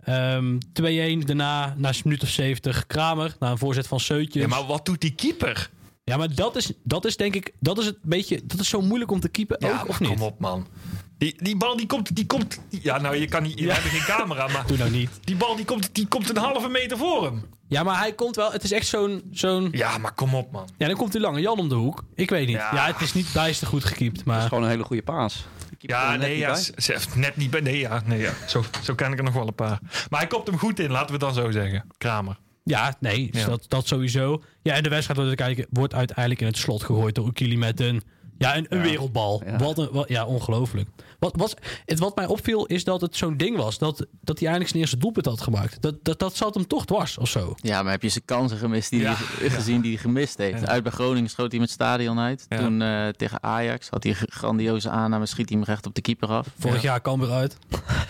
Ehm 0.04 0.58
2-1 0.72 1.26
daarna, 1.26 1.74
na 1.76 1.88
een 1.88 1.94
minuut 2.04 2.22
of 2.22 2.28
70. 2.28 2.86
Kramer, 2.86 3.36
na 3.38 3.50
een 3.50 3.58
voorzet 3.58 3.86
van 3.86 4.00
Seutjes. 4.00 4.42
ja, 4.42 4.48
maar 4.48 4.66
wat 4.66 4.86
doet 4.86 5.00
die 5.00 5.14
keeper? 5.14 5.70
Ja, 6.04 6.16
maar 6.16 6.34
dat 6.34 6.56
is, 6.56 6.72
dat 6.82 7.04
is 7.04 7.16
denk 7.16 7.34
ik, 7.34 7.52
dat 7.60 7.78
is 7.78 7.86
het 7.86 7.96
beetje, 8.02 8.40
dat 8.44 8.60
is 8.60 8.68
zo 8.68 8.80
moeilijk 8.80 9.10
om 9.10 9.20
te 9.20 9.28
keepen 9.28 9.56
Ja, 9.60 9.80
ook, 9.80 9.88
of 9.88 10.00
niet? 10.00 10.08
kom 10.08 10.22
op, 10.22 10.38
man. 10.38 10.66
Die, 11.18 11.34
die 11.42 11.56
bal, 11.56 11.76
die 11.76 11.86
komt, 11.86 12.16
die 12.16 12.26
komt... 12.26 12.60
Ja, 12.68 12.98
nou, 13.00 13.16
je 13.16 13.26
kan 13.26 13.42
niet... 13.42 13.58
Ja. 13.58 13.72
hebt 13.74 13.86
geen 13.86 14.16
camera, 14.16 14.46
maar... 14.46 14.66
Doe 14.68 14.76
nou 14.76 14.90
niet. 14.90 15.10
Die 15.24 15.36
bal, 15.36 15.56
die 15.56 15.64
komt, 15.64 15.94
die 15.94 16.06
komt 16.08 16.28
een 16.30 16.36
halve 16.36 16.68
meter 16.68 16.96
voor 16.98 17.24
hem. 17.24 17.44
Ja, 17.68 17.82
maar 17.82 17.98
hij 17.98 18.12
komt 18.12 18.36
wel, 18.36 18.52
het 18.52 18.64
is 18.64 18.72
echt 18.72 18.86
zo'n, 18.86 19.22
zo'n, 19.32 19.68
Ja, 19.72 19.98
maar 19.98 20.12
kom 20.12 20.34
op, 20.34 20.52
man. 20.52 20.68
ja, 20.78 20.86
dan 20.86 20.96
komt 20.96 21.12
die 21.12 21.20
lange 21.20 21.40
Jan 21.40 21.58
om 21.58 21.68
de 21.68 21.74
hoek. 21.74 22.04
Ik 22.14 22.30
weet 22.30 22.46
niet. 22.46 22.56
Ja, 22.56 22.74
Ja. 22.74 22.86
het 22.86 23.00
is 23.00 23.12
niet 23.12 23.32
bijster 23.32 23.66
goed 23.66 23.84
gekiept, 23.84 24.24
maar 24.24 24.40
gewoon 24.40 24.62
een 24.64 24.68
hele 24.70 24.84
goede 24.84 25.02
paas. 25.02 25.44
Keeper 25.78 25.88
Ja, 25.98 26.04
er 26.12 26.18
net 26.18 26.20
nee, 26.20 26.30
niet 26.30 26.40
ja, 26.40 26.52
bij. 26.52 26.60
z- 26.60 26.70
z- 27.04 27.14
net 27.14 27.36
niet 27.36 27.50
bij. 27.50 27.60
Nee, 27.60 27.78
ja, 27.78 28.02
nee, 28.06 28.20
ja. 28.20 28.32
Zo, 28.48 28.64
zo 28.82 28.94
ken 28.94 29.12
ik 29.12 29.18
er 29.18 29.24
nog 29.24 29.34
wel 29.34 29.46
een 29.46 29.54
paar. 29.54 29.78
Maar 30.10 30.20
hij 30.20 30.28
kopt 30.28 30.46
hem 30.46 30.58
goed 30.58 30.80
in, 30.80 30.90
laten 30.90 31.06
we 31.06 31.12
het 31.12 31.34
dan 31.34 31.44
zo 31.44 31.50
zeggen. 31.50 31.84
Kramer. 31.98 32.36
ja, 32.64 32.94
nee, 33.00 33.30
dus 33.30 33.40
Ja. 33.40 33.48
Dat, 33.48 33.64
dat 33.68 33.86
sowieso. 33.86 34.42
Ja, 34.62 34.74
en 34.74 34.82
de 34.82 34.88
wedstrijd 34.88 35.18
wordt 35.20 35.28
uiteindelijk, 35.40 35.68
wordt 35.78 35.94
uiteindelijk 35.94 36.40
in 36.40 36.46
het 36.46 36.56
slot 36.56 36.82
gegooid 36.82 37.14
door 37.14 37.26
Ukili 37.28 37.56
met 37.58 37.80
een, 37.80 38.02
ja, 38.38 38.56
een, 38.56 38.66
wereldbal. 38.82 39.42
Wat 39.58 39.78
een, 39.78 39.88
wat, 39.92 40.08
ja, 40.08 40.26
ongelooflijk. 40.26 40.88
Wat, 41.24 41.32
wat, 41.36 41.54
het, 41.86 41.98
wat 41.98 42.16
mij 42.16 42.26
opviel 42.26 42.66
is 42.66 42.84
dat 42.84 43.00
het 43.00 43.16
zo'n 43.16 43.36
ding 43.36 43.56
was, 43.56 43.78
dat, 43.78 44.06
dat 44.20 44.38
hij 44.38 44.48
eindelijk 44.48 44.68
zijn 44.70 44.82
eerste 44.82 44.96
doelpunt 44.98 45.26
had 45.26 45.40
gemaakt. 45.40 45.82
Dat, 45.82 45.94
dat, 46.02 46.18
dat 46.18 46.36
zat 46.36 46.54
hem 46.54 46.66
toch 46.66 46.84
dwars 46.84 47.18
of 47.18 47.28
zo. 47.28 47.54
Ja, 47.56 47.82
maar 47.82 47.92
heb 47.92 48.02
je 48.02 48.08
zijn 48.08 48.24
kansen 48.24 48.58
gemist 48.58 48.90
die 48.90 49.00
Ja. 49.00 49.14
hij, 49.18 49.50
gezien 49.50 49.80
die 49.80 49.92
hij 49.92 50.00
gemist 50.00 50.38
heeft? 50.38 50.60
Ja. 50.60 50.66
Uit 50.66 50.82
bij 50.82 50.92
Groningen 50.92 51.30
schoot 51.30 51.50
hij 51.50 51.60
met 51.60 51.68
het 51.70 51.78
stadion 51.80 52.18
uit. 52.18 52.46
Ja. 52.48 52.58
Toen 52.58 52.82
eh, 52.82 53.08
tegen 53.08 53.42
Ajax 53.42 53.88
had 53.88 54.02
hij 54.02 54.12
een 54.20 54.26
grandioze 54.30 54.90
aanname, 54.90 55.26
schiet 55.26 55.48
hij 55.48 55.58
hem 55.58 55.66
recht 55.66 55.86
op 55.86 55.94
de 55.94 56.00
keeper 56.00 56.28
af. 56.28 56.46
Vorig 56.58 56.82
Ja. 56.82 56.88
jaar 56.90 57.00
kan 57.00 57.20
weer 57.20 57.30
uit. 57.30 57.56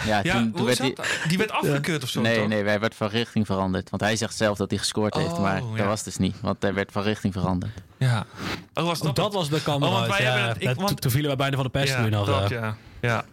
Ja, 0.06 0.20
Ja, 0.22 0.32
toen, 0.54 0.64
werd 0.64 0.78
hij... 0.78 0.96
Die 1.28 1.38
werd 1.38 1.50
afgekeurd 1.50 2.02
of 2.02 2.08
zo, 2.08 2.20
Nee, 2.20 2.38
toch? 2.38 2.48
nee, 2.48 2.64
hij 2.64 2.80
werd 2.80 2.94
van 2.94 3.08
richting 3.08 3.46
veranderd. 3.46 3.90
Want 3.90 4.02
hij 4.02 4.16
zegt 4.16 4.36
zelf 4.36 4.56
dat 4.58 4.70
hij 4.70 4.78
gescoord 4.78 5.14
heeft, 5.14 5.32
Oh, 5.32 5.40
maar 5.40 5.62
ja. 5.62 5.76
dat 5.76 5.86
was 5.86 6.02
dus 6.02 6.16
niet. 6.16 6.36
Want 6.40 6.62
hij 6.62 6.74
werd 6.74 6.92
van 6.92 7.02
richting 7.02 7.32
veranderd. 7.32 7.72
Ja. 7.98 8.26
Oh, 8.74 8.84
was 8.84 9.00
Dat, 9.00 9.16
dat, 9.16 9.32
was 9.34 9.48
de 9.48 9.62
kan 9.62 9.82
Oh, 9.82 9.92
want 9.92 10.06
wij 10.06 10.22
Ja, 10.22 10.48
het- 10.48 10.62
ik- 10.62 10.74
want- 10.74 11.00
toen 11.00 11.10
vielen 11.10 11.30
we 11.30 11.36
bijna 11.36 11.54
van 11.56 11.64
de 11.64 11.70
pest 11.70 11.88
ja, 11.92 12.00
toen 12.02 12.10
nog. 12.10 12.26
dat, 12.26 12.48
ja. 12.48 12.76
Ja. 13.04 13.24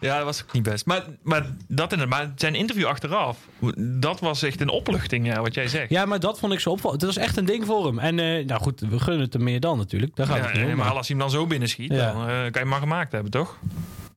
Ja, 0.00 0.16
dat 0.16 0.24
was 0.24 0.42
ook 0.42 0.52
niet 0.52 0.62
best. 0.62 0.86
Maar, 0.86 1.04
maar 1.22 1.46
dat 1.68 1.92
in 1.92 1.98
het, 1.98 2.08
maar 2.08 2.32
zijn 2.36 2.54
interview 2.54 2.86
achteraf, 2.86 3.38
dat 3.76 4.20
was 4.20 4.42
echt 4.42 4.60
een 4.60 4.68
opluchting, 4.68 5.26
ja, 5.26 5.40
wat 5.42 5.54
jij 5.54 5.68
zegt. 5.68 5.90
Ja, 5.90 6.04
maar 6.06 6.20
dat 6.20 6.38
vond 6.38 6.52
ik 6.52 6.60
zo 6.60 6.70
opvallend. 6.70 7.00
Dat 7.00 7.14
was 7.14 7.24
echt 7.24 7.36
een 7.36 7.44
ding 7.44 7.66
voor 7.66 7.86
hem. 7.86 7.98
En 7.98 8.18
eh, 8.18 8.46
nou 8.46 8.60
goed, 8.60 8.80
we 8.80 8.98
gunnen 9.00 9.22
het 9.24 9.32
hem 9.32 9.42
meer 9.42 9.60
dan 9.60 9.78
natuurlijk. 9.78 10.16
Daar 10.16 10.26
gaat 10.26 10.36
Ja, 10.36 10.42
het 10.42 10.52
niet 10.54 10.64
om. 10.64 10.70
en- 10.70 10.76
maar 10.76 10.90
als 10.90 11.08
hij 11.08 11.16
hem 11.16 11.26
dan 11.28 11.30
zo 11.38 11.46
binnenschiet, 11.46 11.92
Ja. 11.92 12.12
dan 12.12 12.20
eh, 12.22 12.26
kan 12.26 12.36
je 12.44 12.58
hem 12.58 12.68
maar 12.68 12.80
gemaakt 12.80 13.12
hebben, 13.12 13.30
toch? 13.30 13.58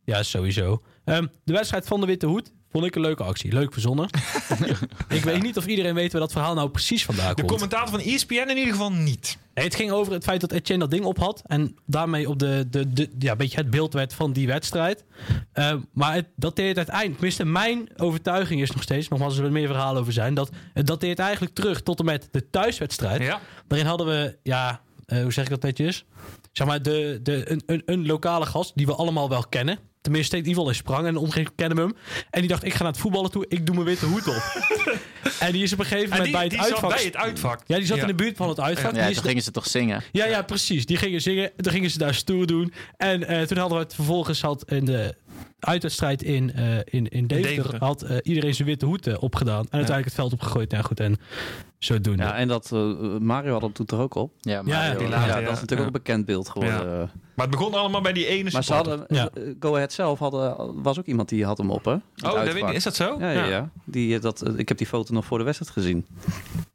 ja, 0.03 0.23
sowieso. 0.23 0.81
Ehm, 1.05 1.25
de 1.43 1.53
wedstrijd 1.53 1.87
van 1.87 1.99
de 1.99 2.05
Witte 2.05 2.25
Hoed 2.25 2.51
vond 2.73 2.85
ik 2.85 2.95
een 2.95 3.01
leuke 3.01 3.23
actie. 3.23 3.53
Leuk 3.53 3.73
verzonnen. 3.73 4.09
ik 5.09 5.23
weet 5.23 5.41
niet 5.41 5.57
of 5.57 5.65
iedereen 5.65 5.93
weet 5.93 6.11
waar 6.11 6.21
dat 6.21 6.31
verhaal 6.31 6.53
nou 6.53 6.69
precies 6.69 7.05
vandaan 7.05 7.29
De 7.29 7.35
komt. 7.35 7.47
commentator 7.47 7.89
van 7.89 7.99
ESPN 7.99 8.33
in 8.33 8.57
ieder 8.57 8.71
geval 8.73 8.91
niet. 8.91 9.37
Nee, 9.53 9.65
het 9.65 9.75
ging 9.75 9.91
over 9.91 10.13
het 10.13 10.23
feit 10.23 10.41
dat 10.41 10.51
Etienne 10.51 10.83
dat 10.83 10.91
ding 10.91 11.05
op 11.05 11.17
had. 11.17 11.41
En 11.45 11.75
daarmee 11.85 12.29
op 12.29 12.39
de, 12.39 12.67
de, 12.69 12.93
de, 12.93 13.09
ja, 13.19 13.35
beetje 13.35 13.57
het 13.57 13.69
beeld 13.69 13.93
werd 13.93 14.13
van 14.13 14.33
die 14.33 14.47
wedstrijd. 14.47 15.03
Ehm, 15.53 15.79
maar 15.93 16.13
het 16.13 16.27
dateert 16.35 16.77
uiteindelijk, 16.77 17.15
tenminste 17.15 17.45
mijn 17.45 17.89
overtuiging 17.97 18.61
is 18.61 18.71
nog 18.71 18.83
steeds, 18.83 19.07
nogmaals 19.07 19.31
er 19.31 19.37
zullen 19.37 19.53
meer 19.53 19.67
verhalen 19.67 20.01
over 20.01 20.13
zijn, 20.13 20.33
dat 20.33 20.49
het 20.73 20.87
dateert 20.87 21.19
eigenlijk 21.19 21.53
terug 21.53 21.81
tot 21.81 21.99
en 21.99 22.05
met 22.05 22.27
de 22.31 22.49
thuiswedstrijd. 22.49 23.21
Ja. 23.21 23.39
Daarin 23.67 23.87
hadden 23.87 24.07
we, 24.07 24.37
ja, 24.43 24.81
eh, 25.05 25.21
hoe 25.21 25.33
zeg 25.33 25.43
ik 25.43 25.49
dat 25.49 25.61
netjes? 25.61 26.05
Zeg 26.51 26.67
maar, 26.67 26.81
de, 26.81 27.19
de, 27.23 27.51
een, 27.51 27.63
een, 27.65 27.81
een 27.85 28.05
lokale 28.05 28.45
gast 28.45 28.71
die 28.75 28.85
we 28.85 28.95
allemaal 28.95 29.29
wel 29.29 29.43
kennen. 29.49 29.79
Tenminste, 30.03 30.31
in 30.37 30.41
ieder 30.41 30.53
geval 30.53 30.69
in 30.69 30.75
Sprang 30.77 31.07
en 31.07 31.13
de 31.13 31.19
omgeving 31.19 31.51
kennen 31.55 31.77
we 31.77 31.83
hem. 31.83 31.93
En 32.29 32.39
die 32.39 32.49
dacht, 32.49 32.63
ik 32.65 32.73
ga 32.73 32.83
naar 32.83 32.91
het 32.91 33.01
voetballen 33.01 33.31
toe, 33.31 33.45
ik 33.47 33.65
doe 33.65 33.75
mijn 33.75 33.87
witte 33.87 34.05
hoed 34.05 34.27
op. 34.27 34.43
en 35.39 35.51
die 35.51 35.63
is 35.63 35.73
op 35.73 35.79
een 35.79 35.85
gegeven 35.85 36.11
En 36.11 36.17
moment 36.17 36.23
die, 36.23 36.31
bij 36.33 36.41
het 36.43 36.51
die 36.51 36.61
uitvak... 36.61 36.89
bij 36.95 37.03
het 37.03 37.15
uitvak. 37.15 37.61
Ja, 37.67 37.77
die 37.77 37.85
zat 37.85 37.95
Ja. 37.95 38.01
in 38.01 38.07
de 38.07 38.15
buurt 38.15 38.37
van 38.37 38.49
het 38.49 38.59
uitvak. 38.59 38.95
Ja, 38.95 39.11
toen 39.11 39.23
gingen 39.23 39.43
ze 39.43 39.51
toch 39.51 39.67
zingen. 39.67 40.03
ja, 40.11 40.25
ja, 40.25 40.41
precies. 40.41 40.85
Die 40.85 40.97
gingen 40.97 41.21
zingen. 41.21 41.51
Toen 41.57 41.71
gingen 41.71 41.89
ze 41.89 41.97
daar 41.97 42.13
stoer 42.13 42.47
doen. 42.47 42.73
En 42.97 43.27
eh, 43.27 43.41
toen 43.41 43.57
hadden 43.57 43.77
we 43.77 43.83
het 43.83 43.95
vervolgens 43.95 44.41
had 44.41 44.71
in 44.71 44.85
de 44.85 45.15
uitwedstrijd 45.59 46.23
in, 46.23 46.53
eh 46.53 46.63
in, 46.77 47.07
in 47.07 47.27
Deventer, 47.27 47.55
Deventer. 47.55 47.79
had 47.79 48.01
eh, 48.01 48.17
iedereen 48.23 48.53
zijn 48.55 48.67
witte 48.67 48.85
hoed 48.85 49.17
opgedaan. 49.17 49.59
En 49.61 49.67
uiteindelijk 49.71 50.05
het 50.05 50.13
veld 50.15 50.33
opgegooid. 50.33 50.71
Ja, 50.71 50.81
goed. 50.81 50.99
En 50.99 51.19
zodoende. 51.83 52.23
Ja, 52.23 52.35
en 52.35 52.47
dat 52.47 52.71
eh, 52.73 52.79
Mario 53.19 53.51
had 53.51 53.61
hem 53.61 53.73
toen 53.73 53.85
toch 53.85 53.99
ook 53.99 54.15
op. 54.15 54.31
Ja, 54.39 54.51
Ja, 54.51 54.61
Mario, 54.61 55.01
Ja, 55.01 55.09
later, 55.09 55.33
dat 55.33 55.41
ja. 55.43 55.51
is 55.51 55.59
natuurlijk 55.59 55.69
Ja. 55.71 55.77
ook 55.79 55.85
een 55.85 55.91
bekend 55.91 56.25
beeld 56.25 56.49
geworden. 56.49 57.11
Maar 57.35 57.45
het 57.47 57.55
begon 57.57 57.73
allemaal 57.73 58.01
bij 58.01 58.13
die 58.13 58.25
ene 58.25 58.49
Maar 58.51 58.63
ze 58.63 58.73
hadden, 58.73 59.05
Ja. 59.07 59.29
eh, 59.33 59.43
Go 59.59 59.75
Ahead 59.75 59.93
zelf 59.93 60.19
hadden, 60.19 60.81
was 60.83 60.99
ook 60.99 61.05
iemand 61.05 61.29
die 61.29 61.45
had 61.45 61.57
hem 61.57 61.69
op, 61.71 61.85
hè? 61.85 61.91
Het 61.91 62.01
Oh, 62.01 62.21
dat 62.23 62.35
uitvak. 62.35 62.59
weet 62.59 62.69
ik, 62.69 62.75
is 62.75 62.83
dat 62.83 62.95
zo? 62.95 63.15
Ja, 63.19 63.29
ja, 63.31 63.45
ja. 63.45 63.69
Die, 63.85 64.15
eh, 64.15 64.21
dat, 64.21 64.41
eh, 64.41 64.53
ik 64.57 64.67
heb 64.67 64.77
die 64.77 64.87
foto 64.87 65.13
nog 65.13 65.25
voor 65.25 65.37
de 65.37 65.43
wedstrijd 65.43 65.71
gezien. 65.71 66.05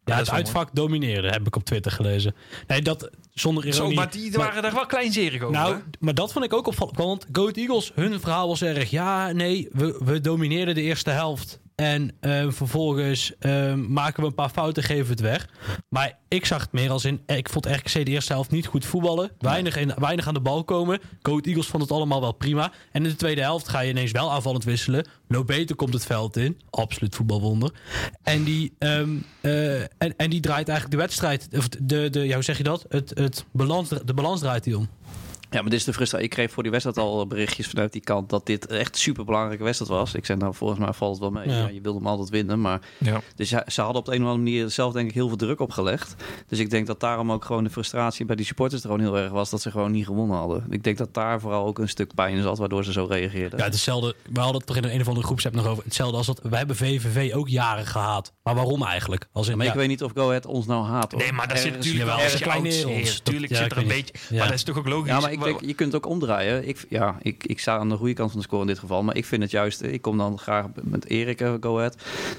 ja, 0.04 0.16
het 0.16 0.30
uitvak 0.30 0.68
domineerde, 0.72 1.28
heb 1.28 1.46
ik 1.46 1.56
op 1.56 1.64
Twitter 1.64 1.92
gelezen. 1.92 2.34
Nee, 2.66 2.82
dat 2.82 3.10
zonder 3.34 3.62
Zo, 3.62 3.68
ironie. 3.78 3.96
maar 3.96 4.10
die 4.10 4.32
waren 4.32 4.62
daar 4.62 4.74
wel 4.74 4.86
kleinzerig 4.86 5.42
over. 5.42 5.54
Nou, 5.54 5.74
hè? 5.74 5.80
maar 6.00 6.14
dat 6.14 6.32
vond 6.32 6.44
ik 6.44 6.52
ook 6.52 6.66
opvallend. 6.66 6.96
Want 6.96 7.26
Goat 7.32 7.56
Eagles, 7.56 7.92
hun 7.94 8.20
verhaal 8.20 8.48
was 8.48 8.62
erg. 8.62 8.90
Ja, 8.90 9.32
nee, 9.32 9.68
we, 9.72 10.00
we 10.04 10.20
domineerden 10.20 10.74
de 10.74 10.82
eerste 10.82 11.10
helft. 11.10 11.60
En 11.78 12.10
eh, 12.20 12.46
vervolgens 12.48 13.32
eh, 13.38 13.74
maken 13.74 14.22
we 14.22 14.28
een 14.28 14.34
paar 14.34 14.48
fouten, 14.48 14.82
geven 14.82 15.04
we 15.04 15.10
het 15.10 15.20
weg. 15.20 15.48
Maar 15.88 16.18
ik 16.28 16.44
zag 16.46 16.60
het 16.62 16.72
meer 16.72 16.90
als 16.90 17.04
in... 17.04 17.20
eh, 17.26 17.36
Ik 17.36 17.48
vond 17.48 17.66
RKC 17.66 17.92
de 17.92 18.04
eerste 18.04 18.32
helft 18.32 18.50
niet 18.50 18.66
goed 18.66 18.84
voetballen. 18.86 19.30
Weinig, 19.38 19.76
in, 19.76 19.92
weinig 19.98 20.26
aan 20.26 20.34
de 20.34 20.40
bal 20.40 20.64
komen. 20.64 21.00
Goat 21.22 21.46
Eagles 21.46 21.66
vond 21.66 21.82
het 21.82 21.92
allemaal 21.92 22.20
wel 22.20 22.32
prima. 22.32 22.72
En 22.92 23.02
in 23.04 23.10
de 23.10 23.16
tweede 23.16 23.40
helft 23.40 23.68
ga 23.68 23.80
je 23.80 23.90
ineens 23.90 24.10
wel 24.10 24.30
aanvallend 24.32 24.64
wisselen. 24.64 25.06
No 25.28 25.44
beter 25.44 25.76
komt 25.76 25.92
het 25.92 26.06
veld 26.06 26.36
in. 26.36 26.60
Absoluut 26.70 27.14
voetbalwonder. 27.14 27.70
En 28.22 28.44
die, 28.44 28.74
ehm, 28.78 29.10
eh, 29.40 29.80
en, 29.80 30.16
en 30.16 30.30
die 30.30 30.40
draait 30.40 30.68
eigenlijk 30.68 30.98
de 30.98 31.02
wedstrijd... 31.06 31.48
Of 31.56 31.68
de, 31.68 32.10
de, 32.10 32.20
ja, 32.26 32.34
hoe 32.34 32.44
zeg 32.44 32.56
je 32.56 32.62
dat? 32.64 32.84
Het, 32.88 33.10
het 33.14 33.44
balans, 33.52 33.88
de 34.04 34.14
balans 34.14 34.40
draait 34.40 34.64
die 34.64 34.76
om. 34.78 34.88
Ja, 35.50 35.60
maar 35.60 35.70
dit 35.70 35.78
is 35.78 35.84
de 35.84 35.92
frustratie. 35.92 36.26
Ik 36.26 36.32
kreeg 36.32 36.50
voor 36.50 36.62
die 36.62 36.72
wedstrijd 36.72 36.98
al 36.98 37.26
berichtjes 37.26 37.66
vanuit 37.66 37.92
die 37.92 38.00
kant 38.02 38.30
dat 38.30 38.46
dit 38.46 38.66
echt 38.66 38.94
een 38.94 39.00
super 39.00 39.24
belangrijke 39.24 39.64
wedstrijd 39.64 39.92
was. 39.92 40.14
Ik 40.14 40.26
zei, 40.26 40.38
nou, 40.38 40.54
volgens 40.54 40.80
mij 40.80 40.92
valt 40.92 41.10
het 41.10 41.20
wel 41.20 41.30
mee. 41.30 41.48
Ja. 41.48 41.56
Ja. 41.58 41.68
je 41.68 41.80
wilde 41.80 41.98
hem 41.98 42.06
altijd 42.06 42.28
winnen. 42.28 42.60
Maar 42.60 42.80
Ja. 42.98 43.20
dus 43.36 43.50
ja, 43.50 43.64
ze 43.66 43.80
hadden 43.80 43.98
op 44.00 44.04
de 44.04 44.14
een 44.14 44.22
of 44.22 44.28
andere 44.28 44.44
manier 44.44 44.70
zelf 44.70 44.92
denk 44.92 45.08
ik 45.08 45.14
heel 45.14 45.28
veel 45.28 45.36
druk 45.36 45.60
opgelegd. 45.60 46.14
Dus 46.46 46.58
ik 46.58 46.70
denk 46.70 46.86
dat 46.86 47.00
daarom 47.00 47.32
ook 47.32 47.44
gewoon 47.44 47.64
de 47.64 47.70
frustratie 47.70 48.26
bij 48.26 48.36
die 48.36 48.44
supporters 48.44 48.82
er 48.82 48.88
gewoon 48.90 49.04
heel 49.04 49.18
erg 49.18 49.30
was 49.30 49.50
dat 49.50 49.60
ze 49.60 49.70
gewoon 49.70 49.90
niet 49.90 50.06
gewonnen 50.06 50.36
hadden. 50.36 50.66
Ik 50.70 50.84
denk 50.84 50.98
dat 50.98 51.14
daar 51.14 51.40
vooral 51.40 51.66
ook 51.66 51.78
een 51.78 51.88
stuk 51.88 52.14
pijn 52.14 52.36
in 52.36 52.42
zat, 52.42 52.58
waardoor 52.58 52.84
ze 52.84 52.92
zo 52.92 53.06
reageerden. 53.10 53.58
Ja, 53.58 53.64
hetzelfde. 53.64 54.14
We 54.32 54.40
hadden 54.40 54.62
het 54.66 54.76
in 54.76 54.84
een, 54.84 55.00
of 55.00 55.08
andere 55.08 55.26
groepsapp 55.26 55.54
nog 55.54 55.66
over. 55.66 55.84
Hetzelfde 55.84 56.16
als 56.16 56.26
dat. 56.26 56.40
Wij 56.42 56.58
hebben 56.58 56.76
VVV 56.76 57.34
ook 57.34 57.48
jaren 57.48 57.86
gehaat. 57.86 58.32
Maar 58.42 58.54
waarom 58.54 58.82
eigenlijk? 58.82 59.28
Als 59.32 59.48
in, 59.48 59.56
maar 59.56 59.66
ja, 59.66 59.72
ik 59.72 59.78
weet 59.78 59.88
niet 59.88 60.02
of 60.02 60.12
Go 60.14 60.28
Ahead 60.28 60.46
ons 60.46 60.66
nou 60.66 60.84
haat. 60.84 61.12
Hoor. 61.12 61.20
Nee, 61.20 61.32
maar 61.32 61.48
daar 61.48 61.58
zit 61.58 61.72
natuurlijk 61.72 62.04
wel 62.04 62.18
een 62.18 62.86
ons. 62.86 63.20
Tuurlijk 63.20 63.56
zit 63.56 63.72
er 63.72 63.78
een 63.78 63.88
beetje. 63.88 64.12
Maar 64.30 64.46
dat 64.46 64.54
is 64.54 64.62
toch 64.62 64.76
ook 64.76 64.88
logisch. 64.88 65.36
Ja, 65.38 65.44
maar 65.44 65.48
ik 65.48 65.54
ik 65.54 65.60
denk, 65.60 65.70
je 65.70 65.76
kunt 65.76 65.92
het 65.92 66.04
ook 66.04 66.10
omdraaien. 66.12 66.68
Ik, 66.68 66.84
ja, 66.88 67.16
ik, 67.22 67.44
ik 67.46 67.58
sta 67.60 67.76
aan 67.78 67.88
de 67.88 67.96
goede 67.96 68.12
kant 68.14 68.30
van 68.30 68.40
de 68.40 68.46
score 68.46 68.60
in 68.60 68.66
dit 68.66 68.78
geval. 68.78 69.02
Maar 69.02 69.16
ik 69.16 69.24
vind 69.24 69.42
het 69.42 69.50
juist... 69.50 69.82
Ik 69.82 70.02
kom 70.02 70.18
dan 70.18 70.38
graag 70.38 70.66
met 70.82 71.08
Erik, 71.08 71.40
uh, 71.40 71.52
Go 71.60 71.76
Ahead. 71.76 71.96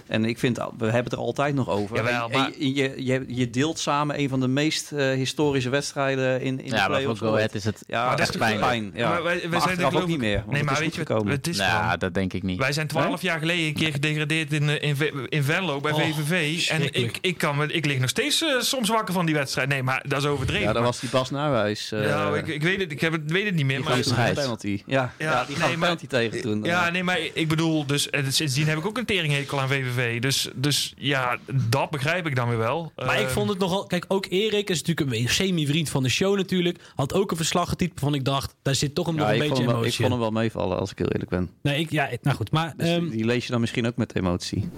En 0.08 0.26
ik 0.26 0.40
vind, 0.40 0.58
we 0.58 0.64
hebben 0.86 1.04
het 1.04 1.14
er 1.14 1.20
altijd 1.20 1.56
nog 1.56 1.70
over. 1.70 1.96
Jawel, 1.96 2.30
En 2.30 2.40
maar- 2.40 2.52
je, 2.58 2.74
je, 2.76 2.94
je, 3.06 3.24
je 3.28 3.50
deelt 3.50 3.80
samen 3.80 4.20
een 4.20 4.30
van 4.30 4.40
de 4.40 4.48
meest 4.48 4.92
eh, 4.92 5.10
historische 5.12 5.70
wedstrijden 5.70 6.42
in, 6.42 6.60
in 6.60 6.66
Ja, 6.66 6.70
de 6.72 6.76
maar 6.76 6.82
voor 6.86 6.96
play-offs. 6.98 7.20
Go 7.22 7.34
Ahead 7.36 7.54
is 7.56 7.64
het 7.64 7.84
Ja, 7.88 8.00
Maar 8.06 8.10
dat 8.18 8.26
dat 8.26 8.36
is 8.36 8.42
pijn. 8.42 8.60
pijn 8.60 8.92
ja. 8.94 9.10
Maar 9.10 9.24
wij- 9.24 9.40
wij 9.40 9.50
Maar 9.50 9.62
zijn 9.62 9.80
er 9.80 9.86
ook 10.02 10.08
niet 10.08 10.18
meer. 10.18 10.44
Nee, 10.48 10.56
het 10.56 10.64
maar 10.66 10.74
is 10.74 10.80
weet 10.80 10.88
goed 10.88 10.94
je, 10.98 11.06
gekomen. 11.06 11.32
het 11.32 11.48
is 11.48 11.58
Nou, 11.58 11.82
gewoon- 11.84 12.00
dat 12.00 12.14
denk 12.14 12.34
ik 12.34 12.44
niet. 12.44 12.60
Wij 12.60 12.74
zijn 12.74 12.88
twaalf 12.88 13.22
jaar 13.22 13.40
geleden 13.40 13.66
een 13.68 13.74
keer 13.74 13.92
gedegradeerd 13.92 14.54
in, 14.54 14.70
eh, 14.70 14.90
in, 14.90 14.96
Ve- 14.96 15.26
in 15.30 15.44
Venlo 15.44 15.80
bij 15.80 15.92
Oh, 15.92 16.00
VVV. 16.00 16.32
En 16.32 16.54
verschrikkelijk. 16.54 17.18
ik, 17.18 17.18
ik, 17.22 17.38
kan 17.38 17.70
ik 17.72 17.86
lig 17.86 18.00
nog 18.00 18.10
steeds 18.10 18.44
eh, 18.44 18.60
soms 18.60 18.90
wakker 18.90 19.14
van 19.14 19.26
die 19.26 19.36
wedstrijd. 19.36 19.70
Nee, 19.70 19.84
maar 19.84 20.04
dat 20.08 20.20
is 20.20 20.26
overdreven. 20.28 20.62
Ja, 20.62 20.68
dat 20.68 20.76
Maar- 20.76 20.92
was 20.92 21.00
die 21.00 21.10
Bas 21.10 21.32
eh, 21.32 22.04
ja, 22.04 22.36
ik, 22.36 22.48
ik, 22.48 22.62
weet 22.64 22.80
het, 22.80 22.89
ik 22.92 23.02
heb 23.02 23.12
het, 23.12 23.32
weet 23.32 23.46
het 23.46 23.56
niet 23.56 23.66
meer. 23.66 23.76
die 23.78 23.86
Maar, 24.14 24.28
een 24.28 24.34
penalty. 24.34 24.82
Ja, 24.86 25.14
Ja, 25.18 25.32
ja, 25.32 25.46
die 25.46 25.58
nee, 25.58 25.64
een 25.64 25.70
maar- 25.80 25.80
penalty 25.80 26.08
tegen 26.08 26.42
toen. 26.42 26.64
ja, 26.64 26.90
nee, 26.90 27.04
maar 27.04 27.20
ik 27.34 27.48
bedoel, 27.48 27.86
dus, 27.86 28.10
en 28.10 28.34
sindsdien 28.34 28.68
heb 28.68 28.78
ik 28.78 28.86
ook 28.86 28.98
een 28.98 29.06
teringhekel 29.06 29.60
aan 29.60 29.68
VVV. 29.68 30.22
Dus, 30.22 30.50
dus 30.56 30.94
ja, 30.98 31.38
dat 31.70 31.90
begrijp 31.90 32.28
ik 32.28 32.36
dan 32.36 32.50
weer 32.50 32.58
wel. 32.58 32.92
Maar 32.96 33.20
ik 33.20 33.28
Eh, 33.28 33.32
vond 33.34 33.50
het 33.50 33.60
nogal... 33.60 33.86
Kijk, 33.86 34.06
ook 34.08 34.26
Erik 34.30 34.70
is 34.70 34.82
natuurlijk 34.84 35.18
een 35.18 35.30
semi-vriend 35.30 35.90
van 35.90 36.04
de 36.04 36.10
show 36.10 36.36
natuurlijk. 36.36 36.78
Had 36.96 37.14
ook 37.14 37.32
een 37.32 37.38
verslag 37.38 37.70
getypt 37.70 38.00
waarvan 38.00 38.20
ik 38.20 38.26
dacht... 38.26 38.56
Daar 38.62 38.76
zit 38.76 38.96
toch 38.96 39.08
een, 39.08 39.16
nog 39.16 39.28
Ja, 39.28 39.34
een 39.34 39.42
ik, 39.42 39.50
beetje 39.50 39.64
wel, 39.64 39.72
ik 39.74 39.80
emotie 39.80 39.98
vond 39.98 40.10
hem 40.12 40.20
wel 40.20 40.32
meevallen, 40.32 40.80
als 40.80 40.92
ik 40.92 40.98
heel 40.98 41.08
eerlijk 41.12 41.30
ben. 41.30 41.50
Nee, 41.62 41.80
ik, 41.80 41.92
ja, 41.92 42.10
nou 42.22 42.36
goed. 42.38 42.52
Maar 42.52 42.74
Dus 42.78 42.88
ehm, 42.88 43.10
die 43.10 43.26
lees 43.26 43.46
je 43.46 43.52
dan 43.52 43.62
misschien 43.62 43.88
ook 43.88 43.96
met 43.98 44.16
emotie. 44.16 44.70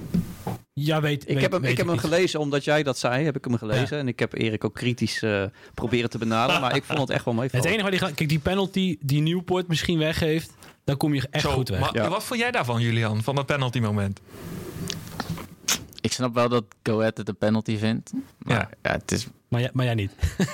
Ja, 0.73 1.01
weet, 1.01 1.21
Ik 1.21 1.27
weet- 1.33 1.41
heb 1.41 1.51
hem, 1.51 1.61
weet 1.61 1.71
ik 1.71 1.77
heb 1.77 1.87
hem 1.87 1.97
gelezen 1.97 2.39
omdat 2.39 2.63
jij 2.63 2.83
dat 2.83 2.97
zei, 2.97 3.25
heb 3.25 3.35
ik 3.37 3.43
hem 3.45 3.57
gelezen. 3.57 3.97
En 3.97 4.07
ik 4.07 4.19
heb 4.19 4.33
Erik 4.33 4.63
ook 4.65 4.73
kritisch 4.73 5.21
eh, 5.21 5.43
proberen 5.73 6.09
te 6.09 6.17
benaderen. 6.17 6.61
Maar 6.61 6.75
ik 6.75 6.83
vond 6.83 6.99
het 6.99 7.09
echt 7.09 7.25
wel 7.25 7.33
Het 7.33 7.41
meevallen. 7.41 7.67
enige 7.67 7.81
waar 7.81 7.91
die 7.91 7.99
gaat... 7.99 8.13
Kijk, 8.13 8.29
die 8.29 8.39
penalty 8.39 8.97
die 9.01 9.21
Newport 9.21 9.67
misschien 9.67 9.97
weggeeft... 9.97 10.51
Dan 10.83 10.97
kom 10.97 11.13
je 11.13 11.27
echt 11.31 11.43
zo, 11.43 11.51
goed 11.51 11.69
weg. 11.69 11.79
maar 11.79 11.93
Ja. 11.93 12.09
Wat 12.09 12.23
vond 12.23 12.39
jij 12.39 12.51
daarvan, 12.51 12.81
Julian, 12.81 13.23
van 13.23 13.35
dat 13.35 13.45
penalty 13.45 13.79
moment? 13.79 14.19
Ik 16.01 16.11
snap 16.11 16.33
wel 16.33 16.49
dat 16.49 16.63
Go 16.83 16.97
Ahead 16.99 17.17
het 17.17 17.27
een 17.27 17.37
penalty 17.37 17.77
vindt. 17.77 18.11
Maar 18.37 18.55
Ja. 18.57 18.69
ja. 18.81 18.91
het 18.91 19.11
is, 19.11 19.27
Maar, 19.47 19.59
jij, 19.61 19.69
maar 19.73 19.85
jij 19.85 19.93
niet. 19.93 20.11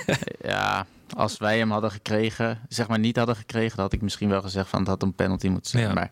ja, 0.41 0.85
als 1.15 1.37
wij 1.37 1.57
hem 1.57 1.71
hadden 1.71 1.91
gekregen, 1.91 2.59
zeg 2.69 2.87
maar 2.87 2.99
niet 2.99 3.15
hadden 3.17 3.35
gekregen, 3.35 3.75
dan 3.75 3.85
had 3.85 3.93
ik 3.93 4.01
misschien 4.01 4.29
wel 4.29 4.41
gezegd 4.41 4.69
van 4.69 4.79
het 4.79 4.87
had 4.87 5.01
een 5.03 5.13
penalty 5.13 5.47
moeten 5.47 5.71
zijn. 5.71 5.83
Ja. 5.87 5.93
Maar 5.93 6.11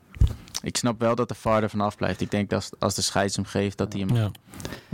ik 0.66 0.78
snap 0.78 1.00
wel 1.00 1.16
dat 1.16 1.28
de 1.28 1.36
VAR 1.36 1.64
er 1.64 1.70
vanaf 1.70 1.96
blijft. 1.98 2.22
Ik 2.22 2.32
denk 2.32 2.50
dat 2.50 2.60
als, 2.62 2.72
als 2.80 2.96
de 2.96 3.02
scheids 3.02 3.36
hem 3.36 3.46
geeft, 3.46 3.78
dat 3.78 3.94
hij 3.94 4.02
hem 4.02 4.16
Ja. 4.16 4.32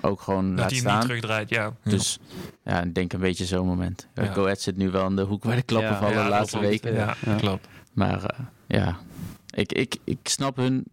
ook 0.02 0.22
gewoon 0.22 0.50
Dat 0.50 0.60
laat 0.60 0.72
hij 0.72 0.80
hem 0.80 0.94
niet 0.94 1.02
terugdraait, 1.02 1.50
ja. 1.50 1.74
Dus 1.84 2.20
ja, 2.64 2.82
ik 2.84 2.94
denk 2.96 3.14
een 3.14 3.20
beetje 3.20 3.46
zo'n 3.46 3.66
moment. 3.68 4.08
Ja. 4.14 4.24
Ja. 4.24 4.34
Go 4.34 4.42
Ahead 4.44 4.62
zit 4.62 4.78
nu 4.78 4.90
wel 4.92 5.08
in 5.08 5.16
de 5.16 5.22
hoek 5.22 5.44
waar 5.44 5.56
de 5.56 5.62
klappen 5.62 5.92
Ja, 5.92 5.98
vallen 6.00 6.16
ja, 6.18 6.24
de 6.24 6.30
laatste 6.30 6.60
weken. 6.60 6.94
Ja, 6.94 7.16
Ja. 7.26 7.36
klopt. 7.36 7.68
Maar 7.94 8.24
eh, 8.24 8.40
ja, 8.68 8.98
ik, 9.50 9.72
ik, 9.74 9.98
ik 10.04 10.20
snap 10.24 10.56
hun, 10.56 10.86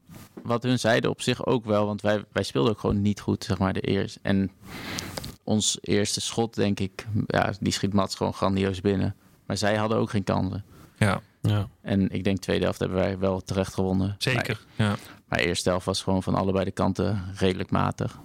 wat 0.42 0.62
hun 0.62 0.78
zeiden 0.78 1.10
op 1.10 1.20
zich 1.22 1.46
ook 1.46 1.64
wel. 1.64 1.86
Want 1.86 2.00
wij, 2.00 2.24
wij 2.32 2.42
speelden 2.42 2.72
ook 2.72 2.80
gewoon 2.80 3.02
niet 3.02 3.20
goed, 3.20 3.44
zeg 3.44 3.58
maar, 3.58 3.72
de 3.72 3.80
eerste. 3.80 4.18
En 4.22 4.50
ons 5.44 5.78
eerste 5.80 6.20
schot, 6.20 6.54
denk 6.54 6.80
ik, 6.80 7.06
ja, 7.26 7.52
die 7.60 7.72
schiet 7.72 7.92
Mats 7.92 8.14
gewoon 8.14 8.34
grandioos 8.34 8.80
binnen. 8.80 9.14
Maar 9.46 9.56
zij 9.56 9.76
hadden 9.76 9.98
ook 9.98 10.10
geen 10.10 10.24
kansen. 10.24 10.64
Ja, 10.98 11.20
Ja. 11.42 11.68
En 11.82 12.10
ik 12.10 12.24
denk 12.24 12.38
tweede 12.38 12.64
helft 12.64 12.78
hebben 12.78 12.98
wij 12.98 13.18
wel 13.18 13.40
terecht 13.40 13.74
gewonnen. 13.74 14.14
zeker. 14.18 14.60
Ja. 14.76 14.88
Maar, 14.88 14.98
maar 15.28 15.38
eerste 15.38 15.68
helft 15.68 15.84
was 15.86 16.02
gewoon 16.02 16.22
van 16.22 16.34
allebei 16.34 16.64
de 16.64 16.70
kanten 16.70 17.24
redelijk 17.36 17.70
matig. 17.70 18.18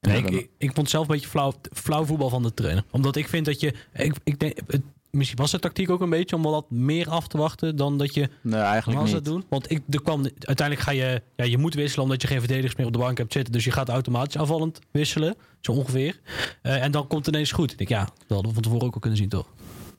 Nee, 0.00 0.18
ik, 0.18 0.30
ik, 0.30 0.48
ik 0.58 0.70
vond 0.74 0.90
zelf 0.90 1.08
een 1.08 1.14
beetje 1.14 1.28
flauw, 1.28 1.52
flauw 1.72 2.04
voetbal 2.04 2.28
van 2.28 2.42
de 2.42 2.54
trainer. 2.54 2.84
Omdat 2.90 3.16
ik 3.16 3.28
vind 3.28 3.44
dat 3.46 3.60
je... 3.60 3.74
Ik, 3.92 4.14
ik 4.24 4.38
denk, 4.40 4.58
het, 4.66 4.82
misschien 5.10 5.38
was 5.38 5.50
de 5.50 5.58
tactiek 5.58 5.90
ook 5.90 6.00
een 6.00 6.10
beetje 6.10 6.36
om 6.36 6.42
wel 6.42 6.52
wat 6.52 6.70
meer 6.70 7.08
af 7.08 7.26
te 7.28 7.38
wachten 7.38 7.76
dan 7.76 7.98
dat 7.98 8.14
je 8.14 8.28
nee, 8.40 8.60
eigenlijk 8.60 8.86
normaal 8.86 9.06
zou 9.06 9.16
niet. 9.16 9.24
doen. 9.24 9.44
Want 9.48 9.70
ik, 9.70 9.82
er 9.90 10.02
kwam, 10.02 10.22
uiteindelijk 10.38 10.86
ga 10.86 10.90
je... 10.92 11.22
Ja, 11.36 11.44
je 11.44 11.58
moet 11.58 11.74
wisselen 11.74 12.04
omdat 12.04 12.22
je 12.22 12.28
geen 12.28 12.38
verdedigers 12.38 12.76
meer 12.76 12.86
op 12.86 12.92
de 12.92 12.98
bank 12.98 13.18
hebt 13.18 13.32
zitten. 13.32 13.52
Dus 13.52 13.64
je 13.64 13.70
gaat 13.70 13.88
automatisch 13.88 14.38
aanvallend 14.38 14.78
wisselen. 14.90 15.36
Zo 15.60 15.72
ongeveer. 15.72 16.20
Eh, 16.62 16.82
en 16.82 16.90
dan 16.90 17.06
komt 17.06 17.26
het 17.26 17.34
ineens 17.34 17.52
goed. 17.52 17.70
Ik 17.72 17.78
denk, 17.78 17.90
ja, 17.90 18.04
dat 18.04 18.14
hadden 18.28 18.46
we 18.48 18.52
van 18.54 18.62
tevoren 18.62 18.86
ook 18.86 18.94
al 18.94 19.00
kunnen 19.00 19.18
zien, 19.18 19.28
toch? 19.28 19.46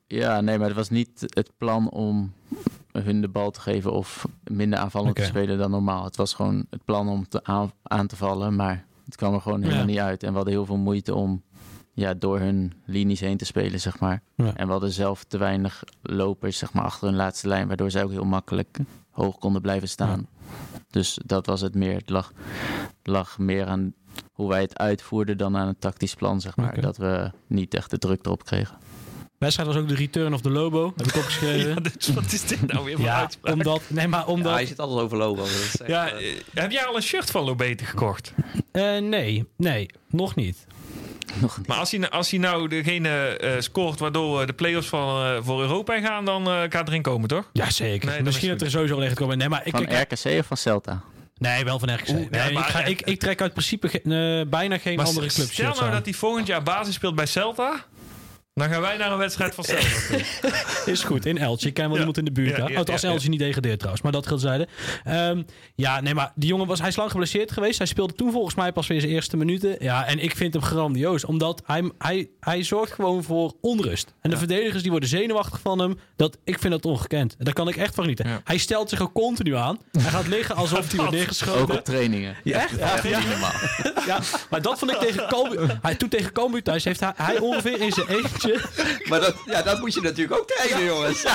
Ja, 0.08 0.42
nee, 0.42 0.58
maar 0.58 0.68
het 0.68 0.76
was 0.76 0.90
niet 0.90 1.22
het 1.34 1.52
plan 1.58 1.90
om 1.90 2.34
hun 2.92 3.22
de 3.22 3.28
bal 3.28 3.52
te 3.52 3.62
geven 3.62 3.92
of 3.94 4.28
minder 4.44 4.80
aanvallend 4.80 5.16
te 5.16 5.24
spelen 5.24 5.58
dan 5.58 5.72
normaal. 5.72 6.04
Het 6.04 6.16
was 6.16 6.34
gewoon 6.34 6.66
het 6.70 6.86
plan 6.86 7.08
om 7.10 7.28
te 7.28 7.44
aan, 7.44 7.72
aan 7.84 8.08
te 8.08 8.16
vallen, 8.16 8.56
maar 8.56 8.86
het 9.06 9.16
kwam 9.16 9.34
er 9.34 9.42
gewoon 9.42 9.62
helemaal 9.62 9.82
Ja. 9.82 9.88
niet 9.90 10.00
uit. 10.00 10.24
En 10.24 10.30
we 10.30 10.36
hadden 10.36 10.54
heel 10.54 10.66
veel 10.66 10.78
moeite 10.78 11.16
om 11.16 11.44
ja, 11.94 12.14
door 12.14 12.40
hun 12.40 12.74
linies 12.86 13.20
heen 13.20 13.38
te 13.38 13.46
spelen, 13.46 13.80
zeg 13.80 14.00
maar. 14.00 14.22
Ja. 14.36 14.56
En 14.56 14.66
we 14.66 14.72
hadden 14.72 14.92
zelf 14.92 15.24
te 15.24 15.38
weinig 15.38 15.84
lopers, 16.02 16.58
zeg 16.58 16.74
maar, 16.74 16.84
achter 16.84 17.08
hun 17.08 17.16
laatste 17.16 17.48
lijn, 17.48 17.68
waardoor 17.68 17.92
zij 17.92 18.04
ook 18.04 18.12
heel 18.12 18.26
makkelijk 18.26 18.78
hoog 19.12 19.38
konden 19.38 19.62
blijven 19.62 19.90
staan. 19.90 20.28
Dus 20.90 21.20
dat 21.26 21.46
was 21.46 21.62
het 21.62 21.76
meer. 21.76 21.96
Het 21.98 22.10
lag, 22.10 22.32
lag 23.04 23.38
meer 23.38 23.66
aan 23.66 23.94
hoe 24.32 24.50
wij 24.50 24.62
het 24.62 24.78
uitvoerden 24.78 25.38
dan 25.38 25.58
aan 25.58 25.68
het 25.68 25.82
tactisch 25.82 26.16
plan, 26.16 26.42
zeg 26.42 26.56
maar. 26.56 26.82
Dat 26.82 26.98
we 26.98 27.32
niet 27.48 27.74
echt 27.74 27.90
de 27.90 27.98
druk 27.98 28.26
erop 28.26 28.44
kregen. 28.44 28.78
Wedstrijd 29.38 29.70
was 29.70 29.78
ook 29.78 29.88
de 29.88 29.96
return 29.96 30.34
of 30.34 30.42
the 30.42 30.50
Lobo. 30.50 30.94
Heb 30.98 31.08
ik 31.08 31.16
opgeschreven. 31.16 31.70
Ja, 31.84 31.90
dus 31.98 32.08
wat 32.14 32.32
is 32.32 32.44
dit 32.46 32.68
nou 32.72 32.86
weer 32.86 32.96
voor 32.96 33.06
Ja, 33.06 33.20
uitspraak? 33.20 33.54
omdat... 33.54 33.82
Nee, 33.88 34.08
maar 34.08 34.20
Ja, 34.20 34.26
omdat... 34.26 34.54
hij 34.54 34.66
zit 34.66 34.80
altijd 34.80 35.00
over 35.02 35.18
Lobo. 35.18 35.46
Ja, 35.88 36.10
eh, 36.10 36.30
eh, 36.32 36.36
heb 36.54 36.72
jij 36.72 36.86
al 36.86 36.96
een 36.96 37.02
shirt 37.02 37.32
van 37.32 37.44
Lobete 37.44 37.86
gekocht? 37.86 38.34
Eh, 38.72 38.98
nee, 38.98 39.46
nee, 39.58 39.86
nog 40.10 40.36
niet. 40.36 40.66
Nog 41.42 41.58
niet. 41.58 41.68
Maar 41.68 41.78
als 41.78 41.92
hij, 41.92 42.00
nou- 42.00 42.12
als 42.12 42.30
hij 42.30 42.40
nou 42.40 42.68
degene 42.68 43.10
eh, 43.38 43.52
scoort 43.62 44.00
waardoor 44.00 44.46
de 44.46 44.54
play-offs 44.54 44.88
van, 44.88 45.26
eh, 45.26 45.38
voor 45.42 45.62
Europa 45.62 46.00
gaan, 46.00 46.26
dan 46.26 46.48
eh, 46.50 46.60
kan 46.70 46.80
het 46.80 46.88
erin 46.88 47.02
komen, 47.02 47.28
toch? 47.28 47.50
Ja, 47.54 47.70
zeker. 47.72 48.10
Nee, 48.10 48.22
Misschien 48.22 48.48
is 48.50 48.54
dat 48.58 48.62
er 48.66 48.72
sowieso 48.72 48.96
wel 48.96 49.06
echt 49.06 49.16
komen. 49.16 49.38
Nee, 49.38 49.50
maar 49.50 49.62
ik, 49.66 49.72
Van 49.72 49.82
ik, 49.88 49.92
RKC 50.12 50.40
of 50.40 50.46
van 50.46 50.58
Celta? 50.58 51.02
nee, 51.38 51.64
wel 51.64 51.80
van 51.80 51.94
RKC. 51.94 52.10
Oeh, 52.10 52.30
nee, 52.30 52.54
ja, 52.54 52.60
ik, 52.60 52.66
ga, 52.66 52.84
ik, 52.84 53.02
ik 53.02 53.20
trek 53.20 53.42
uit 53.42 53.52
principe 53.54 53.88
ge- 53.90 54.02
eh, 54.44 54.50
bijna 54.50 54.78
geen 54.78 54.96
Maar 54.96 55.06
andere 55.06 55.28
clubs. 55.28 55.54
stel 55.54 55.74
nou 55.76 55.92
dat 55.92 56.06
hij 56.06 56.14
volgend 56.14 56.48
jaar 56.48 56.64
basis 56.64 56.94
speelt 56.96 57.16
bij 57.16 57.26
Celta. 57.26 57.84
Dan 58.60 58.70
gaan 58.70 58.82
wij 58.82 58.98
naar 58.98 59.12
een 59.12 59.18
wedstrijd 59.18 59.56
van 59.56 59.64
Celta 59.64 59.88
toe. 60.10 60.52
Is 60.94 61.04
goed, 61.04 61.26
in 61.26 61.38
Elche. 61.38 61.68
Ik 61.68 61.74
ken 61.74 61.84
wel 61.84 61.94
Ja. 61.94 62.00
iemand 62.00 62.18
in 62.18 62.26
de 62.26 62.32
buurt 62.32 62.50
Ja, 62.50 62.58
daar. 62.58 62.72
ja, 62.72 62.80
Oh, 62.82 62.86
als 62.88 63.02
ja, 63.02 63.10
Elche 63.10 63.30
niet 63.30 63.40
degradeert 63.40 63.76
trouwens, 63.78 64.04
maar 64.04 64.12
dat 64.12 64.28
geldt 64.28 64.42
zijde. 64.42 64.68
Ehm, 65.04 65.42
ja, 65.76 66.02
nee, 66.02 66.14
maar 66.14 66.32
die 66.36 66.50
jongen 66.50 66.68
was, 66.68 66.80
hij 66.80 66.88
is 66.88 66.96
lang 66.96 67.12
geblesseerd 67.12 67.52
geweest. 67.52 67.78
Hij 67.78 67.88
speelde 67.88 68.14
toen 68.14 68.32
volgens 68.32 68.56
mij 68.56 68.72
pas 68.72 68.88
weer 68.88 69.00
zijn 69.02 69.12
eerste 69.14 69.38
minuten. 69.38 69.76
Ja, 69.80 70.06
en 70.06 70.20
ik 70.20 70.36
vind 70.36 70.54
hem 70.54 70.64
grandioos, 70.64 71.26
omdat 71.26 71.62
hij, 71.66 71.92
hij, 71.98 72.30
hij 72.40 72.64
zorgt 72.64 72.92
gewoon 72.94 73.24
voor 73.24 73.54
onrust. 73.62 74.14
En 74.22 74.30
de 74.30 74.38
verdedigers 74.38 74.82
die 74.82 74.92
worden 74.92 75.10
zenuwachtig 75.10 75.60
van 75.60 75.80
hem. 75.80 76.00
Dat, 76.16 76.38
ik 76.44 76.60
vind 76.60 76.74
dat 76.74 76.86
ongekend. 76.86 77.36
En 77.38 77.46
daar 77.46 77.54
kan 77.54 77.68
ik 77.68 77.76
echt 77.76 77.94
van 77.96 78.04
genieten. 78.04 78.28
Ja. 78.30 78.42
Hij 78.44 78.58
stelt 78.58 78.90
zich 78.90 79.02
ook 79.02 79.14
continu 79.14 79.56
aan. 79.56 79.78
Hij 79.92 80.02
gaat 80.12 80.28
liggen 80.28 80.56
alsof 80.56 80.78
hij 80.88 80.96
wordt 80.96 81.08
Ook 81.08 81.12
neergeschoten. 81.12 81.78
op 81.78 81.84
trainingen. 81.86 82.36
Ja, 82.44 82.60
echt? 82.62 82.78
Ja, 82.80 82.94
Echt 82.94 83.04
ja. 83.08 83.20
niet 83.20 83.30
normaal. 83.30 83.52
Ja, 84.06 84.20
maar 84.50 84.62
dat 84.62 84.80
vond 84.80 84.92
ik 84.92 84.98
tegen 84.98 85.28
Cambuur. 85.28 85.78
Hij, 85.82 85.96
toen 85.96 86.10
tegen 86.10 86.32
Cambuur 86.32 86.64
thuis 86.64 86.84
heeft 86.84 87.00
hij, 87.00 87.12
hij 87.16 87.40
ongeveer 87.40 87.82
in 87.82 87.92
zijn 87.92 88.08
eentje... 88.08 88.45
Maar 89.10 89.20
dat, 89.20 89.36
ja, 89.46 89.62
dat 89.62 89.80
moet 89.80 89.94
je 89.94 90.02
natuurlijk 90.02 90.40
ook 90.40 90.48
trainen, 90.48 90.86
jongens. 90.86 91.24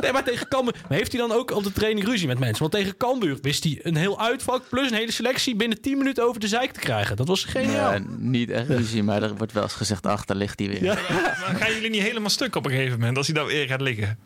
Nee, 0.00 0.12
maar 0.12 0.24
tegen 0.24 0.48
Cambuur... 0.48 0.74
Maar 0.88 0.98
heeft 0.98 1.12
hij 1.12 1.20
dan 1.20 1.32
ook 1.32 1.50
op 1.50 1.64
de 1.64 1.72
training 1.72 2.06
ruzie 2.06 2.26
met 2.26 2.38
mensen? 2.38 2.58
Want 2.58 2.72
tegen 2.72 2.96
Cambuur 2.96 3.38
wist 3.42 3.64
hij 3.64 3.80
een 3.82 3.96
heel 3.96 4.20
uitvak... 4.20 4.62
plus 4.68 4.90
een 4.90 4.96
hele 4.96 5.12
selectie 5.12 5.56
binnen 5.56 5.80
10 5.80 5.98
minuten 5.98 6.24
over 6.24 6.40
de 6.40 6.48
zijk 6.48 6.72
te 6.72 6.80
krijgen. 6.80 7.16
Dat 7.16 7.28
was 7.28 7.44
geniaal. 7.44 7.92
Ja, 7.92 8.00
niet 8.18 8.50
echt 8.50 8.68
ruzie, 8.68 9.02
maar 9.02 9.22
er 9.22 9.36
wordt 9.36 9.52
wel 9.52 9.62
eens 9.62 9.72
gezegd, 9.72 10.06
achter 10.06 10.36
ligt 10.36 10.58
hij 10.58 10.68
weer. 10.68 10.82
Ja. 10.82 10.98
Ja. 11.08 11.36
Maar 11.48 11.56
gaan 11.56 11.72
jullie 11.72 11.90
niet 11.90 12.02
helemaal 12.02 12.30
stuk 12.30 12.56
op 12.56 12.64
een 12.64 12.70
gegeven 12.70 12.98
moment 12.98 13.16
als 13.16 13.26
hij 13.26 13.34
daar 13.34 13.46
weer 13.46 13.66
gaat 13.66 13.80
liggen? 13.80 14.18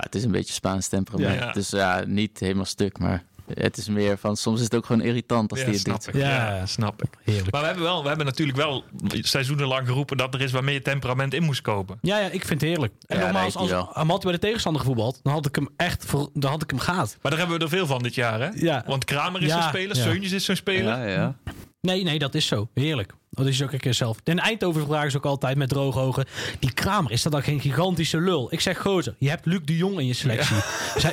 het 0.00 0.14
is 0.14 0.24
een 0.24 0.30
beetje 0.30 0.52
Spaans 0.52 0.88
temperament. 0.88 1.40
Ja. 1.40 1.52
Dus 1.52 1.70
ja, 1.70 2.04
niet 2.06 2.38
helemaal 2.40 2.64
stuk, 2.64 2.98
maar 2.98 3.24
het 3.54 3.76
is 3.76 3.88
meer 3.88 4.18
van... 4.18 4.36
Soms 4.36 4.58
is 4.58 4.64
het 4.64 4.74
ook 4.74 4.86
gewoon 4.86 5.02
irritant 5.02 5.50
als 5.50 5.58
Ja, 5.60 5.64
hij 5.64 5.74
het 5.74 5.82
snap 5.82 6.04
doet. 6.04 6.14
ik. 6.14 6.20
Ja. 6.20 6.56
Ja, 6.56 6.66
snap 6.66 7.02
ik. 7.02 7.08
Heerlijk. 7.24 7.50
Maar 7.50 7.60
we 7.60 7.66
hebben, 7.66 7.84
wel, 7.84 8.02
we 8.02 8.08
hebben 8.08 8.26
natuurlijk 8.26 8.58
wel 8.58 8.84
seizoenenlang 9.10 9.86
geroepen 9.86 10.16
dat 10.16 10.34
er 10.34 10.40
is 10.40 10.52
waar 10.52 10.64
meer 10.64 10.82
temperament 10.82 11.34
in 11.34 11.42
moest 11.42 11.60
kopen. 11.60 11.98
Ja, 12.00 12.18
ja, 12.18 12.26
ik 12.26 12.44
vind 12.44 12.60
het 12.60 12.70
heerlijk. 12.70 12.92
En 13.06 13.18
Ja, 13.18 13.24
nogmaals, 13.24 13.56
als. 13.56 13.72
Amat 13.92 14.22
bij 14.22 14.32
de 14.32 14.38
tegenstander 14.38 14.80
gevoetbald... 14.82 15.20
dan 15.22 15.32
had 15.32 15.46
ik 15.46 15.54
hem 15.54 15.68
echt 15.76 16.04
voor, 16.04 16.30
dan 16.32 16.50
had 16.50 16.62
ik 16.62 16.70
hem 16.70 16.78
gehad. 16.78 17.16
Maar 17.22 17.30
daar 17.30 17.40
hebben 17.40 17.58
we 17.58 17.64
er 17.64 17.70
veel 17.70 17.86
van 17.86 18.02
dit 18.02 18.14
jaar, 18.14 18.40
hè? 18.40 18.48
Ja. 18.54 18.82
Want 18.86 19.04
Kramer 19.04 19.42
is 19.42 19.48
Ja, 19.48 19.60
zo'n 19.60 19.68
speler, 19.68 19.96
ja. 19.96 20.02
Seuntjes 20.02 20.32
is 20.32 20.44
zo'n 20.44 20.56
speler. 20.56 20.98
Ja, 20.98 21.06
ja. 21.06 21.36
Nee, 21.80 22.02
nee, 22.02 22.18
dat 22.18 22.34
is 22.34 22.46
zo. 22.46 22.68
Heerlijk. 22.74 23.12
Dat 23.34 23.46
is 23.46 23.62
ook 23.62 23.72
een 23.72 23.78
keer 23.80 23.94
zelf. 23.94 24.16
En 24.24 24.38
Eindhoven 24.38 24.86
vragen 24.86 25.10
ze 25.10 25.16
ook 25.16 25.24
altijd 25.26 25.56
met 25.56 25.68
droge 25.68 25.98
ogen. 25.98 26.24
Die 26.58 26.72
Kramer, 26.72 27.10
is 27.10 27.22
dat 27.22 27.32
dan 27.32 27.42
geen 27.42 27.60
gigantische 27.60 28.20
lul? 28.20 28.52
Ik 28.52 28.60
zeg 28.60 28.78
gozer, 28.78 29.14
je 29.18 29.28
hebt 29.28 29.46
Luc 29.46 29.60
de 29.64 29.76
Jong 29.76 29.98
in 29.98 30.06
je 30.06 30.12
selectie. 30.12 30.56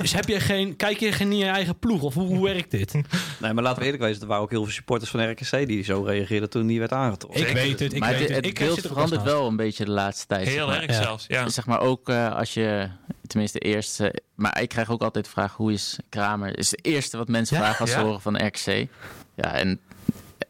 Dus 0.01 0.13
heb 0.13 0.27
je 0.27 0.39
geen, 0.39 0.75
kijk 0.75 0.99
je 0.99 1.11
geen 1.11 1.29
niet 1.29 1.39
in 1.39 1.45
je 1.45 1.51
eigen 1.51 1.79
ploeg? 1.79 2.01
Of 2.01 2.13
hoe, 2.13 2.27
hoe 2.27 2.43
werkt 2.43 2.71
dit? 2.71 2.93
Nee, 3.39 3.53
maar 3.53 3.63
laten 3.63 3.79
we 3.79 3.85
eerlijk 3.85 4.03
wezen, 4.03 4.21
er 4.21 4.27
waren 4.27 4.43
ook 4.43 4.49
heel 4.49 4.63
veel 4.63 4.73
supporters 4.73 5.09
van 5.11 5.29
RKC 5.31 5.67
die 5.67 5.83
zo 5.83 6.03
reageerden 6.03 6.49
toen 6.49 6.67
die 6.67 6.79
werd 6.79 6.91
aangetrokken. 6.93 7.41
Ik 7.47 7.53
weet 7.53 7.79
het, 7.79 7.93
ik 7.93 7.99
maar 7.99 8.09
weet 8.17 8.29
het, 8.29 8.45
het. 8.45 8.53
beeld 8.59 8.83
er 8.83 8.89
verandert 8.89 9.23
wel 9.23 9.47
een 9.47 9.55
beetje 9.55 9.85
de 9.85 9.91
laatste 9.91 10.27
tijd. 10.27 10.45
zeg 10.45 10.53
Heel 10.55 10.67
maar. 10.67 10.81
erg 10.81 10.91
Ja. 10.91 11.01
zelfs, 11.01 11.25
ja. 11.27 11.49
Zeg 11.49 11.65
maar 11.65 11.79
ook 11.79 12.09
eh, 12.09 12.35
als 12.35 12.53
je, 12.53 12.89
tenminste 13.27 13.59
eerst, 13.59 13.99
eh, 13.99 14.09
maar 14.35 14.61
ik 14.61 14.69
krijg 14.69 14.89
ook 14.89 15.01
altijd 15.01 15.25
de 15.25 15.31
vraag 15.31 15.55
hoe 15.55 15.73
is 15.73 15.97
Kramer? 16.09 16.57
Is 16.57 16.71
het 16.71 16.85
eerste 16.85 17.17
wat 17.17 17.27
mensen 17.27 17.57
Ja? 17.57 17.63
vragen 17.63 17.79
als 17.81 17.91
ze 17.91 17.97
Ja. 17.97 18.03
horen 18.03 18.21
van 18.21 18.45
RKC. 18.45 18.87
Ja, 19.35 19.53
en 19.53 19.79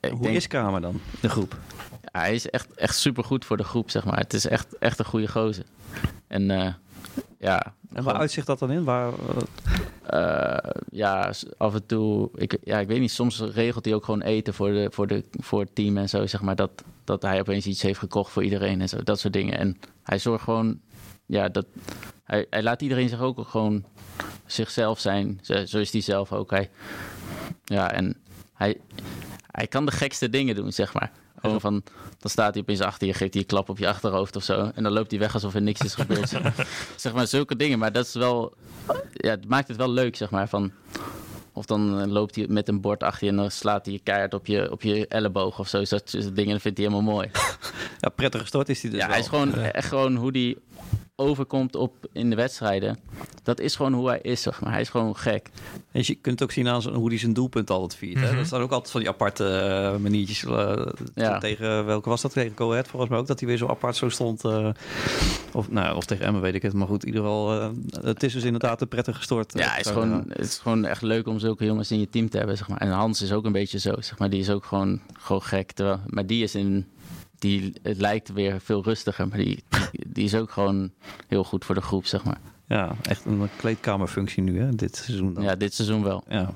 Hoe 0.10 0.22
denk, 0.22 0.36
is 0.36 0.47
Kramer 0.47 0.82
dan, 0.82 0.99
de 1.22 1.30
groep? 1.30 1.60
ja, 2.02 2.20
hij 2.20 2.34
is 2.34 2.49
echt, 2.49 2.74
echt 2.74 2.95
supergoed 2.95 3.45
voor 3.45 3.58
de 3.58 3.64
groep, 3.64 3.89
zeg 3.89 4.06
maar. 4.06 4.18
Het 4.18 4.34
is 4.34 4.47
echt, 4.47 4.78
echt 4.78 4.99
een 4.99 5.06
goede 5.06 5.28
gozer. 5.28 5.66
En 6.28 6.52
eh, 6.52 6.74
ja, 7.39 7.74
En 7.93 8.04
waar 8.04 8.16
uitzicht 8.16 8.47
dat 8.47 8.60
dan 8.60 8.72
in? 8.72 8.84
Waar, 8.84 9.14
eh, 10.06 10.58
eh, 10.58 10.72
ja, 10.91 11.34
af 11.58 11.74
en 11.74 11.86
toe, 11.86 12.30
ik, 12.36 12.58
ja, 12.64 12.80
ik 12.80 12.88
weet 12.88 12.99
niet, 12.99 13.12
soms 13.12 13.39
regelt 13.39 13.86
hij 13.86 13.93
ook 13.93 14.06
gewoon 14.06 14.22
eten 14.22 14.54
voor, 14.54 14.72
de, 14.72 14.88
voor, 14.91 15.08
de, 15.08 15.24
voor 15.32 15.60
het 15.60 15.76
team 15.76 15.97
en 15.97 16.10
zo, 16.10 16.28
zeg 16.28 16.41
maar, 16.41 16.56
dat, 16.56 16.84
dat 17.04 17.22
hij 17.22 17.39
opeens 17.39 17.66
iets 17.66 17.82
heeft 17.82 17.99
gekocht 17.99 18.32
voor 18.32 18.43
iedereen 18.43 18.82
en 18.82 18.89
zo, 18.89 19.04
dat 19.04 19.20
soort 19.20 19.34
dingen. 19.34 19.58
En 19.58 19.78
hij 20.04 20.20
zorgt 20.20 20.43
gewoon, 20.43 20.80
ja, 21.26 21.49
dat, 21.49 21.66
hij, 22.24 22.45
hij 22.49 22.64
laat 22.64 22.82
iedereen 22.82 23.10
zich 23.10 23.22
ook 23.22 23.47
gewoon 23.47 23.84
zichzelf 24.45 24.99
zijn, 24.99 25.39
zo, 25.41 25.66
zo 25.66 25.80
is 25.80 25.91
hij 25.91 26.02
zelf 26.02 26.34
ook. 26.34 26.52
Hij, 26.52 26.70
ja, 27.64 27.91
en 27.91 28.18
hij, 28.54 28.78
hij 29.52 29.68
kan 29.68 29.86
de 29.86 29.91
gekste 29.91 30.30
dingen 30.30 30.56
doen, 30.56 30.72
zeg 30.72 30.93
maar. 30.93 31.12
Gewoon 31.41 31.62
van, 31.62 31.84
dan 32.20 32.32
staat 32.32 32.54
hij 32.54 32.62
opeens 32.62 32.82
achter 32.82 33.08
je, 33.08 33.14
geeft 33.14 33.34
hij 33.34 33.41
een 33.41 33.47
klap 33.47 33.70
op 33.70 33.78
je 33.78 33.88
achterhoofd 33.88 34.36
of 34.36 34.43
zo. 34.43 34.72
En 34.76 34.84
dan 34.84 34.91
loopt 34.91 35.12
hij 35.12 35.20
weg 35.20 35.34
alsof 35.34 35.54
er 35.54 35.62
niks 35.62 35.82
is 35.82 35.95
gebeurd. 35.95 36.30
zeg, 36.95 37.14
maar. 37.14 37.28
zulke 37.28 37.56
dingen. 37.56 37.80
Maar 37.80 37.91
dat 37.91 38.06
is 38.06 38.14
wel, 38.14 38.54
ja, 39.14 39.30
het 39.30 39.47
maakt 39.47 39.68
het 39.68 39.78
wel 39.78 39.89
leuk, 39.89 40.16
zeg 40.16 40.30
maar. 40.30 40.49
Van, 40.49 40.72
of 41.54 41.66
dan 41.66 42.02
eh, 42.02 42.08
loopt 42.08 42.36
hij 42.36 42.45
met 42.49 42.68
een 42.68 42.82
bord 42.82 43.04
achter 43.04 43.26
je 43.26 43.32
en 43.32 43.38
dan 43.38 43.52
slaat 43.52 43.86
hij 43.86 43.93
je 43.93 43.99
keihard 43.99 44.34
op 44.34 44.45
je, 44.45 44.72
op 44.72 44.82
je 44.82 45.08
elleboog 45.08 45.60
of 45.60 45.68
zo. 45.68 45.80
Dus 45.80 45.89
dat 45.89 46.10
soort 46.10 46.36
dingen 46.36 46.60
vindt 46.62 46.78
hij 46.78 46.88
helemaal 46.88 47.14
mooi. 47.14 47.32
ja, 47.99 48.10
prettig 48.10 48.41
gestort 48.41 48.70
is 48.70 48.82
hij 48.82 48.91
dus 48.91 48.99
ja, 48.99 49.06
wel. 49.06 49.16
hij 49.16 49.24
is 49.24 49.30
gewoon 49.30 49.54
echt 49.54 49.88
gewoon 49.88 50.16
hoe 50.16 50.32
hij 50.32 50.58
overkomt 51.22 51.76
op 51.76 51.93
in 52.11 52.30
de 52.30 52.36
wedstrijden. 52.36 52.99
Dat 53.43 53.59
is 53.59 53.76
gewoon 53.76 53.93
hoe 53.93 54.07
hij 54.07 54.19
is, 54.22 54.41
zeg 54.41 54.61
maar. 54.61 54.72
Hij 54.72 54.82
is 54.82 54.89
gewoon 54.89 55.15
gek. 55.17 55.49
En 55.91 56.01
je 56.05 56.15
kunt 56.15 56.43
ook 56.43 56.51
zien 56.51 56.67
aan 56.67 56.93
hoe 56.93 57.09
hij 57.09 57.17
zijn 57.17 57.34
doelpunt 57.34 57.69
altijd 57.69 57.95
viert. 57.99 58.19
hè. 58.19 58.32
Mhm. 58.34 58.49
Dat 58.49 58.59
ook 58.59 58.72
altijd 58.72 58.91
van 58.91 58.99
die 59.01 59.09
aparte 59.09 59.47
eh, 59.47 59.97
maniertjes. 59.97 60.43
eh, 60.45 60.86
Ja. 61.15 61.38
Tegen, 61.38 61.86
welke 61.86 62.09
was 62.09 62.22
dat? 62.22 62.34
Tegen 62.34 62.65
Ahead 62.65 62.88
volgens 62.88 63.11
mij 63.11 63.19
ook. 63.19 63.28
Dat 63.28 63.39
hij 63.39 63.47
weer 63.49 63.57
zo 63.57 63.67
apart 63.67 63.95
zo 63.95 64.09
stond. 64.09 64.43
eh, 64.45 64.69
of, 65.53 65.72
nou, 65.72 65.95
of 65.95 66.05
tegen 66.05 66.26
Emmen 66.26 66.41
weet 66.41 66.55
ik 66.55 66.61
het. 66.61 66.74
Maar 66.74 66.88
goed, 66.88 67.01
in 67.01 67.07
ieder 67.07 67.22
geval. 67.24 67.59
eh, 67.61 67.69
het 68.01 68.24
is 68.24 68.34
dus 68.34 68.43
inderdaad 68.43 68.82
een 68.82 68.88
prettig 68.88 69.15
gestort. 69.15 69.53
Ja, 69.57 69.69
het 69.72 69.86
is, 69.86 69.91
gewoon, 69.91 70.26
het 70.28 70.39
is 70.45 70.57
gewoon 70.57 70.86
echt 70.86 71.01
leuk 71.01 71.28
om 71.28 71.39
zulke 71.39 71.65
jongens 71.65 71.91
in 71.91 71.99
je 71.99 72.09
team 72.09 72.30
te 72.30 72.38
hebben, 72.38 72.57
zeg 72.57 72.67
maar. 72.67 72.78
En 72.78 72.89
Hans 72.91 73.22
is 73.22 73.32
ook 73.32 73.45
een 73.45 73.51
beetje 73.51 73.80
zo, 73.80 73.93
zeg 73.99 74.19
maar. 74.19 74.30
Die 74.30 74.39
is 74.39 74.49
ook 74.49 74.65
gewoon, 74.65 74.99
gewoon 75.19 75.41
gek. 75.43 75.72
Terwijl, 75.72 75.99
maar 76.07 76.26
die 76.26 76.43
is 76.43 76.55
in... 76.55 76.86
Die, 77.41 77.73
het 77.83 77.97
lijkt 77.97 78.33
weer 78.33 78.61
veel 78.61 78.83
rustiger, 78.83 79.27
maar 79.27 79.37
die, 79.37 79.63
die, 80.07 80.23
is 80.23 80.35
ook 80.35 80.51
gewoon 80.51 80.91
heel 81.27 81.43
goed 81.43 81.65
voor 81.65 81.75
de 81.75 81.81
groep, 81.81 82.05
zeg 82.05 82.23
maar. 82.23 82.39
Ja, 82.67 82.95
echt 83.01 83.25
een 83.25 83.49
kleedkamerfunctie 83.55 84.43
nu, 84.43 84.59
hè, 84.59 84.75
dit 84.75 84.95
seizoen 84.95 85.33
dan. 85.33 85.43
Ja, 85.43 85.55
dit 85.55 85.73
seizoen 85.73 86.03
wel. 86.03 86.23
Ja, 86.27 86.53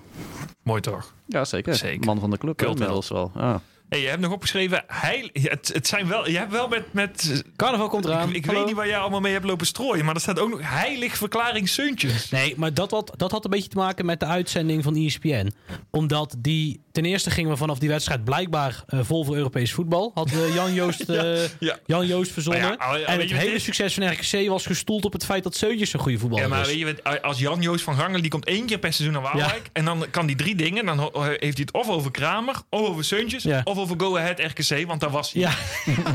Mooi 0.63 0.81
toch? 0.81 1.13
ja 1.25 1.45
zeker. 1.45 1.75
Zeker. 1.75 2.05
Man 2.05 2.19
van 2.19 2.29
de 2.29 2.37
club, 2.37 2.59
hè, 2.59 2.65
Kult 2.65 2.79
wel. 2.79 2.87
inmiddels 2.87 3.09
wel. 3.09 3.31
Ja. 3.35 3.61
Hey, 3.89 4.01
je 4.01 4.07
hebt 4.07 4.21
nog 4.21 4.31
opgeschreven, 4.31 4.83
heil, 4.87 5.29
het, 5.33 5.69
het 5.73 5.87
zijn 5.87 6.07
wel, 6.07 6.29
je 6.29 6.37
hebt 6.37 6.51
wel 6.51 6.67
met, 6.67 6.93
met 6.93 7.43
Carnaval 7.55 7.87
komt 7.87 8.05
eraan. 8.05 8.33
ik, 8.33 8.45
weet 8.45 8.65
niet 8.65 8.75
waar 8.75 8.87
jij 8.87 8.97
allemaal 8.97 9.19
mee 9.19 9.33
hebt 9.33 9.45
lopen 9.45 9.65
strooien, 9.65 10.05
maar 10.05 10.15
er 10.15 10.21
staat 10.21 10.39
ook 10.39 10.49
nog 10.49 10.59
heilig 10.63 11.17
verklaring 11.17 11.69
Seuntjes. 11.69 12.29
Nee, 12.29 12.53
maar 12.57 12.73
dat 12.73 12.91
had, 12.91 13.13
dat 13.17 13.31
had 13.31 13.43
een 13.43 13.49
beetje 13.49 13.69
te 13.69 13.77
maken 13.77 14.05
met 14.05 14.19
de 14.19 14.25
uitzending 14.25 14.83
van 14.83 14.95
ESPN. 14.95 15.51
Omdat 15.89 16.35
die... 16.37 16.83
Ten 16.95 17.05
eerste 17.05 17.29
gingen 17.29 17.51
we 17.51 17.57
vanaf 17.57 17.79
die 17.79 17.89
wedstrijd 17.89 18.23
blijkbaar 18.23 18.83
eh, 18.87 18.99
vol 19.03 19.23
voor 19.25 19.35
Europees 19.35 19.71
voetbal. 19.73 20.11
Had 20.13 20.31
eh, 20.31 20.53
Jan 20.55 20.73
Joost, 20.73 21.01
eh, 21.09 21.43
ja. 21.59 21.77
Jan 21.85 22.07
Joost 22.07 22.31
verzonnen. 22.31 22.61
Maar 22.61 22.71
ja, 22.79 22.85
al- 22.85 22.97
ja, 22.97 23.05
en 23.05 23.19
het 23.19 23.31
hele 23.31 23.59
succes 23.59 23.93
van 23.93 24.07
RKC 24.11 24.47
was 24.49 24.65
gestoeld 24.65 25.05
op 25.05 25.13
het 25.13 25.25
feit 25.25 25.43
dat 25.43 25.55
Seuntjes 25.55 25.93
een 25.93 25.99
goede 25.99 26.17
voetballer 26.17 26.43
Ja, 26.43 26.49
maar 26.49 26.61
is. 26.61 26.67
weet 26.67 26.77
je, 26.77 26.85
wat, 27.03 27.21
als 27.21 27.39
Jan-Joos 27.39 27.81
van 27.81 27.95
Gangel, 27.95 28.21
die 28.21 28.29
komt 28.29 28.45
één 28.45 28.65
keer 28.65 28.79
per 28.79 28.93
seizoen 28.93 29.21
naar 29.21 29.31
Waalwijk. 29.33 29.69
En 29.73 29.85
dan 29.85 30.05
kan 30.11 30.25
die 30.25 30.35
drie 30.35 30.55
dingen. 30.55 30.85
Dan 30.85 30.99
heeft 30.99 31.39
hij 31.39 31.49
het 31.55 31.71
of 31.73 31.89
over 31.89 32.11
Kramer, 32.11 32.55
of 32.69 32.79
over 32.87 33.03
Seuntjes, 33.03 33.45
of 33.63 33.77
over 33.77 33.95
Go 33.99 34.17
Ahead 34.17 34.39
RKC. 34.39 34.87
Want 34.87 34.99
daar 34.99 35.09
was 35.11 35.31
hij. 35.33 35.41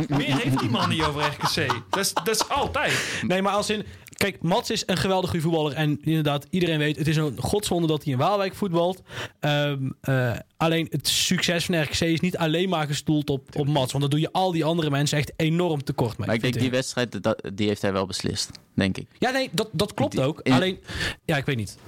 Meer 0.09 0.37
heeft 0.37 0.59
die 0.59 0.71
man 0.71 0.89
niet 0.89 1.03
over 1.03 1.23
RKC. 1.23 1.67
Dat 1.91 2.01
is, 2.05 2.13
dat 2.15 2.29
is 2.29 2.49
altijd. 2.49 2.93
nee, 3.27 3.43
maar 3.43 3.53
als 3.53 3.71
in... 3.71 3.87
Kijk, 4.21 4.43
Mats 4.43 4.71
is 4.71 4.83
een 4.87 4.97
geweldig 4.97 5.31
goede 5.31 5.45
voetballer. 5.45 5.73
En 5.73 5.99
inderdaad, 6.03 6.47
iedereen 6.51 6.79
weet, 6.79 6.97
het 6.97 7.07
is 7.07 7.17
een 7.17 7.39
godswonde 7.39 7.87
dat 7.87 8.05
hij 8.05 8.13
in 8.13 8.19
Waalwijk 8.19 8.55
voetbalt. 8.55 9.03
Ehm, 9.41 9.91
eh, 10.01 10.33
alleen 10.57 10.87
het 10.91 11.09
succes 11.09 11.65
van 11.65 11.83
RKC 11.83 12.01
is 12.01 12.21
niet 12.21 12.37
alleen 12.37 12.69
maar 12.69 12.87
gestoeld 12.87 13.31
op, 13.31 13.57
op 13.57 13.67
Mats. 13.67 13.93
Want 13.93 14.01
dan 14.01 14.11
doe 14.11 14.21
je 14.21 14.33
al 14.33 14.53
die 14.53 14.65
andere 14.65 14.91
mensen 14.91 15.19
echt 15.19 15.33
enorm 15.37 15.85
tekort 15.85 16.19
mee. 16.19 16.27
Maar 16.27 16.37
ik 16.37 16.43
denk, 16.43 16.59
die 16.59 16.71
wedstrijd, 16.71 17.23
dat, 17.23 17.51
die 17.55 17.67
heeft 17.67 17.83
hij 17.83 17.93
wel 17.93 18.07
beslist, 18.07 18.51
denk 18.75 18.97
ik. 18.97 19.07
Ja, 19.19 19.31
nee, 19.31 19.49
dat, 19.53 19.69
dat 19.73 19.95
klopt 19.95 20.21
ook. 20.21 20.41
Alleen, 20.41 20.79
ja, 21.25 21.37
ik 21.37 21.45
weet 21.45 21.57
niet. 21.57 21.79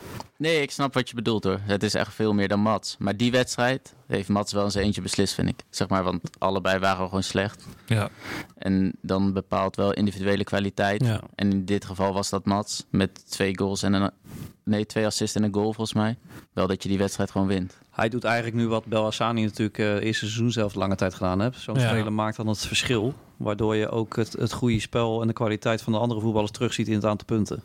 Nee, 0.43 0.63
ik 0.63 0.71
snap 0.71 0.95
wat 0.95 1.09
je 1.09 1.15
bedoelt 1.15 1.45
hoor. 1.45 1.61
Het 1.63 1.83
is 1.83 1.95
echt 1.95 2.15
veel 2.15 2.33
meer 2.33 2.49
dan 2.49 2.61
Mats. 2.61 2.97
Maar 2.99 3.17
die 3.17 3.31
wedstrijd 3.31 3.95
heeft 4.07 4.29
Mats 4.29 4.53
wel 4.53 4.65
eens 4.65 4.75
eentje 4.75 5.03
beslist, 5.03 5.35
vind 5.35 5.49
ik. 5.49 5.61
Zeg 5.71 5.89
maar, 5.89 6.03
want 6.05 6.21
allebei 6.39 6.79
waren 6.79 7.05
gewoon 7.07 7.23
slecht. 7.23 7.67
Ja. 7.87 8.09
En 8.57 8.93
dan 9.03 9.33
bepaalt 9.33 9.77
wel 9.77 9.93
individuele 9.93 10.45
kwaliteit. 10.45 11.05
Ja. 11.05 11.21
En 11.35 11.51
in 11.51 11.65
dit 11.65 11.85
geval 11.85 12.13
was 12.13 12.31
dat 12.31 12.45
Mats. 12.45 12.85
Met 12.91 13.31
twee 13.31 13.59
goals 13.59 13.83
en 13.83 13.93
een... 13.93 14.11
Nee, 14.65 14.87
twee 14.87 15.07
assists 15.07 15.37
en 15.37 15.43
een 15.43 15.55
goal 15.55 15.73
volgens 15.73 15.93
mij. 15.93 16.17
Wel 16.53 16.67
dat 16.67 16.83
je 16.83 16.89
die 16.89 16.99
wedstrijd 16.99 17.31
gewoon 17.31 17.47
wint. 17.47 17.79
Hij 17.91 18.09
doet 18.09 18.25
eigenlijk 18.25 18.57
nu 18.57 18.69
wat 18.69 18.85
Belhassani 18.85 19.43
natuurlijk 19.43 19.79
eh 19.79 19.87
eerste 19.95 20.25
seizoen 20.27 20.53
zelf 20.53 20.75
lange 20.75 20.95
tijd 20.95 21.15
gedaan 21.15 21.41
heeft. 21.41 21.61
Zo'n 21.61 21.79
Ja. 21.79 21.89
speler 21.89 22.13
maakt 22.13 22.37
dan 22.37 22.47
het 22.47 22.67
verschil. 22.67 23.15
Waardoor 23.37 23.77
je 23.77 23.89
ook 23.89 24.17
het, 24.17 24.33
het 24.33 24.53
goede 24.53 24.81
spel 24.81 25.21
en 25.21 25.27
de 25.27 25.33
kwaliteit 25.33 25.83
van 25.83 25.93
de 25.93 25.99
andere 25.99 26.21
voetballers 26.21 26.53
terugziet 26.53 26.89
in 26.89 26.95
het 26.95 27.05
aantal 27.05 27.27
punten. 27.27 27.63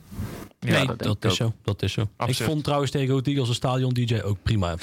Ja, 0.59 0.83
nee, 0.83 0.95
dat 0.95 1.25
is 1.25 1.35
zo. 1.35 1.53
Dat 1.63 1.81
is 1.81 1.93
zo. 1.93 2.09
Ik 2.25 2.35
vond 2.35 2.63
trouwens 2.63 2.91
tegen 2.91 3.39
als 3.39 3.49
een 3.49 3.55
stadion 3.55 3.93
DJ 3.93 4.19
ook 4.23 4.37
prima. 4.43 4.75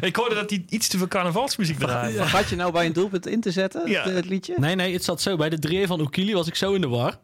Ik 0.00 0.16
hoorde 0.16 0.34
dat 0.34 0.50
hij 0.50 0.64
iets 0.68 0.88
te 0.88 0.98
veel 0.98 1.08
carnavalsmuziek 1.08 1.78
draaide. 1.78 2.22
Had 2.22 2.48
je 2.48 2.56
nou 2.56 2.72
bij 2.72 2.86
een 2.86 2.92
doelpunt 2.92 3.26
in 3.26 3.40
te 3.40 3.50
zetten, 3.50 3.90
Ja. 3.90 4.02
het, 4.04 4.14
het 4.14 4.24
liedje? 4.28 4.54
nee, 4.56 4.74
nee, 4.74 4.92
het 4.92 5.04
zat 5.04 5.20
zo. 5.20 5.36
Bij 5.36 5.48
de 5.48 5.58
3 5.58 5.86
van 5.86 6.00
Oekili 6.00 6.34
was 6.34 6.46
ik 6.46 6.54
zo 6.54 6.72
in 6.72 6.80
de 6.80 6.88
war. 6.88 7.18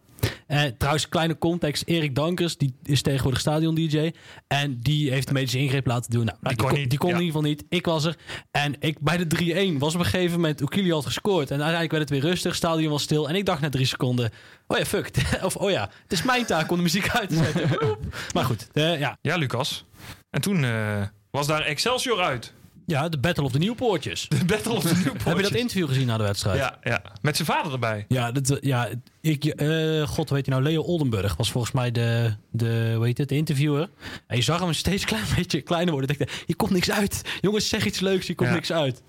Eh, 0.47 0.62
trouwens, 0.62 1.09
kleine 1.09 1.39
context. 1.39 1.82
Erik 1.87 2.14
Dankers, 2.14 2.57
die 2.57 2.74
is 2.82 3.03
tegenwoordig 3.03 3.41
stadion 3.41 3.74
DJ. 3.74 4.11
En 4.47 4.80
die 4.80 5.11
heeft 5.11 5.26
de 5.26 5.32
medische 5.32 5.59
ingreep 5.59 5.87
laten 5.87 6.11
doen. 6.11 6.24
Nou, 6.24 6.39
die, 6.41 6.57
kon 6.57 6.68
kon, 6.68 6.78
niet, 6.78 6.91
die 6.91 6.99
kon 6.99 7.09
ja. 7.09 7.14
in 7.14 7.20
ieder 7.22 7.37
geval 7.37 7.51
niet. 7.51 7.64
Ik 7.68 7.87
was 7.87 8.05
er. 8.05 8.16
En 8.51 8.74
ik, 8.78 9.01
bij 9.01 9.16
de 9.16 9.72
3-1 9.74 9.78
was 9.78 9.95
op 9.95 10.01
een 10.01 10.07
gegeven 10.07 10.35
moment... 10.35 10.61
Oekili 10.61 10.93
had 10.93 11.07
gescoord. 11.07 11.51
En 11.51 11.62
uiteindelijk 11.62 11.91
werd 11.91 12.09
het 12.09 12.20
weer 12.20 12.30
rustig. 12.30 12.55
Stadion 12.55 12.91
was 12.91 13.03
stil. 13.03 13.28
En 13.28 13.35
ik 13.35 13.47
dacht 13.47 13.61
na 13.61 13.68
drie 13.68 13.87
seconden... 13.87 14.30
Oh 14.66 14.78
ja, 14.78 14.85
fuck. 14.85 15.11
of 15.43 15.57
oh 15.57 15.70
ja, 15.70 15.91
het 16.03 16.12
is 16.12 16.22
mijn 16.22 16.47
taak 16.47 16.70
om 16.70 16.76
de 16.76 16.82
muziek 16.82 17.09
uit 17.09 17.28
te 17.28 17.35
zetten. 17.35 17.78
maar 18.35 18.45
goed, 18.45 18.68
eh, 18.72 18.99
ja. 18.99 19.18
Ja, 19.20 19.37
Lucas. 19.37 19.85
En 20.30 20.41
toen 20.41 20.64
eh, 20.64 21.03
was 21.30 21.47
daar 21.47 21.62
Excelsior 21.62 22.20
uit. 22.20 22.53
Ja, 22.87 23.09
de 23.09 23.18
Battle 23.18 23.45
of 23.45 23.53
the 23.53 23.59
Nieuwpoortjes. 23.59 24.28
De 24.28 24.45
Battle 24.45 24.72
of 24.72 24.82
the 24.82 24.95
Newports. 24.95 25.24
Heb 25.28 25.37
je 25.37 25.43
dat 25.43 25.53
interview 25.55 25.89
gezien 25.89 26.07
na 26.07 26.16
de 26.16 26.22
wedstrijd? 26.22 26.59
Ja, 26.59 26.78
ja. 26.82 27.03
Met 27.22 27.37
zijn 27.37 27.49
vader 27.49 27.72
erbij. 27.72 28.05
Ja, 28.09 28.32
dat, 28.32 28.59
ja 28.61 28.89
ik, 29.20 29.45
eh, 29.45 30.03
god 30.09 30.30
weet 30.30 30.45
je 30.45 30.51
nou, 30.51 30.62
Leo 30.62 30.82
Oldenburg 30.82 31.37
was 31.37 31.51
volgens 31.51 31.72
mij 31.72 31.91
de, 31.91 32.35
de, 32.51 32.93
hoe 32.97 33.05
heet 33.05 33.18
het, 33.18 33.28
de 33.28 33.37
interviewer. 33.37 33.89
En 34.26 34.37
je 34.37 34.43
zag 34.43 34.61
hem 34.61 34.72
steeds 34.72 35.03
een 35.03 35.09
klein 35.16 35.24
beetje 35.37 35.61
kleiner 35.61 35.93
worden. 35.93 36.11
Ik 36.11 36.18
dacht, 36.18 36.43
hier 36.47 36.57
komt 36.57 36.70
niks 36.70 36.91
uit. 36.91 37.22
Jongens, 37.41 37.68
zeg 37.68 37.85
iets 37.87 38.01
leuks, 38.01 38.26
hier 38.26 38.37
komt 38.37 38.49
Ja. 38.49 38.55
niks 38.55 38.72
uit. 38.72 39.03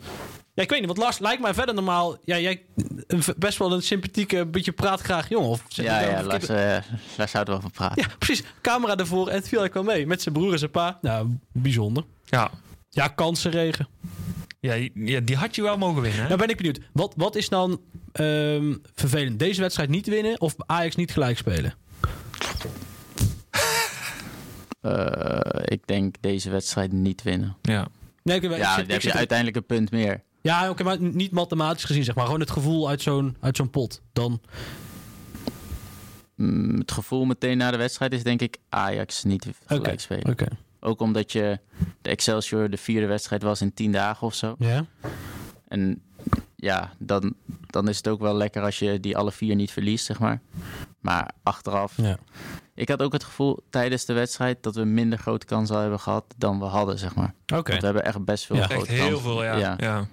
Ja, 0.54 0.64
ik 0.64 0.70
weet 0.70 0.80
niet, 0.80 0.88
want 0.88 1.00
Lars 1.00 1.20
lijkt 1.20 1.42
mij 1.42 1.54
verder 1.54 1.76
normaal. 1.76 2.18
Ja, 2.26 2.40
jij 2.40 2.62
een, 3.08 3.22
best 3.38 3.58
wel 3.58 3.72
een 3.74 3.82
sympathieke, 3.82 4.46
beetje 4.46 4.72
praat 4.72 5.02
graag 5.02 5.30
jongen. 5.30 5.50
Of 5.50 5.62
Ja, 5.68 6.00
ja? 6.00 6.24
Lars, 6.24 6.48
eh 6.48 6.78
Lars 7.18 7.34
houdt 7.34 7.50
wel 7.50 7.62
van 7.62 7.72
praten. 7.72 8.02
Ja, 8.02 8.08
precies. 8.18 8.44
Camera 8.62 8.98
ervoor 8.98 9.28
en 9.28 9.36
het 9.36 9.48
viel 9.48 9.60
eigenlijk 9.60 9.88
wel 9.88 9.96
mee. 9.96 10.08
Met 10.08 10.22
zijn 10.22 10.36
broer 10.36 10.52
en 10.52 10.60
zijn 10.60 10.72
pa. 10.72 10.98
Nou, 11.02 11.28
bijzonder. 11.52 12.04
Ja. 12.26 12.52
Ja, 12.96 13.08
kansenregen. 13.08 13.88
Ja, 14.60 14.74
die- 14.76 14.92
ja, 14.94 15.20
die 15.20 15.36
had 15.36 15.56
je 15.56 15.62
wel 15.62 15.78
mogen 15.78 16.02
winnen. 16.02 16.22
hè? 16.22 16.28
Nou 16.28 16.40
ben 16.40 16.50
ik 16.50 16.58
benieuwd. 16.58 16.80
Wat, 16.94 17.14
wat 17.18 17.36
is 17.36 17.50
dan 17.50 17.82
ehm, 18.12 18.74
vervelend? 18.96 19.40
Deze 19.40 19.62
wedstrijd 19.62 19.90
niet 19.90 20.08
winnen 20.08 20.42
of 20.42 20.56
Ajax 20.58 20.96
niet 20.96 21.12
gelijk 21.12 21.38
spelen? 21.38 21.74
Eh, 24.82 25.62
ik 25.64 25.88
denk 25.88 26.16
deze 26.20 26.50
wedstrijd 26.50 26.92
niet 26.92 27.24
winnen. 27.24 27.58
Ja. 27.62 27.88
Nee, 28.24 28.36
ik, 28.38 28.44
ik 28.44 28.58
Ja, 28.58 28.76
dan 28.76 28.84
ik 28.86 28.92
heb 28.92 29.02
je 29.02 29.14
uiteindelijk 29.14 29.58
een 29.58 29.66
punt 29.66 29.92
meer. 29.92 30.24
Ja, 30.42 30.70
oké, 30.70 30.84
maar 30.84 31.02
niet 31.02 31.32
mathematisch 31.32 31.84
gezien, 31.84 32.04
zeg 32.04 32.16
maar. 32.16 32.26
Gewoon 32.26 32.40
het 32.40 32.52
gevoel 32.52 32.90
uit 32.90 33.02
zo'n, 33.02 33.38
uit 33.40 33.58
zo'n 33.58 33.70
pot. 33.70 34.02
Dan, 34.14 34.42
Mm, 36.36 36.78
het 36.80 36.92
gevoel 36.92 37.26
meteen 37.26 37.58
na 37.58 37.72
de 37.72 37.78
wedstrijd 37.78 38.14
is 38.14 38.24
denk 38.24 38.42
ik 38.42 38.58
Ajax 38.70 39.24
niet 39.24 39.48
gelijk 39.66 39.88
Oké. 39.88 39.98
spelen. 40.02 40.30
oké. 40.32 40.46
Ook 40.86 41.00
omdat 41.02 41.32
je 41.32 41.60
de 42.02 42.10
Excelsior 42.10 42.70
de 42.70 42.78
vierde 42.78 43.06
wedstrijd 43.08 43.42
was 43.44 43.62
in 43.62 43.74
tien 43.74 43.92
dagen 43.92 44.28
of 44.28 44.34
zo. 44.34 44.56
Ja? 44.60 44.86
En 45.68 46.02
ja, 46.56 46.92
dan, 47.00 47.34
dan 47.68 47.88
is 47.90 47.98
het 47.98 48.08
ook 48.08 48.20
wel 48.20 48.36
lekker 48.36 48.64
als 48.64 48.80
je 48.80 49.00
die 49.00 49.18
alle 49.18 49.32
vier 49.32 49.56
niet 49.56 49.72
verliest, 49.72 50.06
zeg 50.06 50.20
maar. 50.20 50.42
Maar 51.00 51.32
achteraf, 51.44 51.94
Ja. 51.98 52.18
ik 52.76 52.90
had 52.90 53.02
ook 53.02 53.14
het 53.14 53.24
gevoel 53.24 53.60
tijdens 53.70 54.06
de 54.06 54.14
wedstrijd 54.14 54.64
dat 54.64 54.76
we 54.76 54.84
minder 54.84 55.20
grote 55.20 55.46
kansen 55.46 55.80
hebben 55.80 56.00
gehad 56.00 56.26
dan 56.38 56.60
we 56.60 56.66
hadden, 56.66 57.00
zeg 57.00 57.16
maar. 57.16 57.34
Oké. 57.54 57.70
Want 57.70 57.80
we 57.80 57.86
hebben 57.86 58.06
echt 58.06 58.26
best 58.26 58.46
veel 58.46 58.56
Ja, 58.56 58.70
Echt 58.70 58.88
heel 58.88 58.98
kansen. 59.08 59.22
veel, 59.22 59.44
ja. 59.44 59.56
Ja. 59.58 59.74
ja. 59.78 60.08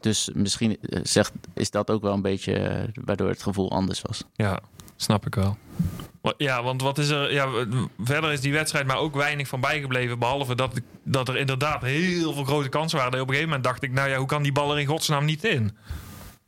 Dus 0.00 0.30
misschien 0.34 0.76
eh, 0.80 1.00
zegt, 1.02 1.32
is 1.54 1.70
dat 1.70 1.90
ook 1.90 2.02
wel 2.02 2.12
een 2.12 2.22
beetje 2.22 2.54
eh, 2.54 2.88
waardoor 3.04 3.28
het 3.28 3.42
gevoel 3.42 3.70
anders 3.70 4.02
was. 4.02 4.24
Ja, 4.34 4.60
snap 4.96 5.26
ik 5.26 5.34
wel. 5.34 5.56
Ja, 6.36 6.62
want 6.62 6.82
wat 6.82 6.98
is 6.98 7.08
er. 7.08 7.32
Ja, 7.32 7.48
verder 7.98 8.32
is 8.32 8.40
die 8.40 8.52
wedstrijd 8.52 8.86
maar 8.86 8.96
ook 8.96 9.14
weinig 9.14 9.48
van 9.48 9.60
bijgebleven. 9.60 10.18
Behalve 10.18 10.54
dat, 10.54 10.80
dat 11.02 11.28
er 11.28 11.36
inderdaad 11.36 11.82
heel 11.82 12.32
veel 12.32 12.44
grote 12.44 12.68
kansen 12.68 12.96
waren. 12.96 13.12
Dat 13.12 13.20
Op 13.20 13.28
een 13.28 13.34
gegeven 13.34 13.54
moment 13.54 13.68
dacht 13.68 13.82
ik, 13.82 13.92
nou 13.92 14.08
ja, 14.08 14.16
hoe 14.16 14.26
kan 14.26 14.42
die 14.42 14.52
bal 14.52 14.72
er 14.72 14.80
in 14.80 14.86
godsnaam 14.86 15.24
niet 15.24 15.44
in? 15.44 15.76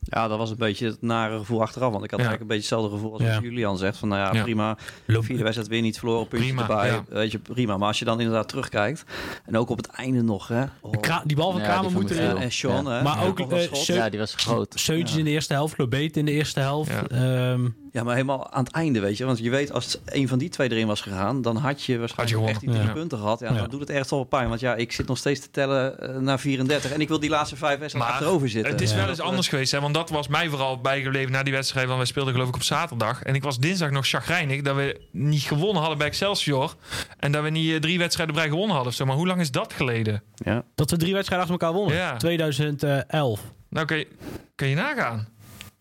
Ja, 0.08 0.28
dat 0.28 0.38
was 0.38 0.50
een 0.50 0.56
beetje 0.56 0.86
het 0.86 1.02
nare 1.02 1.38
gevoel 1.38 1.60
achteraf. 1.60 1.92
Want 1.92 2.04
ik 2.04 2.10
had 2.10 2.20
Ja. 2.20 2.26
eigenlijk 2.26 2.40
een 2.52 2.56
beetje 2.58 2.74
hetzelfde 2.76 2.96
gevoel 2.96 3.12
als 3.12 3.22
Ja. 3.22 3.34
wat 3.34 3.42
Julian 3.42 3.78
zegt. 3.78 3.96
Van 3.98 4.08
nou 4.08 4.20
ja, 4.20 4.32
Ja. 4.32 4.42
prima. 4.42 4.76
Loop- 5.06 5.24
Vierde 5.24 5.42
wedstrijd 5.42 5.68
weer 5.70 5.80
niet 5.82 5.98
verloren, 5.98 6.28
puntje 6.28 6.46
Prima, 6.54 6.68
erbij. 6.68 6.88
ja. 6.88 7.04
Weet 7.08 7.32
je, 7.32 7.38
prima. 7.38 7.76
Maar 7.76 7.88
als 7.88 7.98
je 7.98 8.04
dan 8.04 8.20
inderdaad 8.20 8.48
terugkijkt. 8.48 9.04
En 9.44 9.56
ook 9.56 9.68
op 9.70 9.76
het 9.76 9.86
einde 9.86 10.22
nog, 10.22 10.48
hè. 10.48 10.64
Oh. 10.80 10.92
Die 11.24 11.36
bal 11.36 11.50
van 11.52 11.60
Ja, 11.60 11.66
Kramer 11.66 11.92
moet 11.92 12.10
erin. 12.10 12.36
En, 12.36 12.52
Sean, 12.52 12.86
hè. 12.86 13.02
Maar 13.02 13.26
ook. 13.26 13.40
Seu- 13.72 13.96
Ja, 13.96 14.08
die 14.08 14.18
was 14.18 14.34
groot. 14.34 14.72
Seuntjes 14.78 15.18
in 15.18 15.24
de 15.24 15.30
eerste 15.30 15.52
helft, 15.52 15.78
Lobeet 15.78 16.16
in 16.16 16.24
de 16.24 16.32
eerste 16.32 16.60
helft. 16.60 16.90
Ja. 16.90 17.06
Ehm, 17.52 17.68
Ja, 17.92 18.02
maar 18.04 18.14
helemaal 18.14 18.50
aan 18.52 18.64
het 18.64 18.72
einde, 18.72 19.00
weet 19.00 19.16
je. 19.16 19.24
Want 19.24 19.38
je 19.38 19.50
weet, 19.50 19.72
als 19.72 19.98
een 20.04 20.28
van 20.28 20.38
die 20.38 20.48
twee 20.48 20.70
erin 20.70 20.86
was 20.86 21.00
gegaan... 21.00 21.42
dan 21.42 21.56
had 21.56 21.82
je 21.82 21.98
waarschijnlijk 21.98 22.28
gewonnen. 22.38 22.50
echt 22.54 22.60
die 22.60 22.70
drie 22.74 22.86
Ja. 22.86 22.92
punten 22.92 23.18
gehad. 23.18 23.40
Ja, 23.40 23.52
Ja. 23.52 23.58
dan 23.58 23.68
doet 23.70 23.80
het 23.80 23.90
echt 23.90 24.10
wel 24.10 24.24
pijn. 24.24 24.48
Want 24.48 24.60
ja, 24.60 24.74
ik 24.74 24.92
zit 24.92 25.06
nog 25.06 25.18
steeds 25.18 25.40
te 25.40 25.50
tellen 25.50 25.98
eh, 26.00 26.16
naar 26.20 26.38
34. 26.40 26.90
En 26.92 27.00
ik 27.00 27.08
wil 27.08 27.20
die 27.20 27.30
laatste 27.30 27.56
vijf 27.56 27.78
wedstrijden 27.78 28.12
achterover 28.12 28.48
zitten. 28.48 28.72
Het 28.72 28.80
is 28.80 28.90
Ja. 28.90 28.96
wel 28.96 29.08
eens 29.08 29.20
anders 29.20 29.48
geweest, 29.48 29.72
hè, 29.72 29.80
want 29.80 29.94
dat 29.96 30.10
was 30.10 30.28
mij 30.28 30.48
vooral 30.48 30.80
bijgebleven 30.80 31.32
na 31.32 31.42
die 31.42 31.52
wedstrijd. 31.52 31.86
Want 31.86 31.98
wij 31.98 32.06
speelden 32.06 32.32
geloof 32.32 32.48
ik 32.48 32.54
op 32.54 32.62
zaterdag. 32.62 33.22
En 33.22 33.34
ik 33.34 33.42
was 33.42 33.58
dinsdag 33.58 33.90
nog 33.90 34.06
chagrijnig 34.06 34.62
dat 34.62 34.76
we 34.76 35.00
niet 35.12 35.42
gewonnen 35.42 35.80
hadden 35.80 35.98
bij 35.98 36.06
Excelsior. 36.06 36.74
En 37.18 37.32
dat 37.32 37.42
we 37.42 37.50
niet 37.50 37.72
eh, 37.72 37.80
drie 37.80 37.98
wedstrijden 37.98 38.34
bij 38.34 38.48
gewonnen 38.48 38.74
hadden. 38.74 38.88
of 38.88 38.94
zo. 38.94 39.04
Maar 39.04 39.16
hoe 39.16 39.26
lang 39.26 39.40
is 39.40 39.50
dat 39.50 39.72
geleden? 39.72 40.22
Ja. 40.34 40.64
dat 40.74 40.90
we 40.90 40.96
drie 40.96 41.12
wedstrijden 41.12 41.48
achter 41.48 41.66
elkaar 41.66 41.80
wonnen. 41.80 41.96
Ja. 41.96 42.16
2011. 42.16 43.40
Nou, 43.68 43.86
kun 43.86 43.98
je, 43.98 44.08
kun 44.54 44.68
je 44.68 44.74
nagaan. 44.74 45.28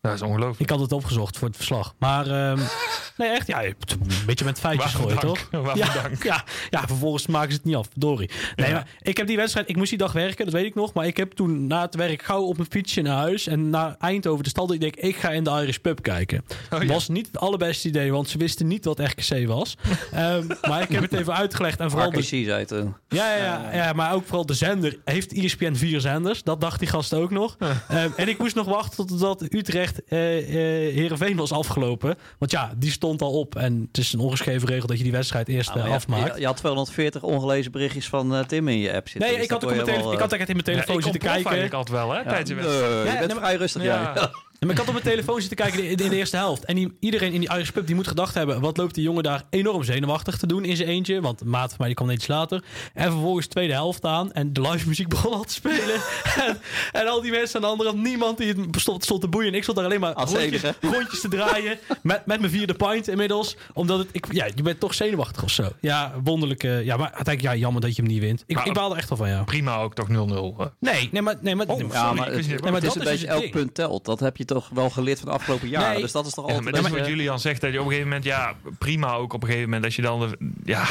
Dat 0.06 0.14
is 0.14 0.22
ongelooflijk. 0.22 0.60
Ik 0.60 0.70
had 0.70 0.80
het 0.80 0.92
opgezocht 0.92 1.38
voor 1.38 1.48
het 1.48 1.56
verslag. 1.56 1.94
Maar 1.98 2.26
ehm, 2.26 2.58
nee, 3.18 3.28
echt. 3.28 3.46
Ja, 3.46 3.60
je 3.60 3.68
hebt 3.68 3.92
een 3.92 4.26
beetje 4.26 4.44
met 4.44 4.58
feitjes 4.58 4.94
gooien, 4.94 5.18
toch? 5.18 5.48
Waarvoor 5.50 5.76
ja, 5.76 5.92
dank. 6.02 6.22
Ja, 6.22 6.44
ja, 6.70 6.86
vervolgens 6.86 7.26
maken 7.26 7.50
ze 7.50 7.56
het 7.56 7.64
niet 7.66 7.74
af. 7.76 7.88
Dorie. 7.94 8.30
Nee, 8.56 8.66
Ja. 8.68 8.72
maar 8.72 8.88
ik 9.02 9.16
heb 9.16 9.26
die 9.26 9.36
wedstrijd... 9.36 9.68
Ik 9.68 9.76
moest 9.76 9.88
die 9.88 9.98
dag 9.98 10.12
werken, 10.12 10.44
dat 10.44 10.54
weet 10.54 10.64
ik 10.64 10.74
nog. 10.74 10.92
Maar 10.92 11.06
ik 11.06 11.16
heb 11.16 11.32
toen 11.32 11.66
na 11.66 11.80
het 11.82 11.94
werk 11.94 12.22
gauw 12.22 12.42
op 12.42 12.56
mijn 12.56 12.68
fietsje 12.70 13.02
naar 13.02 13.16
huis. 13.16 13.46
En 13.46 13.70
naar 13.70 13.96
Eindhoven 13.98 14.44
de 14.44 14.50
stad. 14.50 14.72
Ik 14.72 14.80
denk, 14.80 14.96
ik 14.96 15.16
ga 15.16 15.30
in 15.30 15.44
de 15.44 15.50
Irish 15.50 15.76
pub 15.76 16.02
kijken. 16.02 16.44
Oh, 16.70 16.82
ja. 16.82 16.88
Was 16.92 17.08
niet 17.08 17.26
het 17.26 17.38
allerbeste 17.38 17.88
idee, 17.88 18.12
want 18.12 18.28
ze 18.28 18.38
wisten 18.38 18.66
niet 18.66 18.84
wat 18.84 18.98
RKC 18.98 19.46
was. 19.46 19.76
Ehm, 20.12 20.46
maar 20.68 20.82
ik 20.82 20.88
heb 20.88 21.02
het 21.02 21.12
even 21.12 21.34
uitgelegd. 21.34 21.80
En 21.80 21.90
vooral 21.90 22.08
RKC 22.08 22.14
de, 22.16 22.44
zei 22.44 22.50
het. 22.60 22.72
eh. 22.72 22.78
ja, 23.08 23.36
ja, 23.36 23.44
ja, 23.72 23.74
ja, 23.74 23.92
maar 23.92 24.12
ook 24.14 24.24
vooral 24.24 24.46
de 24.46 24.54
zender. 24.54 24.98
Heeft 25.04 25.32
ESPN 25.32 25.74
vier 25.74 26.00
zenders? 26.00 26.42
Dat 26.42 26.60
dacht 26.60 26.78
die 26.78 26.88
gast 26.88 27.14
ook 27.14 27.30
nog. 27.30 27.56
Ehm, 27.88 28.10
en 28.16 28.28
ik 28.28 28.38
moest 28.38 28.54
nog 28.54 28.66
wachten 28.66 29.06
totdat 29.06 29.42
Utrecht 29.54 29.95
eh 30.08 30.38
eh 30.38 30.94
Heerenveen 30.94 31.36
was 31.36 31.52
afgelopen. 31.52 32.14
Want 32.38 32.50
ja, 32.50 32.72
die 32.76 32.90
stond 32.90 33.22
al 33.22 33.32
op. 33.32 33.54
En 33.56 33.84
het 33.88 33.98
is 33.98 34.12
een 34.12 34.20
ongeschreven 34.20 34.68
regel 34.68 34.86
dat 34.86 34.96
je 34.96 35.02
die 35.02 35.12
wedstrijd 35.12 35.48
eerst 35.48 35.74
Ja, 35.74 35.84
eh, 35.84 35.92
afmaakt. 35.92 36.34
Je, 36.34 36.40
je 36.40 36.46
had 36.46 36.56
240 36.56 37.22
ongelezen 37.22 37.72
berichtjes 37.72 38.08
van 38.08 38.34
eh, 38.34 38.44
Tim 38.44 38.68
in 38.68 38.78
je 38.78 38.92
app 38.94 39.08
zitten. 39.08 39.20
nee, 39.28 39.34
Dus 39.36 39.44
ik 39.44 39.50
had, 39.50 39.64
ook 39.64 39.70
wel, 39.86 40.12
ik 40.12 40.18
had 40.18 40.32
echt 40.32 40.48
in 40.48 40.54
mijn 40.54 40.64
telefoon 40.64 40.96
ik 40.96 41.02
zitten 41.02 41.20
kijken. 41.20 41.34
eigenlijk 41.50 41.74
altijd 41.74 41.96
wel, 41.98 42.10
hè, 42.12 42.20
eh, 42.20 42.28
tijdens 42.28 42.48
de 42.50 42.54
ja, 42.56 42.62
wedstrijd. 42.62 43.20
je 43.20 43.26
bent 43.26 43.38
vrij 43.38 43.56
rustig, 43.56 43.82
Ja. 43.82 44.30
En 44.60 44.70
ik 44.70 44.76
had 44.76 44.86
op 44.86 44.92
mijn 44.92 45.04
telefoon 45.04 45.38
zitten 45.40 45.56
kijken 45.56 45.84
in 45.88 45.96
de, 45.96 46.04
in 46.04 46.10
de 46.10 46.16
eerste 46.16 46.36
helft. 46.36 46.64
En 46.64 46.74
die, 46.74 46.96
iedereen 47.00 47.32
in 47.32 47.40
die 47.40 47.48
Irish 47.52 47.70
pub 47.70 47.86
die 47.86 47.94
moet 47.94 48.06
gedacht 48.08 48.34
hebben... 48.34 48.60
wat 48.60 48.76
loopt 48.76 48.94
die 48.94 49.04
jongen 49.04 49.22
daar 49.22 49.42
enorm 49.50 49.82
zenuwachtig 49.84 50.36
te 50.38 50.46
doen 50.46 50.64
in 50.64 50.76
zijn 50.76 50.88
eentje. 50.88 51.20
Want 51.20 51.44
maat 51.44 51.68
van 51.68 51.76
mij 51.78 51.86
die 51.86 51.96
kwam 51.96 52.10
iets 52.10 52.26
later. 52.26 52.64
En 52.94 53.10
vervolgens 53.10 53.46
tweede 53.46 53.72
helft 53.72 54.04
aan. 54.04 54.32
En 54.32 54.52
de 54.52 54.60
live 54.60 54.88
muziek 54.88 55.08
begon 55.16 55.32
al 55.32 55.44
te 55.44 55.52
spelen. 55.52 56.00
en, 56.46 56.58
en 56.92 57.06
al 57.06 57.20
die 57.22 57.30
mensen 57.30 57.56
aan 57.56 57.62
de 57.62 57.66
andere 57.68 57.90
kant, 57.90 58.02
niemand 58.02 58.38
die 58.38 58.46
het 58.48 58.58
stond, 58.80 59.04
stond 59.04 59.20
te 59.20 59.28
boeien. 59.28 59.48
En 59.48 59.54
ik 59.54 59.62
stond 59.62 59.76
daar 59.76 59.86
alleen 59.86 60.00
maar 60.00 60.14
Als 60.14 60.32
rondjes, 60.32 60.62
rondjes 60.80 61.20
te 61.20 61.28
draaien. 61.28 61.78
Met, 62.02 62.26
met 62.26 62.38
mijn 62.40 62.50
vierde 62.52 62.74
pint 62.74 63.08
inmiddels. 63.08 63.56
Omdat 63.74 63.98
het, 63.98 64.08
ik, 64.12 64.26
ja, 64.32 64.44
je 64.54 64.62
bent 64.62 64.80
toch 64.80 64.94
zenuwachtig 64.94 65.42
of 65.42 65.50
zo. 65.50 65.68
Ja, 65.80 66.14
wonderlijk. 66.24 66.64
eh, 66.64 66.84
ja, 66.84 66.96
maar 66.96 67.12
uiteindelijk, 67.12 67.54
ja, 67.54 67.60
jammer 67.60 67.80
dat 67.82 67.96
je 67.96 68.02
hem 68.02 68.10
niet 68.10 68.20
wint. 68.20 68.44
Ik, 68.46 68.56
Maar- 68.56 68.66
ik 68.66 68.72
baal 68.72 68.90
er 68.90 68.96
echt 68.96 69.08
wel 69.08 69.18
van, 69.18 69.28
ja. 69.28 69.42
Prima 69.44 69.76
ook, 69.76 69.94
toch 69.94 70.08
0-0. 70.08 70.12
eh. 70.12 70.66
Nee, 70.80 71.08
nee, 71.12 71.22
maar... 71.22 71.34
Nee, 71.40 71.54
maar 71.54 71.66
Oh, 71.66 71.76
nee, 71.78 71.86
Sorry, 71.90 72.16
maar 72.16 72.26
het, 72.32 72.46
Nee, 72.46 72.58
maar 72.60 72.72
het 72.72 72.82
is 72.82 72.88
dat 72.92 72.96
een 72.96 73.02
is 73.02 73.08
beetje 73.10 73.18
dus 73.26 73.34
elk 73.34 73.40
ding. 73.40 73.52
punt 73.52 73.74
telt. 73.74 74.04
Dat 74.04 74.20
heb 74.20 74.36
je 74.36 74.44
toch 74.46 74.68
wel 74.68 74.90
geleerd 74.90 75.18
van 75.18 75.28
de 75.28 75.34
afgelopen 75.34 75.68
jaren. 75.68 75.92
Nee. 75.92 76.02
Dus 76.02 76.12
dat 76.12 76.26
is 76.26 76.32
toch 76.32 76.46
Ja, 76.48 76.54
altijd... 76.54 76.72
maar 76.72 76.82
dat 76.82 76.92
is 76.92 76.98
wat 76.98 77.08
Julian 77.08 77.40
zegt. 77.40 77.60
Dat 77.60 77.72
je 77.72 77.78
op 77.78 77.84
een 77.84 77.90
gegeven 77.90 78.08
moment, 78.08 78.26
ja, 78.26 78.54
prima 78.78 79.12
ook 79.12 79.32
op 79.32 79.40
een 79.42 79.46
gegeven 79.48 79.68
moment. 79.68 79.84
Als 79.84 79.96
je 79.96 80.02
dan, 80.02 80.20
de, 80.20 80.38
ja, 80.64 80.84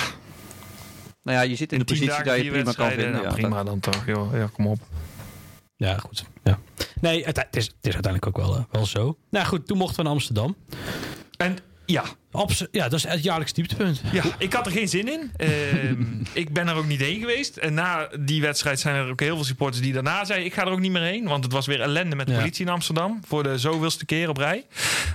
Nou 1.23 1.37
ja, 1.37 1.41
je 1.41 1.55
zit 1.55 1.71
in 1.71 1.79
de 1.79 1.85
positie 1.85 2.23
dat 2.23 2.41
je 2.41 2.51
prima 2.51 2.71
kan 2.71 2.89
vinden. 2.89 3.11
nou, 3.11 3.23
ja. 3.23 3.31
prima 3.31 3.63
dan 3.63 3.79
toch, 3.79 4.05
joh. 4.05 4.33
Ja, 4.33 4.49
kom 4.53 4.67
op. 4.67 4.79
Ja, 5.75 5.97
goed. 5.97 6.25
Ja. 6.43 6.59
Nee, 7.01 7.25
het, 7.25 7.37
het 7.37 7.55
is, 7.55 7.65
het 7.65 7.75
is 7.81 7.93
uiteindelijk 7.93 8.27
ook 8.27 8.45
wel, 8.45 8.55
eh, 8.55 8.63
wel 8.71 8.85
zo. 8.85 9.17
Nou 9.29 9.45
goed, 9.45 9.67
toen 9.67 9.77
mochten 9.77 9.97
we 9.97 10.03
naar 10.03 10.11
Amsterdam. 10.11 10.55
En 11.37 11.57
ja, 11.85 12.03
Ja, 12.71 12.83
dat 12.89 12.93
is 12.93 13.07
het 13.07 13.23
jaarlijks 13.23 13.53
dieptepunt. 13.53 14.01
Ja, 14.11 14.23
ik 14.37 14.53
had 14.53 14.65
er 14.65 14.71
geen 14.71 14.87
zin 14.87 15.07
in. 15.11 15.31
Ehm, 15.37 16.03
ik 16.41 16.53
ben 16.53 16.67
er 16.67 16.75
ook 16.75 16.85
niet 16.87 16.99
heen 17.01 17.19
geweest. 17.19 17.57
En 17.57 17.73
na 17.73 18.09
die 18.19 18.41
wedstrijd 18.41 18.79
zijn 18.79 18.95
er 18.95 19.09
ook 19.09 19.19
heel 19.19 19.35
veel 19.35 19.45
supporters 19.45 19.81
die 19.83 19.93
daarna 19.93 20.25
zeiden... 20.25 20.47
ik 20.47 20.53
ga 20.53 20.61
er 20.65 20.71
ook 20.71 20.79
niet 20.79 20.91
meer 20.91 21.01
heen. 21.01 21.27
Want 21.27 21.43
het 21.43 21.53
was 21.53 21.65
weer 21.65 21.81
ellende 21.81 22.15
met 22.15 22.25
de 22.27 22.31
Ja. 22.33 22.39
politie 22.39 22.65
in 22.65 22.71
Amsterdam. 22.71 23.19
Voor 23.27 23.43
de 23.43 23.57
zoveelste 23.57 24.05
keer 24.05 24.29
op 24.29 24.37
rij. 24.37 24.65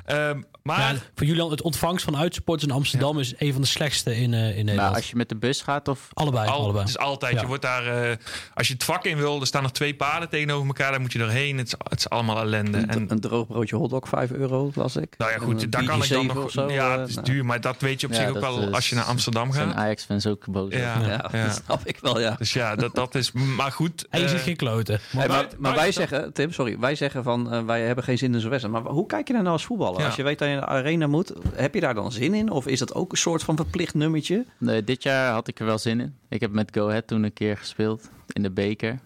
Ehm, 0.05 0.41
maar 0.63 0.79
Ja, 0.93 0.99
voor 1.15 1.27
Julian, 1.27 1.51
het 1.51 1.63
ontvangst 1.63 2.05
van 2.05 2.17
uitsupporters 2.17 2.69
in 2.69 2.75
Amsterdam 2.75 3.19
is 3.19 3.35
een 3.39 3.53
van 3.53 3.61
de 3.63 3.67
slechtste 3.69 4.17
in, 4.17 4.35
eh, 4.35 4.41
in 4.41 4.47
Nederland. 4.55 4.77
Nou, 4.81 4.95
als 4.95 5.11
je 5.11 5.17
met 5.17 5.29
de 5.29 5.37
bus 5.37 5.61
gaat 5.63 5.89
of... 5.89 6.09
allebei, 6.13 6.49
al, 6.49 6.59
allebei. 6.59 6.79
het 6.79 6.89
is 6.89 6.99
altijd, 6.99 7.35
Ja. 7.35 7.41
je 7.41 7.47
wordt 7.47 7.63
daar... 7.63 7.87
eh, 8.11 8.17
als 8.55 8.67
je 8.67 8.73
het 8.73 8.85
vak 8.85 9.05
in 9.05 9.17
wil, 9.17 9.41
er 9.41 9.47
staan 9.47 9.63
nog 9.63 9.73
twee 9.73 9.95
paden 9.95 10.29
tegenover 10.29 10.67
elkaar. 10.67 10.91
Daar 10.91 11.01
moet 11.01 11.13
je 11.13 11.19
doorheen. 11.19 11.59
Het 11.59 11.67
is, 11.67 11.75
het 11.89 11.99
is 11.99 12.09
allemaal 12.09 12.39
ellende. 12.41 12.79
Een, 12.79 12.89
En, 12.89 13.07
een 13.11 13.21
droog 13.21 13.47
broodje 13.47 13.77
hotdog, 13.77 14.09
5 14.09 14.31
euro, 14.31 14.71
las 14.75 14.97
ik. 14.97 15.15
nou 15.19 15.31
ja, 15.31 15.39
goed, 15.39 15.73
daar 15.73 15.85
kan 15.85 16.03
ik 16.03 16.09
dan 16.09 16.29
BG7 16.31 16.35
nog... 16.35 16.71
ja, 16.71 16.99
eh, 16.99 17.07
is 17.11 17.17
duur. 17.23 17.45
Maar 17.45 17.61
dat 17.61 17.81
weet 17.81 18.01
je 18.01 18.07
op 18.07 18.13
Ja, 18.13 18.19
zich 18.19 18.29
ook 18.29 18.41
wel 18.41 18.63
is- 18.63 18.75
als 18.75 18.89
je 18.89 18.95
naar 18.95 19.05
Amsterdam 19.05 19.53
Zijn 19.53 19.69
gaat. 19.69 19.77
Ajax-fans 19.77 20.27
ook 20.27 20.47
boos. 20.47 20.73
Ja. 20.73 20.79
Ja, 21.01 21.29
ja. 21.33 21.45
dat 21.47 21.63
snap 21.65 21.81
ik 21.85 21.99
wel, 22.01 22.21
ja. 22.21 22.35
Dus 22.39 22.53
ja, 22.53 22.77
dat, 22.77 22.95
dat 22.95 23.15
is... 23.15 23.33
Maar 23.33 23.73
goed. 23.73 24.07
en 24.11 24.19
je 24.21 24.25
eh, 24.27 24.31
ziet 24.31 24.41
geen 24.41 24.57
kloten. 24.57 25.01
Hey, 25.17 25.29
maar, 25.29 25.47
maar 25.59 25.75
wij 25.75 25.93
zeggen, 25.93 26.33
Tim, 26.33 26.53
sorry, 26.53 26.79
wij 26.79 26.95
zeggen 26.95 27.23
van 27.23 27.53
eh, 27.53 27.65
wij 27.65 27.81
hebben 27.83 28.05
geen 28.05 28.19
zin 28.19 28.35
in 28.35 28.41
zo'n 28.41 28.51
wedstrijd. 28.51 28.83
Maar 28.83 28.93
hoe 28.93 29.07
kijk 29.07 29.27
je 29.27 29.33
daar 29.33 29.43
nou 29.43 29.55
als 29.55 29.65
voetballer? 29.65 30.01
Ja. 30.01 30.07
Als 30.07 30.17
je 30.17 30.23
weet 30.23 30.39
dat 30.39 30.49
je 30.49 30.55
in 30.55 30.61
de 30.61 30.67
arena 30.67 31.07
moet, 31.07 31.33
heb 31.55 31.75
je 31.75 31.81
daar 31.81 31.95
dan 31.95 32.13
zin 32.13 32.35
in? 32.35 32.51
Of 32.51 32.67
is 32.67 32.79
dat 32.79 32.95
ook 32.95 33.13
een 33.13 33.19
soort 33.19 33.43
van 33.43 33.57
verplicht 33.57 33.95
nummertje? 33.95 34.45
Nee, 34.59 34.85
dit 34.85 35.03
jaar 35.03 35.33
had 35.33 35.49
ik 35.49 35.61
er 35.61 35.67
wel 35.67 35.79
zin 35.79 36.01
in. 36.01 36.15
Ik 36.29 36.41
heb 36.41 36.51
met 36.53 36.69
Go 36.73 36.89
Ahead 36.89 37.07
toen 37.07 37.23
een 37.23 37.33
keer 37.33 37.57
gespeeld 37.57 38.09
in 38.33 38.43
de 38.43 38.51
beker. 38.51 38.99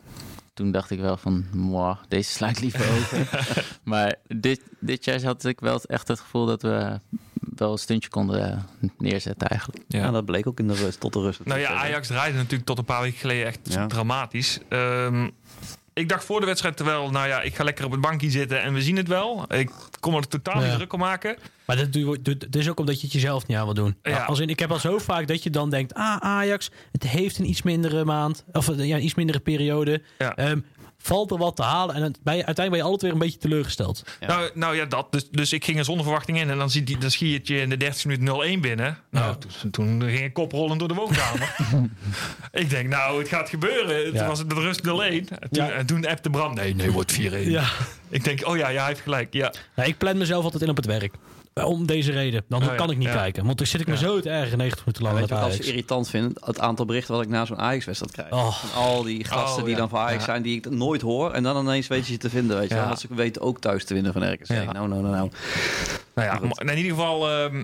Toen 0.54 0.70
dacht 0.72 0.90
ik 0.90 1.00
wel 1.00 1.16
van, 1.16 1.44
moi, 1.52 1.96
deze 2.08 2.30
sla 2.30 2.48
ik 2.48 2.60
liever 2.60 2.80
over. 2.80 3.44
maar 3.84 4.14
dit, 4.28 4.60
dit 4.80 5.04
jaar 5.04 5.22
had 5.22 5.44
ik 5.44 5.60
wel 5.60 5.80
echt 5.82 6.08
het 6.08 6.20
gevoel 6.20 6.46
dat 6.46 6.62
we 6.62 7.00
wel 7.56 7.72
een 7.72 7.78
stuntje 7.78 8.08
konden 8.10 8.50
eh, 8.52 8.88
neerzetten 8.98 9.48
eigenlijk. 9.48 9.84
Ja. 9.88 9.98
Ja. 9.98 10.10
dat 10.10 10.24
bleek 10.24 10.46
ook 10.46 10.58
in 10.58 10.68
de 10.68 10.74
rust, 10.74 11.00
tot 11.00 11.12
de 11.12 11.20
rust. 11.20 11.44
Nou 11.44 11.60
ja. 11.60 11.68
Ajax 11.70 12.06
draaide 12.08 12.36
natuurlijk 12.36 12.64
tot 12.64 12.78
een 12.78 12.84
paar 12.84 13.02
weken 13.02 13.18
geleden 13.18 13.46
echt 13.46 13.58
Ja. 13.62 13.86
dramatisch. 13.86 14.58
Ehm, 14.68 15.28
ik 15.92 16.08
dacht 16.08 16.24
voor 16.24 16.40
de 16.40 16.46
wedstrijd 16.46 16.76
terwijl, 16.76 17.10
nou 17.10 17.28
ja, 17.28 17.40
ik 17.42 17.54
ga 17.54 17.64
lekker 17.64 17.84
op 17.84 17.90
het 17.90 18.00
bankje 18.00 18.30
zitten 18.30 18.62
en 18.62 18.74
we 18.74 18.82
zien 18.82 18.96
het 18.96 19.08
wel. 19.08 19.44
Ik 19.54 19.70
kom 20.00 20.14
er 20.14 20.28
totaal 20.28 20.60
Ja. 20.60 20.66
niet 20.66 20.76
druk 20.76 20.92
om 20.92 20.98
maken. 21.00 21.36
Maar 21.66 21.76
dat, 21.76 21.92
dat 22.38 22.54
is 22.54 22.68
ook 22.68 22.78
omdat 22.78 22.96
je 22.96 23.02
het 23.06 23.12
jezelf 23.12 23.46
niet 23.46 23.56
aan 23.56 23.64
wil 23.64 23.74
doen. 23.74 23.96
Ja. 24.02 24.24
Als 24.24 24.40
in, 24.40 24.48
ik 24.48 24.58
heb 24.58 24.70
al 24.70 24.78
zo 24.78 24.98
vaak 24.98 25.26
dat 25.26 25.42
je 25.42 25.50
dan 25.50 25.70
denkt... 25.70 25.94
Ah, 25.94 26.16
Ajax, 26.16 26.70
het 26.92 27.02
heeft 27.02 27.38
een 27.38 27.48
iets 27.48 27.62
mindere 27.62 28.04
maand. 28.04 28.44
Of 28.52 28.66
ja, 28.76 28.96
een 28.96 29.04
iets 29.04 29.14
mindere 29.14 29.40
periode. 29.40 30.02
Ja. 30.18 30.36
Ehm, 30.36 30.58
valt 31.06 31.30
er 31.30 31.38
wat 31.38 31.56
te 31.56 31.62
halen. 31.62 31.94
En 31.94 32.02
bij, 32.22 32.34
uiteindelijk 32.34 32.70
ben 32.70 32.76
je 32.78 32.82
altijd 32.82 33.02
weer 33.02 33.12
een 33.12 33.18
beetje 33.18 33.38
teleurgesteld. 33.38 34.04
Ja. 34.20 34.26
Nou, 34.26 34.50
nou 34.54 34.76
ja, 34.76 34.84
dat. 34.84 35.12
Dus, 35.12 35.28
dus 35.30 35.52
ik 35.52 35.64
ging 35.64 35.78
er 35.78 35.84
zonder 35.84 36.04
verwachting 36.04 36.40
in 36.40 36.50
en 36.50 36.58
dan, 36.58 36.70
ziet 36.70 36.86
die, 36.86 36.98
dan 36.98 37.10
schiet 37.10 37.48
je 37.48 37.60
in 37.60 37.68
de 37.68 37.76
30 37.76 38.04
minuten 38.04 38.58
0-1 38.58 38.60
binnen. 38.60 38.98
Nou, 39.10 39.26
Ja. 39.26 39.36
toen, 39.60 39.70
toen 39.70 40.02
ging 40.02 40.20
ik 40.24 40.32
koprollen 40.32 40.78
door 40.78 40.88
de 40.88 40.94
woonkamer. 40.94 41.56
ik 42.52 42.70
denk, 42.70 42.88
nou, 42.88 43.18
het 43.18 43.28
gaat 43.28 43.48
gebeuren. 43.48 44.04
Toen 44.04 44.14
Ja. 44.14 44.26
was 44.26 44.38
het 44.38 44.48
de 44.50 44.54
rust 44.54 44.80
0-1. 44.82 44.88
En 44.88 45.26
toen, 45.50 45.64
Ja. 45.64 45.70
en 45.70 45.86
toen 45.86 46.06
appte 46.06 46.30
Bram, 46.30 46.54
nee, 46.54 46.74
nee, 46.74 46.90
wordt 46.90 47.12
4-1. 47.12 47.50
Ja. 47.50 47.64
Ik 48.08 48.24
denk, 48.24 48.46
oh 48.46 48.56
ja, 48.56 48.68
ja, 48.68 48.78
hij 48.78 48.88
heeft 48.88 49.00
gelijk. 49.00 49.32
Ja. 49.32 49.52
Nou, 49.76 49.88
ik 49.88 49.98
plan 49.98 50.18
mezelf 50.18 50.44
altijd 50.44 50.62
in 50.62 50.68
op 50.70 50.76
het 50.76 50.86
werk. 50.86 51.14
Eh, 51.54 51.66
Om 51.66 51.86
deze 51.86 52.12
reden. 52.12 52.44
Dan 52.48 52.62
Oh 52.62 52.66
ja, 52.68 52.74
kan 52.74 52.90
ik 52.90 52.96
niet 52.98 53.08
ja. 53.08 53.14
kijken. 53.14 53.44
Want 53.44 53.58
dan 53.58 53.66
zit 53.66 53.80
ik 53.80 53.86
me 53.86 53.92
Ja. 53.92 53.98
zo 53.98 54.20
te 54.20 54.30
erg 54.30 54.56
90 54.56 54.78
minuten 54.84 55.02
lang 55.02 55.14
Weet 55.18 55.20
met 55.20 55.30
je 55.30 55.34
wat 55.36 55.44
ik 55.44 55.50
Ajax. 55.50 55.58
als 55.58 55.68
irritant 55.68 56.08
vind? 56.10 56.38
Het 56.44 56.60
aantal 56.60 56.84
berichten 56.84 57.14
wat 57.14 57.22
ik 57.22 57.28
na 57.28 57.44
zo'n 57.44 57.58
Ajax-wedstrijd 57.58 58.12
krijg. 58.12 58.32
Oh. 58.32 58.52
Van 58.54 58.82
al 58.82 59.02
die 59.02 59.24
gasten 59.24 59.58
Oh, 59.58 59.64
die 59.64 59.72
ja. 59.74 59.78
dan 59.80 59.88
van 59.88 59.98
Ajax 60.00 60.18
Ja. 60.18 60.24
zijn, 60.24 60.42
die 60.42 60.56
ik 60.56 60.70
nooit 60.70 61.00
hoor. 61.00 61.32
En 61.32 61.42
dan 61.42 61.58
ineens 61.66 61.86
weet 61.86 62.06
je 62.06 62.12
ze 62.12 62.18
te 62.18 62.30
vinden, 62.30 62.58
weet 62.58 62.68
je 62.68 62.74
Ja. 62.74 62.86
Want 62.86 63.00
ze 63.00 63.06
weten 63.10 63.42
ook 63.42 63.60
thuis 63.60 63.84
te 63.84 63.94
winnen 63.94 64.12
van 64.12 64.32
RKC. 64.32 64.46
Ja. 64.46 64.54
Nou, 64.72 64.88
nou, 64.88 65.02
nou, 65.02 65.14
nou. 65.14 65.30
Nou 66.14 66.28
ja, 66.28 66.34
goed. 66.36 66.62
maar 66.64 66.72
in 66.74 66.82
ieder 66.82 66.92
geval... 66.96 67.30
ehm, 67.30 67.56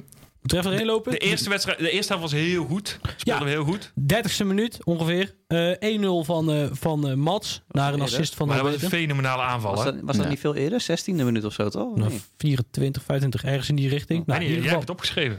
Moet 0.42 0.52
er 0.52 0.58
even 0.58 0.72
heen 0.72 0.86
lopen? 0.86 1.12
de 1.12 1.18
eerste 1.18 1.48
wedstrijd, 1.48 1.78
de 1.78 1.90
eerste 1.90 2.12
helft 2.14 2.30
was 2.32 2.40
heel 2.40 2.64
goed. 2.64 2.98
Speelden 3.16 3.42
Ja. 3.42 3.44
we 3.44 3.50
heel 3.50 3.64
goed. 3.64 3.92
30ste 4.14 4.46
minuut 4.46 4.78
ongeveer. 4.84 5.34
Eh 5.50 5.98
1-0 6.00 6.02
van, 6.24 6.50
eh 6.52 6.66
van 6.72 7.08
eh, 7.08 7.14
Mats. 7.14 7.62
Naar 7.68 7.86
een 7.86 7.92
eerder. 8.00 8.06
assist 8.14 8.34
van 8.34 8.46
Maar 8.46 8.56
dat 8.56 8.66
was 8.66 8.76
de 8.76 8.84
een 8.84 8.90
fenomenale 8.90 9.42
aanval. 9.42 9.74
Was 9.74 9.84
hè? 9.84 9.92
dat, 9.92 10.00
was 10.02 10.16
dat 10.16 10.24
Ja. 10.24 10.30
niet 10.30 10.40
veel 10.40 10.54
eerder? 10.54 10.80
16e 10.82 11.14
minuut 11.24 11.44
of 11.44 11.52
zo, 11.52 11.68
toch? 11.68 11.90
Of 11.90 11.96
Nou, 11.98 12.10
niet? 12.12 12.28
24, 12.38 13.02
25, 13.02 13.44
ergens 13.50 13.68
in 13.68 13.74
die 13.76 13.88
richting. 13.88 14.26
Nou, 14.26 14.40
in 14.40 14.46
Nee, 14.50 14.58
jij 14.60 14.68
hebt 14.68 14.80
het 14.80 14.90
opgeschreven. 14.90 15.38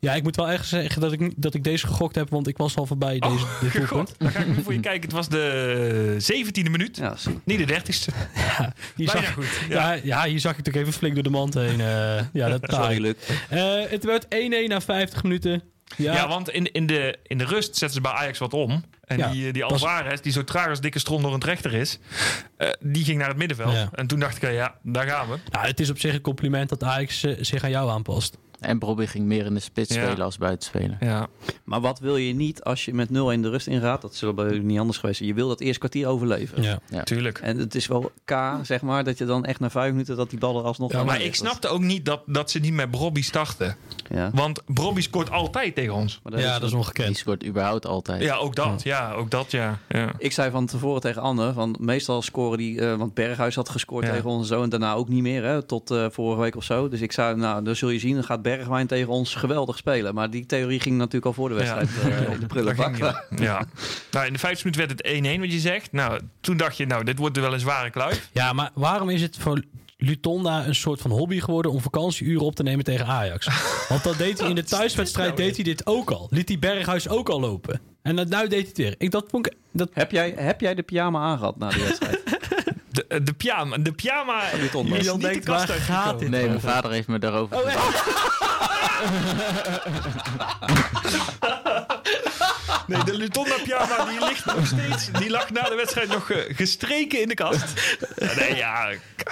ja, 0.00 0.14
ik 0.14 0.22
moet 0.22 0.36
wel 0.36 0.48
echt 0.48 0.66
zeggen 0.66 1.00
dat 1.00 1.12
ik, 1.12 1.32
dat 1.36 1.54
ik 1.54 1.64
deze 1.64 1.86
gegokt 1.86 2.14
heb, 2.14 2.30
want 2.30 2.46
ik 2.46 2.56
was 2.56 2.76
al 2.76 2.86
voorbij 2.86 3.18
deze, 3.18 3.34
Oh, 3.44 3.60
dit 3.60 3.72
doelpunt. 3.72 3.88
God, 4.08 4.14
dan 4.18 4.30
ga 4.30 4.38
ik 4.40 4.46
nu 4.56 4.62
voor 4.62 4.72
je 4.72 4.80
kijken. 4.80 5.02
Het 5.02 5.12
was 5.12 5.28
de 5.28 6.16
17e 6.32 6.70
minuut. 6.70 6.96
Ja. 6.96 7.14
Niet 7.44 7.66
de 7.68 7.74
30ste. 7.74 8.14
Hier 8.96 9.06
Bijna 9.06 9.10
zag, 9.22 9.32
goed. 9.32 9.46
Ja. 9.68 9.92
ja. 9.92 10.00
Ja, 10.04 10.24
hier 10.24 10.40
zag 10.40 10.58
ik 10.58 10.64
toch 10.64 10.74
even 10.74 10.92
flink 10.92 11.14
door 11.14 11.22
de 11.24 11.30
mand 11.30 11.54
heen. 11.54 11.80
eh, 11.80 12.20
ja, 12.32 12.48
dat 12.48 12.60
Sorry. 12.74 13.00
Luc. 13.00 13.14
Eh, 13.48 13.74
het 13.88 14.04
werd 14.04 14.24
1-1 14.24 14.28
na 14.68 14.80
50 14.80 15.22
minuten. 15.22 15.62
Ja, 15.96 16.28
want 16.28 16.50
in, 16.50 16.72
in, 16.72 16.86
de, 16.86 17.18
in 17.22 17.38
de 17.38 17.44
rust 17.44 17.76
zetten 17.76 17.90
ze 17.90 18.00
bij 18.00 18.12
Ajax 18.12 18.38
wat 18.38 18.54
om. 18.54 18.84
En 19.04 19.18
Ja, 19.18 19.30
die, 19.30 19.46
eh, 19.46 19.52
die 19.52 19.64
Alvarez, 19.64 20.20
die 20.20 20.32
zo 20.32 20.44
traag 20.44 20.68
als 20.68 20.80
dikke 20.80 20.98
stront 20.98 21.22
door 21.22 21.34
een 21.34 21.40
trechter 21.40 21.74
is, 21.74 21.98
eh, 22.56 22.68
die 22.80 23.04
ging 23.04 23.18
naar 23.18 23.28
het 23.28 23.36
middenveld. 23.36 23.72
Ja. 23.72 23.88
En 23.92 24.06
toen 24.06 24.20
dacht 24.20 24.42
ik, 24.42 24.52
ja, 24.52 24.74
daar 24.82 25.06
gaan 25.06 25.28
we. 25.28 25.38
Nou, 25.50 25.66
het 25.66 25.80
is 25.80 25.90
op 25.90 25.98
zich 25.98 26.14
een 26.14 26.20
compliment 26.20 26.68
dat 26.68 26.82
Ajax 26.82 27.24
eh, 27.24 27.34
zich 27.40 27.64
aan 27.64 27.70
jou 27.70 27.90
aanpast. 27.90 28.38
En 28.62 28.78
Bobby 28.78 29.06
ging 29.06 29.24
meer 29.24 29.44
in 29.46 29.54
de 29.54 29.60
spits 29.60 29.94
Ja. 29.94 30.02
spelen 30.06 30.24
als 30.24 30.38
buitenspeler. 30.38 30.96
Ja. 31.00 31.26
Maar 31.64 31.80
wat 31.80 31.98
wil 31.98 32.16
je 32.16 32.34
niet 32.34 32.62
als 32.64 32.84
je 32.84 32.94
met 32.94 33.08
0-1 33.08 33.12
de 33.42 33.48
rust 33.50 33.66
ingaat? 33.66 34.02
Dat 34.02 34.14
zullen 34.14 34.34
bij 34.34 34.58
niet 34.58 34.78
anders 34.78 34.98
geweest 34.98 35.16
zijn. 35.18 35.28
Je 35.28 35.34
wil 35.34 35.48
dat 35.48 35.60
eerste 35.60 35.78
kwartier 35.78 36.06
overleven. 36.06 36.62
Ja. 36.62 37.02
Tuurlijk. 37.04 37.38
En 37.38 37.58
het 37.58 37.74
is 37.74 37.86
wel 37.86 38.12
K, 38.24 38.34
zeg 38.62 38.82
maar, 38.82 39.04
dat 39.04 39.18
je 39.18 39.24
dan 39.24 39.44
echt 39.44 39.60
na 39.60 39.70
vijf 39.70 39.90
minuten 39.92 40.16
dat 40.16 40.30
die 40.30 40.38
bal 40.38 40.58
er 40.58 40.64
alsnog 40.64 40.92
Ja, 40.92 41.04
Maar 41.04 41.22
ik 41.22 41.34
snapte 41.34 41.68
ook 41.68 41.80
niet 41.80 42.04
dat, 42.04 42.22
dat 42.26 42.50
ze 42.50 42.58
niet 42.58 42.72
met 42.72 42.90
Brobby 42.90 43.22
starten. 43.22 43.76
Ja. 44.10 44.30
Want 44.34 44.62
Brobby 44.66 45.00
scoort 45.00 45.30
altijd 45.30 45.74
tegen 45.74 45.94
ons. 45.94 46.20
Maar 46.22 46.32
dat 46.32 46.40
ja, 46.40 46.46
is- 46.46 46.52
dat 46.54 46.62
is 46.62 46.68
Die 46.68 46.78
ongekend. 46.78 47.16
scoort 47.16 47.44
überhaupt 47.46 47.86
altijd. 47.86 48.22
Ja, 48.22 48.36
ook 48.36 48.54
dat. 48.54 48.82
Ja, 48.82 49.12
ook 49.12 49.30
dat, 49.30 49.50
ja. 49.50 49.78
ja. 49.88 50.12
Ik 50.18 50.32
zei 50.32 50.50
van 50.50 50.66
tevoren 50.66 51.00
tegen 51.00 51.22
Anne, 51.22 51.52
van 51.52 51.76
meestal 51.80 52.22
scoren 52.22 52.58
die, 52.58 52.80
eh, 52.80 52.94
want 52.96 53.14
Berghuis 53.14 53.54
had 53.54 53.68
gescoord 53.68 54.06
Ja. 54.06 54.12
tegen 54.12 54.30
ons 54.30 54.40
en 54.50 54.56
zo 54.56 54.62
en 54.62 54.68
daarna 54.68 54.94
ook 54.94 55.08
niet 55.08 55.22
meer, 55.22 55.44
hè, 55.44 55.62
tot 55.62 55.90
eh, 55.90 56.06
vorige 56.10 56.40
week 56.40 56.56
of 56.56 56.64
zo. 56.64 56.88
Dus 56.88 57.00
ik 57.00 57.12
zei, 57.12 57.36
nou, 57.36 57.64
dan 57.64 57.76
zul 57.76 57.88
je 57.88 57.98
zien, 57.98 58.14
dan 58.14 58.24
gaat 58.24 58.42
Bergwijn 58.56 58.86
tegen 58.86 59.08
ons 59.08 59.34
geweldig 59.34 59.76
spelen. 59.76 60.14
Maar 60.14 60.30
die 60.30 60.46
theorie 60.46 60.80
ging 60.80 60.96
natuurlijk 60.96 61.26
al 61.26 61.32
voor 61.32 61.48
de 61.48 61.54
wedstrijd 61.54 61.88
Ja. 62.02 62.08
eh, 62.10 62.32
in 62.32 62.40
de 62.40 62.46
prullenbak. 62.46 62.86
ging, 62.96 62.98
ja. 62.98 63.24
ja. 63.36 63.64
Nou, 64.10 64.26
in 64.26 64.32
de 64.32 64.38
vijfde 64.38 64.62
minuut 64.70 64.78
werd 64.88 64.90
het 64.90 65.36
1-1, 65.36 65.40
wat 65.40 65.52
je 65.52 65.58
zegt. 65.58 65.92
Nou, 65.92 66.20
toen 66.40 66.56
dacht 66.56 66.76
je, 66.76 66.86
nou, 66.86 67.04
dit 67.04 67.18
wordt 67.18 67.36
wel 67.38 67.52
een 67.52 67.60
zware 67.60 67.90
kluif. 67.90 68.28
Ja, 68.32 68.52
maar 68.52 68.70
waarom 68.74 69.08
is 69.10 69.22
het 69.22 69.36
voor 69.38 69.62
Lutonda 69.96 70.66
een 70.66 70.74
soort 70.74 71.00
van 71.00 71.10
hobby 71.10 71.40
geworden 71.40 71.70
om 71.72 71.80
vakantieuren 71.80 72.46
op 72.46 72.54
te 72.54 72.62
nemen 72.62 72.84
tegen 72.84 73.06
Ajax? 73.06 73.48
Want 73.88 74.02
dat 74.04 74.18
deed 74.18 74.40
hij 74.40 74.48
in 74.48 74.54
de 74.54 74.64
thuiswedstrijd 74.64 75.36
deed 75.36 75.54
hij 75.54 75.64
dit 75.64 75.86
ook 75.86 76.10
al. 76.10 76.26
Liet 76.30 76.48
hij 76.48 76.58
Berghuis 76.58 77.08
ook 77.08 77.28
al 77.28 77.40
lopen. 77.40 77.80
En 78.02 78.16
dat, 78.16 78.28
nou 78.28 78.48
deed 78.48 78.58
hij 78.58 78.68
het 78.68 78.76
weer. 78.78 78.94
Ik, 78.98 79.10
dat 79.10 79.24
vond 79.30 79.46
ik, 79.46 79.54
dat, 79.72 79.88
Heb, 79.92 80.10
jij, 80.10 80.32
heb 80.36 80.60
jij 80.60 80.74
de 80.74 80.82
pyjama 80.82 81.20
aangehad 81.20 81.58
na 81.58 81.68
die 81.70 81.82
wedstrijd? 81.82 82.20
De, 82.92 83.04
eh, 83.08 83.18
de 83.22 83.32
pyjama, 83.32 83.78
de 83.78 83.92
pyjama. 83.92 84.42
Is 84.42 85.04
de 85.04 85.18
denkt, 85.18 85.44
kast 85.44 85.68
waar 85.68 85.76
gaat 85.76 86.18
dit 86.18 86.28
Nee, 86.28 86.46
mijn 86.46 86.60
vader 86.60 86.90
heeft 86.90 87.08
me 87.08 87.18
daarover 87.18 87.56
Oh, 87.56 87.64
Nee, 92.92 93.04
de 93.04 93.16
Lutonda 93.16 93.54
pyjama 93.64 94.04
die 94.04 94.24
ligt 94.28 94.44
nog 94.44 94.66
steeds. 94.66 95.10
Die 95.18 95.30
lag 95.30 95.50
na 95.50 95.62
de 95.68 95.74
wedstrijd 95.74 96.08
nog 96.08 96.30
eh, 96.30 96.56
gestreken 96.56 97.20
in 97.20 97.28
de 97.28 97.34
kast. 97.34 97.96
Nee, 98.38 98.56
ja, 98.56 98.88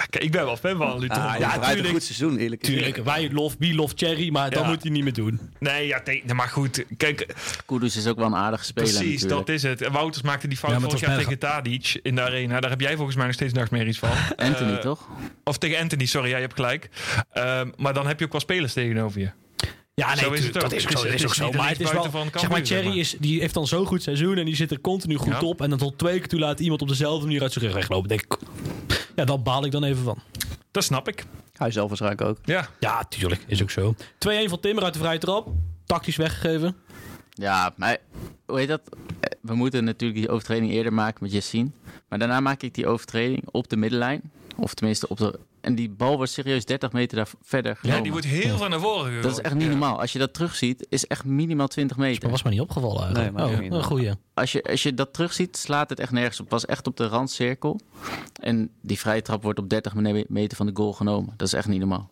ik 0.09 0.31
ben 0.31 0.45
wel 0.45 0.57
fan 0.57 0.77
van 0.77 0.99
Lutonda. 0.99 1.33
Ah, 1.33 1.39
ja, 1.39 1.55
een 1.55 1.61
tuurlijk. 1.61 1.87
goed 1.87 2.03
seizoen, 2.03 2.37
eerlijk 2.37 2.61
Tuurlijk, 2.61 2.97
wij 2.97 3.29
lof, 3.31 3.55
wie 3.59 3.75
loft 3.75 3.99
Cherry, 3.99 4.29
maar 4.31 4.49
dat 4.49 4.65
moet 4.65 4.81
hij 4.81 4.91
niet 4.91 5.03
meer 5.03 5.13
doen. 5.13 5.39
Nee, 5.59 5.87
ja, 5.87 6.01
nee, 6.05 6.23
maar 6.33 6.47
goed. 6.49 6.85
Kijk, 6.97 7.33
Kudus 7.65 7.95
is 7.95 8.07
ook 8.07 8.17
wel 8.17 8.25
een 8.25 8.35
aardige 8.35 8.63
speler 8.63 8.89
precies, 8.89 9.21
natuurlijk. 9.21 9.47
dat 9.47 9.55
is 9.55 9.63
het. 9.63 9.81
En 9.81 9.91
Wouters 9.91 10.23
maakte 10.23 10.47
die 10.47 10.57
fout 10.57 10.81
vorig 10.81 10.99
jaar 10.99 11.17
tegen 11.17 11.37
Tadic 11.39 11.99
in 12.03 12.15
de 12.15 12.21
arena. 12.21 12.59
Daar 12.59 12.69
heb 12.69 12.81
jij 12.81 12.95
volgens 12.95 13.15
mij 13.15 13.25
nog 13.25 13.35
steeds 13.35 13.53
nachtmerries 13.53 13.99
van. 13.99 14.09
Anthony, 14.35 14.71
Eh, 14.71 14.77
toch? 14.77 15.07
Of 15.43 15.57
tegen 15.57 15.79
Anthony, 15.79 16.05
sorry, 16.05 16.29
jij 16.29 16.39
hebt 16.41 16.53
gelijk. 16.53 16.89
Ehm, 17.33 17.69
maar 17.77 17.93
dan 17.93 18.07
heb 18.07 18.19
je 18.19 18.25
ook 18.25 18.31
wel 18.31 18.41
spelers 18.41 18.73
tegenover 18.73 19.19
je. 19.19 19.29
Ja, 20.01 20.07
nee, 20.15 20.23
Zo 20.23 20.31
is 20.31 20.51
dat 20.51 20.63
ook. 20.63 20.71
is 20.71 20.83
ook 20.83 20.89
Het 20.89 20.99
zo. 20.99 21.05
is- 21.07 21.21
Dat 21.21 21.29
ook 21.29 21.35
zo. 21.35 21.51
Maar 21.51 21.69
het 21.69 21.79
is 21.79 21.91
wel, 21.91 22.03
zeg 22.35 22.49
maar, 22.49 22.65
zeg 22.65 22.83
is, 22.95 23.15
die 23.19 23.39
heeft 23.39 23.53
dan 23.53 23.67
zo'n 23.67 23.85
goed 23.85 24.03
seizoen 24.03 24.37
en 24.37 24.45
die 24.45 24.55
zit 24.55 24.71
er 24.71 24.81
continu 24.81 25.15
goed 25.15 25.31
Ja. 25.33 25.39
op. 25.41 25.61
En 25.61 25.69
dan 25.69 25.79
tot 25.79 25.97
twee 25.97 26.19
keer 26.19 26.27
toe 26.27 26.39
laat 26.39 26.59
iemand 26.59 26.81
op 26.81 26.87
dezelfde 26.87 27.25
manier 27.25 27.41
uit 27.41 27.51
zijn 27.51 27.65
rug 27.65 27.73
weglopen. 27.73 28.09
Denk 28.09 28.21
ik, 28.21 28.37
ja, 29.15 29.25
dan 29.25 29.43
baal 29.43 29.65
ik 29.65 29.71
dan 29.71 29.83
even 29.83 30.03
van. 30.03 30.17
Dat 30.71 30.83
snap 30.83 31.07
ik. 31.07 31.25
Hij 31.53 31.71
zelf 31.71 31.87
waarschijnlijk 31.87 32.21
ook. 32.21 32.37
Ja, 32.43 32.69
Ja, 32.79 33.03
tuurlijk, 33.03 33.43
is 33.47 33.61
ook 33.61 33.69
zo. 33.71 33.95
2-1 34.17 34.49
van 34.49 34.59
Timmer 34.59 34.83
uit 34.83 34.93
de 34.93 34.99
vrije 34.99 35.17
trap. 35.19 35.47
Tactisch 35.85 36.15
weggegeven. 36.15 36.75
Ja, 37.33 37.73
maar 37.77 37.97
hoe 38.45 38.57
heet 38.59 38.67
dat? 38.67 38.81
Eh, 39.19 39.29
We 39.41 39.55
moeten 39.55 39.83
natuurlijk 39.83 40.19
die 40.19 40.29
overtreding 40.29 40.71
eerder 40.71 40.93
maken 40.93 41.17
met 41.23 41.31
Yassine. 41.31 41.69
Maar 42.09 42.19
daarna 42.19 42.39
maak 42.39 42.61
ik 42.61 42.73
die 42.73 42.87
overtreding 42.87 43.43
op 43.51 43.69
de 43.69 43.75
middenlijn. 43.77 44.21
Of 44.57 44.73
tenminste 44.73 45.07
op 45.07 45.17
de... 45.17 45.39
En 45.61 45.75
die 45.75 45.89
bal 45.89 46.15
wordt 46.15 46.31
serieus 46.31 46.65
30 46.65 46.91
meter 46.91 47.17
daar 47.17 47.27
verder 47.41 47.71
ja 47.71 47.77
genomen. 47.79 48.03
die 48.03 48.11
wordt 48.11 48.25
heel 48.27 48.57
ver 48.57 48.69
naar 48.69 48.79
voren 48.79 49.03
gegooid. 49.05 49.23
Dat 49.23 49.31
is 49.31 49.39
echt 49.39 49.53
niet 49.53 49.63
Ja. 49.63 49.69
normaal. 49.69 49.99
Als 49.99 50.13
je 50.13 50.19
dat 50.19 50.33
terugziet, 50.33 50.85
is 50.89 51.07
echt 51.07 51.25
minimaal 51.25 51.67
20 51.67 51.97
meter. 51.97 52.21
Dat 52.21 52.29
was 52.31 52.43
me 52.43 52.49
niet 52.49 52.59
opgevallen 52.61 53.03
eigenlijk. 53.03 53.35
Nee, 53.37 53.49
maar 53.49 53.59
oh, 53.71 53.75
een 53.77 53.83
goeie. 53.83 54.11
Als 54.33 54.51
je, 54.51 54.63
als 54.63 54.83
je 54.83 54.93
dat 54.93 55.13
terugziet, 55.13 55.57
slaat 55.57 55.89
het 55.89 55.99
echt 55.99 56.11
nergens 56.11 56.37
op. 56.39 56.43
Het 56.45 56.53
was 56.53 56.65
echt 56.65 56.87
op 56.87 56.97
de 56.97 57.07
randcirkel. 57.07 57.79
En 58.41 58.69
die 58.81 58.99
vrije 58.99 59.21
trap 59.21 59.43
wordt 59.43 59.59
op 59.59 59.69
30 59.69 59.93
me- 59.93 60.25
meter 60.27 60.57
van 60.57 60.65
de 60.65 60.71
goal 60.75 60.93
genomen. 60.93 61.33
Dat 61.37 61.47
is 61.47 61.53
echt 61.53 61.67
niet 61.67 61.79
normaal. 61.79 62.09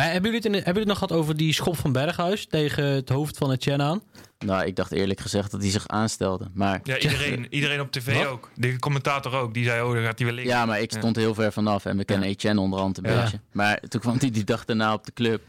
Maar 0.00 0.12
hebben 0.12 0.30
jullie, 0.32 0.46
het 0.46 0.56
in 0.56 0.62
hebben 0.64 0.82
jullie 0.82 0.90
het 0.90 1.00
nog 1.00 1.08
gehad 1.08 1.22
over 1.24 1.36
die 1.36 1.52
schop 1.52 1.76
van 1.76 1.92
Berghuis 1.92 2.46
tegen 2.46 2.84
het 2.84 3.08
hoofd 3.08 3.38
van 3.38 3.50
Etienne 3.52 3.82
aan? 3.82 4.02
Nou, 4.38 4.64
ik 4.66 4.76
dacht 4.76 4.92
eerlijk 4.92 5.20
gezegd 5.20 5.50
dat 5.50 5.60
hij 5.60 5.70
zich 5.70 5.88
aanstelde. 5.88 6.46
Maar 6.54 6.80
Ja, 6.82 6.98
iedereen, 6.98 7.46
iedereen 7.50 7.80
op 7.80 7.90
tv 7.92 8.14
Wat? 8.16 8.26
ook. 8.26 8.50
De 8.54 8.78
commentator 8.78 9.34
ook. 9.34 9.54
Die 9.54 9.64
zei, 9.64 9.82
oh, 9.82 9.92
dan 9.94 10.02
gaat 10.04 10.18
hij 10.18 10.26
weer 10.26 10.36
liggen. 10.36 10.54
ja, 10.54 10.66
maar 10.66 10.80
ik 10.80 10.92
stond 10.92 11.16
heel 11.16 11.34
ver 11.34 11.52
vanaf. 11.52 11.84
En 11.84 11.96
we 11.96 12.04
kennen 12.04 12.28
Etienne 12.28 12.60
onderhand 12.60 12.98
een 12.98 13.10
Ja. 13.12 13.20
beetje. 13.22 13.40
Maar 13.52 13.80
toen 13.88 14.00
kwam 14.00 14.16
hij 14.18 14.30
die 14.30 14.44
dag 14.44 14.64
daarna 14.64 14.92
op 14.92 15.04
de 15.04 15.12
club. 15.12 15.42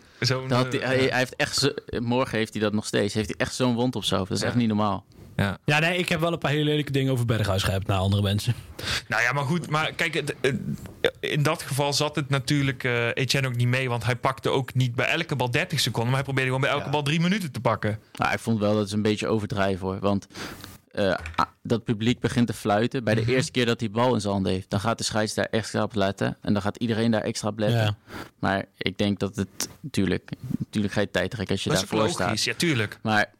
Had 0.49 0.71
hij, 0.71 0.79
eh, 0.81 0.87
hij, 0.87 0.97
hij 0.97 1.17
heeft 1.17 1.35
echt 1.35 1.55
zo- 1.57 1.73
morgen 1.99 2.37
heeft 2.37 2.53
hij 2.53 2.61
dat 2.61 2.73
nog 2.73 2.85
steeds. 2.85 3.13
Heeft 3.13 3.27
hij 3.27 3.37
echt 3.37 3.55
zo'n 3.55 3.75
wond 3.75 3.95
op 3.95 4.03
zijn 4.03 4.19
hoofd. 4.19 4.29
Dat 4.31 4.37
is 4.39 4.43
Ja. 4.43 4.49
echt 4.49 4.59
niet 4.59 4.67
normaal. 4.67 5.05
Ja. 5.35 5.57
Ja, 5.65 5.79
nee, 5.79 5.97
ik 5.97 6.09
heb 6.09 6.19
wel 6.19 6.31
een 6.33 6.37
paar 6.39 6.51
hele 6.51 6.63
lelijke 6.63 6.91
dingen 6.91 7.11
over 7.11 7.25
Berghuis 7.25 7.63
gehebt 7.63 7.87
naar 7.87 7.97
andere 7.97 8.21
mensen. 8.21 8.53
Nou 9.07 9.21
ja, 9.23 9.31
maar 9.33 9.43
goed. 9.43 9.69
Maar 9.69 9.91
kijk, 9.93 10.13
het, 10.13 10.35
het- 10.41 10.59
in 11.19 11.43
dat 11.43 11.61
geval 11.61 11.93
zat 11.93 12.15
het 12.15 12.29
natuurlijk 12.29 12.83
eh 12.83 13.07
Etienne 13.13 13.47
ook 13.47 13.55
niet 13.55 13.67
mee. 13.67 13.89
Want 13.89 14.05
hij 14.05 14.15
pakte 14.15 14.49
ook 14.49 14.73
niet 14.73 14.95
bij 14.95 15.05
elke 15.07 15.35
bal 15.35 15.51
30 15.51 15.79
seconden. 15.79 16.05
Maar 16.11 16.15
hij 16.23 16.33
probeerde 16.33 16.49
gewoon 16.49 16.63
bij 16.65 16.71
elke 16.71 16.85
Ja. 16.85 16.91
bal 16.91 17.03
drie 17.03 17.19
minuten 17.19 17.51
te 17.51 17.59
pakken. 17.59 17.99
Nou, 18.13 18.33
ik 18.33 18.39
vond 18.39 18.59
wel 18.59 18.75
dat 18.75 18.89
ze 18.89 18.95
een 18.95 19.01
beetje 19.01 19.27
overdrijven 19.27 19.87
hoor. 19.87 19.99
Want 19.99 20.27
eh, 20.93 21.13
dat 21.63 21.83
publiek 21.83 22.19
begint 22.19 22.47
te 22.47 22.53
fluiten. 22.53 23.03
Bij 23.03 23.15
de 23.15 23.21
Mhm. 23.21 23.29
eerste 23.29 23.51
keer 23.51 23.65
dat 23.65 23.79
hij 23.79 23.91
bal 23.91 24.13
in 24.13 24.21
zijn 24.21 24.33
handen 24.33 24.51
heeft. 24.51 24.69
Dan 24.69 24.79
gaat 24.79 24.97
de 24.97 25.03
scheids 25.03 25.33
daar 25.33 25.47
extra 25.51 25.83
op 25.83 25.95
letten. 25.95 26.37
En 26.41 26.53
dan 26.53 26.61
gaat 26.61 26.77
iedereen 26.77 27.11
daar 27.11 27.21
extra 27.21 27.47
op 27.49 27.59
letten. 27.59 27.79
Ja. 27.81 27.95
Maar 28.39 28.65
ik 28.77 28.97
denk 28.97 29.19
dat 29.19 29.35
het... 29.35 29.69
Natuurlijk, 29.81 30.31
natuurlijk 30.59 30.93
ga 30.93 31.01
je 31.01 31.11
tijd 31.11 31.31
trekken 31.31 31.55
als 31.55 31.63
je 31.63 31.69
dat 31.69 31.83
ook 31.83 31.89
daarvoor 31.89 32.09
staat. 32.09 32.27
logisch. 32.27 32.43
Ja, 32.43 32.53
tuurlijk. 32.53 32.99
Maar 33.01 33.31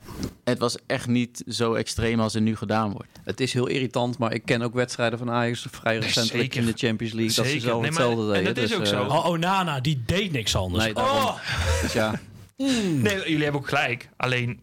het 0.44 0.58
was 0.60 0.78
echt 0.88 1.08
niet 1.08 1.44
zo 1.48 1.74
extreem 1.74 2.20
als 2.20 2.36
er 2.36 2.42
nu 2.42 2.56
gedaan 2.56 2.92
wordt. 2.92 3.10
Het 3.24 3.40
is 3.40 3.54
heel 3.54 3.68
irritant, 3.68 4.18
maar 4.18 4.34
ik 4.34 4.46
ken 4.46 4.62
ook 4.62 4.74
wedstrijden 4.74 5.20
van 5.20 5.32
Ajax 5.32 5.68
vrij 5.72 5.98
recentelijk 6.00 6.54
zeker. 6.54 6.60
in 6.60 6.66
de 6.66 6.74
Champions 6.88 7.14
League. 7.14 7.36
Dat 7.36 7.46
ze 7.46 7.52
Zeker. 7.52 7.68
zelf 7.68 7.82
Nee, 7.82 7.92
maar- 7.92 8.02
hetzelfde 8.02 8.34
en 8.34 8.40
deden. 8.40 8.56
dat 8.56 8.64
is 8.64 8.70
Dus, 8.70 8.78
ook 8.78 8.84
eh, 8.84 8.90
zo. 9.10 9.18
Oh, 9.18 9.26
Onana, 9.26 9.80
die 9.80 10.04
deed 10.06 10.32
niks 10.32 10.56
anders. 10.56 10.84
Nee, 10.84 10.94
daarom. 10.94 11.18
oh, 11.18 11.38
Dus 11.82 11.94
ja, 11.94 12.20
Nee, 12.58 13.16
jullie 13.18 13.44
hebben 13.44 13.62
ook 13.62 13.68
gelijk. 13.68 14.10
Alleen, 14.18 14.60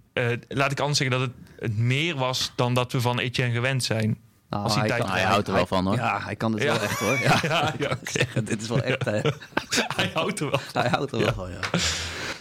laat 0.49 0.73
ik 0.73 0.81
anders 0.81 0.99
zeggen 0.99 1.19
dat 1.19 1.29
het, 1.29 1.37
het 1.61 1.79
meer 1.79 2.15
was 2.17 2.53
dan 2.55 2.75
dat 2.75 2.93
we 2.93 3.01
van 3.01 3.19
Etienne 3.19 3.55
gewend 3.55 3.85
zijn. 3.85 4.19
nou, 4.51 4.65
Als 4.65 4.75
hij 4.75 4.89
tijd- 4.89 5.01
kan- 5.01 5.11
Hij 5.11 5.23
houdt 5.23 5.49
er 5.49 5.55
wel 5.55 5.67
van, 5.67 5.87
hoor. 5.87 5.95
Ja, 5.97 6.21
hij 6.23 6.37
kan 6.37 6.53
het 6.53 6.63
Ja. 6.63 6.73
wel 6.73 6.83
echt 6.83 6.99
hoor. 6.99 7.19
Ja. 7.29 7.39
Ja, 7.43 7.75
ja. 7.79 7.99
Zeggen, 8.03 8.45
dit 8.45 8.63
is 8.63 8.69
wel 8.69 8.83
echt. 8.83 9.05
hij 9.97 10.11
houdt 10.15 10.41
er 10.41 10.51
wel. 10.51 10.61
Hij 10.73 10.89
houdt 10.89 11.13
er 11.13 11.19
wel 11.19 11.33
van, 11.35 11.51
ja. 11.51 11.59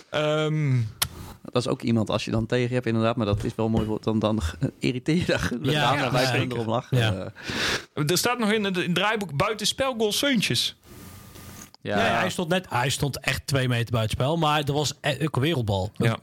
Ehm, 0.10 0.80
Dat 1.52 1.62
is 1.66 1.68
ook 1.72 1.82
iemand 1.82 2.10
als 2.10 2.26
je 2.26 2.32
dan 2.32 2.46
tegen 2.46 2.74
hebt 2.74 2.86
inderdaad, 2.86 3.16
maar 3.16 3.26
dat 3.26 3.44
is 3.44 3.56
wel 3.56 3.70
mooi. 3.70 3.98
Dan, 4.02 4.20
dan 4.20 4.42
irriteer 4.80 5.16
je 5.16 5.26
daar 5.26 5.52
Ja, 5.62 5.94
ja, 5.94 6.12
wij 6.12 6.48
erom 6.50 6.68
lachen. 6.70 6.98
Ja. 6.98 7.32
Eh, 7.94 8.10
er 8.10 8.18
staat 8.18 8.40
nog 8.40 8.52
in 8.52 8.64
het, 8.64 8.96
draaiboek 8.96 9.36
buitenspelgoal 9.36 10.12
Seuntjes. 10.12 10.76
Ja, 11.88 12.06
ja, 12.06 12.20
hij 12.20 12.30
stond 12.30 12.50
net, 12.50 12.66
hij 12.70 12.90
stond 12.90 13.20
echt 13.20 13.48
twee 13.48 13.68
meter 13.68 13.92
buitenspel, 13.92 14.38
maar 14.38 14.64
er 14.64 14.74
was 14.74 14.94
e- 15.02 15.18
ook 15.24 15.36
een 15.36 15.42
wereldbal. 15.42 15.92
Ja. 15.98 16.18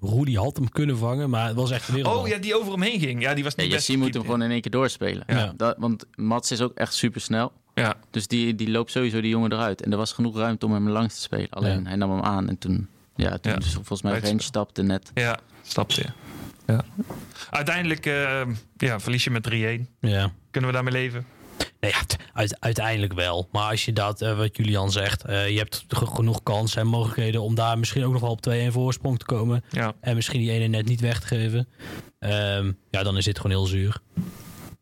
Rudy 0.00 0.34
had 0.34 0.56
hem 0.56 0.68
kunnen 0.68 0.98
vangen, 0.98 1.30
maar 1.30 1.46
het 1.46 1.56
was 1.56 1.70
echt 1.70 1.88
een 1.88 1.94
wereldbal. 1.94 2.22
Oh 2.22 2.28
ja, 2.28 2.38
die 2.38 2.56
over 2.58 2.72
hem 2.72 2.82
heen 2.82 3.00
ging. 3.00 3.22
Ja, 3.22 3.34
die 3.34 3.44
was 3.44 3.52
Ja, 3.56 3.62
niet 3.62 3.70
best 3.72 3.86
Yassine 3.86 4.04
moet 4.04 4.14
hem 4.14 4.22
gewoon 4.22 4.42
in 4.42 4.50
één 4.50 4.60
keer 4.60 4.70
doorspelen. 4.70 5.24
Ja. 5.26 5.52
Dat, 5.56 5.76
want 5.78 6.04
Mats 6.14 6.50
is 6.50 6.60
ook 6.60 6.74
echt 6.74 6.94
super 6.94 7.20
snel. 7.20 7.52
Ja, 7.74 7.94
Dus 8.10 8.26
die, 8.26 8.54
die 8.54 8.70
loopt 8.70 8.90
sowieso 8.90 9.20
die 9.20 9.30
jongen 9.30 9.52
eruit. 9.52 9.82
En 9.82 9.90
er 9.90 9.96
was 9.96 10.12
genoeg 10.12 10.36
ruimte 10.36 10.66
om 10.66 10.72
hem 10.72 10.88
langs 10.88 11.14
te 11.14 11.20
spelen. 11.20 11.50
Alleen 11.50 11.82
Ja. 11.82 11.86
hij 11.88 11.96
nam 11.96 12.10
hem 12.10 12.22
aan 12.22 12.48
en 12.48 12.58
toen... 12.58 12.88
Ja, 13.16 13.38
toen 13.38 13.52
Ja. 13.52 13.58
dus 13.58 13.72
volgens 13.72 14.02
mij. 14.02 14.20
Range 14.20 14.42
stapte 14.42 14.82
net. 14.82 15.10
ja 15.14 15.38
stapte. 15.62 16.02
Ja. 16.02 16.14
Ja. 16.66 16.84
Uiteindelijk 17.50 18.06
eh, 18.06 18.40
ja, 18.76 19.00
verlies 19.00 19.24
je 19.24 19.30
met 19.30 19.48
3-1. 19.50 19.54
Ja. 20.00 20.30
Kunnen 20.50 20.70
we 20.70 20.76
daarmee 20.76 20.92
leven? 20.92 21.26
Nee, 21.80 21.90
ja, 21.90 22.00
uit- 22.32 22.56
uiteindelijk 22.60 23.12
wel. 23.12 23.48
Maar 23.52 23.70
als 23.70 23.84
je 23.84 23.92
dat, 23.92 24.22
eh, 24.22 24.36
wat 24.36 24.56
Julian 24.56 24.92
zegt, 24.92 25.24
eh, 25.24 25.48
je 25.48 25.58
hebt 25.58 25.84
ge- 25.88 26.06
genoeg 26.06 26.42
kansen 26.42 26.80
en 26.80 26.86
mogelijkheden 26.86 27.42
om 27.42 27.54
daar 27.54 27.78
misschien 27.78 28.04
ook 28.04 28.12
nog 28.12 28.20
wel 28.20 28.30
op 28.30 28.40
2-1 28.40 28.72
voorsprong 28.72 29.18
te 29.18 29.24
komen. 29.24 29.64
Ja. 29.70 29.92
En 30.00 30.14
misschien 30.14 30.40
die 30.40 30.50
ene 30.50 30.66
net 30.66 30.86
niet 30.86 31.00
weg 31.00 31.20
te 31.20 31.26
geven. 31.26 31.68
Ehm, 32.18 32.72
ja, 32.90 33.02
dan 33.02 33.16
is 33.16 33.24
dit 33.24 33.36
gewoon 33.36 33.56
heel 33.56 33.66
zuur. 33.66 33.98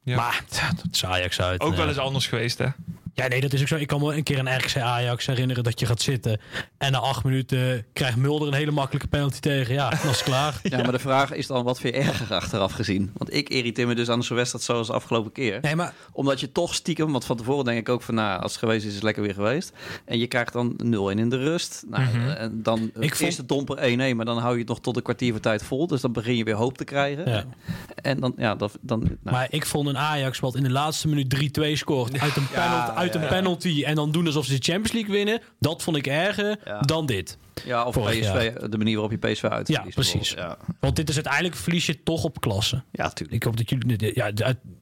Ja. 0.03 0.17
Maar 0.17 0.45
dat 0.49 0.85
is 0.93 1.05
Ajax 1.05 1.41
uit. 1.41 1.61
Ook 1.61 1.71
Ja. 1.71 1.77
wel 1.77 1.89
eens 1.89 1.99
anders 1.99 2.27
geweest, 2.27 2.59
hè? 2.59 2.67
Ja, 3.15 3.29
nee, 3.29 3.41
dat 3.41 3.53
is 3.53 3.61
ook 3.61 3.69
zo. 3.69 3.77
Ik 3.77 3.87
kan 3.87 4.01
me 4.01 4.17
een 4.17 4.23
keer 4.23 4.39
een 4.39 4.57
RKC 4.57 4.77
Ajax 4.77 5.27
herinneren 5.27 5.65
dat 5.65 5.81
je 5.81 5.87
gaat 5.87 6.01
zitten. 6.03 6.41
En 6.79 6.93
na 6.93 6.99
acht 6.99 7.25
minuten 7.25 7.87
krijgt 7.93 8.17
Mulder 8.17 8.49
een 8.49 8.55
hele 8.55 8.71
makkelijke 8.71 9.09
penalty 9.09 9.41
tegen. 9.41 9.75
Ja, 9.75 9.91
dat 9.91 10.05
is 10.11 10.23
klaar. 10.23 10.61
Ja, 10.63 10.83
maar 10.83 10.93
de 10.93 10.99
vraag 10.99 11.33
is 11.33 11.47
dan 11.47 11.65
wat 11.65 11.81
vind 11.81 11.95
je 11.95 12.01
erger 12.01 12.35
achteraf 12.35 12.73
gezien? 12.73 13.11
Want 13.17 13.35
ik 13.35 13.49
irriteer 13.49 13.87
me 13.87 13.95
dus 13.95 14.09
aan 14.09 14.23
zo'n 14.23 14.37
wedstrijd 14.37 14.65
zoals 14.65 14.87
de 14.87 14.93
afgelopen 14.93 15.33
keer. 15.33 15.59
Nee, 15.63 15.77
maar 15.77 15.93
Omdat 16.13 16.41
je 16.41 16.53
toch 16.53 16.75
stiekem, 16.75 17.13
want 17.13 17.25
van 17.25 17.37
tevoren 17.37 17.65
denk 17.65 17.79
ik 17.79 17.89
ook 17.89 18.03
van... 18.03 18.15
nou, 18.15 18.43
als 18.43 18.51
het 18.53 18.61
geweest 18.61 18.83
is, 18.83 18.89
is 18.89 18.95
het 18.95 19.03
lekker 19.03 19.23
weer 19.23 19.35
geweest. 19.35 19.73
En 20.05 20.19
je 20.19 20.27
krijgt 20.27 20.53
dan 20.53 20.77
0-1 20.77 21.19
in 21.19 21.29
de 21.29 21.37
rust. 21.37 21.85
Nou, 21.91 22.03
Mhm. 22.05 22.29
en 22.29 22.63
dan 22.63 22.79
Ik 22.99 23.09
vond- 23.15 23.21
eerste 23.21 23.47
domper 23.47 23.79
1-1, 24.13 24.17
maar 24.17 24.25
dan 24.25 24.39
hou 24.39 24.53
je 24.53 24.59
het 24.59 24.69
nog 24.69 24.81
tot 24.81 24.97
een 24.97 25.03
kwartier 25.03 25.33
van 25.33 25.41
tijd 25.41 25.63
vol. 25.63 25.87
Dus 25.87 26.01
dan 26.01 26.13
begin 26.13 26.37
je 26.37 26.45
weer 26.45 26.55
hoop 26.55 26.77
te 26.79 26.85
krijgen. 26.85 27.31
Ja. 27.31 27.45
En 28.03 28.21
dan, 28.21 28.33
ja, 28.37 28.55
dat, 28.55 28.79
dan... 28.81 29.01
Nou, 29.01 29.17
Maar 29.23 29.47
ik 29.51 29.67
vond 29.67 29.89
een 29.89 29.99
Ajax 29.99 30.41
wat 30.41 30.55
in 30.55 30.63
de 30.63 30.71
laatste 30.71 31.09
minuut 31.09 31.29
3-2 31.61 31.77
scoort 31.77 32.21
uit 32.21 32.37
een, 32.37 32.47
Ja, 32.53 32.69
penalty, 32.69 33.01
uit 33.05 33.15
een 33.23 33.29
penalty 33.29 33.83
en 33.87 33.95
dan 33.95 34.13
doen 34.13 34.27
alsof 34.27 34.45
ze 34.45 34.51
de 34.59 34.63
Champions 34.73 34.93
League 34.93 35.13
winnen. 35.15 35.41
Dat 35.59 35.83
vond 35.83 35.97
ik 35.97 36.07
erger 36.07 36.57
Ja. 36.65 36.81
dan 36.81 37.07
dit. 37.07 37.39
ja, 37.65 37.85
of 37.85 37.95
vorig 37.95 38.19
PSV, 38.21 38.53
de 38.53 38.79
manier 38.79 38.99
waarop 38.99 39.11
je 39.23 39.29
PSV 39.33 39.45
uit. 39.45 39.69
Ja, 39.69 39.85
precies. 39.95 40.31
Ja, 40.31 40.57
Want 40.81 40.97
dit 40.97 41.09
is 41.09 41.15
uiteindelijk 41.15 41.55
verlies 41.57 41.87
je 41.87 42.03
toch 42.03 42.25
op 42.25 42.41
klasse. 42.41 42.83
ja 42.93 43.09
tuurlijk. 43.09 43.37
Ik 43.37 43.43
hoop 43.43 43.57
dat 43.57 43.71
jullie... 43.71 44.11
Ja, 44.15 44.33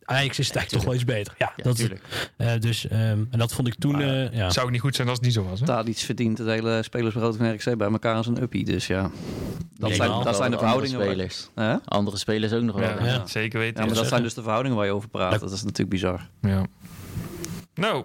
Ajax 0.05 0.39
is 0.39 0.47
het 0.47 0.57
eigenlijk 0.57 0.71
toch 0.71 0.85
wel 0.85 0.95
iets 0.95 1.05
beter. 1.05 1.35
Ja, 1.39 1.53
Ja, 1.57 1.63
dat, 1.63 1.89
eh, 2.37 2.61
dus, 2.61 2.89
ehm, 2.89 3.01
en 3.31 3.39
dat 3.39 3.53
vond 3.53 3.69
ik 3.69 3.75
toen... 3.75 3.93
Maar- 3.93 4.03
eh, 4.03 4.33
ja. 4.33 4.51
Zou 4.51 4.67
ook 4.67 4.73
niet 4.73 4.81
goed 4.81 4.95
zijn 4.97 5.09
als 5.09 5.17
het 5.17 5.27
niet 5.27 5.35
zo 5.35 5.45
was. 5.45 5.61
Hè? 5.61 5.67
Daar 5.67 5.87
iets 5.87 6.03
verdient 6.05 6.39
het 6.39 6.47
hele 6.49 6.83
spelersbrood 6.83 7.37
van 7.37 7.53
RKC 7.53 7.77
bij 7.77 7.91
elkaar 7.91 8.15
als 8.17 8.27
een 8.27 8.43
uppie. 8.43 8.65
Dus 8.65 8.87
ja, 8.87 9.03
dat 9.03 9.89
Nee, 9.89 9.95
zijn, 9.97 10.09
dat 10.11 10.37
zijn 10.37 10.51
de 10.51 10.57
Andere 10.57 10.59
verhoudingen. 10.59 10.99
waar- 10.99 11.09
spelers. 11.09 11.49
Andere 11.85 12.17
spelers 12.17 12.53
ook 12.53 12.63
nog 12.63 12.77
wel. 12.77 12.89
Ja, 12.89 13.05
Ja. 13.05 13.27
zeker 13.27 13.59
weten. 13.59 13.81
Ja, 13.81 13.87
maar 13.87 13.97
dat 13.97 14.09
zijn 14.09 14.23
dus 14.23 14.35
de 14.35 14.43
verhoudingen 14.43 14.77
waar 14.77 14.87
je 14.87 14.93
over 14.93 15.09
praat. 15.09 15.41
Dat 15.41 15.53
is 15.53 15.63
natuurlijk 15.63 15.91
bizar. 15.91 16.29
Ja. 16.41 16.67
Nou, 17.75 18.05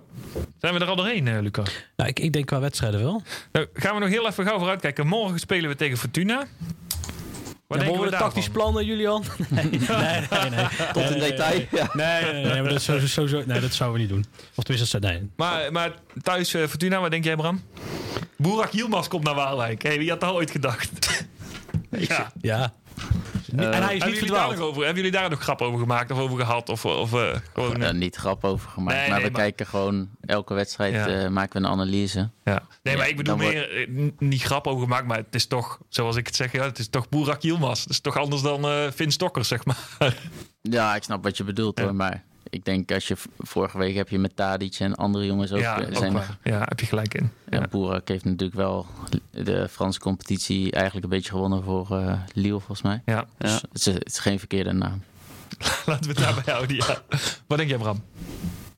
zijn 0.60 0.74
we 0.74 0.80
er 0.80 0.88
al 0.88 0.96
doorheen, 0.96 1.28
eh, 1.28 1.40
Lucas? 1.42 1.70
Nou, 1.96 2.10
ik, 2.10 2.20
ik 2.20 2.34
denk 2.34 2.46
qua 2.46 2.60
wedstrijden 2.60 3.00
wel. 3.02 3.22
Nou, 3.52 3.68
gaan 3.74 3.94
we 3.94 4.00
nog 4.00 4.10
heel 4.10 4.28
even 4.28 4.46
gauw 4.46 4.58
vooruitkijken. 4.58 5.08
Morgen 5.08 5.40
spelen 5.40 5.70
we 5.70 5.76
tegen 5.76 5.98
Fortuna. 5.98 6.46
Wat 7.68 7.80
ja, 7.80 7.86
denken 7.86 8.04
we 8.04 8.10
tactisch 8.10 8.50
plannen, 8.50 8.86
Julian? 8.86 9.24
Nee, 9.50 9.64
nee, 9.70 9.80
nee. 9.80 10.50
nee. 10.50 10.66
Tot 10.94 11.04
in 11.10 11.18
Nee, 11.18 11.30
detail. 11.30 11.56
Nee, 11.58 11.68
Ja. 11.72 11.90
nee, 11.94 12.34
nee, 12.34 12.44
nee, 12.44 12.54
maar 12.62 12.64
dat, 12.70 12.78
is 12.80 12.84
sowieso, 12.84 13.08
sowieso- 13.08 13.44
nee, 13.48 13.60
dat 13.60 13.74
zouden 13.74 14.00
we 14.02 14.06
niet 14.06 14.14
doen. 14.16 14.26
Of 14.56 14.64
tenminste, 14.64 15.00
dat- 15.00 15.12
nee. 15.12 15.30
Maar, 15.36 15.72
maar 15.72 15.92
thuis 16.22 16.54
eh, 16.54 16.64
Fortuna, 16.68 17.00
wat 17.00 17.12
denk 17.12 17.24
jij, 17.24 17.36
Bram? 17.36 17.62
Boerak 18.38 18.72
Yilmaz 18.72 19.08
komt 19.08 19.24
naar 19.24 19.36
Waalwijk. 19.36 19.84
Hey, 19.84 19.98
wie 19.98 20.10
had 20.10 20.20
dat 20.20 20.32
ooit 20.34 20.52
gedacht? 20.52 20.90
Ja. 21.90 22.32
Ja. 22.42 22.72
en 23.56 23.60
hij 23.60 23.74
is 23.74 23.80
Hebben 23.80 23.90
niet 23.90 24.00
jullie, 24.00 24.20
daar 24.20 24.20
verdwaald. 24.20 24.56
nog 24.58 24.60
over, 24.68 24.84
hebben 24.86 25.04
jullie 25.04 25.20
daar 25.20 25.30
nog 25.30 25.42
grap 25.42 25.62
over 25.62 25.80
gemaakt 25.80 26.12
of 26.12 26.18
over 26.20 26.38
gehad? 26.40 26.70
Of, 26.70 26.86
of 26.86 27.14
eh, 27.14 27.36
gewoon... 27.54 27.80
Ja, 27.80 27.88
eh, 27.88 27.94
niet 27.94 28.16
grap 28.16 28.44
over 28.44 28.70
gemaakt. 28.70 28.98
Nee, 28.98 29.10
maar 29.10 29.18
nee, 29.18 29.26
we 29.28 29.32
maar- 29.32 29.42
kijken 29.42 29.66
gewoon 29.66 30.10
elke 30.26 30.54
wedstrijd 30.54 30.94
Ja. 30.94 31.08
eh, 31.08 31.30
maken 31.30 31.62
we 31.62 31.68
een 31.68 31.74
analyse. 31.74 32.30
ja. 32.44 32.62
Nee, 32.84 32.98
maar 32.98 33.10
ik 33.10 33.18
bedoel 33.18 33.38
meer, 33.38 33.72
eh, 33.88 34.10
niet 34.18 34.42
grap 34.44 34.68
over 34.68 34.82
gemaakt, 34.84 35.08
maar 35.08 35.18
het 35.18 35.36
is 35.36 35.46
toch, 35.48 35.80
zoals 35.90 36.16
ik 36.16 36.28
het 36.28 36.36
zeg, 36.36 36.52
ja, 36.52 36.64
het 36.64 36.80
is 36.80 36.90
toch 36.90 37.10
Boerak 37.10 37.42
Yilmaz. 37.42 37.82
Het 37.82 37.90
is 37.90 38.00
toch 38.00 38.18
anders 38.18 38.42
dan 38.42 38.64
eh 38.68 38.92
Finn 38.96 39.12
Stokkers, 39.12 39.48
zeg 39.48 39.66
maar. 39.66 40.16
Ja, 40.62 40.96
ik 40.96 41.04
snap 41.04 41.24
wat 41.24 41.38
je 41.38 41.44
bedoelt 41.44 41.78
Ja. 41.78 41.84
hoor. 41.84 41.96
Maar 41.96 42.24
ik 42.50 42.66
denk 42.66 42.92
als 42.92 43.08
je 43.08 43.16
vorige 43.38 43.78
week 43.78 43.96
heb 43.96 44.10
je 44.10 44.20
met 44.20 44.36
Tadic 44.36 44.76
en 44.80 44.96
andere 44.96 45.26
jongens 45.26 45.52
ook 45.52 45.60
ja, 45.60 45.82
eh, 45.82 45.88
ook 45.88 45.96
zijn. 45.96 46.14
waar. 46.14 46.38
ja, 46.44 46.60
heb 46.60 46.80
je 46.80 46.86
gelijk 46.86 47.14
in. 47.14 47.32
Ja, 47.50 47.60
Ja. 47.60 47.68
Boerak 47.68 48.08
heeft 48.08 48.26
natuurlijk 48.26 48.58
wel 48.58 48.86
de 49.32 49.68
Franse 49.70 50.00
competitie 50.00 50.72
eigenlijk 50.72 51.04
een 51.04 51.12
beetje 51.12 51.32
gewonnen 51.32 51.64
voor 51.64 51.98
eh 51.98 52.14
Lille 52.34 52.60
volgens 52.60 52.82
mij. 52.82 53.02
Ja. 53.06 53.14
Ja. 53.16 53.26
Dus 53.38 53.54
het, 53.54 53.68
is, 53.74 53.86
het 53.86 54.08
is 54.08 54.20
geen 54.20 54.40
verkeerde 54.40 54.72
naam. 54.72 55.04
Laten 55.86 56.04
we 56.04 56.08
het 56.08 56.18
daarbij 56.18 56.54
houden, 56.54 56.76
ja. 56.76 57.02
Wat 57.48 57.58
denk 57.58 57.70
jij, 57.70 57.78
Bram? 57.78 58.04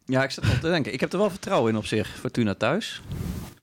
ja, 0.06 0.24
ik 0.24 0.32
zit 0.32 0.44
nog 0.44 0.54
te 0.60 0.70
denken. 0.70 0.94
Ik 0.94 1.00
heb 1.00 1.12
er 1.14 1.20
wel 1.20 1.30
vertrouwen 1.30 1.72
in 1.72 1.78
op 1.78 1.86
zich. 1.86 2.08
Fortuna 2.08 2.54
thuis. 2.54 3.02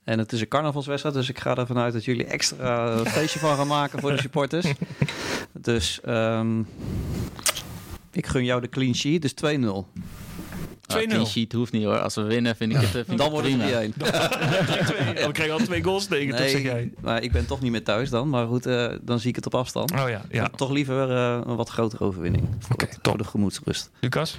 En 0.05 0.19
het 0.19 0.33
is 0.33 0.41
een 0.41 0.49
carnavalswedstrijd, 0.49 1.15
dus 1.15 1.28
ik 1.28 1.39
ga 1.39 1.57
ervan 1.57 1.78
uit 1.78 1.93
dat 1.93 2.05
jullie 2.05 2.24
extra 2.24 2.91
een 2.91 3.07
feestje 3.07 3.39
van 3.39 3.57
gaan 3.57 3.66
maken 3.66 4.01
voor 4.01 4.11
de 4.11 4.20
supporters. 4.20 4.66
Dus 5.53 6.01
ehm, 6.01 6.62
ik 8.16 8.26
gun 8.26 8.44
jou 8.44 8.60
de 8.60 8.68
clean 8.68 8.94
sheet, 8.94 9.22
dus 9.22 9.34
2-0. 9.34 9.86
Ah, 10.86 10.97
2-0. 10.97 11.06
clean 11.06 11.26
sheet 11.26 11.52
hoeft 11.52 11.72
niet 11.72 11.84
hoor. 11.84 11.98
Als 11.98 12.14
we 12.14 12.22
winnen 12.22 12.56
vind 12.56 12.72
ik 12.72 12.76
het, 12.78 12.86
eh, 12.86 12.93
vind 12.93 13.10
ik 13.10 13.16
Dan 13.16 13.30
wordt 13.30 13.47
het 13.48 13.56
prima. 13.56 13.80
3-1. 13.80 15.26
We 15.26 15.32
krijgen 15.32 15.55
al 15.55 15.64
twee 15.64 15.82
goals 15.82 16.06
tegen, 16.06 16.36
toch 16.36 16.48
zeg 16.48 16.62
jij? 16.62 16.74
Nee, 16.74 16.93
maar 17.01 17.22
ik 17.22 17.32
ben 17.32 17.47
toch 17.47 17.60
niet 17.60 17.70
meer 17.70 17.84
thuis 17.84 18.10
dan. 18.10 18.28
Maar 18.28 18.47
goed, 18.47 18.66
eh, 18.66 18.93
dan 19.02 19.20
zie 19.20 19.28
ik 19.28 19.36
het 19.36 19.47
op 19.47 19.55
afstand. 19.55 19.90
Oh 19.90 20.09
ja, 20.09 20.24
ja. 20.30 20.48
Toch 20.48 20.70
liever 20.70 21.10
eh, 21.10 21.40
een 21.47 21.56
wat 21.56 21.68
grotere 21.68 22.05
overwinning. 22.05 22.48
Voor, 22.59 22.72
Oké, 22.72 22.86
top. 22.86 22.98
voor 23.02 23.18
de 23.18 23.24
gemoedsrust. 23.24 23.90
Lucas? 24.01 24.38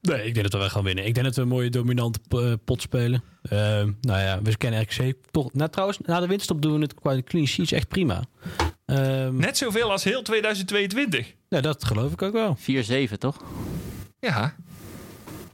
Nee, 0.00 0.26
ik 0.26 0.34
denk 0.34 0.42
dat 0.42 0.52
we 0.52 0.58
wel 0.58 0.68
gaan 0.68 0.84
winnen. 0.84 1.06
Ik 1.06 1.14
denk 1.14 1.26
dat 1.26 1.36
we 1.36 1.42
een 1.42 1.48
mooie 1.48 1.70
dominante 1.70 2.18
pot 2.64 2.82
spelen. 2.82 3.22
Ehm, 3.42 3.92
nou 4.00 4.20
ja, 4.20 4.42
we 4.42 4.56
kennen 4.56 4.80
RKC 4.80 5.14
toch. 5.30 5.52
Nou, 5.52 5.70
trouwens, 5.70 5.98
na 6.02 6.20
de 6.20 6.26
winststop 6.26 6.62
doen 6.62 6.74
we 6.74 6.80
het 6.80 6.94
qua 6.94 7.22
clean 7.24 7.46
sheets 7.46 7.72
echt 7.72 7.88
prima. 7.88 8.24
Ehm 8.86 9.36
Net 9.36 9.56
zoveel 9.56 9.90
als 9.90 10.04
heel 10.04 10.22
2022. 10.22 11.34
Ja, 11.48 11.60
dat 11.60 11.84
geloof 11.84 12.12
ik 12.12 12.22
ook 12.22 12.32
wel. 12.32 12.56
4-7 13.08 13.12
toch? 13.18 13.36
Ja, 14.20 14.54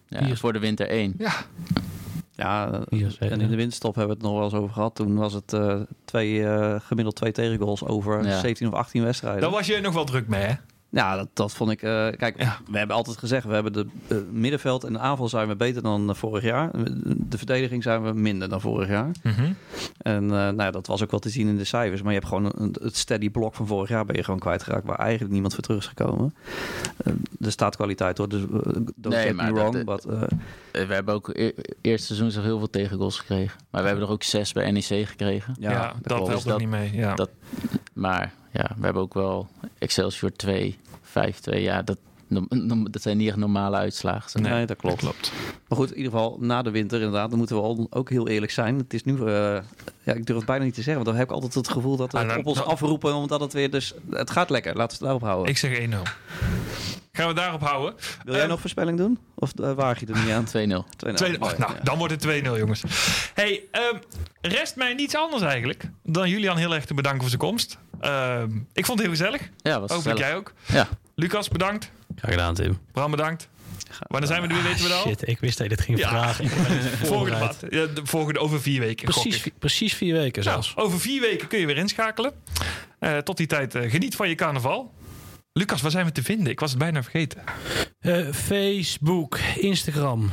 Ja, 0.09 0.25
Vier. 0.25 0.37
voor 0.37 0.53
de 0.53 0.59
winter 0.59 0.89
1. 0.89 1.15
ja. 1.19 1.33
Ja, 2.37 2.85
en 3.19 3.41
in 3.41 3.49
de 3.49 3.57
winststop 3.57 3.95
hebben 3.95 4.17
we 4.17 4.23
het 4.23 4.33
nog 4.33 4.39
wel 4.41 4.45
eens 4.51 4.61
over 4.63 4.75
gehad. 4.75 4.95
Toen 4.95 5.15
was 5.17 5.33
het 5.33 5.53
eh, 5.53 5.81
twee, 6.05 6.47
eh, 6.47 6.81
gemiddeld 6.81 7.17
twee 7.17 7.33
tegengoals 7.33 7.85
over 7.85 8.27
Ja. 8.27 8.39
17 8.41 8.67
of 8.69 8.75
18 8.75 9.03
wedstrijden. 9.03 9.41
Daar 9.41 9.51
was 9.51 9.67
je 9.67 9.81
nog 9.81 9.95
wel 9.95 10.05
druk 10.05 10.29
mee, 10.29 10.43
hè? 10.43 10.55
Ja, 10.95 11.17
dat, 11.17 11.29
dat 11.33 11.53
vond 11.55 11.71
ik. 11.71 11.83
eh, 11.83 12.09
kijk, 12.17 12.35
Ja. 12.43 12.59
we 12.71 12.79
hebben 12.79 12.97
altijd 12.97 13.17
gezegd: 13.17 13.47
we 13.47 13.55
hebben 13.55 13.73
de 13.73 13.87
eh, 14.09 14.17
middenveld 14.31 14.85
en 14.85 14.93
de 14.93 14.99
aanval 14.99 15.29
zijn 15.29 15.49
we 15.49 15.57
beter 15.57 15.83
dan 15.83 16.09
eh, 16.11 16.15
vorig 16.15 16.43
jaar. 16.45 16.71
De 17.17 17.39
verdediging 17.39 17.83
zijn 17.83 18.03
we 18.03 18.13
minder 18.13 18.49
dan 18.49 18.61
vorig 18.61 18.89
jaar. 18.89 19.11
En 19.99 20.23
eh, 20.23 20.29
nou 20.31 20.57
ja, 20.63 20.71
dat 20.71 20.87
was 20.87 21.03
ook 21.03 21.11
wel 21.11 21.21
te 21.21 21.29
zien 21.29 21.49
in 21.49 21.57
de 21.57 21.65
cijfers. 21.65 22.03
Maar 22.03 22.13
je 22.13 22.19
hebt 22.19 22.31
gewoon 22.31 22.53
een, 22.57 22.75
het 22.83 22.97
steady 22.97 23.31
blok 23.31 23.55
van 23.55 23.67
vorig 23.67 23.89
jaar 23.89 24.05
ben 24.05 24.17
je 24.17 24.25
gewoon 24.25 24.39
kwijtgeraakt, 24.41 24.87
waar 24.87 24.99
eigenlijk 24.99 25.33
niemand 25.33 25.55
voor 25.55 25.63
terug 25.63 25.79
is 25.79 25.87
gekomen. 25.87 26.35
Er 27.41 27.53
staat 27.53 27.77
kwaliteit 27.77 28.19
hoor, 28.19 28.29
dus 28.29 28.41
uh, 28.41 28.49
don't 28.97 29.09
Nee, 29.09 29.27
get 29.27 29.35
maar 29.37 29.53
wrong. 29.53 29.85
dat- 29.85 30.05
but, 30.05 30.05
We 30.89 30.95
hebben 30.95 31.15
ook 31.15 31.29
e 31.29 31.53
eerste 31.81 32.07
seizoen 32.07 32.31
zo 32.31 32.43
heel 32.43 32.59
veel 32.59 32.71
tegengoals 32.71 33.19
gekregen. 33.19 33.59
Maar 33.71 33.81
we 33.83 33.87
hebben 33.89 34.07
er 34.07 34.13
ook 34.13 34.23
zes 34.23 34.53
bij 34.53 34.71
NEC 34.71 34.85
gekregen. 35.09 35.55
Ja, 35.59 35.71
dat, 35.71 35.93
klopt. 36.03 36.09
helpt 36.09 36.27
Dus 36.27 36.37
ook 36.43 36.45
dat- 36.49 36.59
niet 36.59 36.69
mee. 36.69 36.93
Ja. 36.93 37.15
dat- 37.15 37.31
Maar 37.93 38.33
ja, 38.55 38.71
we 38.77 38.85
hebben 38.85 39.03
ook 39.03 39.15
wel 39.15 39.49
Excelsior 39.79 40.33
2, 40.33 40.79
5-2. 41.03 41.11
Ja, 41.45 41.83
dat, 41.83 41.99
no- 42.27 42.47
no- 42.49 42.91
dat 42.91 43.03
zijn 43.03 43.17
niet 43.17 43.29
echt 43.29 43.37
normale 43.37 43.77
uitslagen. 43.77 44.31
zeg. 44.31 44.43
Nee, 44.43 44.67
dat 44.67 44.77
klopt. 44.77 44.99
klopt. 44.99 45.33
Maar 45.69 45.79
goed, 45.79 45.91
in 45.91 45.97
ieder 45.97 46.13
geval 46.13 46.37
na 46.41 46.63
de 46.63 46.71
winter 46.71 46.99
inderdaad, 46.99 47.29
dan 47.29 47.39
moeten 47.39 47.57
we 47.57 47.63
al- 47.63 47.87
ook 47.91 48.11
heel 48.11 48.29
eerlijk 48.29 48.53
zijn. 48.53 48.79
Het 48.79 48.95
is 48.95 49.05
nu, 49.05 49.17
eh, 49.19 49.25
ja, 50.03 50.13
ik 50.13 50.27
durf 50.27 50.37
het 50.39 50.47
bijna 50.47 50.65
niet 50.65 50.75
te 50.75 50.83
zeggen, 50.83 50.95
want 51.05 51.07
dan 51.07 51.17
heb 51.17 51.27
ik 51.29 51.33
altijd 51.35 51.55
het 51.55 51.69
gevoel 51.69 51.97
dat 51.97 52.13
we 52.13 52.19
Ah, 52.19 52.23
het 52.25 52.29
nou, 52.33 52.41
op 52.41 52.47
ons 52.47 52.59
nou- 52.59 52.71
afroepen, 52.71 53.15
omdat 53.15 53.41
het 53.41 53.53
weer 53.53 53.71
dus, 53.71 53.95
het 54.11 54.31
gaat 54.31 54.51
lekker. 54.51 54.77
Laten 54.77 54.87
we 54.89 54.93
het 54.93 55.03
daarop 55.03 55.23
houden. 55.23 55.49
Ik 55.51 55.59
zeg 55.59 55.79
1-0. 55.79 56.03
Gaan 57.13 57.29
we 57.29 57.35
daarop 57.35 57.61
houden? 57.61 57.95
Wil 58.25 58.35
jij 58.35 58.43
eh, 58.43 58.49
nog 58.49 58.61
voorspelling 58.61 58.99
doen? 58.99 59.19
Of 59.35 59.53
uh, 59.61 59.73
waag 59.73 60.01
je 60.01 60.07
er 60.07 60.19
niet 60.25 60.33
aan? 60.33 60.45
2-0. 60.45 60.85
2-0. 60.97 61.15
Tweede, 61.15 61.39
Mooi, 61.39 61.53
oh, 61.53 61.59
nou, 61.59 61.73
ja. 61.75 61.81
dan 61.83 61.99
wordt 61.99 62.13
het 62.25 62.43
2-0, 62.45 62.59
jongens. 62.59 62.83
Hey, 63.35 63.63
ehm, 63.71 63.97
rest 64.41 64.77
mij 64.77 64.95
niets 64.95 65.17
anders 65.17 65.43
eigenlijk 65.43 65.89
dan 66.03 66.29
Julian 66.29 66.57
heel 66.57 66.75
erg 66.75 66.85
te 66.85 66.95
bedanken 66.95 67.21
voor 67.21 67.29
zijn 67.29 67.41
komst. 67.41 67.79
Ehm, 68.05 68.51
ik 68.73 68.87
vond 68.87 68.99
het 68.99 69.09
heel 69.09 69.17
gezellig. 69.17 69.41
Ja, 69.57 69.81
was 69.81 69.91
Hopelijk 69.91 70.19
jij 70.19 70.35
ook. 70.37 70.53
Ja. 70.67 70.89
Lucas, 71.15 71.49
bedankt. 71.49 71.91
Graag 72.17 72.31
gedaan, 72.31 72.55
Tim. 72.55 72.79
Bram, 72.93 73.11
bedankt. 73.11 73.49
Wanneer 74.07 74.29
zijn 74.29 74.43
we 74.43 74.49
er 74.49 74.55
weer, 74.55 74.63
weten 74.63 74.83
we 74.83 74.89
dat 74.89 74.99
al? 75.05 75.09
Shit, 75.11 75.29
ik 75.29 75.39
wist 75.41 75.59
dat 75.59 75.69
je 75.71 75.77
dit 75.77 75.85
ging 75.85 75.99
Ja. 75.99 76.09
vragen. 76.09 76.49
Volgende, 77.07 77.39
maand. 77.39 77.57
ja, 77.71 77.87
de 77.87 78.01
volgende 78.05 78.39
over 78.41 78.61
vier 78.61 78.81
weken. 78.81 79.13
gok 79.13 79.23
Precies, 79.23 79.37
ik. 79.37 79.43
vi- 79.43 79.59
precies 79.59 79.95
vier 79.95 80.13
weken 80.15 80.45
Nou, 80.45 80.65
over 80.75 81.01
vier 81.01 81.21
weken 81.21 81.49
kun 81.49 81.59
je 81.59 81.67
weer 81.67 81.77
inschakelen. 81.77 82.33
Eh, 82.99 83.19
tot 83.19 83.37
die 83.37 83.47
tijd, 83.47 83.75
eh, 83.75 83.91
geniet 83.91 84.17
van 84.17 84.29
je 84.29 84.35
carnaval. 84.35 84.93
Lucas, 85.53 85.83
waar 85.83 85.91
zijn 85.91 86.07
we 86.07 86.13
te 86.13 86.23
vinden? 86.23 86.47
Ik 86.53 86.61
was 86.61 86.71
het 86.71 86.79
bijna 86.79 87.03
vergeten. 87.03 87.43
Eh, 88.01 88.27
Facebook, 88.33 89.39
Instagram 89.57 90.31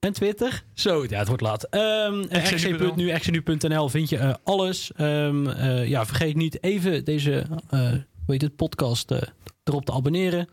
en 0.00 0.12
Twitter. 0.12 0.62
Zo, 0.74 1.04
ja, 1.08 1.18
het 1.18 1.26
wordt 1.28 1.42
laat. 1.42 1.64
Ehm 1.64 2.26
XNU.nl. 2.28 2.88
RC.nu, 2.88 3.12
XNU.nl 3.18 3.88
vind 3.88 4.08
je 4.08 4.16
eh, 4.18 4.34
alles. 4.44 4.92
Ehm, 4.96 5.46
eh, 5.48 5.88
ja, 5.88 6.06
vergeet 6.06 6.36
niet 6.36 6.62
even 6.62 7.04
deze 7.04 7.46
eh, 7.70 7.80
hoe 7.80 8.34
heet 8.34 8.42
het, 8.42 8.56
podcast 8.56 9.10
eh, 9.10 9.18
erop 9.64 9.84
te 9.84 9.92
abonneren. 9.92 10.48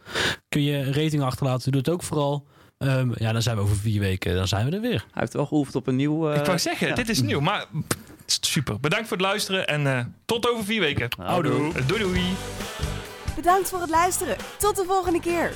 Kun 0.50 0.64
je 0.64 0.74
een 0.78 0.94
rating 0.94 1.22
achterlaten, 1.24 1.72
doe 1.72 1.82
het 1.82 1.90
ook 1.90 2.04
vooral. 2.04 2.46
Ehm, 2.78 3.12
ja, 3.16 3.32
dan 3.32 3.42
zijn 3.42 3.56
we 3.56 3.62
over 3.62 3.76
vier 3.76 4.00
weken, 4.00 4.36
dan 4.36 4.48
zijn 4.48 4.70
we 4.70 4.76
er 4.76 4.82
weer. 4.82 5.06
Hij 5.12 5.22
heeft 5.22 5.34
wel 5.34 5.46
geoefend 5.46 5.76
op 5.76 5.88
een 5.88 5.96
nieuw... 5.96 6.30
eh, 6.30 6.40
ik 6.40 6.46
wou 6.46 6.60
zeggen, 6.60 6.88
ja. 6.88 6.96
dit 6.96 7.10
is 7.10 7.22
nieuw, 7.22 7.40
maar 7.40 7.66
super. 8.26 8.80
Bedankt 8.80 9.08
voor 9.08 9.18
het 9.18 9.26
luisteren 9.26 9.68
en 9.68 9.88
eh, 9.88 10.06
tot 10.26 10.50
over 10.50 10.64
vier 10.66 10.80
weken. 10.80 11.08
Houdoe. 11.22 11.72
Doei 11.88 12.00
doei. 12.02 12.22
Bedankt 13.36 13.70
voor 13.70 13.82
het 13.82 13.90
luisteren. 13.90 14.36
Tot 14.58 14.76
de 14.76 14.84
volgende 14.88 15.20
keer. 15.20 15.52